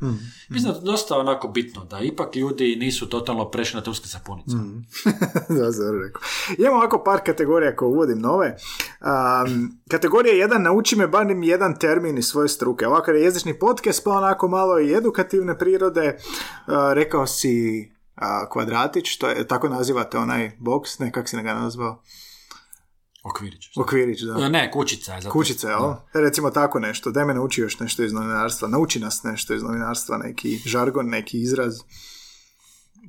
Mislim 0.49 0.73
da 0.73 0.79
je 0.79 0.85
dosta 0.85 1.19
onako 1.19 1.49
bitno, 1.49 1.85
da 1.85 2.01
ipak 2.01 2.37
ljudi 2.37 2.77
nisu 2.77 3.09
totalno 3.09 3.51
prešli 3.51 3.77
na 3.77 3.83
turske 3.83 4.09
sapunice. 4.09 4.57
da, 5.59 5.71
zar 5.71 5.95
rekao. 6.05 6.23
Imamo 6.59 6.77
ovako 6.77 7.03
par 7.05 7.21
kategorija 7.27 7.77
koje 7.77 7.89
uvodim 7.89 8.19
nove. 8.19 8.57
Um, 9.47 9.79
kategorija 9.91 10.35
jedan, 10.35 10.63
nauči 10.63 10.97
me 10.97 11.07
barem 11.07 11.43
jedan 11.43 11.79
termin 11.79 12.19
iz 12.19 12.27
svoje 12.27 12.49
struke. 12.49 12.87
Ovako 12.87 13.11
je 13.11 13.23
jezični 13.23 13.59
podcast, 13.59 14.05
pa 14.05 14.11
onako 14.11 14.49
malo 14.49 14.81
i 14.81 14.95
edukativne 14.95 15.59
prirode. 15.59 16.17
Uh, 16.67 16.75
rekao 16.93 17.27
si 17.27 17.93
a, 18.15 18.49
kvadratić, 18.49 19.17
to 19.17 19.29
je, 19.29 19.49
tako 19.49 19.69
nazivate 19.69 20.19
onaj 20.19 20.57
boks, 20.59 20.99
ne, 20.99 21.13
kak 21.13 21.29
si 21.29 21.37
ga 21.37 21.55
nazvao? 21.55 22.03
Okvirić. 23.25 23.77
Okvirić, 23.77 24.21
da. 24.21 24.49
Ne, 24.49 24.71
kućica 24.71 25.15
je. 25.15 25.21
Zato. 25.21 25.33
Kućica, 25.33 25.69
jel? 25.71 25.95
Recimo 26.15 26.51
tako 26.51 26.79
nešto. 26.79 27.11
Daj 27.11 27.25
me 27.25 27.35
nauči 27.35 27.61
još 27.61 27.79
nešto 27.79 28.03
iz 28.03 28.13
novinarstva. 28.13 28.69
Nauči 28.69 29.01
nas 29.01 29.23
nešto 29.23 29.55
iz 29.55 29.63
novinarstva, 29.63 30.17
neki 30.19 30.57
žargon, 30.57 31.09
neki 31.09 31.41
izraz. 31.41 31.75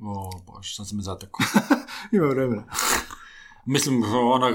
O, 0.02 0.30
bož, 0.38 0.76
sad 0.76 0.88
sam 0.88 0.96
me 0.96 1.02
zatekao. 1.02 1.46
Ima 2.12 2.26
vremena. 2.26 2.64
Mislim, 3.66 4.02
ono, 4.04 4.46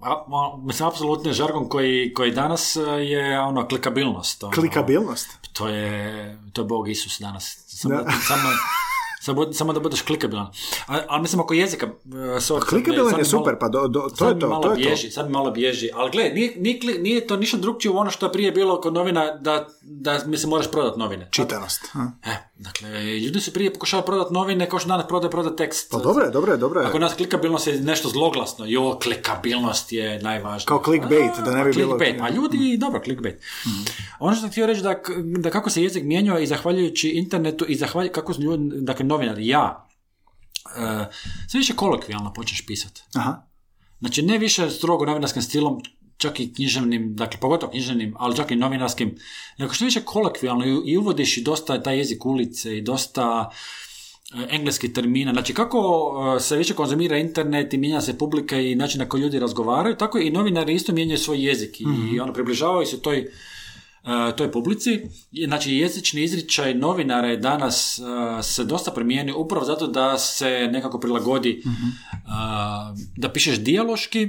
a- 0.00 0.24
a- 0.28 0.56
mislim, 0.64 0.88
apsolutno 0.88 1.30
je 1.30 1.34
žargon 1.34 1.68
koji, 1.68 2.12
koji 2.14 2.30
danas 2.30 2.76
e, 2.76 2.80
je 2.80 3.40
ono, 3.40 3.68
klikabilnost. 3.68 4.42
Ono, 4.42 4.52
Klikabilnost. 4.52 5.28
To 5.52 5.68
je, 5.68 6.38
to 6.52 6.60
je 6.60 6.66
Bog 6.66 6.88
Isus 6.88 7.20
danas. 7.20 7.64
Samo, 7.66 7.94
Da. 7.94 8.10
samo, 8.20 8.48
samo, 9.22 9.52
samo 9.52 9.72
da 9.72 9.80
budeš 9.80 10.02
klikabilan. 10.02 10.46
Ali 10.86 11.22
mislim, 11.22 11.40
oko 11.40 11.54
jezika... 11.54 11.86
uh, 11.86 11.92
sorry, 12.14 12.60
Klikabilan 12.60 12.98
je 13.00 13.12
mi 13.12 13.12
malo- 13.12 13.24
super, 13.24 13.58
pa 13.60 13.68
do, 13.68 13.88
do, 13.88 14.00
to 14.00 14.16
sad 14.16 14.28
je 14.28 14.40
to. 14.40 14.48
malo 14.48 14.62
to 14.62 14.68
je 14.68 14.74
to. 14.74 14.80
bježi, 14.80 15.10
sad 15.10 15.26
mi 15.26 15.32
malo 15.32 15.50
bježi. 15.50 15.88
Ali 15.94 16.10
gle, 16.10 16.24
nije, 16.24 16.54
nije, 17.00 17.26
to 17.26 17.36
ništa 17.36 17.56
drugčije 17.56 17.92
u 17.92 17.96
ono 17.96 18.10
što 18.10 18.26
je 18.26 18.32
prije 18.32 18.52
bilo 18.52 18.80
kod 18.80 18.94
novina 18.94 19.34
da, 19.34 19.68
da 19.82 20.20
mi 20.26 20.36
se 20.36 20.46
moraš 20.46 20.70
prodati 20.70 20.98
novine. 20.98 21.28
Čitanost. 21.30 21.84
E, 22.24 22.30
dakle, 22.56 22.88
ljudi 23.18 23.40
su 23.40 23.52
prije 23.52 23.72
pokušali 23.72 24.02
prodati 24.06 24.34
novine 24.34 24.68
kao 24.68 24.78
što 24.78 24.88
danas 24.88 25.06
prodaje 25.06 25.30
prodati 25.30 25.56
tekst. 25.56 25.90
Pa 25.90 25.98
dobro 25.98 26.24
je, 26.24 26.30
dobro 26.30 26.52
je, 26.52 26.58
dobro 26.58 26.80
je. 26.80 26.86
Ako 26.86 26.98
nas 26.98 27.14
klikabilnost 27.14 27.66
je 27.66 27.80
nešto 27.80 28.08
zloglasno, 28.08 28.64
jo, 28.68 28.98
klikabilnost 29.02 29.92
je 29.92 30.22
najvažnije. 30.22 30.66
Kao 30.66 30.82
clickbait, 30.84 31.30
da 31.44 31.50
ne 31.50 31.64
bi 31.64 31.72
pa 31.72 31.78
bilo- 31.78 31.98
Clickbait, 31.98 32.20
a 32.22 32.34
ljudi, 32.34 32.76
dobro, 32.76 33.00
clickbait. 33.04 33.40
Ono 34.18 34.32
što 34.34 34.40
sam 34.40 34.50
htio 34.50 34.66
reći 34.66 34.82
da, 34.82 34.94
da 35.38 35.50
kako 35.50 35.70
se 35.70 35.82
jezik 35.82 36.04
mijenjao 36.04 36.38
i 36.38 36.46
zahvaljujući 36.46 37.08
internetu 37.08 37.64
i 37.68 37.74
zahvaljujući 37.74 38.14
kako 38.14 38.34
su 38.34 38.42
ljudi, 38.42 38.70
dakle 38.74 39.04
novinari, 39.12 39.46
ja, 39.46 39.88
e, 40.76 41.06
sve 41.48 41.58
više 41.58 41.76
kolokvijalno 41.76 42.32
počneš 42.32 42.66
pisati. 42.66 43.02
Aha. 43.14 43.42
Znači, 44.00 44.22
ne 44.22 44.38
više 44.38 44.70
strogo 44.70 45.06
novinarskim 45.06 45.42
stilom, 45.42 45.80
čak 46.16 46.40
i 46.40 46.52
književnim, 46.54 47.16
dakle, 47.16 47.40
pogotovo 47.40 47.70
književnim, 47.70 48.14
ali 48.18 48.36
čak 48.36 48.50
i 48.50 48.56
novinarskim, 48.56 49.16
nego 49.58 49.74
što 49.74 49.84
više 49.84 50.00
kolokvijalno 50.04 50.66
i, 50.66 50.92
i 50.92 50.96
uvodiš 50.96 51.36
i 51.36 51.42
dosta 51.42 51.82
taj 51.82 51.98
jezik 51.98 52.26
ulice 52.26 52.78
i 52.78 52.82
dosta 52.82 53.50
e, 54.34 54.46
engleskih 54.50 54.92
termina. 54.92 55.32
Znači, 55.32 55.54
kako 55.54 55.78
e, 56.36 56.40
se 56.40 56.56
više 56.56 56.74
konzumira 56.74 57.18
internet 57.18 57.74
i 57.74 57.78
mijenja 57.78 58.00
se 58.00 58.18
publika 58.18 58.60
i 58.60 58.74
način 58.74 58.98
na 58.98 59.08
koji 59.08 59.22
ljudi 59.22 59.38
razgovaraju, 59.38 59.96
tako 59.96 60.18
i 60.18 60.30
novinari 60.30 60.74
isto 60.74 60.92
mijenjaju 60.92 61.18
svoj 61.18 61.46
jezik 61.46 61.80
i 61.80 62.20
ono, 62.20 62.32
približavaju 62.32 62.86
se 62.86 63.02
toj 63.02 63.30
toj 64.36 64.52
publici. 64.52 65.00
Znači, 65.46 65.72
jezični 65.72 66.22
izričaj 66.22 66.74
novinara 66.74 67.28
je 67.28 67.36
danas 67.36 67.98
e, 67.98 68.02
se 68.42 68.64
dosta 68.64 68.90
promijenio 68.90 69.38
upravo 69.38 69.64
zato 69.64 69.86
da 69.86 70.18
se 70.18 70.68
nekako 70.72 71.00
prilagodi 71.00 71.50
e, 71.50 71.62
da 73.16 73.28
pišeš 73.28 73.58
dijaloški 73.58 74.28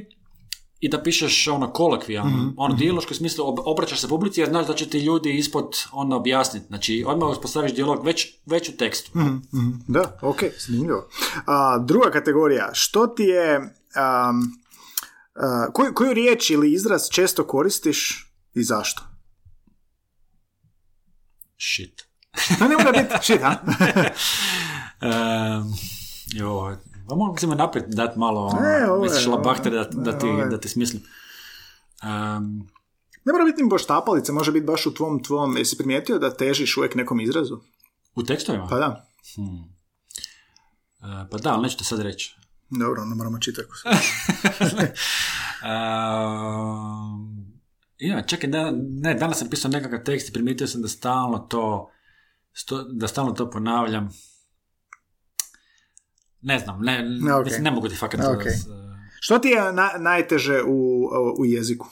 i 0.79 0.89
da 0.89 1.03
pišeš 1.03 1.47
ono 1.47 1.71
kolokvijalno, 1.71 2.37
Mhm, 2.37 2.47
ono 2.57 2.75
dijaloški 2.75 3.13
smislu 3.13 3.45
ob- 3.45 3.61
obraćaš 3.65 3.99
se 3.99 4.07
publici 4.07 4.39
jer 4.39 4.49
znaš 4.49 4.67
da 4.67 4.73
će 4.73 4.89
ti 4.89 4.99
ljudi 4.99 5.37
ispod 5.37 5.65
ono 5.91 6.15
objasniti. 6.15 6.65
Znači, 6.67 7.03
odmah 7.07 7.29
uspostaviš 7.29 7.73
dijalog 7.73 8.05
već, 8.05 8.27
već 8.45 8.69
u 8.69 8.77
tekstu. 8.77 9.11
Mhm, 9.19 9.69
Da, 9.87 10.17
ok, 10.21 10.39
zanimljivo. 10.67 11.07
A, 11.45 11.79
druga 11.79 12.11
kategorija, 12.11 12.69
što 12.73 13.07
ti 13.07 13.23
je, 13.23 13.57
um, 13.57 13.67
a, 15.35 15.67
koju, 15.73 15.93
koju 15.93 16.13
riječ 16.13 16.49
ili 16.49 16.73
izraz 16.73 17.01
često 17.11 17.47
koristiš 17.47 18.29
i 18.53 18.63
zašto? 18.63 19.03
Shit. 21.71 22.07
No, 22.59 22.67
ne 22.67 22.75
mora 22.77 22.91
biti 22.91 23.13
shit, 23.21 23.41
a? 23.43 23.55
Um, 25.03 25.73
jo, 26.27 26.77
pa 27.09 27.15
mogu 27.15 27.37
se 27.37 27.47
me 27.47 27.55
naprijed 27.55 27.85
dati 27.87 28.19
malo 28.19 28.41
ono, 28.45 28.67
E, 28.67 28.89
ovo 28.91 29.05
je, 29.05 29.27
labahter 29.27 29.71
da, 29.71 29.83
da, 29.83 30.17
ti, 30.17 30.25
ovo 30.25 30.39
je. 30.39 30.45
da 30.49 30.59
ti 30.59 30.69
smislim. 30.69 31.03
Um, 32.03 32.69
Ne 33.25 33.33
mora 33.33 33.45
biti 33.45 33.63
ni 33.63 33.69
baš 33.69 33.85
tapalica, 33.85 34.33
može 34.33 34.51
biti 34.51 34.65
baš 34.65 34.85
u 34.85 34.93
tvom, 34.93 35.23
tvom, 35.23 35.57
jesi 35.57 35.77
primijetio 35.77 36.19
da 36.19 36.33
težiš 36.33 36.77
uvijek 36.77 36.95
nekom 36.95 37.19
izrazu? 37.19 37.59
u 38.15 38.23
tekstovima? 38.23 38.67
Pa 38.67 38.75
da. 38.77 39.07
Hmm. 39.35 39.75
E, 41.03 41.29
pa 41.31 41.37
da, 41.37 41.53
ali 41.53 41.61
neću 41.61 41.77
ti 41.77 41.83
sad 41.83 41.99
reći. 41.99 42.35
Dobro, 42.69 43.01
onda 43.01 43.15
moramo 43.15 43.39
čitati. 43.39 43.67
Um, 45.63 47.52
ja, 48.03 48.21
čekaj, 48.21 48.49
da, 48.49 48.71
ne, 48.91 49.13
danas 49.13 49.37
sam 49.37 49.49
pisao 49.49 49.71
nekakav 49.71 49.99
tekst 50.01 50.29
i 50.29 50.33
primijetio 50.33 50.67
sam 50.67 50.81
da 50.81 50.87
stalno 50.87 51.37
to 51.39 51.91
sto- 52.53 52.87
da 52.89 53.07
stalno 53.07 53.31
to 53.31 53.49
ponavljam. 53.49 54.09
Ne 56.41 56.59
znam, 56.59 56.81
ne, 56.81 57.03
Ne, 57.03 57.33
ok. 57.33 57.45
mislim, 57.45 57.63
ne 57.63 57.71
mogu 57.71 57.87
ti 57.89 57.95
fakat 57.95 58.19
Ok. 58.21 58.43
Što 59.19 59.39
ti 59.39 59.47
je 59.47 59.73
na- 59.73 59.97
najteže 59.99 60.61
u, 60.63 61.03
u 61.39 61.45
jeziku? 61.45 61.87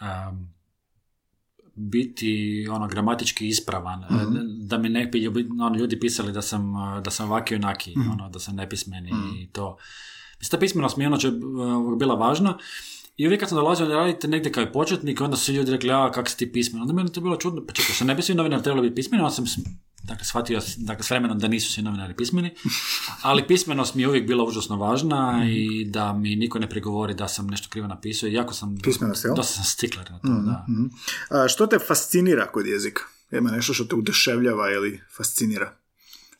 um, 0.00 0.52
biti 1.76 2.32
ono 2.70 2.88
gramatički 2.88 3.48
ispravan 3.48 4.00
Mhm. 4.00 4.36
E, 4.36 4.40
da 4.60 4.78
mi 4.78 4.88
ne 4.88 5.06
bi 5.06 5.28
ono, 5.60 5.76
ljudi 5.76 6.00
pisali 6.00 6.32
da 6.32 6.42
sam 6.42 6.72
da 7.02 7.10
sam 7.10 7.28
ovaki 7.28 7.54
onaki 7.54 7.94
Mhm. 7.98 8.10
ono 8.10 8.28
da 8.28 8.38
sam 8.38 8.56
nepismeni 8.56 9.10
i 9.36 9.50
to 9.50 9.76
mislim 10.42 10.50
ta 10.50 10.60
pismenost 10.60 10.96
mi 10.96 11.04
je 11.04 11.08
uh, 11.08 11.98
bila 11.98 12.14
važna 12.14 12.58
i 13.16 13.26
uvijek 13.26 13.40
kad 13.40 13.48
sam 13.48 13.56
dolazio 13.56 13.86
da 13.86 13.94
radite 13.94 14.28
negdje 14.28 14.52
kao 14.52 14.72
početnik, 14.72 15.20
onda 15.20 15.36
su 15.36 15.52
ljudi 15.52 15.70
rekli, 15.70 15.90
a 15.90 16.10
kak 16.10 16.28
si 16.28 16.36
ti 16.36 16.52
pismen? 16.52 16.82
Onda 16.82 16.94
meni 16.94 17.08
je 17.08 17.12
to 17.12 17.20
bilo 17.20 17.36
čudno, 17.36 17.66
pa 17.66 17.72
čekaj, 17.72 17.94
što 17.94 18.04
ne 18.04 18.14
bi 18.14 18.22
svi 18.22 18.34
novinari 18.34 18.62
trebali 18.62 18.88
biti 18.88 18.94
pismeni, 18.94 19.22
onda 19.22 19.34
sam 19.34 19.44
dakle, 20.02 20.24
shvatio 20.24 20.60
dakle, 20.76 21.04
s 21.04 21.10
vremenom 21.10 21.38
da 21.38 21.48
nisu 21.48 21.72
svi 21.72 21.82
novinari 21.82 22.14
pismeni, 22.14 22.50
ali 23.22 23.46
pismenost 23.46 23.94
mi 23.94 24.02
je 24.02 24.08
uvijek 24.08 24.26
bila 24.26 24.44
užasno 24.44 24.76
važna 24.76 25.44
i 25.50 25.84
da 25.84 26.12
mi 26.12 26.36
niko 26.36 26.58
ne 26.58 26.68
prigovori 26.68 27.14
da 27.14 27.28
sam 27.28 27.46
nešto 27.46 27.68
krivo 27.68 27.86
napisao 27.86 28.28
i 28.28 28.32
jako 28.32 28.54
sam, 28.54 28.78
Pismenost, 28.82 29.24
jel? 29.24 29.34
dosta 29.34 29.54
sam 29.54 29.64
stikler 29.64 30.10
na 30.10 30.18
to, 30.18 30.28
da. 30.28 30.66
Mhm. 30.68 30.84
A, 31.30 31.48
što 31.48 31.66
te 31.66 31.78
fascinira 31.78 32.46
kod 32.46 32.66
jezika? 32.66 33.02
Ima 33.32 33.50
nešto 33.50 33.74
što 33.74 33.84
te 33.84 33.94
uduševljava 33.94 34.70
ili 34.70 35.00
fascinira? 35.16 35.81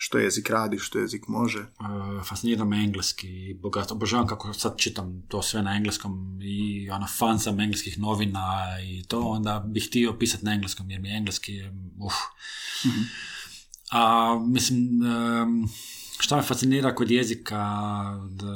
Što 0.05 0.19
jezik 0.19 0.51
radi, 0.51 0.79
što 0.79 0.99
jezik 0.99 1.29
može? 1.29 1.61
Uh, 1.61 2.27
fascinira 2.27 2.65
me 2.65 2.85
engleski 2.85 3.29
i 3.29 3.55
bogato. 3.55 3.95
Obožavam 3.95 4.27
kako 4.27 4.53
sad 4.53 4.79
čitam 4.79 5.23
to 5.29 5.43
sve 5.43 5.63
na 5.63 5.77
engleskom 5.77 6.39
i 6.43 6.91
ono 6.91 7.07
fan 7.07 7.39
sam 7.39 7.61
engleskih 7.61 7.99
novina 7.99 8.65
i 8.85 9.03
to, 9.03 9.21
onda 9.21 9.65
bih 9.67 9.87
htio 9.89 10.17
pisati 10.19 10.45
na 10.45 10.53
engleskom 10.53 10.91
jer 10.91 11.01
mi 11.01 11.09
je 11.09 11.17
engleski 11.17 11.63
uf. 11.99 12.15
A 13.91 14.35
mislim, 14.47 14.79
um, 15.03 15.69
šta 16.21 16.37
me 16.37 16.43
fascinira 16.43 16.95
kod 16.95 17.11
jezika, 17.11 17.57
da, 18.31 18.47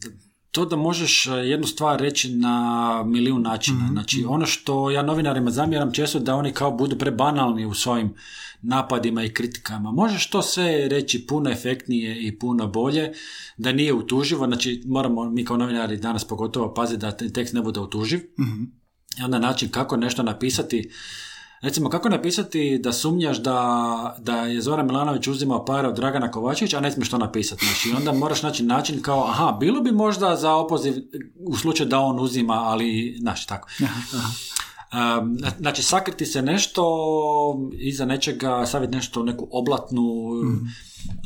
da- 0.00 0.27
to 0.58 0.64
da 0.64 0.76
možeš 0.76 1.26
eh, 1.26 1.30
jednu 1.30 1.66
stvar 1.66 2.00
reći 2.00 2.34
na 2.34 3.02
milijun 3.06 3.42
načina. 3.42 3.88
Znači, 3.92 4.24
ono 4.28 4.46
što 4.46 4.90
ja 4.90 5.02
novinarima 5.02 5.50
zamjeram 5.50 5.92
često 5.92 6.18
da 6.18 6.34
oni 6.34 6.52
kao 6.52 6.70
budu 6.70 6.98
prebanalni 6.98 7.66
u 7.66 7.74
svojim 7.74 8.14
napadima 8.62 9.24
i 9.24 9.34
kritikama. 9.34 9.92
Možeš 9.92 10.30
to 10.30 10.42
sve 10.42 10.88
reći 10.88 11.26
puno 11.26 11.50
efektnije 11.50 12.26
i 12.26 12.38
puno 12.38 12.66
bolje, 12.66 13.12
da 13.56 13.72
nije 13.72 13.92
utuživo, 13.92 14.46
znači 14.46 14.82
moramo 14.86 15.30
mi 15.30 15.44
kao 15.44 15.56
novinari 15.56 15.96
danas 15.96 16.24
pogotovo 16.24 16.74
paziti 16.74 17.00
da 17.00 17.16
te- 17.16 17.32
tekst 17.32 17.54
ne 17.54 17.62
bude 17.62 17.80
utuživ. 17.80 18.20
I 19.20 19.22
onda 19.24 19.38
način 19.38 19.68
kako 19.68 19.96
nešto 19.96 20.22
napisati, 20.22 20.90
recimo 21.60 21.90
kako 21.90 22.08
napisati 22.08 22.78
da 22.78 22.92
sumnjaš 22.92 23.38
da, 23.38 24.16
da 24.18 24.36
je 24.36 24.60
Zoran 24.60 24.86
Milanović 24.86 25.26
uzimao 25.26 25.64
pare 25.64 25.88
od 25.88 25.96
Dragana 25.96 26.30
Kovačevića, 26.30 26.78
a 26.78 26.80
ne 26.80 26.92
smiješ 26.92 27.10
to 27.10 27.18
napisati. 27.18 27.66
Znači, 27.66 27.96
onda 27.96 28.12
moraš 28.12 28.42
naći 28.42 28.62
način 28.62 29.02
kao, 29.02 29.24
aha, 29.28 29.56
bilo 29.60 29.80
bi 29.80 29.92
možda 29.92 30.36
za 30.36 30.54
opoziv 30.54 30.94
u 31.46 31.56
slučaju 31.56 31.88
da 31.88 31.98
on 31.98 32.20
uzima, 32.20 32.54
ali, 32.54 33.16
znaš, 33.20 33.46
tako. 33.46 33.68
Um, 34.92 35.38
znači, 35.58 35.82
sakriti 35.82 36.26
se 36.26 36.42
nešto 36.42 36.84
iza 37.78 38.04
nečega, 38.04 38.66
staviti 38.66 38.96
nešto 38.96 39.22
neku 39.22 39.48
oblatnu... 39.50 40.04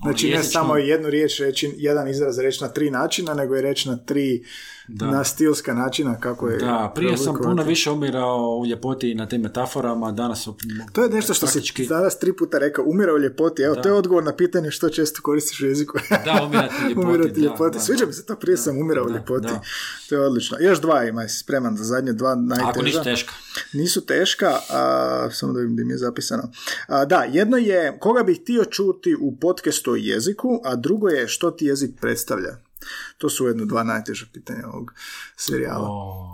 Znači 0.02 0.30
ne 0.30 0.42
samo 0.42 0.76
jednu 0.76 1.10
riječ 1.10 1.40
reći, 1.40 1.74
jedan 1.76 2.08
izraz 2.08 2.38
reći 2.38 2.62
na 2.62 2.68
tri 2.68 2.90
načina, 2.90 3.34
nego 3.34 3.54
je 3.54 3.62
reći 3.62 3.88
na 3.88 3.96
tri 3.96 4.44
Da. 4.92 5.06
na 5.06 5.24
stilska 5.24 5.74
načina 5.74 6.16
kako 6.16 6.48
je 6.48 6.58
Da, 6.58 6.92
prije 6.94 7.16
sam 7.16 7.36
puno 7.36 7.62
više 7.62 7.90
umirao 7.90 8.58
u 8.58 8.66
ljepoti 8.66 9.10
i 9.10 9.14
na 9.14 9.26
tim 9.26 9.40
metaforama, 9.40 10.12
danas. 10.12 10.48
To 10.92 11.02
je 11.02 11.10
nešto 11.10 11.34
što 11.34 11.46
praktički- 11.46 11.82
si 11.82 11.88
danas 11.88 12.18
tri 12.18 12.32
puta 12.32 12.58
rekao, 12.58 12.84
umira 12.84 13.14
u 13.14 13.18
ljepoti. 13.18 13.62
Evo, 13.62 13.74
to 13.74 13.88
je 13.88 13.94
odgovor 13.94 14.24
na 14.24 14.32
pitanje 14.34 14.70
što 14.70 14.88
često 14.88 15.22
koristiš 15.22 15.60
u 15.60 15.66
jeziku. 15.66 15.98
Da, 16.24 16.42
umirati 16.44 16.74
u 16.76 16.88
ljepoti, 16.88 17.06
Umirati 17.06 17.30
da, 17.32 17.40
ljepoti. 17.40 17.74
da, 17.74 17.80
Sviđa 17.80 18.00
da. 18.00 18.06
mi 18.06 18.12
se 18.12 18.26
to, 18.26 18.36
prije 18.36 18.56
sam 18.56 18.78
umirao 18.78 19.04
u 19.04 19.08
Da, 19.08 19.14
ljepoti. 19.14 19.46
da. 19.46 19.60
To 20.08 20.14
je 20.14 20.20
odlično. 20.20 20.56
Još 20.60 20.80
dva 20.80 21.04
ima, 21.04 21.28
spreman 21.30 21.76
za 21.76 21.84
zadnje 21.84 22.12
dva 22.12 22.34
najteža. 22.36 22.68
Ako 22.68 22.82
nisu 22.82 23.02
teška. 23.04 23.32
Nisu 23.72 24.00
teška, 24.02 24.52
a, 24.70 25.28
samo 25.32 25.52
da 25.52 25.60
vidim 25.60 25.74
gdje 25.74 25.84
mi 25.84 25.92
je 25.92 25.98
zapisano. 25.98 26.42
A, 26.86 27.04
da, 27.04 27.24
jedno 27.24 27.56
je 27.56 27.96
koga 28.00 28.22
bih 28.22 28.40
htio 28.40 28.64
čuti 28.64 29.16
u 29.16 29.36
podcastu 29.36 29.92
o 29.92 29.96
jeziku, 29.96 30.60
a 30.64 30.76
drugo 30.76 31.08
je 31.08 31.28
što 31.28 31.50
ti 31.50 31.66
jezik 31.66 31.90
predstavlja. 32.00 32.56
To 33.18 33.30
su 33.30 33.44
ujedno 33.44 33.64
dva 33.64 33.82
najteža 33.82 34.26
pitanja 34.32 34.68
ovog 34.68 34.92
serijala. 35.36 35.88
O, 35.90 36.28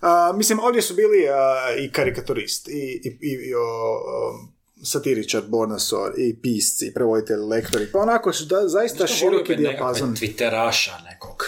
A, 0.00 0.32
mislim, 0.36 0.58
ovdje 0.60 0.82
su 0.82 0.94
bili 0.94 1.28
a, 1.28 1.76
i 1.78 1.92
karikaturist, 1.92 2.68
i, 2.68 2.72
i, 3.04 3.18
i, 3.20 3.48
i 3.48 3.54
o, 3.54 3.60
o, 3.60 4.38
satiričar, 4.84 5.42
Bornasor, 5.48 6.12
i 6.16 6.36
pisci, 6.36 6.86
i 6.86 6.94
prevoditelji, 6.94 7.40
lektori. 7.40 7.86
Pa 7.92 7.98
onako 7.98 8.32
su 8.32 8.44
da, 8.44 8.68
zaista 8.68 9.06
široki 9.06 9.56
dijapazon. 9.56 10.14
Twitteraša 10.14 11.04
nekog. 11.04 11.44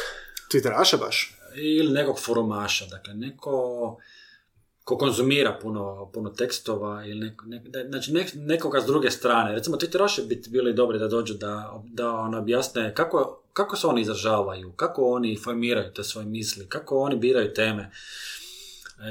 Twitteraša 0.52 0.98
baš. 0.98 1.38
Ili 1.56 1.92
nekog 1.92 2.20
forumaša, 2.20 2.86
dakle 2.86 3.14
neko 3.14 3.96
ko 4.84 4.98
konzumira 4.98 5.58
puno, 5.62 6.10
puno 6.14 6.30
tekstova 6.30 7.04
ili 7.06 7.20
neko, 7.20 7.44
ne- 7.46 7.62
da- 7.66 7.88
znači 7.88 8.12
nek- 8.12 8.34
nekoga 8.36 8.80
s 8.80 8.86
druge 8.86 9.10
strane. 9.10 9.52
Recimo 9.54 9.76
Twitteraši 9.76 10.26
bi 10.28 10.42
bili 10.48 10.74
dobri 10.74 10.98
da 10.98 11.08
dođu 11.08 11.34
da, 11.34 11.82
da 11.84 12.10
on 12.10 12.34
objasne 12.34 12.94
kako, 12.94 13.41
kako 13.52 13.76
se 13.76 13.86
oni 13.86 14.00
izražavaju, 14.00 14.72
kako 14.72 15.02
oni 15.04 15.38
formiraju 15.44 15.92
te 15.92 16.04
svoje 16.04 16.26
misli, 16.26 16.68
kako 16.68 16.98
oni 16.98 17.16
biraju 17.16 17.54
teme. 17.54 17.82
E, 17.82 17.90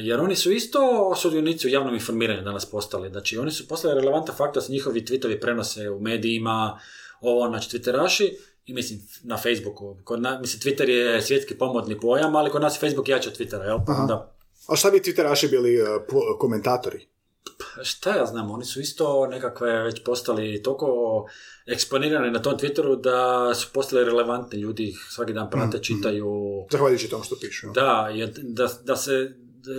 Jer 0.01 0.19
oni 0.19 0.35
su 0.35 0.51
isto 0.51 1.13
sudionici 1.15 1.67
u 1.67 1.69
javnom 1.69 1.93
informiranju 1.93 2.41
danas 2.41 2.65
postali. 2.65 3.09
Znači, 3.09 3.37
oni 3.37 3.51
su 3.51 3.67
postali 3.67 3.95
relevantan 3.95 4.35
faktor 4.35 4.55
da 4.55 4.61
se 4.61 4.71
njihovi 4.71 5.01
tweetovi 5.01 5.41
prenose 5.41 5.89
u 5.89 5.99
medijima, 5.99 6.79
ovo, 7.21 7.47
znači, 7.49 7.77
twitteraši, 7.77 8.29
i 8.65 8.73
mislim, 8.73 8.99
na 9.23 9.37
Facebooku. 9.37 9.97
Kod 10.03 10.21
na, 10.21 10.39
mislim, 10.39 10.61
Twitter 10.61 10.89
je 10.89 11.21
svjetski 11.21 11.57
pomodni 11.57 11.99
pojam, 11.99 12.35
ali 12.35 12.49
kod 12.49 12.61
nas 12.61 12.75
je 12.75 12.79
Facebook 12.79 13.09
jači 13.09 13.29
od 13.29 13.37
Twittera, 13.37 13.63
jel? 13.63 13.79
Aha. 13.87 14.01
onda, 14.01 14.33
A 14.67 14.75
šta 14.75 14.91
bi 14.91 14.99
Twitteraši 14.99 15.49
bili 15.49 15.81
uh, 15.81 15.87
po- 16.09 16.37
komentatori? 16.39 17.07
Pa 17.43 17.83
šta 17.83 18.15
ja 18.17 18.25
znam, 18.25 18.51
oni 18.51 18.65
su 18.65 18.81
isto 18.81 19.27
nekakve 19.27 19.83
već 19.83 20.03
postali 20.03 20.63
toliko 20.63 21.25
eksponirani 21.65 22.31
na 22.31 22.41
tom 22.41 22.57
Twitteru 22.57 23.01
da 23.01 23.51
su 23.55 23.67
postali 23.73 24.05
relevantni 24.05 24.59
ljudi, 24.59 24.89
ih 24.89 25.07
svaki 25.09 25.33
dan 25.33 25.49
prate, 25.49 25.79
čitaju, 25.79 26.27
Zahvaljujući 26.71 27.09
tom 27.09 27.23
što 27.23 27.35
pišu. 27.41 27.67
Da, 27.73 28.09
jer 28.13 28.29
da, 28.43 28.69
da 28.83 28.95
se, 28.95 29.35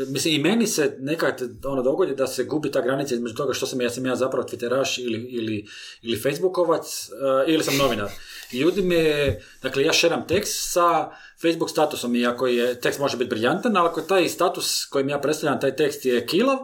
mislim 0.08 0.34
i 0.34 0.38
meni 0.38 0.66
se 0.66 0.96
nekad 0.98 1.42
ono 1.64 1.82
dogodi 1.82 2.14
da 2.14 2.26
se 2.26 2.44
gubi 2.44 2.70
ta 2.70 2.80
granica 2.80 3.14
između 3.14 3.34
toga 3.34 3.52
što 3.52 3.66
sam 3.66 3.80
ja, 3.80 3.90
sam 3.90 4.06
ja 4.06 4.16
zapravo 4.16 4.48
twitteraš 4.48 5.04
ili, 5.04 5.18
ili, 5.18 5.66
ili 6.02 6.20
facebookovac 6.20 7.08
eh, 7.10 7.52
ili 7.52 7.64
sam 7.64 7.76
novinar. 7.76 8.10
Ljudi 8.52 8.82
me, 8.82 9.36
dakle 9.62 9.82
ja 9.82 9.92
šeram 9.92 10.26
tekst 10.28 10.72
sa 10.72 11.10
Facebook 11.42 11.70
statusom, 11.70 12.16
iako 12.16 12.46
je 12.46 12.80
tekst 12.80 13.00
može 13.00 13.16
biti 13.16 13.30
briljantan, 13.30 13.76
ali 13.76 13.88
ako 13.88 14.00
taj 14.00 14.28
status 14.28 14.84
kojim 14.84 15.08
ja 15.08 15.18
predstavljam 15.18 15.60
taj 15.60 15.76
tekst 15.76 16.06
je 16.06 16.26
kilav, 16.26 16.58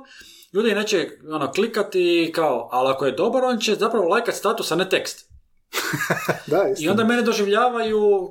ljudi 0.52 0.74
neće 0.74 1.08
ono, 1.30 1.52
klikati 1.52 2.32
kao, 2.34 2.68
ali 2.72 2.90
ako 2.90 3.06
je 3.06 3.12
dobar, 3.12 3.44
on 3.44 3.58
će 3.58 3.74
zapravo 3.74 4.08
lajkat 4.08 4.34
status, 4.34 4.72
a 4.72 4.76
ne 4.76 4.88
tekst. 4.88 5.28
Da, 6.46 6.64
I 6.78 6.88
onda 6.88 7.04
mene 7.04 7.22
doživljavaju 7.22 8.28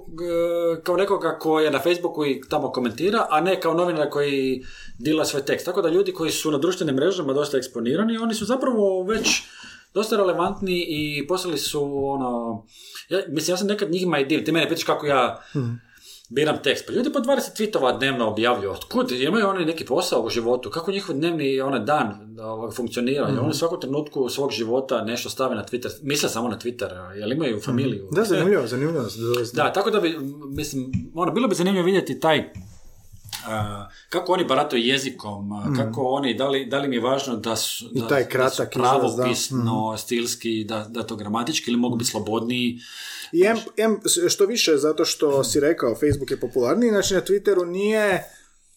e, 0.77 0.81
kao 0.83 0.97
nekoga 0.97 1.37
ko 1.39 1.59
je 1.59 1.71
na 1.71 1.79
Facebooku 1.79 2.25
i 2.25 2.41
tamo 2.49 2.71
komentira, 2.71 3.27
a 3.29 3.41
ne 3.41 3.61
kao 3.61 3.73
novinar 3.73 4.09
koji 4.09 4.63
dila 4.99 5.25
svoj 5.25 5.45
tekst. 5.45 5.65
Tako 5.65 5.81
da 5.81 5.89
ljudi 5.89 6.13
koji 6.13 6.31
su 6.31 6.51
na 6.51 6.57
društvenim 6.57 6.95
mrežama 6.95 7.33
dosta 7.33 7.57
eksponirani, 7.57 8.17
oni 8.17 8.33
su 8.33 8.45
zapravo 8.45 9.03
već 9.03 9.43
dosta 9.93 10.17
relevantni 10.17 10.85
i 10.89 11.27
postali 11.27 11.57
su 11.57 12.07
ono... 12.07 12.63
Ja, 13.09 13.19
mislim, 13.27 13.53
ja 13.53 13.57
sam 13.57 13.67
nekad 13.67 13.91
njima 13.91 14.19
i 14.19 14.25
div. 14.25 14.43
Ti 14.43 14.51
mene 14.51 14.69
pitaš 14.69 14.83
kako 14.83 15.05
ja 15.05 15.43
biram 16.29 16.57
tekst. 16.63 16.85
Pa 16.87 16.93
ljudi 16.93 17.13
po 17.13 17.19
20 17.19 17.57
tweetova 17.57 17.97
dnevno 17.97 18.27
objavljuju. 18.29 18.71
Otkud? 18.71 19.11
Imaju 19.11 19.47
oni 19.47 19.65
neki 19.65 19.85
posao 19.85 20.21
u 20.21 20.29
životu? 20.29 20.69
Kako 20.69 20.91
njihov 20.91 21.15
dnevni 21.15 21.61
onaj 21.61 21.79
dan 21.79 22.37
ovaj, 22.41 22.71
funkcionira? 22.71 23.27
Mm. 23.27 23.39
Oni 23.39 23.53
svaku 23.53 23.79
trenutku 23.79 24.29
svog 24.29 24.51
života 24.51 25.03
nešto 25.03 25.29
stave 25.29 25.55
na 25.55 25.63
Twitter. 25.63 25.89
Misle 26.01 26.29
samo 26.29 26.47
na 26.47 26.59
Twitter. 26.59 27.15
Jel 27.19 27.31
imaju 27.31 27.59
familiju? 27.59 28.09
Da, 28.11 28.23
zanimljivo, 28.23 28.67
zanimljivo. 28.73 29.05
Da, 29.53 29.73
tako 29.73 29.91
da 29.91 29.99
bi, 29.99 30.17
mislim, 30.49 30.91
ono, 31.15 31.31
bilo 31.31 31.47
bi 31.47 31.55
zanimljivo 31.55 31.85
vidjeti 31.85 32.19
taj 32.19 32.53
kako 34.09 34.33
oni 34.33 34.45
barataju 34.45 34.83
jezikom, 34.83 35.47
mm. 35.47 35.75
kako 35.75 36.03
oni, 36.03 36.33
da 36.33 36.49
li, 36.49 36.65
da 36.65 36.79
li 36.79 36.87
mi 36.87 36.95
je 36.95 37.01
važno 37.01 37.35
da 37.35 37.55
su, 37.55 37.85
I 37.93 38.01
taj 38.09 38.25
kratak 38.25 38.75
da 38.75 38.81
pravopisno, 38.81 39.93
mm. 39.93 39.97
stilski, 39.97 40.63
da, 40.63 40.85
da 40.89 41.03
to 41.03 41.15
gramatički 41.15 41.71
ili 41.71 41.79
mogu 41.79 41.95
biti 41.95 42.09
slobodniji. 42.09 42.79
I 43.31 43.43
em, 43.43 43.57
em, 43.77 43.99
što 44.29 44.45
više, 44.45 44.77
zato 44.77 45.05
što 45.05 45.43
si 45.43 45.59
rekao, 45.59 45.95
Facebook 45.95 46.31
je 46.31 46.39
popularniji, 46.39 46.89
znači 46.89 47.13
na 47.13 47.21
Twitteru 47.21 47.65
nije 47.65 48.23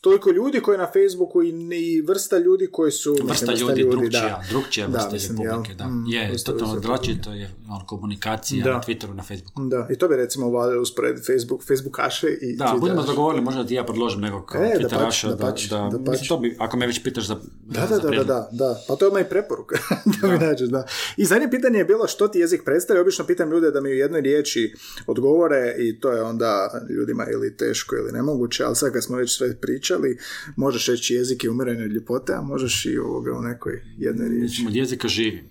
toliko 0.01 0.31
ljudi 0.31 0.61
koji 0.61 0.79
na 0.79 0.87
Facebooku 0.93 1.43
i, 1.43 1.49
i 1.73 2.03
vrsta 2.03 2.39
ljudi 2.39 2.69
koji 2.73 2.93
su... 2.93 3.13
Vrsta, 3.13 3.27
vrsta 3.27 3.53
ljudi, 3.53 3.81
ljudi, 3.81 3.97
drugčija, 3.97 4.23
da. 4.23 4.45
drugčija 4.51 4.87
vrsta 4.87 5.11
da, 5.11 5.37
publike, 5.37 5.75
da. 5.75 5.85
Mm, 5.85 6.05
je, 6.07 6.45
totalno 6.45 6.81
drugačije, 6.81 7.23
to 7.23 7.33
je 7.33 7.51
on, 7.71 7.87
komunikacija 7.87 8.65
da. 8.65 8.73
na 8.73 8.81
Twitteru, 8.81 9.15
na 9.15 9.23
Facebooku. 9.23 9.63
Da, 9.65 9.89
i 9.91 9.97
to 9.99 10.09
bi 10.09 10.17
recimo 10.17 10.47
uvalio 10.47 10.83
uspored 10.83 11.17
Facebook, 11.27 11.67
Facebookaše 11.67 12.27
i 12.41 12.57
Da, 12.57 12.65
Twitteraše. 12.65 12.81
budemo 12.81 13.03
dogovorili, 13.03 13.45
možda 13.45 13.67
ti 13.67 13.75
ja 13.75 13.85
predložim 13.85 14.21
nekog 14.21 14.53
e, 14.55 14.79
Twitteraša, 14.79 15.29
da, 15.29 15.35
da, 15.35 15.89
da, 15.91 15.99
da, 15.99 16.11
mislim, 16.11 16.29
to 16.29 16.39
bi, 16.39 16.57
ako 16.59 16.77
me 16.77 16.87
već 16.87 17.03
pitaš 17.03 17.27
za 17.27 17.37
Da, 17.67 17.87
da, 17.87 17.99
da, 17.99 18.11
da, 18.11 18.25
da, 18.25 18.49
da, 18.53 18.81
pa 18.89 18.97
to 18.97 19.05
je 19.05 19.11
moj 19.11 19.25
preporuka, 19.25 19.77
da 20.21 20.29
mi 20.29 20.39
nađeš, 20.39 20.69
da. 20.69 20.87
I 21.17 21.25
zadnje 21.25 21.51
pitanje 21.51 21.79
je 21.79 21.85
bilo 21.85 22.07
što 22.07 22.29
ti 22.29 22.39
jezik 22.39 22.63
predstavlja, 22.65 23.03
obično 23.03 23.27
pitam 23.27 23.51
ljude 23.51 23.71
da 23.71 23.81
mi 23.81 23.91
u 23.91 23.95
jednoj 23.95 24.21
riječi 24.21 24.75
odgovore 25.07 25.75
i 25.79 26.01
to 26.01 26.13
je 26.13 26.23
onda 26.23 26.81
ljudima 26.99 27.27
ili 27.33 27.57
teško 27.57 27.97
ili 27.97 28.13
nemoguće, 28.13 28.65
ali 28.65 28.77
sad 28.77 28.93
kad 28.93 29.05
smo 29.05 29.17
već 29.17 29.37
sve 29.37 29.57
pričali, 29.57 29.90
pričali, 29.91 30.19
možeš 30.57 30.87
reći 30.87 31.15
jezik 31.15 31.45
je 31.45 31.51
umiranje 31.51 31.85
ljepote, 31.85 32.33
a 32.35 32.43
možeš 32.43 32.87
i 32.87 32.99
ovoga 32.99 33.33
u 33.33 33.43
nekoj 33.43 33.83
jednoj 33.99 34.29
riječi. 34.29 34.65
Od 34.69 34.77
jezika 34.77 35.09
živim. 35.09 35.51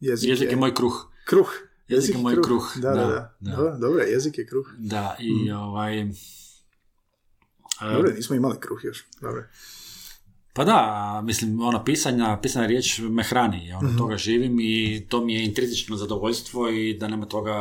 Jezik, 0.00 0.28
jezik 0.28 0.46
je, 0.46 0.50
je 0.50 0.56
moj 0.56 0.74
kruh. 0.74 1.06
Kruh. 1.26 1.48
Jezik, 1.88 2.08
jezik 2.08 2.16
je 2.16 2.22
moj 2.22 2.34
kruh. 2.34 2.46
kruh. 2.46 2.76
Da, 2.76 2.90
da, 2.90 3.36
da. 3.40 3.56
da. 3.56 3.76
Dobro, 3.80 4.02
jezik 4.02 4.38
je 4.38 4.46
kruh. 4.46 4.66
Da, 4.78 5.16
i 5.20 5.32
mm. 5.32 5.56
ovaj... 5.56 6.06
Dobro, 7.80 8.12
nismo 8.16 8.36
imali 8.36 8.56
kruh 8.60 8.80
još. 8.84 9.04
Dobro. 9.20 9.44
Pa 10.52 10.64
da, 10.64 11.20
mislim, 11.24 11.60
ono, 11.60 11.84
pisanja, 11.84 12.38
pisana 12.42 12.66
riječ 12.66 12.98
me 12.98 13.22
hrani, 13.22 13.72
ono, 13.72 13.88
mm-hmm. 13.88 13.98
toga 13.98 14.16
živim 14.16 14.60
i 14.60 15.06
to 15.08 15.24
mi 15.24 15.34
je 15.34 15.44
intrizično 15.44 15.96
zadovoljstvo 15.96 16.68
i 16.68 16.98
da 16.98 17.08
nema 17.08 17.26
toga, 17.26 17.52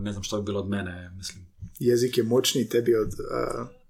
ne 0.00 0.12
znam 0.12 0.22
što 0.22 0.38
bi 0.38 0.44
bilo 0.44 0.60
od 0.60 0.68
mene, 0.68 1.10
mislim. 1.16 1.46
Jezik 1.78 2.18
je 2.18 2.24
moćniji 2.24 2.68
tebi 2.68 2.94
od 2.94 3.12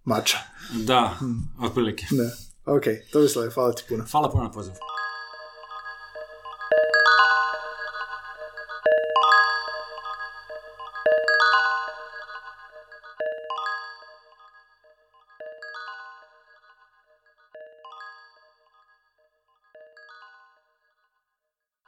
mača. 0.05 0.39
Da, 0.73 1.19
otprilike. 1.61 2.07
Da. 2.11 2.31
Ok, 2.73 2.83
Tomislav, 3.13 3.51
hvala 3.51 3.73
ti 3.73 3.85
puno. 3.89 4.05
Hvala 4.11 4.31
puno 4.31 4.45
na 4.45 4.51
pozivu. 4.51 4.77